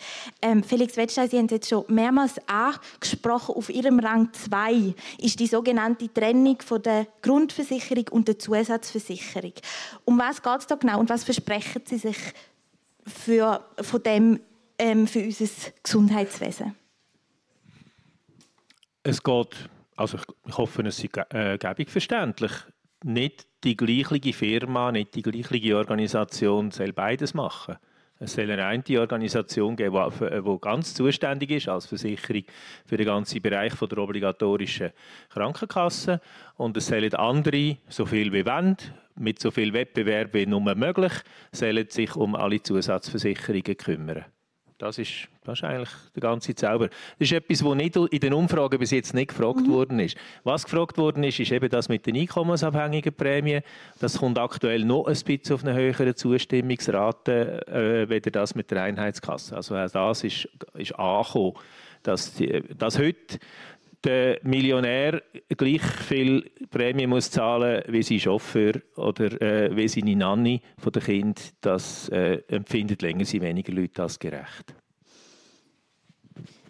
Ähm, 0.44 0.64
Felix 0.64 0.96
Wettstein, 0.96 1.28
Sie 1.28 1.38
haben 1.40 1.46
es 1.46 1.52
jetzt 1.52 1.70
schon 1.70 1.86
mehrmals 1.88 2.36
angesprochen, 2.48 3.56
auf 3.56 3.70
Ihrem 3.70 4.00
Rang 4.00 4.32
2 4.32 4.94
ist 5.18 5.40
die 5.40 5.48
sogenannte 5.48 6.14
Trennung 6.14 6.58
von 6.64 6.84
der 6.84 7.08
Grundversicherung 7.24 8.06
und 8.12 8.28
der 8.28 8.38
Zusatzversicherung. 8.38 9.54
Um 10.06 10.20
was 10.20 10.44
geht 10.44 10.60
es 10.60 10.68
da 10.68 10.76
genau 10.76 11.00
und 11.00 11.10
was 11.10 11.24
versprechen 11.24 11.82
Sie 11.86 11.98
sich 11.98 12.18
für, 13.08 13.66
von 13.82 14.04
dem 14.04 14.40
ähm, 14.78 15.08
für 15.08 15.24
unser 15.24 15.48
Gesundheitswesen? 15.82 16.79
Es 19.10 19.24
geht, 19.24 19.70
also 19.95 20.20
ich 20.45 20.55
hoffe, 20.55 20.84
es 20.84 21.03
ist 21.03 21.18
äh, 21.34 21.57
gäbig 21.57 21.89
verständlich, 21.89 22.51
nicht 23.03 23.47
die 23.64 23.76
gleiche 23.76 24.34
Firma, 24.34 24.91
nicht 24.91 25.16
die 25.16 25.24
gleiche 25.24 25.78
Organisation 25.78 26.70
soll 26.70 26.93
beides 26.93 27.34
machen. 27.34 27.78
Es 28.20 28.34
soll 28.34 28.51
eine 28.51 28.68
eine 28.68 28.99
Organisation 28.99 29.76
geben, 29.76 30.12
die 30.20 30.57
ganz 30.62 30.93
zuständig 30.93 31.49
ist 31.49 31.70
als 31.70 31.88
Versicherung 31.88 32.43
für 32.86 32.97
den 32.97 33.07
ganzen 33.07 33.41
Bereich 33.41 33.74
der 33.74 33.97
obligatorischen 33.97 34.91
Krankenkasse. 35.30 36.22
Und 36.57 36.78
es 36.78 36.86
sollen 36.86 37.16
andere, 37.16 37.78
so 37.88 38.05
viel 38.05 38.32
wie 38.32 38.45
wollen, 38.45 38.78
mit 39.16 39.39
so 39.39 39.49
viel 39.49 39.74
Wettbewerb 39.74 40.36
wie 40.36 40.45
nur 40.45 40.76
möglich, 40.76 41.14
sollen 41.51 41.89
sich 41.89 42.16
um 42.16 42.36
alle 42.36 42.62
Zusatzversicherungen 42.62 43.76
kümmern. 43.76 44.26
Das 44.80 44.98
ist, 44.98 45.28
das 45.44 45.60
ist 45.60 45.64
eigentlich 45.66 45.90
der 46.16 46.22
ganze 46.22 46.56
Zauber. 46.56 46.88
Das 46.88 47.28
ist 47.28 47.34
etwas, 47.34 47.66
was 47.66 47.76
nicht 47.76 47.98
in 47.98 48.20
den 48.20 48.34
Umfragen 48.34 48.80
bis 48.80 48.92
jetzt 48.92 49.14
nicht 49.14 49.28
gefragt 49.28 49.68
mhm. 49.68 49.74
worden 49.74 50.00
ist. 50.00 50.16
Was 50.46 50.64
gefragt 50.64 50.98
worden 50.98 51.22
ist, 51.24 51.38
ist 51.38 51.52
eben 51.52 51.70
das 51.70 51.90
mit 51.90 52.06
den 52.06 52.16
einkommensabhängigen 52.16 53.14
Prämien. 53.14 53.62
Das 54.00 54.18
kommt 54.18 54.40
aktuell 54.40 54.86
noch 54.86 55.06
ein 55.06 55.18
bisschen 55.22 55.54
auf 55.54 55.66
eine 55.66 55.74
höhere 55.76 56.16
Zustimmungsrate, 56.16 57.68
äh, 57.68 58.10
weder 58.10 58.32
das 58.32 58.56
mit 58.56 58.72
der 58.72 58.84
Einheitskasse. 58.84 59.58
Also 59.58 59.76
auch 59.76 59.92
das 59.92 60.24
ist, 60.24 60.48
ist 60.76 60.96
angekommen, 60.96 61.56
dass, 62.04 62.34
die, 62.36 62.64
dass 62.78 62.98
heute 62.98 63.38
der 64.04 64.39
Millionär 64.43 65.24
gleich 65.50 65.82
viel 65.82 66.52
Prämie 66.70 67.08
muss 67.08 67.32
zahlen 67.32 67.84
wie 67.88 68.04
sein 68.04 68.20
Chauffeur 68.20 68.74
oder 68.95 69.41
äh, 69.41 69.76
wie 69.76 69.88
seine 69.88 70.16
Nanny 70.16 70.62
von 70.78 70.91
der 70.91 71.02
Kind, 71.02 71.56
das 71.62 72.10
äh, 72.10 72.43
empfindet 72.47 73.02
länger 73.02 73.26
sie 73.26 73.41
weniger 73.41 73.74
Leute 73.74 74.04
als 74.04 74.20
gerecht. 74.20 74.76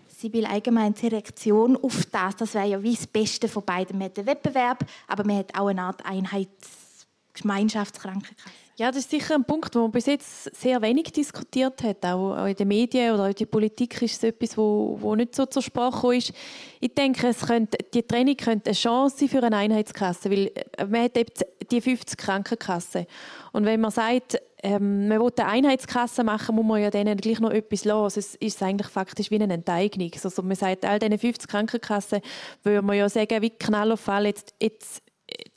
Sie 0.07 0.31
will 0.33 0.45
allgemein 0.45 0.93
die 0.93 1.07
Reaktion 1.07 1.75
auf 1.77 2.05
das, 2.07 2.35
das 2.35 2.53
wäre 2.53 2.67
ja 2.67 2.83
wie 2.83 2.95
das 2.95 3.07
Beste 3.07 3.47
von 3.47 3.63
beiden. 3.63 3.97
Man 3.97 4.07
hat 4.07 4.17
den 4.17 4.25
Wettbewerb, 4.25 4.85
aber 5.07 5.23
man 5.23 5.37
hat 5.37 5.57
auch 5.57 5.67
eine 5.67 5.83
Art 5.83 6.05
Einheitsgemeinschaftskrankenkasse. 6.05 8.68
Ja, 8.79 8.91
das 8.91 8.99
ist 8.99 9.11
sicher 9.11 9.35
ein 9.35 9.43
Punkt, 9.43 9.75
den 9.75 9.81
man 9.81 9.91
bis 9.91 10.05
jetzt 10.05 10.55
sehr 10.55 10.81
wenig 10.81 11.11
diskutiert 11.11 11.83
hat. 11.83 12.05
Auch 12.05 12.45
in 12.45 12.55
den 12.55 12.69
Medien 12.69 13.13
oder 13.13 13.27
in 13.27 13.35
der 13.35 13.45
Politik 13.45 14.01
ist 14.01 14.15
es 14.15 14.23
etwas, 14.23 14.57
wo, 14.57 14.97
wo 15.01 15.15
nicht 15.15 15.35
so 15.35 15.45
zur 15.47 15.61
Sprache 15.61 16.15
ist. 16.15 16.31
Ich 16.79 16.95
denke, 16.95 17.27
es 17.27 17.41
könnte, 17.41 17.77
die 17.93 18.03
Training 18.03 18.37
könnte 18.37 18.69
eine 18.69 18.77
Chance 18.77 19.17
sein 19.17 19.27
für 19.27 19.43
eine 19.43 19.57
Einheitskasse, 19.57 20.31
weil 20.31 20.51
äh, 20.77 20.85
man 20.85 21.03
hat 21.03 21.17
eben 21.17 21.29
die 21.69 21.81
50 21.81 22.17
Krankenkassen. 22.17 23.05
Und 23.51 23.65
wenn 23.65 23.81
man 23.81 23.91
sagt, 23.91 24.41
ähm, 24.63 25.09
man 25.09 25.19
will 25.19 25.33
eine 25.35 25.49
Einheitskasse 25.49 26.23
machen, 26.23 26.55
muss 26.55 26.65
man 26.65 26.81
ja 26.81 26.89
denen 26.89 27.17
gleich 27.17 27.41
noch 27.41 27.51
etwas 27.51 27.83
los. 27.83 28.15
Es 28.15 28.35
ist 28.35 28.63
eigentlich 28.63 28.87
faktisch 28.87 29.29
wie 29.29 29.41
eine 29.41 29.53
Enteignung. 29.53 30.11
Also 30.23 30.41
man 30.41 30.55
sagt, 30.55 30.85
all 30.85 30.99
diese 30.99 31.17
50 31.17 31.49
Krankenkassen, 31.49 32.21
würde 32.63 32.81
man 32.81 32.95
ja 32.95 33.09
sagen, 33.09 33.41
wie 33.41 33.49
Knall 33.49 33.91
auf 33.91 33.99
Fall, 33.99 34.27
jetzt, 34.27 34.55
jetzt 34.61 35.03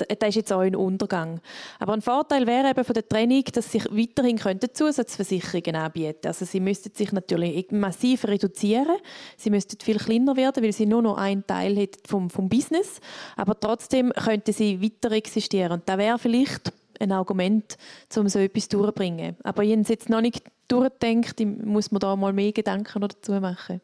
das 0.09 0.29
ist 0.31 0.35
jetzt 0.35 0.53
auch 0.53 0.61
ein 0.61 0.77
Untergang. 0.77 1.41
Aber 1.79 1.93
ein 1.93 2.03
Vorteil 2.03 2.47
wäre 2.47 2.71
eben 2.71 2.85
von 2.85 2.95
der 2.95 3.09
Trennung, 3.09 3.45
dass 3.53 3.73
sich 3.73 3.85
weiterhin 3.87 4.39
Zusatzversicherungen 4.73 5.77
anbieten 5.77 6.27
Also 6.27 6.45
sie 6.45 6.61
müssten 6.61 6.95
sich 6.95 7.13
natürlich 7.13 7.71
massiv 7.71 8.25
reduzieren. 8.25 8.97
Sie 9.37 9.51
müssten 9.51 9.79
viel 9.81 9.99
kleiner 9.99 10.37
werden, 10.37 10.63
weil 10.63 10.73
sie 10.73 10.87
nur 10.87 11.03
noch 11.03 11.17
einen 11.17 11.47
Teil 11.47 11.77
hätten 11.77 12.01
vom, 12.07 12.31
vom 12.31 12.49
Business. 12.49 13.01
Aber 13.37 13.59
trotzdem 13.59 14.13
könnten 14.13 14.53
sie 14.53 14.83
weiter 14.83 15.13
existieren. 15.13 15.73
Und 15.73 15.89
da 15.89 15.99
wäre 15.99 16.19
vielleicht 16.19 16.73
ein 17.01 17.13
Argument, 17.13 17.77
um 18.17 18.29
so 18.29 18.39
etwas 18.39 18.69
durchzubringen. 18.69 19.37
Aber 19.43 19.63
ich 19.65 19.73
habe 19.73 19.83
es 19.83 19.89
jetzt 19.89 20.09
noch 20.09 20.21
nicht 20.21 20.43
durchgedacht, 20.69 21.41
muss 21.41 21.91
man 21.91 22.01
da 22.01 22.17
mal 22.17 22.33
mehr 22.33 22.53
Gedanken 22.53 23.01
dazu 23.01 23.33
machen. 23.33 23.81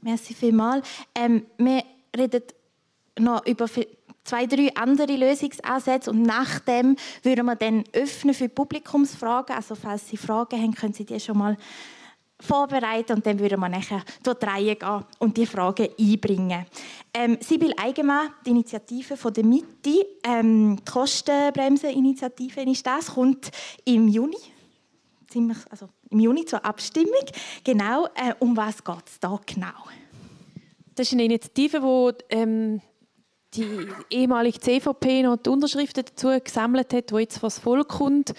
Merci 0.00 0.34
vielmals. 0.34 0.86
Ähm, 1.14 1.46
wir 1.58 1.82
reden 2.16 2.42
noch 3.18 3.46
über 3.46 3.66
zwei, 4.24 4.46
drei 4.46 4.74
andere 4.74 5.16
Lösungsansätze 5.16 6.10
und 6.10 6.22
nachdem 6.22 6.96
würden 7.22 7.46
wir 7.46 7.56
dann 7.56 7.84
öffnen 7.92 8.34
für 8.34 8.48
Publikumsfragen. 8.48 9.54
Also 9.54 9.74
falls 9.74 10.08
Sie 10.08 10.16
Fragen 10.16 10.60
haben, 10.60 10.74
können 10.74 10.94
Sie 10.94 11.04
die 11.04 11.20
schon 11.20 11.38
mal 11.38 11.56
vorbereiten 12.40 13.12
und 13.12 13.26
dann 13.26 13.38
würden 13.38 13.60
wir 13.60 13.68
nachher 13.68 14.02
durch 14.22 14.38
die 14.38 14.46
Reihe 14.46 14.76
gehen 14.76 15.04
und 15.18 15.36
die 15.36 15.46
Fragen 15.46 15.88
einbringen. 15.98 16.66
Ähm, 17.12 17.38
Sibyl 17.40 17.72
Eigenmann, 17.76 18.30
die 18.44 18.50
Initiative 18.50 19.16
von 19.16 19.32
der 19.32 19.44
Mitte, 19.44 20.06
ähm, 20.24 20.76
die 20.76 20.84
Kostenbremse-Initiative 20.90 22.62
ist 22.62 22.86
das, 22.86 23.14
kommt 23.14 23.50
im 23.84 24.08
Juni, 24.08 24.36
ziemlich, 25.28 25.58
also 25.70 25.88
im 26.10 26.20
Juni 26.20 26.44
zur 26.44 26.64
Abstimmung. 26.64 27.24
Genau, 27.62 28.06
äh, 28.06 28.34
um 28.40 28.56
was 28.56 28.82
geht 28.82 29.06
es 29.06 29.20
da 29.20 29.38
genau? 29.46 29.84
Das 30.94 31.06
ist 31.06 31.12
eine 31.12 31.24
Initiative, 31.24 31.80
die 32.30 32.34
ähm, 32.34 32.80
die 33.56 33.88
ehemalige 34.10 34.60
CVP 34.60 35.22
noch 35.22 35.36
die 35.36 35.50
Unterschriften 35.50 36.04
dazu 36.04 36.28
gesammelt 36.42 36.92
hat, 36.92 37.12
wo 37.12 37.18
jetzt 37.18 37.42
was 37.42 37.58
Volk 37.58 37.88
kommt. 37.88 38.34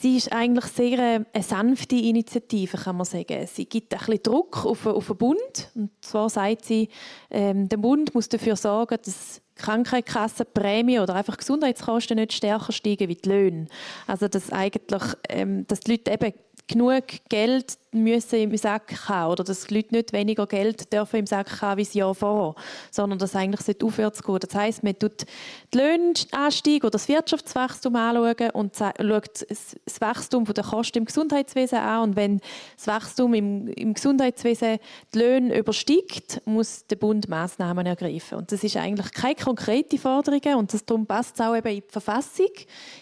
Sie 0.00 0.16
ist 0.16 0.32
eigentlich 0.32 0.64
sehr 0.66 0.98
äh, 0.98 1.20
eine 1.32 1.42
sanfte 1.42 1.96
Initiative, 1.96 2.76
kann 2.76 2.96
man 2.96 3.06
sagen. 3.06 3.46
Sie 3.46 3.66
gibt 3.66 3.92
ein 3.94 3.98
bisschen 3.98 4.22
Druck 4.22 4.66
auf, 4.66 4.86
auf 4.86 5.06
den 5.06 5.16
Bund. 5.16 5.70
Und 5.74 5.90
zwar 6.00 6.28
sagt 6.28 6.64
sie, 6.64 6.88
ähm, 7.30 7.68
der 7.68 7.76
Bund 7.76 8.14
muss 8.14 8.28
dafür 8.28 8.56
sorgen, 8.56 8.98
dass 9.04 9.40
Krankenkassenprämie 9.54 10.98
oder 10.98 11.14
einfach 11.14 11.36
Gesundheitskosten 11.36 12.16
nicht 12.16 12.32
stärker 12.32 12.72
steigen 12.72 13.08
wie 13.08 13.14
die 13.14 13.28
Löhne. 13.28 13.66
Also 14.06 14.28
dass 14.28 14.50
eigentlich, 14.50 15.02
ähm, 15.28 15.66
dass 15.68 15.80
die 15.80 15.92
Leute 15.92 16.10
eben 16.10 16.32
genug 16.66 17.04
Geld 17.28 17.78
müssen 17.92 18.38
im 18.38 18.56
Sack 18.56 19.08
haben 19.08 19.32
oder 19.32 19.44
dass 19.44 19.66
die 19.66 19.74
Leute 19.74 19.94
nicht 19.94 20.12
weniger 20.12 20.46
Geld 20.46 20.92
dürfen 20.92 21.16
im 21.16 21.26
Sack 21.26 21.60
haben 21.60 21.78
wie 21.78 21.84
das 21.84 21.92
Jahr 21.92 22.14
vorher, 22.14 22.54
sondern 22.90 23.18
dass 23.18 23.36
eigentlich 23.36 23.82
aufwärts 23.82 24.22
gehen. 24.22 24.38
Das 24.40 24.54
heisst, 24.54 24.82
man 24.82 24.98
tut 24.98 25.26
den 25.74 25.80
Löhnanstieg 25.80 26.84
oder 26.84 26.92
das 26.92 27.08
Wirtschaftswachstum 27.08 27.94
anschauen 27.96 28.50
und 28.52 28.76
schaut 28.76 29.46
das 29.84 30.00
Wachstum 30.00 30.44
der 30.44 30.64
Kosten 30.64 30.98
im 30.98 31.04
Gesundheitswesen 31.04 31.78
an. 31.78 32.02
Und 32.02 32.16
wenn 32.16 32.40
das 32.76 32.86
Wachstum 32.86 33.34
im, 33.34 33.68
im 33.68 33.92
Gesundheitswesen 33.92 34.78
die 35.14 35.18
Löhne 35.18 35.58
übersteigt, 35.58 36.40
muss 36.46 36.86
der 36.86 36.96
Bund 36.96 37.28
Maßnahmen 37.28 37.84
ergreifen. 37.84 38.38
Und 38.38 38.52
das 38.52 38.64
ist 38.64 38.76
eigentlich 38.76 39.12
keine 39.12 39.34
konkrete 39.34 39.98
Forderung 39.98 40.40
und 40.56 40.72
das, 40.72 40.84
darum 40.84 41.06
passt 41.06 41.34
es 41.34 41.46
auch 41.46 41.54
eben 41.54 41.68
in 41.68 41.82
die 41.86 41.92
Verfassung. 41.92 42.50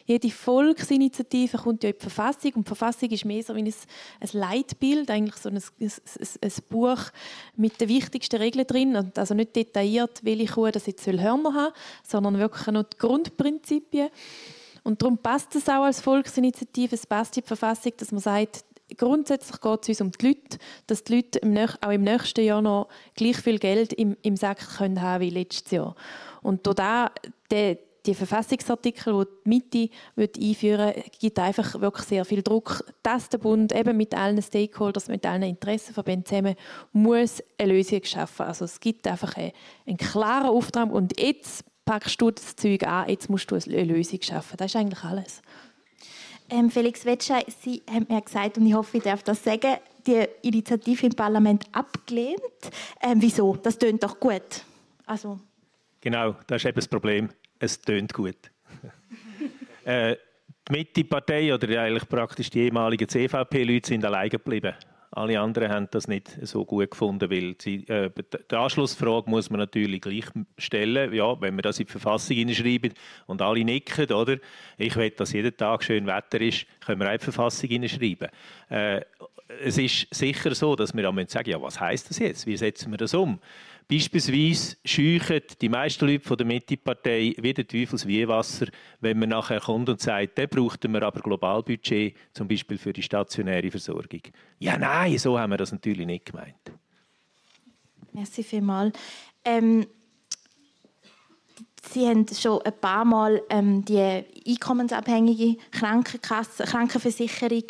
Jede 0.05 0.31
Volksinitiative 0.31 1.59
kommt 1.59 1.85
ja 1.85 1.91
in 1.91 1.97
die 1.97 2.03
Verfassung 2.03 2.53
und 2.55 2.67
die 2.67 2.69
Verfassung 2.69 3.11
ist 3.11 3.25
mehr 3.25 3.43
so 3.43 3.50
wie 3.55 3.63
ein, 3.63 3.75
ein 4.21 4.29
Leitbild 4.33 4.81
Bild, 4.81 5.11
eigentlich 5.11 5.37
so 5.37 5.49
ein, 5.49 5.57
ein, 5.57 5.93
ein, 6.43 6.53
Buch 6.69 7.01
mit 7.57 7.81
den 7.81 7.89
wichtigsten 7.89 8.37
Regeln 8.37 8.67
drin. 8.67 9.13
Also 9.17 9.35
nicht 9.35 9.55
detailliert, 9.57 10.25
welche 10.25 10.55
Kuh 10.55 10.71
das 10.71 10.87
jetzt 10.87 11.07
Hörner 11.07 11.55
haben 11.55 11.75
sondern 12.07 12.39
wirklich 12.39 12.67
nur 12.67 12.85
die 12.85 12.99
Grundprinzipien. 12.99 14.11
Und 14.83 15.03
darum 15.03 15.19
passt 15.19 15.55
es 15.57 15.69
auch 15.69 15.85
als 15.85 16.01
Volksinitiative, 16.01 16.95
es 16.95 17.07
passt 17.07 17.37
in 17.37 17.43
die 17.43 17.47
Verfassung, 17.47 17.93
dass 17.99 18.13
man 18.13 18.21
sagt, 18.21 18.65
grundsätzlich 18.97 19.61
geht 19.61 19.83
es 19.83 19.89
uns 19.89 20.01
um 20.01 20.11
die 20.13 20.27
Leute, 20.29 20.59
dass 20.87 21.05
die 21.05 21.17
Leute 21.17 21.39
im 21.41 21.57
auch 21.59 21.91
im 21.91 22.03
nächsten 22.03 22.45
Jahr 22.45 22.63
noch 22.63 22.89
gleich 23.15 23.37
viel 23.37 23.59
Geld 23.59 23.93
im, 23.93 24.17
im 24.23 24.37
Sack 24.37 24.79
können 24.79 25.03
haben 25.03 25.21
wie 25.21 25.31
letztes 25.31 25.71
Jahr. 25.71 25.95
Und 26.43 26.67
da 26.67 27.11
der, 27.51 27.79
die 28.07 28.15
Verfassungsartikel, 28.15 29.13
die 29.13 29.31
die 29.31 29.49
Mitte 29.49 29.95
wird 30.17 30.39
einführen 30.39 30.95
will, 30.95 31.05
gibt 31.19 31.39
einfach 31.39 31.81
wirklich 31.81 32.07
sehr 32.07 32.25
viel 32.25 32.43
Druck, 32.43 32.85
dass 33.03 33.29
der 33.29 33.39
Bund 33.39 33.75
eben 33.75 33.97
mit 33.97 34.15
allen 34.15 34.41
Stakeholders, 34.41 35.09
mit 35.09 35.27
allen 35.27 35.43
Interessenverbänden 35.43 36.27
zusammen 36.27 36.57
muss 36.93 37.43
eine 37.59 37.73
Lösung 37.73 38.03
schaffen. 38.05 38.47
Also 38.47 38.65
es 38.65 38.81
gibt 38.81 39.07
einfach 39.07 39.37
einen, 39.37 39.53
einen 39.87 39.97
klaren 39.97 40.49
Auftrag 40.49 40.91
und 40.91 41.21
jetzt 41.21 41.65
packst 41.85 42.21
du 42.21 42.31
das 42.31 42.57
Zeug 42.57 42.85
an, 42.85 43.09
jetzt 43.09 43.29
musst 43.29 43.51
du 43.51 43.57
eine 43.57 43.85
Lösung 43.85 44.21
schaffen. 44.23 44.57
Das 44.57 44.67
ist 44.67 44.77
eigentlich 44.77 45.05
alles. 45.05 45.43
Ähm, 46.49 46.71
Felix 46.71 47.05
Wetschei, 47.05 47.45
Sie 47.61 47.83
haben 47.89 48.07
mir 48.09 48.21
gesagt, 48.21 48.59
und 48.59 48.67
ich 48.67 48.75
hoffe, 48.75 48.97
ich 48.97 49.05
darf 49.05 49.23
das 49.23 49.45
sagen, 49.45 49.77
die 50.07 50.27
Initiative 50.43 51.07
im 51.07 51.13
Parlament 51.13 51.65
abgelehnt. 51.73 52.41
Ähm, 53.03 53.21
wieso? 53.21 53.57
Das 53.57 53.79
tönt 53.79 54.03
doch 54.03 54.19
gut. 54.19 54.65
Also. 55.07 55.39
Genau, 56.01 56.35
das 56.47 56.63
ist 56.63 56.67
eben 56.67 56.77
das 56.77 56.89
Problem 56.89 57.29
es 57.61 57.81
tönt 57.81 58.13
gut. 58.13 58.51
äh, 59.85 60.17
die 60.69 60.73
Mitte-Partei 60.73 61.55
oder 61.55 61.83
eigentlich 61.83 62.09
praktisch 62.09 62.51
die 62.51 62.61
ehemaligen 62.61 63.09
CVP-Leute 63.09 63.89
sind 63.89 64.05
allein 64.05 64.31
geblieben. 64.31 64.75
Alle 65.13 65.41
anderen 65.41 65.73
haben 65.73 65.89
das 65.91 66.07
nicht 66.07 66.39
so 66.43 66.65
gut 66.65 66.93
gefunden, 66.93 67.29
weil 67.31 67.57
sie, 67.61 67.85
äh, 67.89 68.11
die 68.49 68.55
Anschlussfrage 68.55 69.29
muss 69.29 69.51
man 69.51 69.59
natürlich 69.59 70.01
gleich 70.01 70.27
stellen. 70.57 71.13
Ja, 71.13 71.41
wenn 71.41 71.57
wir 71.57 71.63
das 71.63 71.81
in 71.81 71.87
die 71.87 71.93
Verfassung 71.93 72.37
hineinschreiben 72.37 72.93
und 73.27 73.43
alle 73.43 73.65
nicken, 73.65 74.13
oder? 74.13 74.37
Ich 74.79 74.95
will, 74.95 75.11
dass 75.11 75.33
jeden 75.33 75.57
Tag 75.57 75.83
schön 75.83 76.07
Wetter 76.07 76.41
ist, 76.41 76.65
können 76.87 77.01
wir 77.01 77.09
auch 77.09 77.13
in 77.13 77.19
die 77.19 77.25
Verfassung 77.25 77.69
hineinschreiben. 77.69 78.29
Äh, 78.69 79.01
es 79.65 79.79
ist 79.79 80.07
sicher 80.15 80.55
so, 80.55 80.77
dass 80.77 80.95
wir 80.95 81.05
am 81.09 81.27
sagen, 81.27 81.51
ja, 81.51 81.61
was 81.61 81.81
heißt 81.81 82.09
das 82.11 82.21
jetzt? 82.21 82.47
Wie 82.47 82.57
setzen 82.57 82.93
wir 82.93 82.99
das 82.99 83.13
um? 83.13 83.41
Beispielsweise 83.89 84.77
scheuchen 84.85 85.43
die 85.61 85.69
meisten 85.69 86.07
Leute 86.07 86.25
von 86.25 86.37
der 86.37 86.47
Mitte-Partei 86.47 87.35
wie 87.39 87.55
der 87.55 87.67
Teufels 87.67 88.09
Weihwasser, 88.09 88.67
wenn 89.01 89.19
man 89.19 89.31
nachher 89.31 89.61
kommt 89.61 89.89
und 89.89 90.01
sagt, 90.01 90.39
dann 90.39 90.49
brauchten 90.49 90.93
wir 90.93 91.03
aber 91.03 91.21
Globalbudget, 91.21 92.15
zum 92.33 92.49
Beispiel 92.49 92.79
für 92.79 92.93
die 92.93 93.03
stationäre 93.03 93.71
Versorgung. 93.71 94.23
Ja, 94.59 94.77
nein, 94.79 95.19
so 95.19 95.39
haben 95.39 95.51
wir 95.51 95.57
das 95.57 95.73
natürlich 95.73 96.07
nicht 96.07 96.27
gemeint. 96.27 96.73
Merci 98.13 98.43
vielmals. 98.43 98.99
Ähm, 99.45 99.87
Sie 101.89 102.07
haben 102.07 102.27
schon 102.29 102.61
ein 102.63 102.73
paar 102.79 103.05
Mal 103.05 103.43
ähm, 103.49 103.85
die 103.85 104.25
einkommensabhängige 104.47 105.57
Krankenkasse, 105.71 106.65
Krankenversicherung 106.65 107.65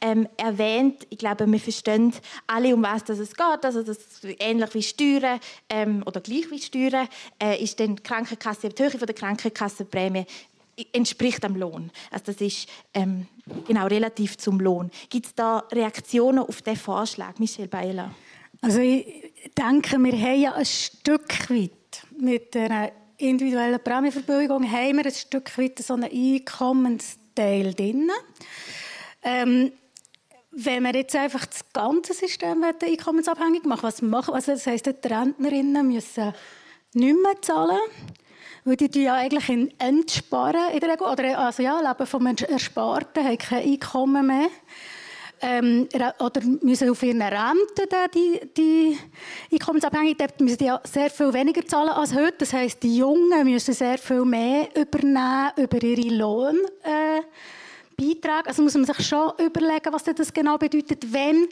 ähm, 0.00 0.28
erwähnt. 0.36 1.06
Ich 1.10 1.18
glaube, 1.18 1.50
wir 1.50 1.60
verstehen 1.60 2.12
alle, 2.46 2.74
um 2.74 2.82
was 2.82 3.08
es 3.08 3.34
geht. 3.34 3.64
Also 3.64 3.82
das 3.82 3.98
ähnlich 4.38 4.74
wie 4.74 4.82
Steuern 4.82 5.40
ähm, 5.68 6.02
oder 6.06 6.20
gleich 6.20 6.50
wie 6.50 6.60
Steuern 6.60 7.08
äh, 7.42 7.62
ist 7.62 7.80
dann 7.80 7.96
die 7.96 8.02
Krankenkasse, 8.02 8.68
die 8.68 8.82
Höhe 8.82 8.90
der 8.90 9.14
Krankenkassenprämie 9.14 10.26
entspricht 10.92 11.44
am 11.44 11.56
Lohn. 11.56 11.90
Also 12.10 12.26
das 12.26 12.40
ist 12.40 12.68
ähm, 12.94 13.26
genau 13.66 13.86
relativ 13.86 14.36
zum 14.38 14.60
Lohn. 14.60 14.90
Gibt 15.08 15.26
es 15.26 15.34
da 15.34 15.64
Reaktionen 15.72 16.40
auf 16.40 16.62
diesen 16.62 16.76
Vorschlag, 16.78 17.38
Michelle 17.38 17.68
Beiler? 17.68 18.14
Also 18.60 18.80
ich 18.80 19.06
denke, 19.56 19.98
wir 19.98 20.12
haben 20.12 20.40
ja 20.40 20.52
ein 20.52 20.66
Stück 20.66 21.50
weit 21.50 21.72
mit 22.18 22.54
der 22.54 22.92
individuellen 23.18 23.82
Prämienverbilligung 23.82 24.70
haben 24.70 24.96
wir 24.98 25.06
ein 25.06 25.12
Stück 25.12 25.56
weit 25.58 25.78
so 25.78 25.94
einen 25.94 26.10
Einkommensteil 26.10 27.74
drin. 27.74 28.10
Ähm, 29.22 29.72
wenn 30.58 30.82
wir 30.84 30.94
jetzt 30.94 31.14
einfach 31.14 31.44
das 31.44 31.60
ganze 31.72 32.14
System 32.14 32.64
einkommensabhängig 32.64 33.64
machen, 33.64 33.82
was 33.82 34.00
machen 34.00 34.34
also 34.34 34.52
das 34.52 34.66
heisst, 34.66 34.86
die 34.86 35.08
Rentnerinnen 35.08 35.86
müssen 35.86 36.32
nicht 36.94 37.16
mehr 37.22 37.42
zahlen, 37.42 37.78
weil 38.64 38.76
die 38.76 39.02
ja 39.02 39.14
eigentlich 39.14 39.48
in 39.50 39.78
entsparen 39.78 40.72
in 40.72 40.80
der 40.80 40.92
Regel, 40.92 41.06
oder 41.06 41.38
also 41.38 41.62
ja, 41.62 41.78
leben 41.80 42.06
vom 42.06 42.26
Ersparten, 42.26 43.24
haben 43.24 43.38
kein 43.38 43.64
Einkommen 43.64 44.26
mehr 44.26 44.48
ähm, 45.40 45.88
oder 46.18 46.40
müssen 46.62 46.90
auf 46.90 47.02
ihren 47.02 47.22
Renten 47.22 47.88
die, 48.14 48.40
die 48.56 48.98
einkommensabhängig, 49.52 50.16
dort 50.16 50.40
müssen 50.40 50.58
die 50.58 50.72
sehr 50.84 51.10
viel 51.10 51.32
weniger 51.32 51.66
zahlen 51.66 51.90
als 51.90 52.14
heute. 52.14 52.36
Das 52.38 52.52
heisst, 52.52 52.82
die 52.82 52.96
Jungen 52.96 53.44
müssen 53.44 53.74
sehr 53.74 53.98
viel 53.98 54.24
mehr 54.24 54.68
übernehmen 54.74 55.50
über 55.56 55.82
ihre 55.82 56.14
Lohnbeiträge. 56.14 57.24
Äh, 57.98 58.42
also 58.46 58.62
muss 58.62 58.74
man 58.74 58.84
sich 58.84 59.06
schon 59.06 59.32
überlegen, 59.38 59.92
was 59.92 60.04
das 60.04 60.32
genau 60.32 60.56
bedeutet, 60.56 61.12
wenn 61.12 61.48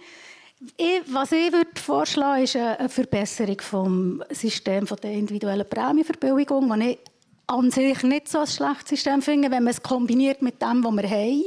ich, 0.76 1.02
was 1.08 1.32
ich 1.32 1.52
würde 1.52 1.80
vorschlagen, 1.80 2.44
ist 2.44 2.56
eine 2.56 2.88
Verbesserung 2.88 4.22
des 4.30 4.40
Systems 4.40 4.94
der 5.02 5.12
individuellen 5.12 5.68
Prämienverbilligung, 5.68 6.68
das 6.68 6.78
ich 6.78 6.98
an 7.46 7.70
sich 7.70 8.02
nicht 8.02 8.28
so 8.28 8.38
ein 8.38 8.46
schlechtes 8.46 8.88
System 8.88 9.20
finde, 9.20 9.50
wenn 9.50 9.64
man 9.64 9.72
es 9.72 9.82
kombiniert 9.82 10.40
mit 10.40 10.62
dem, 10.62 10.82
was 10.82 10.96
wir 10.96 11.10
haben 11.10 11.44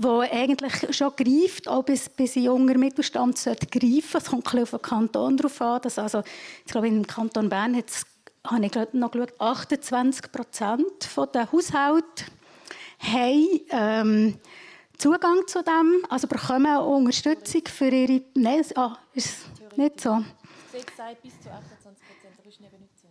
wo 0.00 0.20
eigentlich 0.20 0.96
schon 0.96 1.12
greift, 1.16 1.66
auch 1.66 1.82
bis, 1.82 2.08
bis 2.08 2.36
ein 2.36 2.44
junger 2.44 2.78
Mittelstand 2.78 3.36
sollte 3.36 3.66
greifen. 3.66 4.16
Es 4.16 4.26
kommt 4.26 4.54
ein 4.54 4.62
auf 4.62 4.70
den 4.70 4.80
Kanton 4.82 5.36
drauf 5.36 5.60
an. 5.60 5.82
Dass 5.82 5.98
also, 5.98 6.22
ich 6.64 6.70
glaube, 6.70 6.86
im 6.86 7.04
Kanton 7.04 7.48
Bern 7.48 7.76
hat 7.76 7.88
es, 7.88 8.06
habe 8.46 8.64
ich 8.64 8.72
noch 8.92 9.10
geschaut, 9.10 9.40
28 9.40 10.30
Prozent 10.30 11.08
der 11.34 11.50
Haushalte 11.50 12.24
haben 13.00 13.60
ähm, 13.70 14.40
Zugang 14.98 15.46
zu 15.48 15.62
dem, 15.64 16.04
also 16.08 16.28
bekommen 16.28 16.76
Unterstützung 16.76 17.62
für 17.66 17.88
ihre... 17.88 18.22
Nein, 18.34 18.64
ah, 18.76 18.98
ist 19.14 19.46
nicht 19.76 20.00
so. 20.00 20.24
Das 20.72 20.96
sagt 20.96 21.22
bis 21.22 21.40
zu 21.40 21.50
28 21.50 22.02
Prozent, 22.06 22.34
aber 22.38 22.48
ist 22.48 22.60
nicht 22.60 22.72
so. 23.00 23.08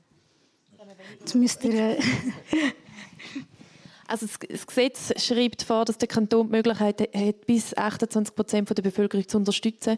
Jetzt 1.20 1.36
müsst 1.36 1.64
ihr... 1.66 1.98
Also 4.08 4.26
das 4.26 4.66
Gesetz 4.66 5.14
schreibt 5.22 5.64
vor, 5.64 5.86
dass 5.86 5.98
der 5.98 6.08
Kanton 6.08 6.48
die 6.48 6.54
Möglichkeit 6.54 7.02
hat, 7.14 7.46
bis 7.46 7.76
28 7.76 8.34
Prozent 8.34 8.70
der 8.70 8.82
Bevölkerung 8.82 9.28
zu 9.28 9.38
unterstützen. 9.38 9.98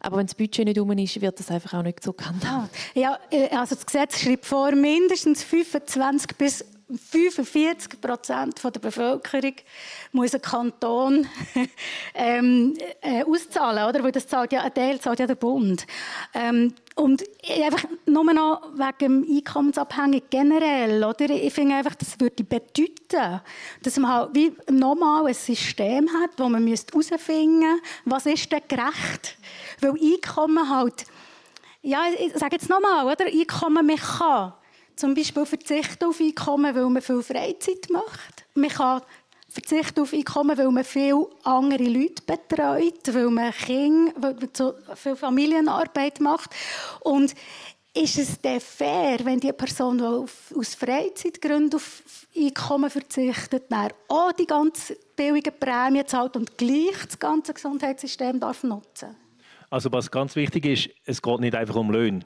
Aber 0.00 0.16
wenn 0.16 0.26
das 0.26 0.34
Budget 0.34 0.64
nicht 0.64 0.78
um 0.78 0.90
ist, 0.92 1.20
wird 1.20 1.38
das 1.38 1.50
einfach 1.50 1.78
auch 1.78 1.82
nicht 1.82 2.02
so 2.02 2.12
gehandhabt. 2.12 2.70
Ah, 2.74 2.98
ja, 2.98 3.18
äh, 3.30 3.48
also 3.54 3.74
das 3.74 3.84
Gesetz 3.84 4.20
schreibt 4.20 4.46
vor, 4.46 4.72
mindestens 4.72 5.42
25 5.42 6.36
bis 6.36 6.64
45 6.96 8.00
Prozent 8.00 8.62
der 8.62 8.80
Bevölkerung 8.80 9.54
muss 10.12 10.34
ein 10.34 10.42
Kanton 10.42 11.26
ähm, 12.14 12.76
äh, 13.00 13.24
auszahlen, 13.24 13.88
oder? 13.88 14.02
Weil 14.02 14.12
das 14.12 14.26
zahlt 14.26 14.52
ja, 14.52 14.62
ein 14.62 14.74
Teil 14.74 15.00
zahlt 15.00 15.20
ja 15.20 15.26
der 15.26 15.34
Bund. 15.34 15.86
Ähm, 16.34 16.74
und 16.96 17.24
einfach 17.48 17.84
nur 18.06 18.24
noch 18.32 18.62
wegen 18.74 19.24
dem 19.24 19.36
Einkommensabhängig 19.36 20.24
generell, 20.30 21.02
oder? 21.02 21.30
Ich 21.30 21.52
finde 21.52 21.76
einfach, 21.76 21.94
das 21.94 22.18
würde 22.18 22.44
bedeuten, 22.44 23.40
dass 23.82 23.96
man 23.98 24.12
halt 24.12 24.30
wie 24.34 24.52
nochmal 24.70 25.26
ein 25.26 25.34
System 25.34 26.08
hat, 26.20 26.30
wo 26.38 26.48
man 26.48 26.66
herausfinden 26.66 27.60
müsste, 27.60 27.80
was 28.04 28.26
ist 28.26 28.50
denn 28.52 28.62
gerecht? 28.68 29.38
Weil 29.80 29.92
Einkommen 29.92 30.68
halt, 30.68 31.04
ja, 31.82 32.02
ich 32.18 32.32
sage 32.34 32.56
jetzt 32.56 32.68
nochmal, 32.68 33.06
oder? 33.06 33.26
Einkommen, 33.26 33.86
man 33.86 33.96
kann 33.96 34.52
zum 35.00 35.14
Beispiel 35.14 35.46
verzichten 35.46 36.04
auf 36.04 36.20
Einkommen, 36.20 36.74
weil 36.74 36.88
man 36.88 37.00
viel 37.02 37.22
Freizeit 37.22 37.88
macht. 37.90 38.44
Man 38.54 38.68
kann 38.68 39.00
verzichten 39.48 40.00
auf 40.00 40.12
Einkommen, 40.12 40.56
weil 40.58 40.70
man 40.70 40.84
viele 40.84 41.26
andere 41.42 41.84
Leute 41.84 42.22
betreut, 42.26 43.14
weil 43.14 43.30
man 43.30 43.52
Kinder, 43.52 44.12
weil 44.16 44.34
man 44.34 44.50
so 44.52 44.74
viel 44.94 45.16
Familienarbeit 45.16 46.20
macht. 46.20 46.50
Und 47.00 47.34
ist 47.94 48.18
es 48.18 48.40
denn 48.40 48.60
fair, 48.60 49.18
wenn 49.24 49.40
die 49.40 49.52
Person, 49.52 49.98
die 49.98 50.04
aus 50.54 50.74
Freizeitgründen 50.74 51.74
auf 51.74 52.02
Einkommen 52.36 52.90
verzichtet, 52.90 53.64
dann 53.70 53.88
auch 54.06 54.32
die 54.32 54.46
ganz 54.46 54.92
billigen 55.16 55.58
Prämien 55.58 56.06
zahlt 56.06 56.36
und 56.36 56.56
gleich 56.56 57.06
das 57.06 57.18
ganze 57.18 57.54
Gesundheitssystem 57.54 58.38
darf 58.38 58.62
nutzen 58.62 59.16
Also 59.70 59.90
was 59.90 60.10
ganz 60.10 60.36
wichtig 60.36 60.66
ist, 60.66 60.90
es 61.04 61.20
geht 61.20 61.40
nicht 61.40 61.54
einfach 61.54 61.74
um 61.74 61.90
Löhne 61.90 62.20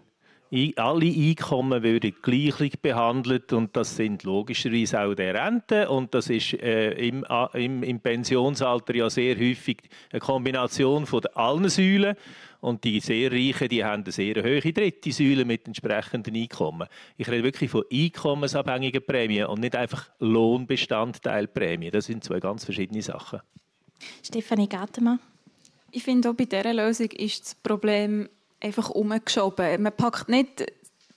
alle 0.76 1.06
Einkommen 1.06 1.82
werden 1.82 2.14
gleich 2.22 2.80
behandelt 2.80 3.52
und 3.52 3.76
das 3.76 3.96
sind 3.96 4.22
logischerweise 4.22 5.00
auch 5.00 5.14
die 5.14 5.22
Renten 5.22 5.88
und 5.88 6.14
das 6.14 6.30
ist 6.30 6.54
äh, 6.54 6.92
im, 6.92 7.24
im, 7.54 7.82
im, 7.82 8.00
Pensionsalter 8.00 8.94
ja 8.94 9.10
sehr 9.10 9.36
häufig 9.36 9.78
eine 10.12 10.20
Kombination 10.20 11.06
von 11.06 11.26
allen 11.34 11.68
Säulen 11.68 12.14
und 12.60 12.84
die 12.84 13.00
sehr 13.00 13.32
Reichen, 13.32 13.68
die 13.68 13.84
haben 13.84 14.04
eine 14.04 14.12
sehr 14.12 14.36
hohe 14.42 14.72
dritte 14.72 15.12
Säule 15.12 15.44
mit 15.44 15.66
entsprechenden 15.66 16.36
Einkommen. 16.36 16.88
Ich 17.16 17.28
rede 17.28 17.44
wirklich 17.44 17.70
von 17.70 17.84
einkommensabhängigen 17.92 19.04
Prämien 19.04 19.46
und 19.46 19.60
nicht 19.60 19.76
einfach 19.76 20.08
Lohnbestandteilprämien. 20.20 21.92
Das 21.92 22.06
sind 22.06 22.24
zwei 22.24 22.40
ganz 22.40 22.64
verschiedene 22.64 23.02
Sachen. 23.02 23.40
Stefanie 24.22 24.68
Gattemann. 24.68 25.18
Ich 25.90 26.02
finde, 26.02 26.30
auch 26.30 26.34
bei 26.34 26.44
dieser 26.44 26.72
Lösung 26.72 27.10
ist 27.10 27.44
das 27.44 27.54
Problem 27.54 28.28
einfach 28.64 28.90
umgeschoben. 28.90 29.82
Man 29.82 29.96
packt 29.96 30.28
nicht 30.28 30.66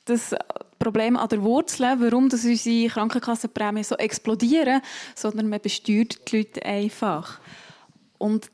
das 0.06 0.36
Problem 0.80 1.18
an 1.18 1.30
der 1.30 1.42
Wurzel, 1.42 2.00
warum 2.00 2.30
das 2.30 2.46
unsere 2.46 2.90
Krankenkassenprämien 2.90 3.84
so 3.84 3.96
explodieren, 3.96 4.82
sondern 5.16 5.50
man 5.50 5.60
besteuert 5.60 6.32
die 6.32 6.38
Leute 6.38 6.64
einfach. 6.64 7.40
Und 8.18 8.50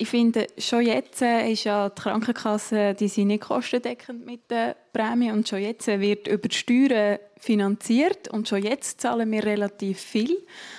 ich 0.00 0.08
finde, 0.08 0.46
schon 0.58 0.86
jetzt 0.86 1.22
ist 1.22 1.64
ja 1.64 1.88
die 1.88 2.00
Krankenkasse 2.00 2.94
die 2.94 3.08
sind 3.08 3.28
nicht 3.28 3.42
kostendeckend 3.42 4.24
mit 4.24 4.48
den 4.48 4.74
Prämien 4.92 5.34
und 5.34 5.48
schon 5.48 5.60
jetzt 5.60 5.88
wird 5.88 6.28
über 6.28 6.48
die 6.48 6.56
Steuern 6.56 7.18
finanziert 7.36 8.28
und 8.28 8.48
schon 8.48 8.62
jetzt 8.62 9.00
zahlen 9.00 9.30
wir 9.30 9.44
relativ 9.44 9.98
viel. 9.98 10.36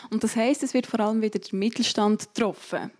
Und 0.10 0.24
das 0.24 0.36
heißt, 0.38 0.64
es 0.64 0.74
wird 0.74 0.88
vor 0.88 1.02
allem 1.02 1.22
wieder 1.22 1.40
der 1.40 1.58
Mittelstand 1.58 2.34
getroffen. 2.34 2.92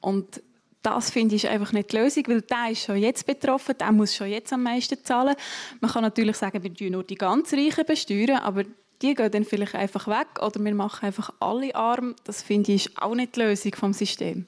Und 0.00 0.40
das 0.86 1.10
finde 1.10 1.34
ich 1.34 1.48
einfach 1.48 1.72
nicht 1.72 1.92
die 1.92 1.96
Lösung, 1.96 2.22
weil 2.28 2.42
der 2.42 2.70
ist 2.70 2.84
schon 2.84 2.96
jetzt 2.96 3.26
betroffen, 3.26 3.74
der 3.76 3.90
muss 3.90 4.14
schon 4.14 4.28
jetzt 4.28 4.52
am 4.52 4.62
meisten 4.62 5.02
zahlen. 5.02 5.34
Man 5.80 5.90
kann 5.90 6.02
natürlich 6.02 6.36
sagen, 6.36 6.62
wir 6.62 6.70
besteuern 6.70 6.92
nur 6.92 7.02
die 7.02 7.16
ganz 7.16 7.52
Reichen 7.52 7.84
besteuern, 7.84 8.38
aber 8.38 8.62
die 9.02 9.14
gehen 9.14 9.30
dann 9.32 9.44
vielleicht 9.44 9.74
einfach 9.74 10.06
weg 10.06 10.40
oder 10.40 10.64
wir 10.64 10.74
machen 10.76 11.04
einfach 11.04 11.30
alle 11.40 11.74
arm. 11.74 12.14
Das 12.22 12.40
finde 12.40 12.70
ich 12.70 12.96
auch 12.98 13.16
nicht 13.16 13.34
die 13.34 13.40
Lösung 13.40 13.74
vom 13.74 13.92
System. 13.92 14.46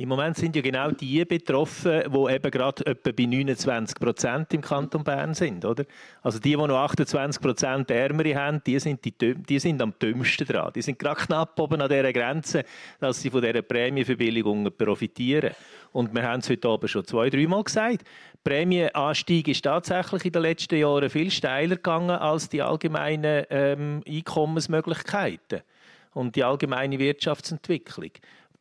Im 0.00 0.08
Moment 0.08 0.34
sind 0.34 0.56
ja 0.56 0.62
genau 0.62 0.92
die 0.92 1.22
betroffen, 1.26 2.04
die 2.10 2.32
eben 2.32 2.50
gerade 2.50 2.86
etwa 2.86 3.12
bei 3.12 3.26
29 3.26 4.00
Prozent 4.00 4.54
im 4.54 4.62
Kanton 4.62 5.04
Bern 5.04 5.34
sind, 5.34 5.62
oder? 5.66 5.84
Also 6.22 6.38
die, 6.38 6.52
die 6.52 6.56
noch 6.56 6.70
28 6.70 7.38
Prozent 7.38 7.90
Ärmere 7.90 8.34
haben, 8.34 8.62
die 8.64 8.78
sind, 8.78 9.04
die, 9.04 9.34
die 9.34 9.58
sind 9.58 9.82
am 9.82 9.92
dümmsten 10.00 10.46
dran. 10.46 10.72
Die 10.74 10.80
sind 10.80 10.98
gerade 10.98 11.20
knapp 11.20 11.60
oben 11.60 11.82
an 11.82 11.90
dieser 11.90 12.14
Grenze, 12.14 12.64
dass 12.98 13.20
sie 13.20 13.28
von 13.28 13.42
dieser 13.42 13.60
Prämienverbilligung 13.60 14.70
profitieren. 14.74 15.50
Und 15.92 16.14
wir 16.14 16.22
haben 16.22 16.40
es 16.40 16.48
heute 16.48 16.66
Abend 16.66 16.88
schon 16.88 17.04
zwei, 17.04 17.28
dreimal 17.28 17.62
gesagt. 17.62 18.06
Prämienanstieg 18.42 19.48
ist 19.48 19.66
tatsächlich 19.66 20.24
in 20.24 20.32
den 20.32 20.40
letzten 20.40 20.78
Jahren 20.78 21.10
viel 21.10 21.30
steiler 21.30 21.76
gegangen 21.76 22.16
als 22.16 22.48
die 22.48 22.62
allgemeinen 22.62 23.44
ähm, 23.50 24.02
Einkommensmöglichkeiten 24.08 25.60
und 26.14 26.36
die 26.36 26.44
allgemeine 26.44 26.98
Wirtschaftsentwicklung. 26.98 28.12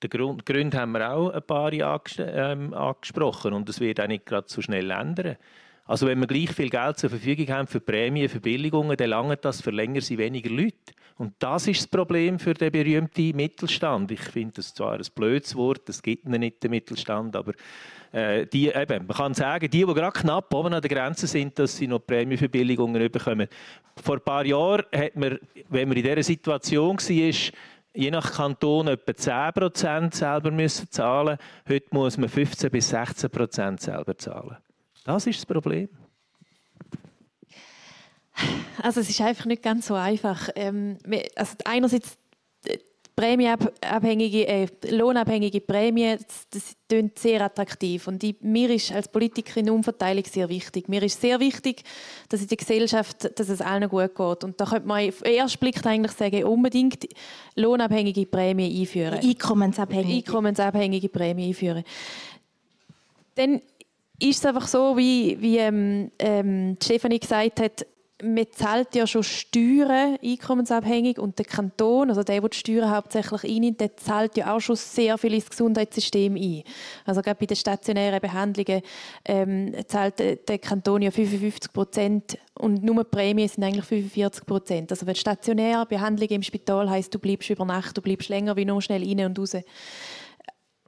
Die 0.02 0.10
Gründe 0.10 0.78
haben 0.78 0.94
wir 0.94 1.12
auch 1.12 1.30
ein 1.30 1.42
paar 1.42 1.74
ähm, 1.74 2.74
angesprochen 2.74 3.54
und 3.54 3.68
es 3.68 3.80
wird 3.80 4.00
auch 4.00 4.08
nicht 4.08 4.26
gerade 4.26 4.48
so 4.48 4.62
schnell 4.62 4.92
ändern. 4.92 5.36
Also 5.86 6.06
wenn 6.06 6.20
wir 6.20 6.28
gleich 6.28 6.52
viel 6.52 6.70
Geld 6.70 7.00
zur 7.00 7.10
Verfügung 7.10 7.50
haben 7.50 7.68
für 7.68 7.80
Prämien, 7.80 8.30
für 8.30 8.40
Billigungen, 8.40 8.96
dann 8.96 9.10
langt 9.10 9.44
das 9.44 9.62
für 9.62 9.72
länger 9.72 10.02
sie 10.02 10.18
weniger 10.18 10.52
Leute. 10.52 10.94
Und 11.18 11.34
das 11.40 11.68
ist 11.68 11.82
das 11.82 11.88
Problem 11.88 12.40
für 12.40 12.54
den 12.54 12.72
berühmten 12.72 13.36
Mittelstand. 13.36 14.10
Ich 14.12 14.22
finde 14.22 14.54
das 14.58 14.74
zwar 14.74 14.94
ein 14.94 15.06
blödes 15.14 15.54
Wort, 15.56 15.90
es 15.90 16.02
gibt 16.02 16.26
nicht 16.26 16.64
den 16.64 16.72
Mittelstand, 16.72 17.36
aber 17.36 17.54
äh, 18.12 18.46
die, 18.46 18.70
eben, 18.70 19.06
man 19.06 19.18
kann 19.18 19.34
sagen, 19.34 19.70
die, 19.70 19.86
die 19.86 19.94
gerade 19.94 20.18
knapp 20.18 20.54
oben 20.54 20.74
an 20.74 20.82
der 20.82 20.90
Grenze 20.90 21.28
sind, 21.28 21.60
dass 21.60 21.76
sie 21.76 21.88
noch 21.88 22.00
Prämienverbilligungen 22.00 23.12
bekommen. 23.12 23.48
Vor 24.02 24.16
ein 24.16 24.22
paar 24.22 24.46
Jahren 24.46 24.86
hat 24.96 25.16
man, 25.16 25.40
wenn 25.68 25.90
man 25.90 25.98
in 25.98 26.04
dieser 26.04 26.24
Situation 26.24 26.98
war, 26.98 27.34
je 27.94 28.12
nach 28.12 28.34
Kanton 28.34 28.88
etwa 28.88 29.12
10% 29.12 30.14
selber 30.14 30.52
müssen 30.52 30.90
zahlen. 30.90 31.38
Heute 31.68 31.88
muss 31.92 32.18
man 32.18 32.30
15 32.30 32.70
bis 32.72 32.94
16% 32.94 33.80
selber 33.80 34.18
zahlen. 34.18 34.58
Das 35.04 35.26
ist 35.28 35.40
das 35.40 35.46
Problem. 35.46 35.90
Also 38.82 39.02
es 39.02 39.10
ist 39.10 39.22
einfach 39.22 39.46
nicht 39.46 39.64
ganz 39.64 39.88
so 39.88 39.96
einfach. 39.96 40.50
Ähm, 40.56 40.98
also 41.36 41.56
einerseits 41.66 42.18
prämieabhängige, 43.20 44.48
äh, 44.48 44.68
lohnabhängige 44.92 45.60
Prämie, 45.60 46.16
das, 46.16 46.48
das 46.52 46.76
klingt 46.88 47.20
sehr 47.20 47.42
attraktiv. 47.42 48.08
Und 48.08 48.24
ich, 48.24 48.38
mir 48.40 48.70
ist 48.70 48.94
als 48.94 49.10
Politikerin 49.10 49.70
Umverteilung 49.70 50.24
sehr 50.24 50.48
wichtig. 50.48 50.88
Mir 50.88 51.04
ist 51.04 51.20
sehr 51.20 51.38
wichtig, 51.42 51.84
dass 52.30 52.42
in 52.42 52.48
der 52.48 52.56
Gesellschaft, 52.56 53.38
dass 53.38 53.50
es 53.50 53.60
allen 53.60 53.90
gut 53.90 54.16
geht. 54.16 54.44
Und 54.46 54.62
da 54.62 54.66
könnte 54.66 54.88
man 54.88 55.10
auf 55.10 55.20
den 55.20 55.34
ersten 55.34 55.60
Blick 55.60 55.86
eigentlich 55.86 56.14
sagen, 56.14 56.46
unbedingt 56.46 57.10
lohnabhängige 57.56 58.26
Prämie 58.26 58.80
einführen. 58.80 59.20
Einkommensabhängige. 59.20 60.16
Einkommensabhängige 60.16 61.10
Prämie 61.10 61.48
einführen. 61.50 61.84
Dann 63.36 63.62
ist 64.22 64.40
es 64.40 64.46
einfach 64.46 64.68
so, 64.68 64.96
wie, 64.96 65.36
wie 65.42 65.58
ähm, 65.58 66.10
ähm, 66.20 66.78
Stefanie 66.82 67.20
gesagt 67.20 67.60
hat, 67.60 67.86
man 68.22 68.46
zahlt 68.52 68.96
ja 68.96 69.08
schon 69.08 69.24
Steuern 69.24 70.18
einkommensabhängig 70.24 71.20
und 71.20 71.38
der 71.38 71.46
Kanton, 71.46 72.10
also 72.10 72.24
der, 72.24 72.42
der 72.42 72.50
die 72.50 72.58
Steuern 72.58 72.92
hauptsächlich 72.92 73.44
einnimmt, 73.44 73.80
der 73.80 73.96
zahlt 73.96 74.36
ja 74.38 74.56
auch 74.56 74.60
schon 74.60 74.76
sehr 74.76 75.18
viel 75.18 75.34
ins 75.34 75.50
Gesundheitssystem 75.50 76.36
ein. 76.36 76.64
Also 77.06 77.22
gerade 77.22 77.40
bei 77.40 77.46
den 77.46 77.56
stationären 77.56 78.20
Behandlungen 78.20 78.82
ähm, 79.26 79.74
zahlt 79.88 80.20
der 80.20 80.58
Kanton 80.60 81.02
ja 81.02 81.12
55 81.12 81.72
Prozent 81.72 82.38
und 82.56 82.84
nur 82.84 83.04
die 83.04 83.10
Prämien 83.10 83.48
sind 83.48 83.64
eigentlich 83.64 83.86
45 83.86 84.46
Prozent. 84.46 84.92
Also 84.92 85.06
wenn 85.08 85.16
stationäre 85.16 85.86
Behandlung 85.86 86.30
im 86.30 86.44
Spital 86.44 86.90
heißt, 86.90 87.14
du 87.14 87.20
bleibst 87.20 87.50
über 87.50 87.66
Nacht, 87.66 87.98
du 87.98 88.02
bleibst 88.02 88.30
länger 88.30 88.56
wie 88.58 88.66
nur 88.66 88.82
schnell 88.82 89.04
rein 89.04 89.26
und 89.26 89.40
raus. 89.40 89.56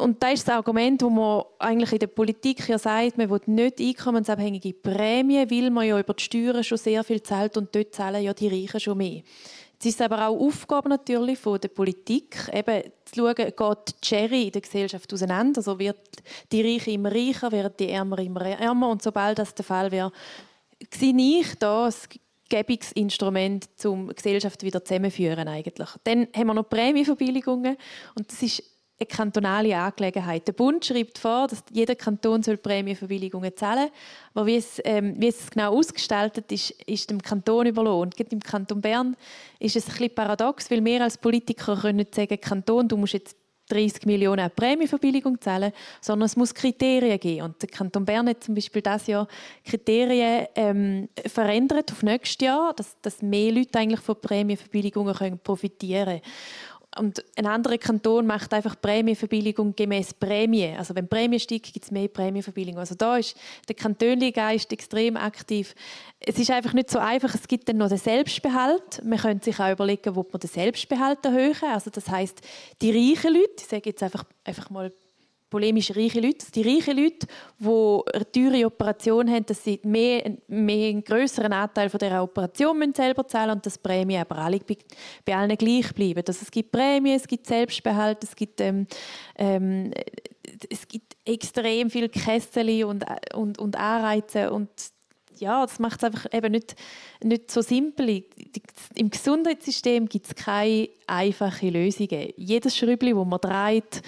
Und 0.02 0.22
das 0.24 0.34
ist 0.34 0.48
das 0.48 0.56
Argument, 0.56 1.02
wo 1.04 1.10
man 1.10 1.44
eigentlich 1.60 1.94
in 1.94 2.00
der 2.00 2.08
Politik 2.08 2.68
ja 2.68 2.78
sagt, 2.78 3.18
man 3.18 3.30
will 3.30 3.42
nicht 3.46 3.80
einkommensabhängige 3.80 4.74
Prämien, 4.74 5.50
weil 5.50 5.70
man 5.70 5.88
ja 5.88 6.00
über 6.00 6.14
die 6.14 6.24
Steuern 6.24 6.64
schon 6.64 6.78
sehr 6.78 7.04
viel 7.04 7.22
zahlt 7.22 7.56
und 7.56 7.74
dort 7.74 7.94
zahlen 7.94 8.24
ja 8.24 8.34
die 8.34 8.48
Reichen 8.48 8.80
schon 8.80 8.98
mehr. 8.98 9.22
Es 9.80 9.86
ist 9.86 10.02
aber 10.02 10.28
auch 10.28 10.40
Aufgabe 10.40 10.90
natürlich 10.90 11.40
von 11.40 11.60
der 11.60 11.70
Politik, 11.70 12.38
eben 12.54 12.84
zu 13.06 13.16
schauen, 13.16 13.36
geht 13.36 13.60
die 13.60 13.94
Cherry 14.02 14.44
in 14.44 14.52
der 14.52 14.62
Gesellschaft 14.62 15.12
auseinander, 15.12 15.58
also 15.60 15.80
wird 15.80 15.98
die 16.52 16.62
Reichen 16.62 16.94
immer 16.94 17.12
reicher, 17.12 17.52
werden 17.52 17.74
die 17.80 17.90
Ärmer 17.90 18.20
immer 18.20 18.42
ärmer 18.42 18.90
und 18.90 19.02
sobald 19.02 19.40
das 19.40 19.56
der 19.56 19.66
Fall 19.66 19.92
wäre, 19.92 20.12
sehe 20.94 21.16
ich 21.18 21.56
da 21.56 21.86
ein 21.86 21.94
Gebungsinstrument, 22.48 23.70
um 23.86 24.10
die 24.10 24.16
Gesellschaft 24.16 24.62
wieder 24.62 24.84
zusammenzuführen 24.84 25.48
eigentlich. 25.48 25.90
Dann 26.04 26.28
haben 26.36 26.48
wir 26.48 26.54
noch 26.54 26.70
Prämienverbilligungen 26.70 27.76
und 28.16 28.32
das 28.32 28.44
ist 28.44 28.64
eine 29.02 29.08
kantonale 29.08 29.76
Angelegenheit. 29.76 30.48
Der 30.48 30.54
Bund 30.54 30.86
schreibt 30.86 31.18
vor, 31.18 31.48
dass 31.48 31.64
jeder 31.72 31.96
Kanton 31.96 32.44
soll 32.44 32.58
Prämienverbilligungen 32.58 33.56
zahlen 33.56 33.88
soll. 33.88 33.92
Aber 34.36 34.46
wie 34.46 34.56
es, 34.56 34.80
ähm, 34.86 35.16
wie 35.18 35.28
es 35.28 35.50
genau 35.50 35.76
ausgestaltet 35.76 36.52
ist, 36.52 36.72
ist 36.86 37.10
dem 37.10 37.22
Kanton 37.22 37.66
überlohnt. 37.66 38.16
Gerade 38.16 38.32
im 38.32 38.40
Kanton 38.40 38.82
Bern 38.82 39.18
ist 39.60 39.76
es 39.76 39.88
ein 39.88 39.92
bisschen 39.94 40.16
paradox, 40.16 40.70
weil 40.70 40.86
wir 40.86 41.02
als 41.02 41.18
Politiker 41.18 41.76
können 41.76 42.06
sagen, 42.12 42.40
Kanton, 42.40 42.88
du 42.88 42.98
musst 42.98 43.14
jetzt 43.14 43.36
30 43.72 44.06
Millionen 44.06 44.52
Prämienverbilligung 44.52 45.40
zahlen, 45.40 45.72
sondern 46.02 46.26
es 46.26 46.36
muss 46.36 46.54
Kriterien 46.54 47.20
geben. 47.20 47.44
Und 47.44 47.62
der 47.62 47.70
Kanton 47.70 48.06
Bern 48.06 48.28
hat 48.28 48.44
zum 48.44 48.54
Beispiel 48.54 48.82
das 48.82 49.08
Jahr 49.08 49.28
Kriterien 49.66 50.48
ähm, 50.56 51.10
verändert 51.26 51.92
auf 51.92 52.04
nächstes 52.04 52.46
Jahr, 52.46 52.74
dass, 52.74 52.98
dass 53.02 53.22
mehr 53.22 53.52
Leute 53.52 53.80
eigentlich 53.80 54.02
von 54.02 54.20
Prämienverbilligungen 54.20 55.40
profitieren 55.40 56.06
können. 56.06 56.22
Und 56.98 57.24
ein 57.38 57.46
anderer 57.46 57.78
Kanton 57.78 58.28
macht 58.28 58.54
einfach 58.54 58.80
Prämienverbilligung 58.82 59.74
gemäß 59.76 60.14
Prämie. 60.14 60.76
Also 60.78 60.94
wenn 60.94 61.08
Prämie 61.08 61.40
steigt, 61.40 61.72
gibt 61.72 61.86
es 61.86 61.92
mehr 61.92 62.10
Prämienverbilligung. 62.10 62.80
Also 62.80 62.96
da 62.96 63.16
ist 63.16 63.38
der 63.70 63.76
kantonliche 63.76 64.34
Geist 64.34 64.74
extrem 64.74 65.16
aktiv. 65.16 65.74
Es 66.20 66.38
ist 66.38 66.52
einfach 66.52 66.74
nicht 66.74 66.90
so 66.90 67.00
einfach. 67.00 67.34
Es 67.34 67.48
gibt 67.48 67.70
dann 67.70 67.78
noch 67.78 67.88
den 67.88 67.98
Selbstbehalt. 67.98 69.02
Man 69.06 69.20
könnte 69.20 69.46
sich 69.46 69.60
auch 69.60 69.72
überlegen, 69.72 70.18
ob 70.18 70.34
man 70.34 70.42
den 70.42 70.50
Selbstbehalt 70.50 71.24
erhöhen. 71.24 71.56
Also 71.62 71.90
das 71.90 72.10
heißt, 72.10 72.42
die 72.82 72.92
reichen 72.92 73.36
Leute, 73.36 73.54
ich 73.60 73.68
sage 73.68 73.90
jetzt 73.90 74.04
einfach, 74.04 74.26
einfach 74.44 74.70
mal 74.70 74.92
polemisch 75.52 75.92
reiche 75.92 76.22
Leute. 76.22 76.50
Die 76.56 76.64
reichen 76.64 76.98
Leute, 76.98 77.28
die 77.60 77.68
eine 77.68 78.32
teure 78.32 78.66
Operation 78.66 79.30
haben, 79.30 79.46
dass 79.46 79.64
sie 79.64 79.80
mehr, 79.84 80.38
mehr 80.48 80.90
einen 80.90 81.04
größeren 81.04 81.54
Anteil 81.54 81.90
von 81.90 82.00
dieser 82.00 82.24
Operation 82.24 82.80
müssen 82.80 82.96
selber 82.96 83.28
zahlen 83.28 83.52
und 83.52 83.66
dass 83.66 83.74
die 83.74 83.80
Prämie 83.88 84.18
aber 84.18 84.38
alle 84.38 84.60
bei, 84.60 84.78
bei 85.24 85.36
allen 85.36 85.56
gleich 85.58 85.94
bleiben. 85.94 86.24
Also 86.26 86.40
es 86.42 86.50
gibt 86.50 86.72
Prämien, 86.72 87.18
es 87.18 87.28
gibt 87.28 87.46
Selbstbehalt, 87.46 88.24
es 88.24 88.36
gibt, 88.36 88.62
ähm, 88.62 88.88
ähm, 89.36 89.92
es 90.70 90.88
gibt 90.88 91.18
extrem 91.26 91.90
viel 91.90 92.10
Kessel 92.10 92.86
und, 92.86 93.06
und, 93.36 93.60
und 93.60 93.76
Anreize 93.76 94.52
und 94.52 94.70
ja, 95.38 95.66
das 95.66 95.80
macht 95.80 95.98
es 95.98 96.04
einfach 96.04 96.26
eben 96.32 96.52
nicht, 96.52 96.76
nicht 97.24 97.52
so 97.52 97.62
simpel. 97.62 98.24
Im 98.96 99.10
Gesundheitssystem 99.10 100.08
gibt 100.08 100.28
es 100.28 100.36
keine 100.36 100.90
einfachen 101.08 101.74
Lösungen. 101.74 102.32
Jedes 102.38 102.78
Schräubchen, 102.78 103.16
das 103.16 103.26
man 103.26 103.40
dreht, 103.42 104.02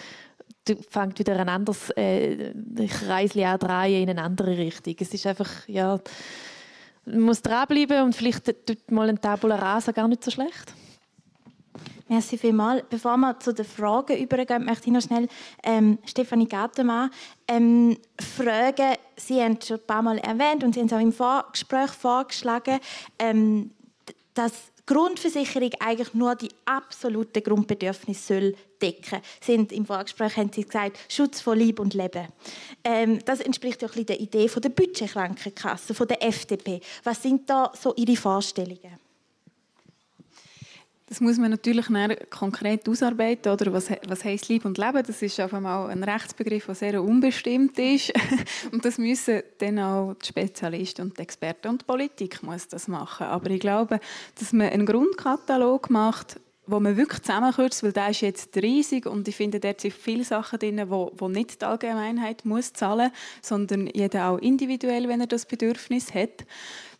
fängt 0.90 1.19
wieder 1.19 1.38
ein 1.40 1.49
anderes 1.49 1.90
äh, 1.91 2.53
Kreisli 2.88 3.44
an 3.44 3.60
drehen 3.60 4.03
in 4.03 4.10
eine 4.10 4.23
andere 4.23 4.57
Richtung. 4.57 4.95
Es 4.99 5.14
ist 5.14 5.27
einfach, 5.27 5.68
ja, 5.68 5.99
man 7.06 7.22
muss 7.22 7.41
dranbleiben 7.41 8.03
und 8.03 8.15
vielleicht 8.15 8.45
tut 8.65 8.91
mal 8.91 9.10
ein 9.10 9.19
Tabula 9.19 9.56
Rasa 9.56 9.91
gar 9.91 10.07
nicht 10.07 10.23
so 10.23 10.31
schlecht. 10.31 10.73
Merci 12.07 12.38
vielmals. 12.38 12.84
Bevor 12.90 13.18
wir 13.18 13.40
zu 13.40 13.53
den 13.53 13.65
Fragen 13.65 14.18
übergehen, 14.18 14.65
möchte 14.65 14.88
ich 14.88 14.94
noch 14.94 15.02
schnell 15.02 15.27
ähm, 15.64 15.98
Stefanie 16.06 16.48
Gattemann 16.48 17.10
ähm, 17.48 17.98
fragen. 18.19 18.95
Sie 19.15 19.41
haben 19.41 19.57
es 19.60 19.68
schon 19.68 19.77
ein 19.77 19.88
paar 19.88 20.02
Mal 20.02 20.18
erwähnt 20.19 20.64
und 20.64 20.73
Sie 20.73 20.81
haben 20.81 20.88
es 20.88 20.94
auch 20.94 20.99
im 20.99 21.14
Vorgespräch 21.14 21.91
vorgeschlagen, 21.91 22.80
ähm, 23.19 23.72
dass 24.34 24.73
Grundversicherung 24.85 25.72
eigentlich 25.80 26.14
nur 26.14 26.35
die 26.35 26.49
absoluten 26.65 27.41
Grundbedürfnisse 27.41 28.39
soll 28.39 28.55
decken. 28.81 29.22
Sind 29.41 29.72
im 29.72 29.85
Vorgespräch 29.85 30.35
haben 30.35 30.51
Sie 30.51 30.64
gesagt 30.64 30.99
Schutz 31.07 31.39
von 31.39 31.57
Lieb 31.57 31.80
und 31.80 31.93
Leben. 31.93 32.27
Ähm, 32.84 33.19
das 33.23 33.39
entspricht 33.39 33.81
ja 33.81 33.88
ein 33.89 34.05
der 34.05 34.19
Idee 34.19 34.49
von 34.49 34.61
der 34.61 34.69
Budgetkrankenkasse, 34.69 35.93
von 35.93 36.07
der 36.07 36.23
FDP. 36.23 36.81
Was 37.03 37.22
sind 37.22 37.49
da 37.49 37.72
so 37.80 37.93
Ihre 37.95 38.18
Vorstellungen? 38.18 39.03
Das 41.14 41.22
muss 41.22 41.38
man 41.38 41.52
natürlich 41.52 41.85
konkret 42.31 42.90
ausarbeiten. 42.90 43.52
Oder? 43.52 43.72
Was, 43.72 43.91
was 44.07 44.23
heisst 44.23 44.49
Lieb 44.49 44.65
und 44.65 44.80
Leben? 44.80 45.03
Das 45.06 45.22
ist 45.22 45.40
auf 45.40 45.53
einmal 45.53 45.91
ein 45.91 46.03
Rechtsbegriff, 46.03 46.65
der 46.65 46.73
sehr 46.73 47.03
unbestimmt 47.03 47.77
ist. 47.77 48.11
und 48.72 48.84
das 48.84 48.98
müssen 48.98 49.44
dann 49.60 49.77
auch 49.77 50.15
die 50.15 50.26
Spezialisten 50.26 51.03
und 51.03 51.19
die 51.19 51.22
Experten 51.22 51.68
und 51.68 51.81
die 51.81 51.85
Politik 51.85 52.41
muss 52.41 52.68
das 52.68 52.88
machen. 52.88 53.27
Aber 53.27 53.48
ich 53.52 53.60
glaube, 53.60 53.99
dass 54.40 54.53
man 54.53 54.69
einen 54.69 54.88
Grundkatalog 54.88 55.91
macht, 55.91 56.40
wo 56.65 56.80
man 56.80 56.98
wirklich 56.98 57.22
zusammenkürzt, 57.22 57.84
weil 57.84 57.91
der 57.91 58.10
ist 58.10 58.22
jetzt 58.22 58.57
riesig 58.57 59.06
und 59.06 59.27
ich 59.27 59.35
finde, 59.35 59.60
dort 59.60 59.81
sind 59.81 59.94
viele 59.94 60.23
Sachen 60.23 60.57
drin, 60.57 60.81
wo, 60.88 61.11
wo 61.15 61.27
nicht 61.27 61.61
die 61.61 61.65
Allgemeinheit 61.65 62.44
muss 62.44 62.73
zahlen 62.73 63.11
sondern 63.44 63.85
jeder 63.94 64.30
auch 64.30 64.40
individuell, 64.40 65.07
wenn 65.07 65.22
er 65.22 65.27
das 65.27 65.45
Bedürfnis 65.45 66.11
hat. 66.15 66.45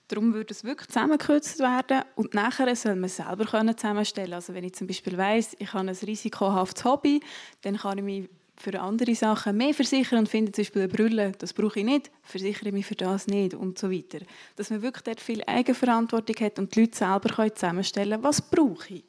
Darum 0.08 0.34
würde 0.34 0.54
es 0.54 0.64
wirklich 0.64 0.90
zusammengekürzt 0.90 1.60
werden 1.60 2.02
und 2.16 2.34
nachher 2.34 2.76
soll 2.76 2.96
man 2.96 3.06
es 3.06 3.16
selber 3.16 3.46
zusammenstellen 3.76 4.34
Also 4.34 4.54
wenn 4.54 4.64
ich 4.64 4.74
zum 4.74 4.88
Beispiel 4.88 5.18
weiss, 5.18 5.56
ich 5.60 5.74
habe 5.74 5.88
ein 5.88 5.96
risikohaftes 5.96 6.84
Hobby, 6.84 7.22
dann 7.62 7.78
kann 7.78 7.98
ich 7.98 8.04
mich 8.04 8.30
für 8.56 8.80
andere 8.80 9.16
Sachen 9.16 9.58
mehr 9.58 9.74
versichern 9.74 10.20
und 10.20 10.30
finde 10.30 10.52
zum 10.52 10.64
Beispiel 10.64 10.82
eine 10.84 10.92
Brille, 10.92 11.32
das 11.38 11.54
brauche 11.54 11.80
ich 11.80 11.86
nicht, 11.86 12.12
versichere 12.22 12.72
mich 12.72 12.86
für 12.86 12.96
das 12.96 13.28
nicht 13.28 13.54
und 13.54 13.80
so 13.80 13.92
weiter. 13.92 14.20
Dass 14.56 14.70
man 14.70 14.82
wirklich 14.82 15.04
dort 15.04 15.22
viel 15.22 15.44
Eigenverantwortung 15.46 16.36
hat 16.46 16.60
und 16.60 16.76
die 16.76 16.82
Leute 16.82 16.98
selber 16.98 17.56
zusammenstellen 17.56 18.12
können, 18.12 18.24
was 18.24 18.42
brauche 18.42 18.96
ich. 18.96 19.04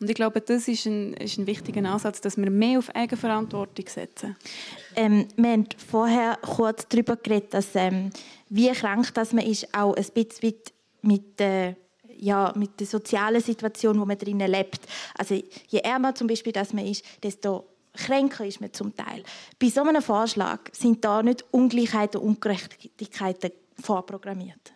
Und 0.00 0.08
ich 0.08 0.14
glaube, 0.14 0.40
das 0.40 0.68
ist 0.68 0.86
ein, 0.86 1.14
ist 1.14 1.38
ein 1.38 1.46
wichtiger 1.46 1.84
Ansatz, 1.88 2.20
dass 2.20 2.36
wir 2.36 2.50
mehr 2.50 2.78
auf 2.78 2.94
Eigenverantwortung 2.94 3.86
setzen. 3.88 4.36
Ähm, 4.94 5.26
wir 5.36 5.50
haben 5.50 5.66
vorher 5.76 6.38
kurz 6.40 6.86
darüber 6.88 7.16
geredet, 7.16 7.54
dass 7.54 7.74
ähm, 7.74 8.10
wie 8.48 8.70
krank 8.70 9.12
dass 9.14 9.32
man 9.32 9.44
ist, 9.44 9.74
auch 9.74 9.94
ein 9.94 10.06
bisschen 10.14 10.54
mit 11.02 11.38
der 11.40 11.76
ja, 12.20 12.52
mit 12.56 12.80
der 12.80 12.86
sozialen 12.86 13.40
Situation, 13.40 14.00
wo 14.00 14.04
man 14.04 14.18
drinnen 14.18 14.50
lebt. 14.50 14.80
Also 15.16 15.40
je 15.68 15.78
ärmer 15.78 16.14
zum 16.14 16.26
Beispiel 16.26 16.52
dass 16.52 16.72
man 16.72 16.84
ist, 16.84 17.04
desto 17.22 17.64
kränker 17.94 18.44
ist 18.44 18.60
man 18.60 18.72
zum 18.72 18.94
Teil. 18.94 19.22
Bei 19.58 19.68
so 19.68 19.82
einem 19.82 20.02
Vorschlag 20.02 20.60
sind 20.72 21.04
da 21.04 21.22
nicht 21.22 21.44
Ungleichheiten 21.52 22.20
und 22.20 22.28
Ungerechtigkeiten 22.28 23.52
vorprogrammiert. 23.80 24.72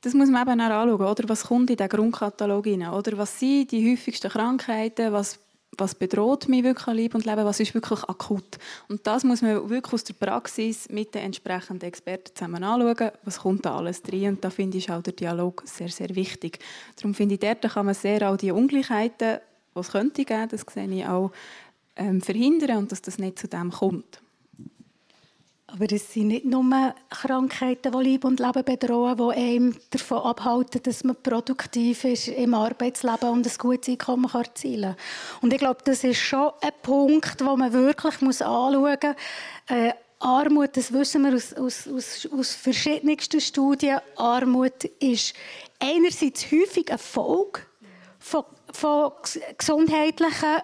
Das 0.00 0.14
muss 0.14 0.28
man 0.28 0.48
eben 0.48 0.60
auch 0.60 0.70
anschauen, 0.70 1.06
oder? 1.06 1.28
Was 1.28 1.44
kommt 1.44 1.70
in 1.70 1.76
diesen 1.76 1.88
Grundkatalog 1.88 2.66
rein? 2.66 2.88
Oder 2.88 3.18
was 3.18 3.38
sind 3.38 3.72
die 3.72 3.90
häufigsten 3.90 4.30
Krankheiten? 4.30 5.12
Was, 5.12 5.40
was 5.76 5.94
bedroht 5.94 6.48
mich 6.48 6.62
wirklich 6.62 6.86
an 6.86 6.96
Leben 6.96 7.14
und 7.16 7.24
Leben? 7.24 7.44
Was 7.44 7.58
ist 7.58 7.74
wirklich 7.74 8.04
akut? 8.04 8.58
Und 8.88 9.04
das 9.08 9.24
muss 9.24 9.42
man 9.42 9.68
wirklich 9.68 9.92
aus 9.92 10.04
der 10.04 10.14
Praxis 10.14 10.88
mit 10.88 11.14
den 11.14 11.22
entsprechenden 11.22 11.86
Experten 11.86 12.32
zusammen 12.32 12.62
anschauen. 12.62 13.10
Was 13.24 13.40
kommt 13.40 13.66
da 13.66 13.76
alles 13.76 14.00
drin? 14.02 14.28
Und 14.28 14.44
da 14.44 14.50
finde 14.50 14.78
ich 14.78 14.88
auch 14.90 15.02
der 15.02 15.14
Dialog 15.14 15.64
sehr, 15.66 15.88
sehr 15.88 16.14
wichtig. 16.14 16.60
Darum 16.94 17.12
finde 17.12 17.34
ich, 17.34 17.40
dort 17.40 17.62
kann 17.62 17.86
man 17.86 17.94
sehr 17.94 18.30
auch 18.30 18.36
die 18.36 18.52
Ungleichheiten, 18.52 19.38
die 19.74 19.80
es 19.80 19.90
könnte 19.90 20.24
geben, 20.24 20.48
das 20.48 20.64
sehe 20.72 20.88
ich 20.88 21.06
auch, 21.06 21.32
ähm, 21.96 22.20
verhindern 22.20 22.78
und 22.78 22.92
dass 22.92 23.02
das 23.02 23.18
nicht 23.18 23.38
zu 23.38 23.48
dem 23.48 23.72
kommt. 23.72 24.20
Aber 25.70 25.84
es 25.92 26.14
sind 26.14 26.28
nicht 26.28 26.46
nur 26.46 26.94
Krankheiten, 27.10 27.92
die 27.92 28.10
Leib 28.10 28.24
und 28.24 28.40
Leben 28.40 28.64
bedrohen, 28.64 29.18
die 29.18 29.36
einem 29.36 29.76
davon 29.90 30.18
abhalten, 30.18 30.82
dass 30.82 31.04
man 31.04 31.14
produktiv 31.22 32.04
ist 32.04 32.28
im 32.28 32.54
Arbeitsleben 32.54 33.28
und 33.28 33.46
ein 33.46 33.52
gutes 33.58 33.88
Einkommen 33.88 34.30
erzielen 34.32 34.96
kann. 34.96 35.42
Und 35.42 35.52
ich 35.52 35.58
glaube, 35.58 35.80
das 35.84 36.04
ist 36.04 36.20
schon 36.20 36.52
ein 36.62 36.72
Punkt, 36.82 37.40
den 37.40 37.58
man 37.58 37.72
wirklich 37.72 38.22
anschauen 38.22 38.80
muss. 38.80 39.16
Äh, 39.68 39.92
Armut, 40.20 40.76
das 40.76 40.92
wissen 40.92 41.22
wir 41.22 41.34
aus, 41.34 41.52
aus, 41.52 41.86
aus, 41.86 42.28
aus 42.32 42.54
verschiedensten 42.54 43.40
Studien, 43.40 44.00
Armut 44.16 44.84
ist 45.00 45.34
einerseits 45.78 46.50
häufig 46.50 46.88
eine 46.88 46.98
Folge 46.98 47.60
von, 48.18 48.44
von 48.72 49.12
gesundheitlichen 49.56 50.62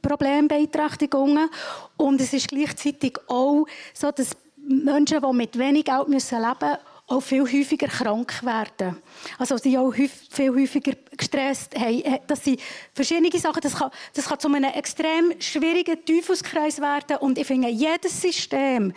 Problembeeinträchtigungen. 0.00 1.48
Und 1.96 2.20
es 2.20 2.32
ist 2.32 2.48
gleichzeitig 2.48 3.18
auch 3.28 3.66
so, 3.92 4.10
dass 4.10 4.36
Menschen, 4.56 5.20
die 5.20 5.32
mit 5.32 5.58
wenig 5.58 5.84
Geld 5.84 6.00
leben 6.00 6.12
müssen, 6.12 6.36
auch 7.08 7.22
viel 7.22 7.42
häufiger 7.42 7.88
krank 7.88 8.44
werden. 8.44 9.02
Also 9.38 9.56
sie 9.56 9.78
auch 9.78 9.92
viel 9.92 10.50
häufiger 10.50 10.92
gestresst 11.16 11.74
haben. 11.74 12.02
Äh, 12.02 12.20
das 12.26 12.44
sind 12.44 12.60
verschiedene 12.92 13.30
Sachen. 13.38 13.60
Das 13.62 13.74
kann, 13.74 13.90
das 14.12 14.26
kann 14.26 14.38
zu 14.38 14.48
einem 14.48 14.70
extrem 14.72 15.32
schwierigen 15.40 16.04
Teufelskreis 16.04 16.80
werden. 16.80 17.16
Und 17.18 17.38
ich 17.38 17.46
finde, 17.46 17.70
jedes 17.70 18.20
System, 18.20 18.92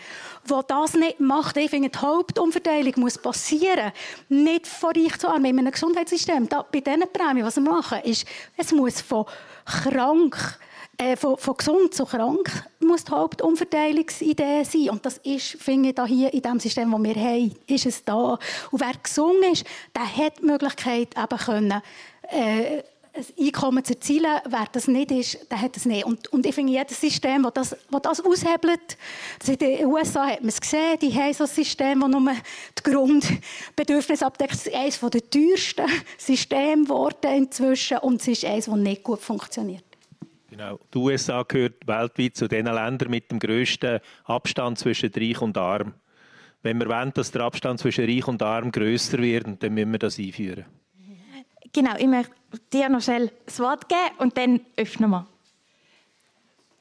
das 0.46 0.66
das 0.68 0.94
nicht 0.96 1.22
macht, 1.22 1.56
ich 1.56 1.70
finde, 1.70 1.90
die 1.90 1.98
Hauptumverteilung 1.98 2.94
muss 2.98 3.18
passieren. 3.18 3.94
Nicht 4.28 4.68
von 4.68 4.92
reich 4.92 5.18
zu 5.18 5.30
arm. 5.30 5.46
In 5.46 5.60
einem 5.60 5.72
Gesundheitssystem, 5.72 6.50
da, 6.50 6.66
bei 6.70 6.82
diesen 6.82 7.12
Prämien, 7.14 7.46
was 7.46 7.56
wir 7.56 7.64
machen, 7.64 8.00
ist, 8.04 8.26
es 8.58 8.74
muss 8.74 9.00
von 9.00 9.26
krank 9.66 10.60
äh, 10.98 11.16
von, 11.16 11.38
von, 11.38 11.58
gesund 11.58 11.94
zu 11.94 12.06
krank 12.06 12.50
muss 12.80 13.04
die 13.04 13.12
Hauptumverteilungsidee 13.12 14.64
sein. 14.64 14.90
Und 14.90 15.06
das 15.06 15.18
ist, 15.20 15.58
finde 15.60 15.90
ich, 15.90 15.96
da 15.96 16.06
hier 16.06 16.34
in 16.34 16.42
dem 16.42 16.60
System, 16.60 16.92
das 16.92 17.04
wir 17.04 17.16
haben, 17.16 17.56
ist 17.68 17.86
es 17.86 18.04
da. 18.04 18.38
Und 18.72 18.80
wer 18.80 18.94
gesund 19.02 19.44
ist, 19.52 19.66
der 19.96 20.18
hat 20.18 20.40
die 20.40 20.46
Möglichkeit, 20.46 21.16
eben 21.18 21.38
können, 21.40 21.82
äh, 22.30 22.84
ein 23.14 23.26
Einkommen 23.46 23.84
zu 23.84 23.94
erzielen. 23.94 24.40
Wer 24.48 24.66
das 24.72 24.88
nicht 24.88 25.12
ist, 25.12 25.52
der 25.52 25.62
hat 25.62 25.76
es 25.76 25.86
nicht. 25.86 26.06
Und, 26.06 26.32
und 26.32 26.46
ich 26.46 26.56
finde, 26.56 26.74
jedes 26.74 27.00
System, 27.00 27.44
das 27.44 27.70
das, 27.70 27.70
das, 27.90 28.02
das 28.02 28.22
aushebelt, 28.22 28.98
das 29.40 29.50
in 29.50 29.58
den 29.58 29.86
USA 29.86 30.28
hat 30.28 30.42
man 30.42 30.50
es 30.50 30.62
gesehen, 30.62 30.98
die 31.02 31.14
haben 31.14 31.34
so 31.34 31.44
ein 31.44 31.50
System, 31.50 32.00
das 32.00 32.10
nur 32.10 32.32
die 32.32 32.84
Grundbedürfnisse 32.84 34.26
abdeckt. 34.26 34.54
Es 34.54 34.68
ist 34.68 34.76
eines 34.76 35.00
der 35.00 35.30
teuersten 35.30 35.88
Systeme 36.18 37.10
inzwischen 37.34 37.98
und 38.00 38.22
es 38.22 38.28
ist 38.28 38.46
eines, 38.46 38.66
das 38.66 38.76
nicht 38.76 39.04
gut 39.04 39.20
funktioniert. 39.20 39.84
Genau. 40.52 40.78
Die 40.94 40.98
USA 40.98 41.44
gehört 41.44 41.88
weltweit 41.88 42.36
zu 42.36 42.50
den 42.50 42.66
Ländern 42.66 43.10
mit 43.10 43.32
dem 43.32 43.40
grössten 43.40 44.02
Abstand 44.26 44.78
zwischen 44.78 45.10
Reich 45.16 45.42
und 45.42 45.58
Arm. 45.58 45.94
Wenn 46.62 46.78
wir 46.78 46.90
wollen, 46.90 47.14
dass 47.14 47.32
der 47.32 47.44
Abstand 47.44 47.80
zwischen 47.80 48.04
Reich 48.04 48.28
und 48.28 48.44
Arm 48.44 48.70
grösser 48.70 49.20
wird, 49.20 49.64
dann 49.64 49.74
müssen 49.74 49.94
wir 49.94 50.00
das 50.00 50.20
einführen. 50.20 50.66
Genau, 51.72 51.96
ich 51.98 52.06
möchte 52.06 52.34
dir 52.74 52.90
noch 52.90 53.00
schnell 53.00 53.32
das 53.46 53.62
Wort 53.62 53.88
geben 53.88 54.18
und 54.18 54.38
dann 54.38 54.60
öffnen 54.76 55.10
wir. 55.10 55.26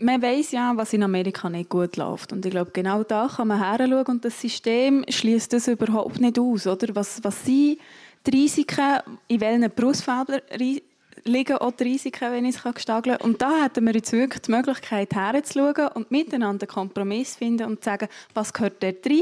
Man 0.00 0.20
weiß 0.20 0.50
ja, 0.50 0.72
was 0.74 0.92
in 0.92 1.04
Amerika 1.04 1.48
nicht 1.48 1.70
gut 1.70 1.96
läuft. 1.96 2.32
Und 2.32 2.44
ich 2.44 2.50
glaube, 2.50 2.72
genau 2.72 3.04
da 3.04 3.28
kann 3.28 3.46
man 3.46 3.58
heranschauen 3.60 4.06
und 4.06 4.24
das 4.24 4.40
System 4.40 5.04
schließt 5.08 5.52
das 5.52 5.68
überhaupt 5.68 6.18
nicht 6.18 6.40
aus. 6.40 6.66
Oder? 6.66 6.92
Was, 6.96 7.22
was 7.22 7.44
sind 7.44 7.78
die 8.26 8.32
Risiken, 8.32 8.98
in 9.28 9.40
welchen 9.40 9.70
Berufsfeldern 9.72 10.40
liegen 11.24 11.56
auch 11.56 11.72
die 11.72 11.84
Risiken, 11.84 12.32
wenn 12.32 12.44
ich 12.44 12.56
es 12.56 12.74
gestageln 12.74 13.18
kann. 13.18 13.30
Und 13.30 13.42
da 13.42 13.64
hätten 13.64 13.84
wir 13.86 13.94
jetzt 13.94 14.12
wirklich 14.12 14.42
die 14.42 14.50
Möglichkeit, 14.50 15.14
herzuschauen 15.14 15.88
und 15.94 16.10
miteinander 16.10 16.66
einen 16.66 16.74
Kompromiss 16.74 17.36
finden 17.36 17.66
und 17.66 17.82
zu 17.82 17.90
sagen, 17.90 18.08
was 18.34 18.52
gehört 18.52 18.82
dort 18.82 19.06
rein, 19.06 19.20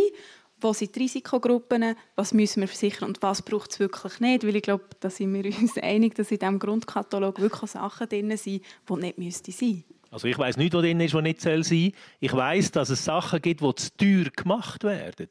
wo 0.60 0.72
sind 0.72 0.94
die 0.94 1.00
Risikogruppen, 1.00 1.94
was 2.16 2.34
müssen 2.34 2.60
wir 2.60 2.68
versichern 2.68 3.08
und 3.08 3.22
was 3.22 3.42
braucht 3.42 3.72
es 3.72 3.80
wirklich 3.80 4.20
nicht. 4.20 4.44
Weil 4.44 4.56
ich 4.56 4.62
glaube, 4.62 4.84
da 5.00 5.10
sind 5.10 5.32
wir 5.32 5.44
uns 5.44 5.78
einig, 5.82 6.14
dass 6.14 6.30
in 6.30 6.38
diesem 6.38 6.58
Grundkatalog 6.58 7.40
wirklich 7.40 7.70
Sachen 7.70 8.08
drin 8.08 8.36
sind, 8.36 8.62
die 8.88 8.94
nicht 8.94 9.18
müssten 9.18 9.52
sein. 9.52 9.84
Also 10.10 10.26
ich 10.26 10.38
weiß 10.38 10.56
nicht, 10.56 10.72
was 10.72 10.82
drin 10.82 11.00
ist, 11.00 11.14
was 11.14 11.22
nicht 11.22 11.40
sein 11.40 11.62
soll. 11.62 11.92
Ich 12.20 12.32
weiß, 12.32 12.72
dass 12.72 12.90
es 12.90 13.04
Sachen 13.04 13.42
gibt, 13.42 13.60
die 13.60 13.74
zu 13.74 13.96
teuer 13.96 14.30
gemacht 14.34 14.82
werden. 14.84 15.28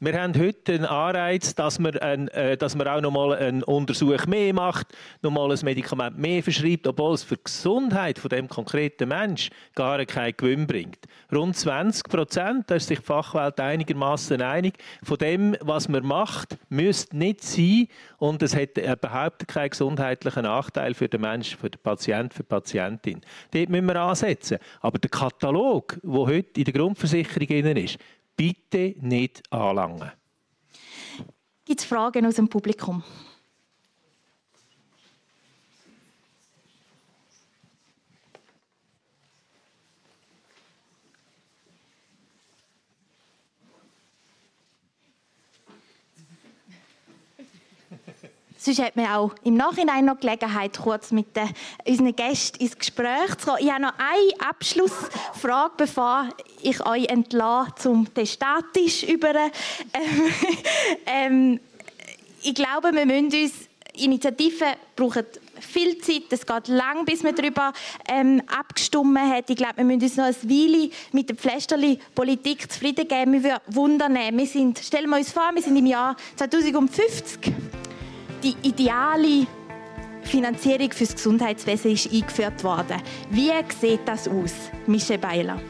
Wir 0.00 0.20
haben 0.20 0.38
heute 0.38 0.72
einen 0.72 0.84
Anreiz, 0.86 1.54
dass 1.54 1.78
man, 1.78 1.96
ein, 1.98 2.28
äh, 2.28 2.56
dass 2.56 2.74
man 2.74 2.88
auch 2.88 3.00
noch 3.00 3.12
mal 3.12 3.34
einen 3.36 3.62
Untersuch 3.62 4.26
mehr 4.26 4.52
macht, 4.52 4.88
noch 5.22 5.30
mal 5.30 5.50
ein 5.50 5.58
Medikament 5.62 6.18
mehr 6.18 6.42
verschreibt, 6.42 6.86
obwohl 6.88 7.14
es 7.14 7.22
für 7.22 7.36
die 7.36 7.44
Gesundheit 7.44 8.18
von 8.18 8.28
dem 8.28 8.48
konkreten 8.48 9.08
Mensch 9.08 9.50
gar 9.74 10.04
keinen 10.04 10.36
Gewinn 10.36 10.66
bringt. 10.66 10.98
Rund 11.32 11.56
20 11.56 12.08
Prozent, 12.08 12.70
da 12.70 12.74
ist 12.74 12.88
sich 12.88 12.98
die 12.98 13.04
Fachwelt 13.04 13.60
einigermaßen 13.60 14.42
einig, 14.42 14.74
von 15.04 15.16
dem, 15.16 15.56
was 15.60 15.88
man 15.88 16.04
macht, 16.04 16.58
müsste 16.68 17.16
nicht 17.16 17.44
sein 17.44 17.86
und 18.18 18.42
es 18.42 18.56
hat 18.56 18.76
überhaupt 18.76 19.46
keinen 19.46 19.70
gesundheitlichen 19.70 20.42
Nachteil 20.42 20.94
für 20.94 21.08
den 21.08 21.20
Menschen, 21.20 21.56
für 21.58 21.70
den 21.70 21.80
Patienten, 21.80 22.32
für 22.32 22.42
die 22.42 22.48
Patientin. 22.48 23.20
Dort 23.52 23.68
müssen 23.68 23.86
wir 23.86 24.00
ansetzen. 24.00 24.58
Aber 24.80 24.98
der 24.98 25.10
Katalog, 25.10 25.98
der 26.02 26.20
heute 26.20 26.60
in 26.60 26.64
der 26.64 26.74
Grundversicherung 26.74 27.76
ist, 27.76 27.98
bitte 28.36 28.94
nicht 29.00 29.42
anlangen. 29.52 30.12
Gibt 31.64 31.80
es 31.80 31.86
Fragen 31.86 32.26
aus 32.26 32.34
dem 32.34 32.48
Publikum? 32.48 33.02
Sonst 48.64 48.80
hat 48.80 48.96
man 48.96 49.08
auch 49.08 49.34
im 49.44 49.56
Nachhinein 49.56 50.06
noch 50.06 50.18
Gelegenheit, 50.18 50.78
kurz 50.78 51.12
mit 51.12 51.36
den, 51.36 51.50
unseren 51.86 52.16
Gästen 52.16 52.62
ins 52.62 52.78
Gespräch 52.78 53.36
zu 53.36 53.48
kommen. 53.48 53.58
Ich 53.60 53.70
habe 53.70 53.82
noch 53.82 53.92
eine 53.98 54.48
Abschlussfrage, 54.48 55.74
bevor 55.76 56.30
ich 56.62 56.80
euch 56.86 57.06
entlasse 57.10 57.74
zum 57.76 58.14
Testatisch 58.14 59.02
über. 59.02 59.34
Ähm, 59.34 60.32
ähm, 61.06 61.60
ich 62.40 62.54
glaube, 62.54 62.94
wir 62.94 63.04
müssen 63.04 63.42
uns 63.42 63.52
Initiativen 63.96 64.68
brauchen 64.96 65.26
viel 65.60 65.98
Zeit, 65.98 66.24
es 66.30 66.46
geht 66.46 66.68
lang, 66.68 67.04
bis 67.04 67.22
man 67.22 67.34
darüber 67.34 67.74
ähm, 68.08 68.40
abgestimmt 68.46 69.18
hat. 69.18 69.50
Ich 69.50 69.56
glaube, 69.56 69.76
wir 69.76 69.84
müssen 69.84 70.04
uns 70.04 70.16
noch 70.16 70.24
ein 70.24 70.50
Weile 70.50 70.90
mit 71.12 71.28
der 71.28 71.36
Pflästerli-Politik 71.36 72.72
zufrieden 72.72 73.06
geben. 73.06 73.34
Wir 73.34 73.44
würden 73.44 73.60
Wunder 73.66 74.08
nehmen. 74.08 74.38
Wir 74.38 74.46
sind, 74.46 74.78
stellen 74.78 75.10
wir 75.10 75.18
uns 75.18 75.32
vor, 75.32 75.50
wir 75.52 75.62
sind 75.62 75.76
im 75.76 75.86
Jahr 75.86 76.16
2050 76.36 77.52
die 78.44 78.56
ideale 78.62 79.46
Finanzierung 80.22 80.90
für 80.92 81.04
das 81.04 81.14
Gesundheitswesen 81.14 81.92
ist 81.92 82.12
eingeführt 82.12 82.62
worden. 82.62 83.00
Wie 83.30 83.50
sieht 83.80 84.00
das 84.06 84.28
aus, 84.28 84.52
Michel 84.86 85.18
Beiler? 85.18 85.60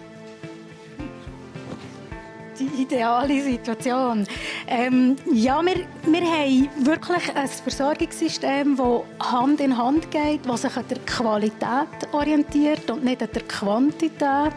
Die 2.58 2.82
ideale 2.82 3.42
Situation. 3.42 4.26
Ähm, 4.68 5.16
ja, 5.32 5.60
wir, 5.64 5.86
wir 6.04 6.22
haben 6.22 6.68
wirklich 6.86 7.34
ein 7.34 7.48
Versorgungssystem, 7.48 8.76
das 8.76 9.32
Hand 9.32 9.60
in 9.60 9.76
Hand 9.76 10.10
geht, 10.12 10.46
das 10.46 10.62
sich 10.62 10.76
an 10.76 10.84
der 10.88 10.98
Qualität 11.00 12.12
orientiert 12.12 12.88
und 12.90 13.04
nicht 13.04 13.22
an 13.22 13.28
der 13.34 13.42
Quantität. 13.42 14.54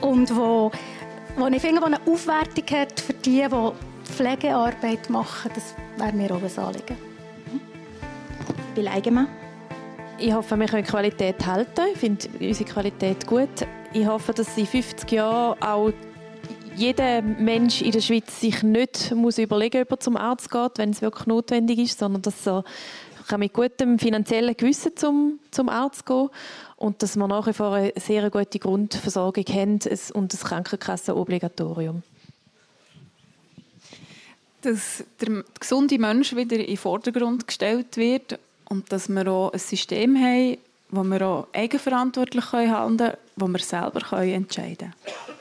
Und 0.00 0.34
wo, 0.34 0.72
wo 1.36 1.46
ich 1.46 1.62
finde, 1.62 1.82
wo 1.82 1.86
eine 1.86 2.00
Aufwertung 2.04 2.78
hat 2.78 2.98
für 2.98 3.14
die, 3.14 3.46
die 3.48 4.12
Pflegearbeit 4.12 5.08
machen. 5.08 5.52
Das 5.54 5.74
wäre 5.96 6.12
mir 6.12 6.32
auch 6.32 6.42
ein 6.42 6.64
Anliegen. 6.64 7.13
Bill 8.74 8.88
Eigenmann. 8.88 9.28
Ich 10.18 10.32
hoffe, 10.32 10.56
wir 10.56 10.66
können 10.66 10.84
Qualität 10.84 11.46
halten. 11.46 11.82
Ich 11.92 11.98
finde 11.98 12.28
unsere 12.40 12.68
Qualität 12.68 13.24
gut. 13.26 13.48
Ich 13.92 14.06
hoffe, 14.06 14.32
dass 14.32 14.56
in 14.58 14.66
50 14.66 15.12
Jahren 15.12 15.60
auch 15.62 15.92
jeder 16.74 17.22
Mensch 17.22 17.82
in 17.82 17.92
der 17.92 18.00
Schweiz 18.00 18.40
sich 18.40 18.64
nicht 18.64 19.12
muss 19.14 19.38
überlegen 19.38 19.78
muss, 19.78 19.86
ob 19.86 19.92
er 19.92 20.00
zum 20.00 20.16
Arzt 20.16 20.50
geht, 20.50 20.78
wenn 20.78 20.90
es 20.90 21.02
wirklich 21.02 21.26
notwendig 21.26 21.78
ist, 21.78 22.00
sondern 22.00 22.22
dass 22.22 22.46
er 22.46 22.64
mit 23.38 23.52
gutem 23.52 23.98
finanziellen 23.98 24.56
Gewissen 24.56 24.96
zum, 24.96 25.38
zum 25.52 25.68
Arzt 25.68 26.04
gehen 26.04 26.28
und 26.76 27.00
dass 27.00 27.16
wir 27.16 27.28
nach 27.28 27.46
wie 27.46 27.52
vor 27.52 27.72
eine 27.74 27.92
sehr 27.96 28.28
gute 28.28 28.58
Grundversorgung 28.58 29.44
haben 29.44 29.80
und 30.14 30.32
das 30.32 30.44
Krankenkassenobligatorium. 30.44 32.02
Dass 34.62 35.04
der 35.20 35.44
gesunde 35.60 35.98
Mensch 35.98 36.34
wieder 36.34 36.56
in 36.56 36.66
den 36.66 36.76
Vordergrund 36.76 37.46
gestellt 37.46 37.96
wird 37.96 38.38
und 38.68 38.90
dass 38.92 39.08
wir 39.08 39.26
auch 39.28 39.52
ein 39.52 39.58
System 39.58 40.16
haben, 40.16 40.58
wo 40.90 41.02
wir 41.02 41.26
auch 41.26 41.48
eigenverantwortlich 41.52 42.50
handeln 42.52 43.10
können, 43.10 43.18
wo 43.36 43.48
wir 43.48 43.58
selber 43.58 44.00
entscheiden 44.22 44.92
können. 45.04 45.34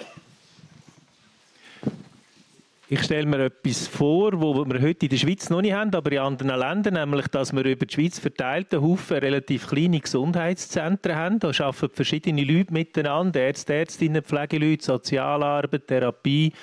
Ich 2.94 3.02
stelle 3.02 3.26
mir 3.26 3.46
etwas 3.46 3.88
vor, 3.88 4.40
wo 4.40 4.54
wir 4.66 4.80
heute 4.80 5.08
in 5.08 5.10
der 5.10 5.18
Schweiz 5.18 5.50
noch 5.50 5.62
nicht 5.62 5.74
haben, 5.74 5.96
aber 5.96 6.12
in 6.12 6.20
anderen 6.20 6.60
Ländern, 6.60 6.94
nämlich, 6.94 7.28
dass 7.28 7.52
wir 7.52 7.66
über 7.66 7.88
die 7.88 7.94
Schweiz 7.94 8.20
verteilt 8.20 8.72
einen 8.72 8.84
Haufen 8.84 9.18
relativ 9.18 9.68
kleine 9.68 10.00
Gesundheitszentren 10.00 11.16
haben. 11.16 11.40
Da 11.40 11.48
arbeiten 11.48 11.96
verschiedene 11.96 12.44
Leute 12.44 12.72
miteinander, 12.72 13.40
Ärzte, 13.40 13.74
Ärztinnen, 13.74 14.22
Pflegeleute, 14.22 14.84
Sozialarbeit, 14.84 15.88
Therapie. 15.88 16.54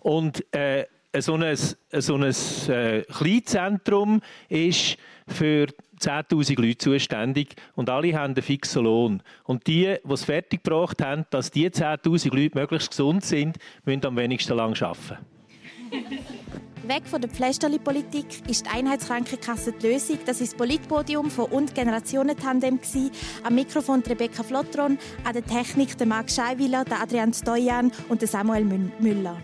Und 0.00 0.44
äh, 0.52 0.84
so 1.18 1.36
ein, 1.36 1.56
so 1.56 2.16
ein 2.16 2.34
äh, 2.68 3.02
Kleinzentrum 3.02 4.20
ist 4.50 4.98
für 5.28 5.68
10.000 6.00 6.60
Leute 6.60 6.78
zuständig 6.78 7.54
und 7.74 7.90
alle 7.90 8.14
haben 8.14 8.34
einen 8.34 8.42
fixen 8.42 8.84
Lohn. 8.84 9.22
Und 9.44 9.66
die, 9.66 9.96
die 10.02 10.12
es 10.12 10.24
fertiggebracht 10.24 11.02
haben, 11.02 11.26
dass 11.30 11.50
diese 11.50 11.68
10.000 11.68 12.34
Leute 12.34 12.58
möglichst 12.58 12.90
gesund 12.90 13.24
sind, 13.24 13.58
müssen 13.84 14.04
am 14.06 14.16
wenigsten 14.16 14.56
lang 14.56 14.80
arbeiten. 14.80 15.18
Weg 16.84 17.06
von 17.06 17.20
der 17.20 17.30
Pflästerli-Politik 17.30 18.48
ist 18.48 18.66
die 18.66 18.70
Einheitskrankenkasse 18.70 19.72
die 19.72 19.86
Lösung. 19.86 20.18
Das 20.24 20.40
ist 20.40 20.52
das 20.52 20.58
Politpodium 20.58 21.30
von 21.30 21.44
«Und 21.46 21.74
Generationentandem». 21.74 22.80
Am 23.44 23.54
Mikrofon 23.54 24.02
Rebecca 24.02 24.42
Flottron, 24.42 24.98
an 25.24 25.32
der 25.32 25.44
Technik 25.44 25.96
der 25.98 26.06
Marc 26.06 26.30
Scheiwiller, 26.30 26.84
der 26.84 27.02
Adrian 27.02 27.32
Stojan 27.32 27.92
und 28.08 28.22
der 28.22 28.28
Samuel 28.28 28.64
Müller. 28.98 29.36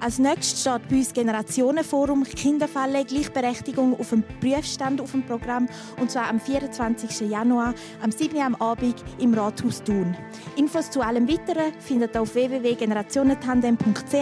Als 0.00 0.18
nächstes 0.18 0.60
steht 0.60 0.88
bei 0.88 0.96
uns 0.96 1.12
Generationenforum 1.12 2.24
Kinderfälle 2.24 3.04
Gleichberechtigung 3.04 3.98
auf 3.98 4.10
dem 4.10 4.22
Prüfstand 4.40 5.00
auf 5.00 5.12
dem 5.12 5.24
Programm 5.24 5.68
und 6.00 6.10
zwar 6.10 6.28
am 6.28 6.40
24. 6.40 7.28
Januar 7.28 7.74
am 8.02 8.10
7. 8.10 8.36
Uhr 8.36 8.44
am 8.44 8.54
Abend 8.56 8.96
im 9.18 9.34
Rathaus 9.34 9.82
Thun. 9.82 10.16
Infos 10.56 10.90
zu 10.90 11.00
allem 11.00 11.28
Weiteren 11.28 11.72
findet 11.80 12.14
ihr 12.14 12.22
auf 12.22 12.34
www.generationentandem.ch. 12.34 14.12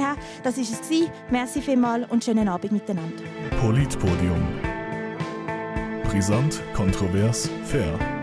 Das 0.42 0.56
war 0.56 0.62
es. 0.62 0.80
Merci 1.30 1.62
vielmals 1.62 2.10
und 2.10 2.24
schönen 2.24 2.48
Abend 2.48 2.72
miteinander. 2.72 3.22
Politpodium. 3.60 4.42
Brisant, 6.04 6.62
kontrovers, 6.74 7.48
fair. 7.64 8.21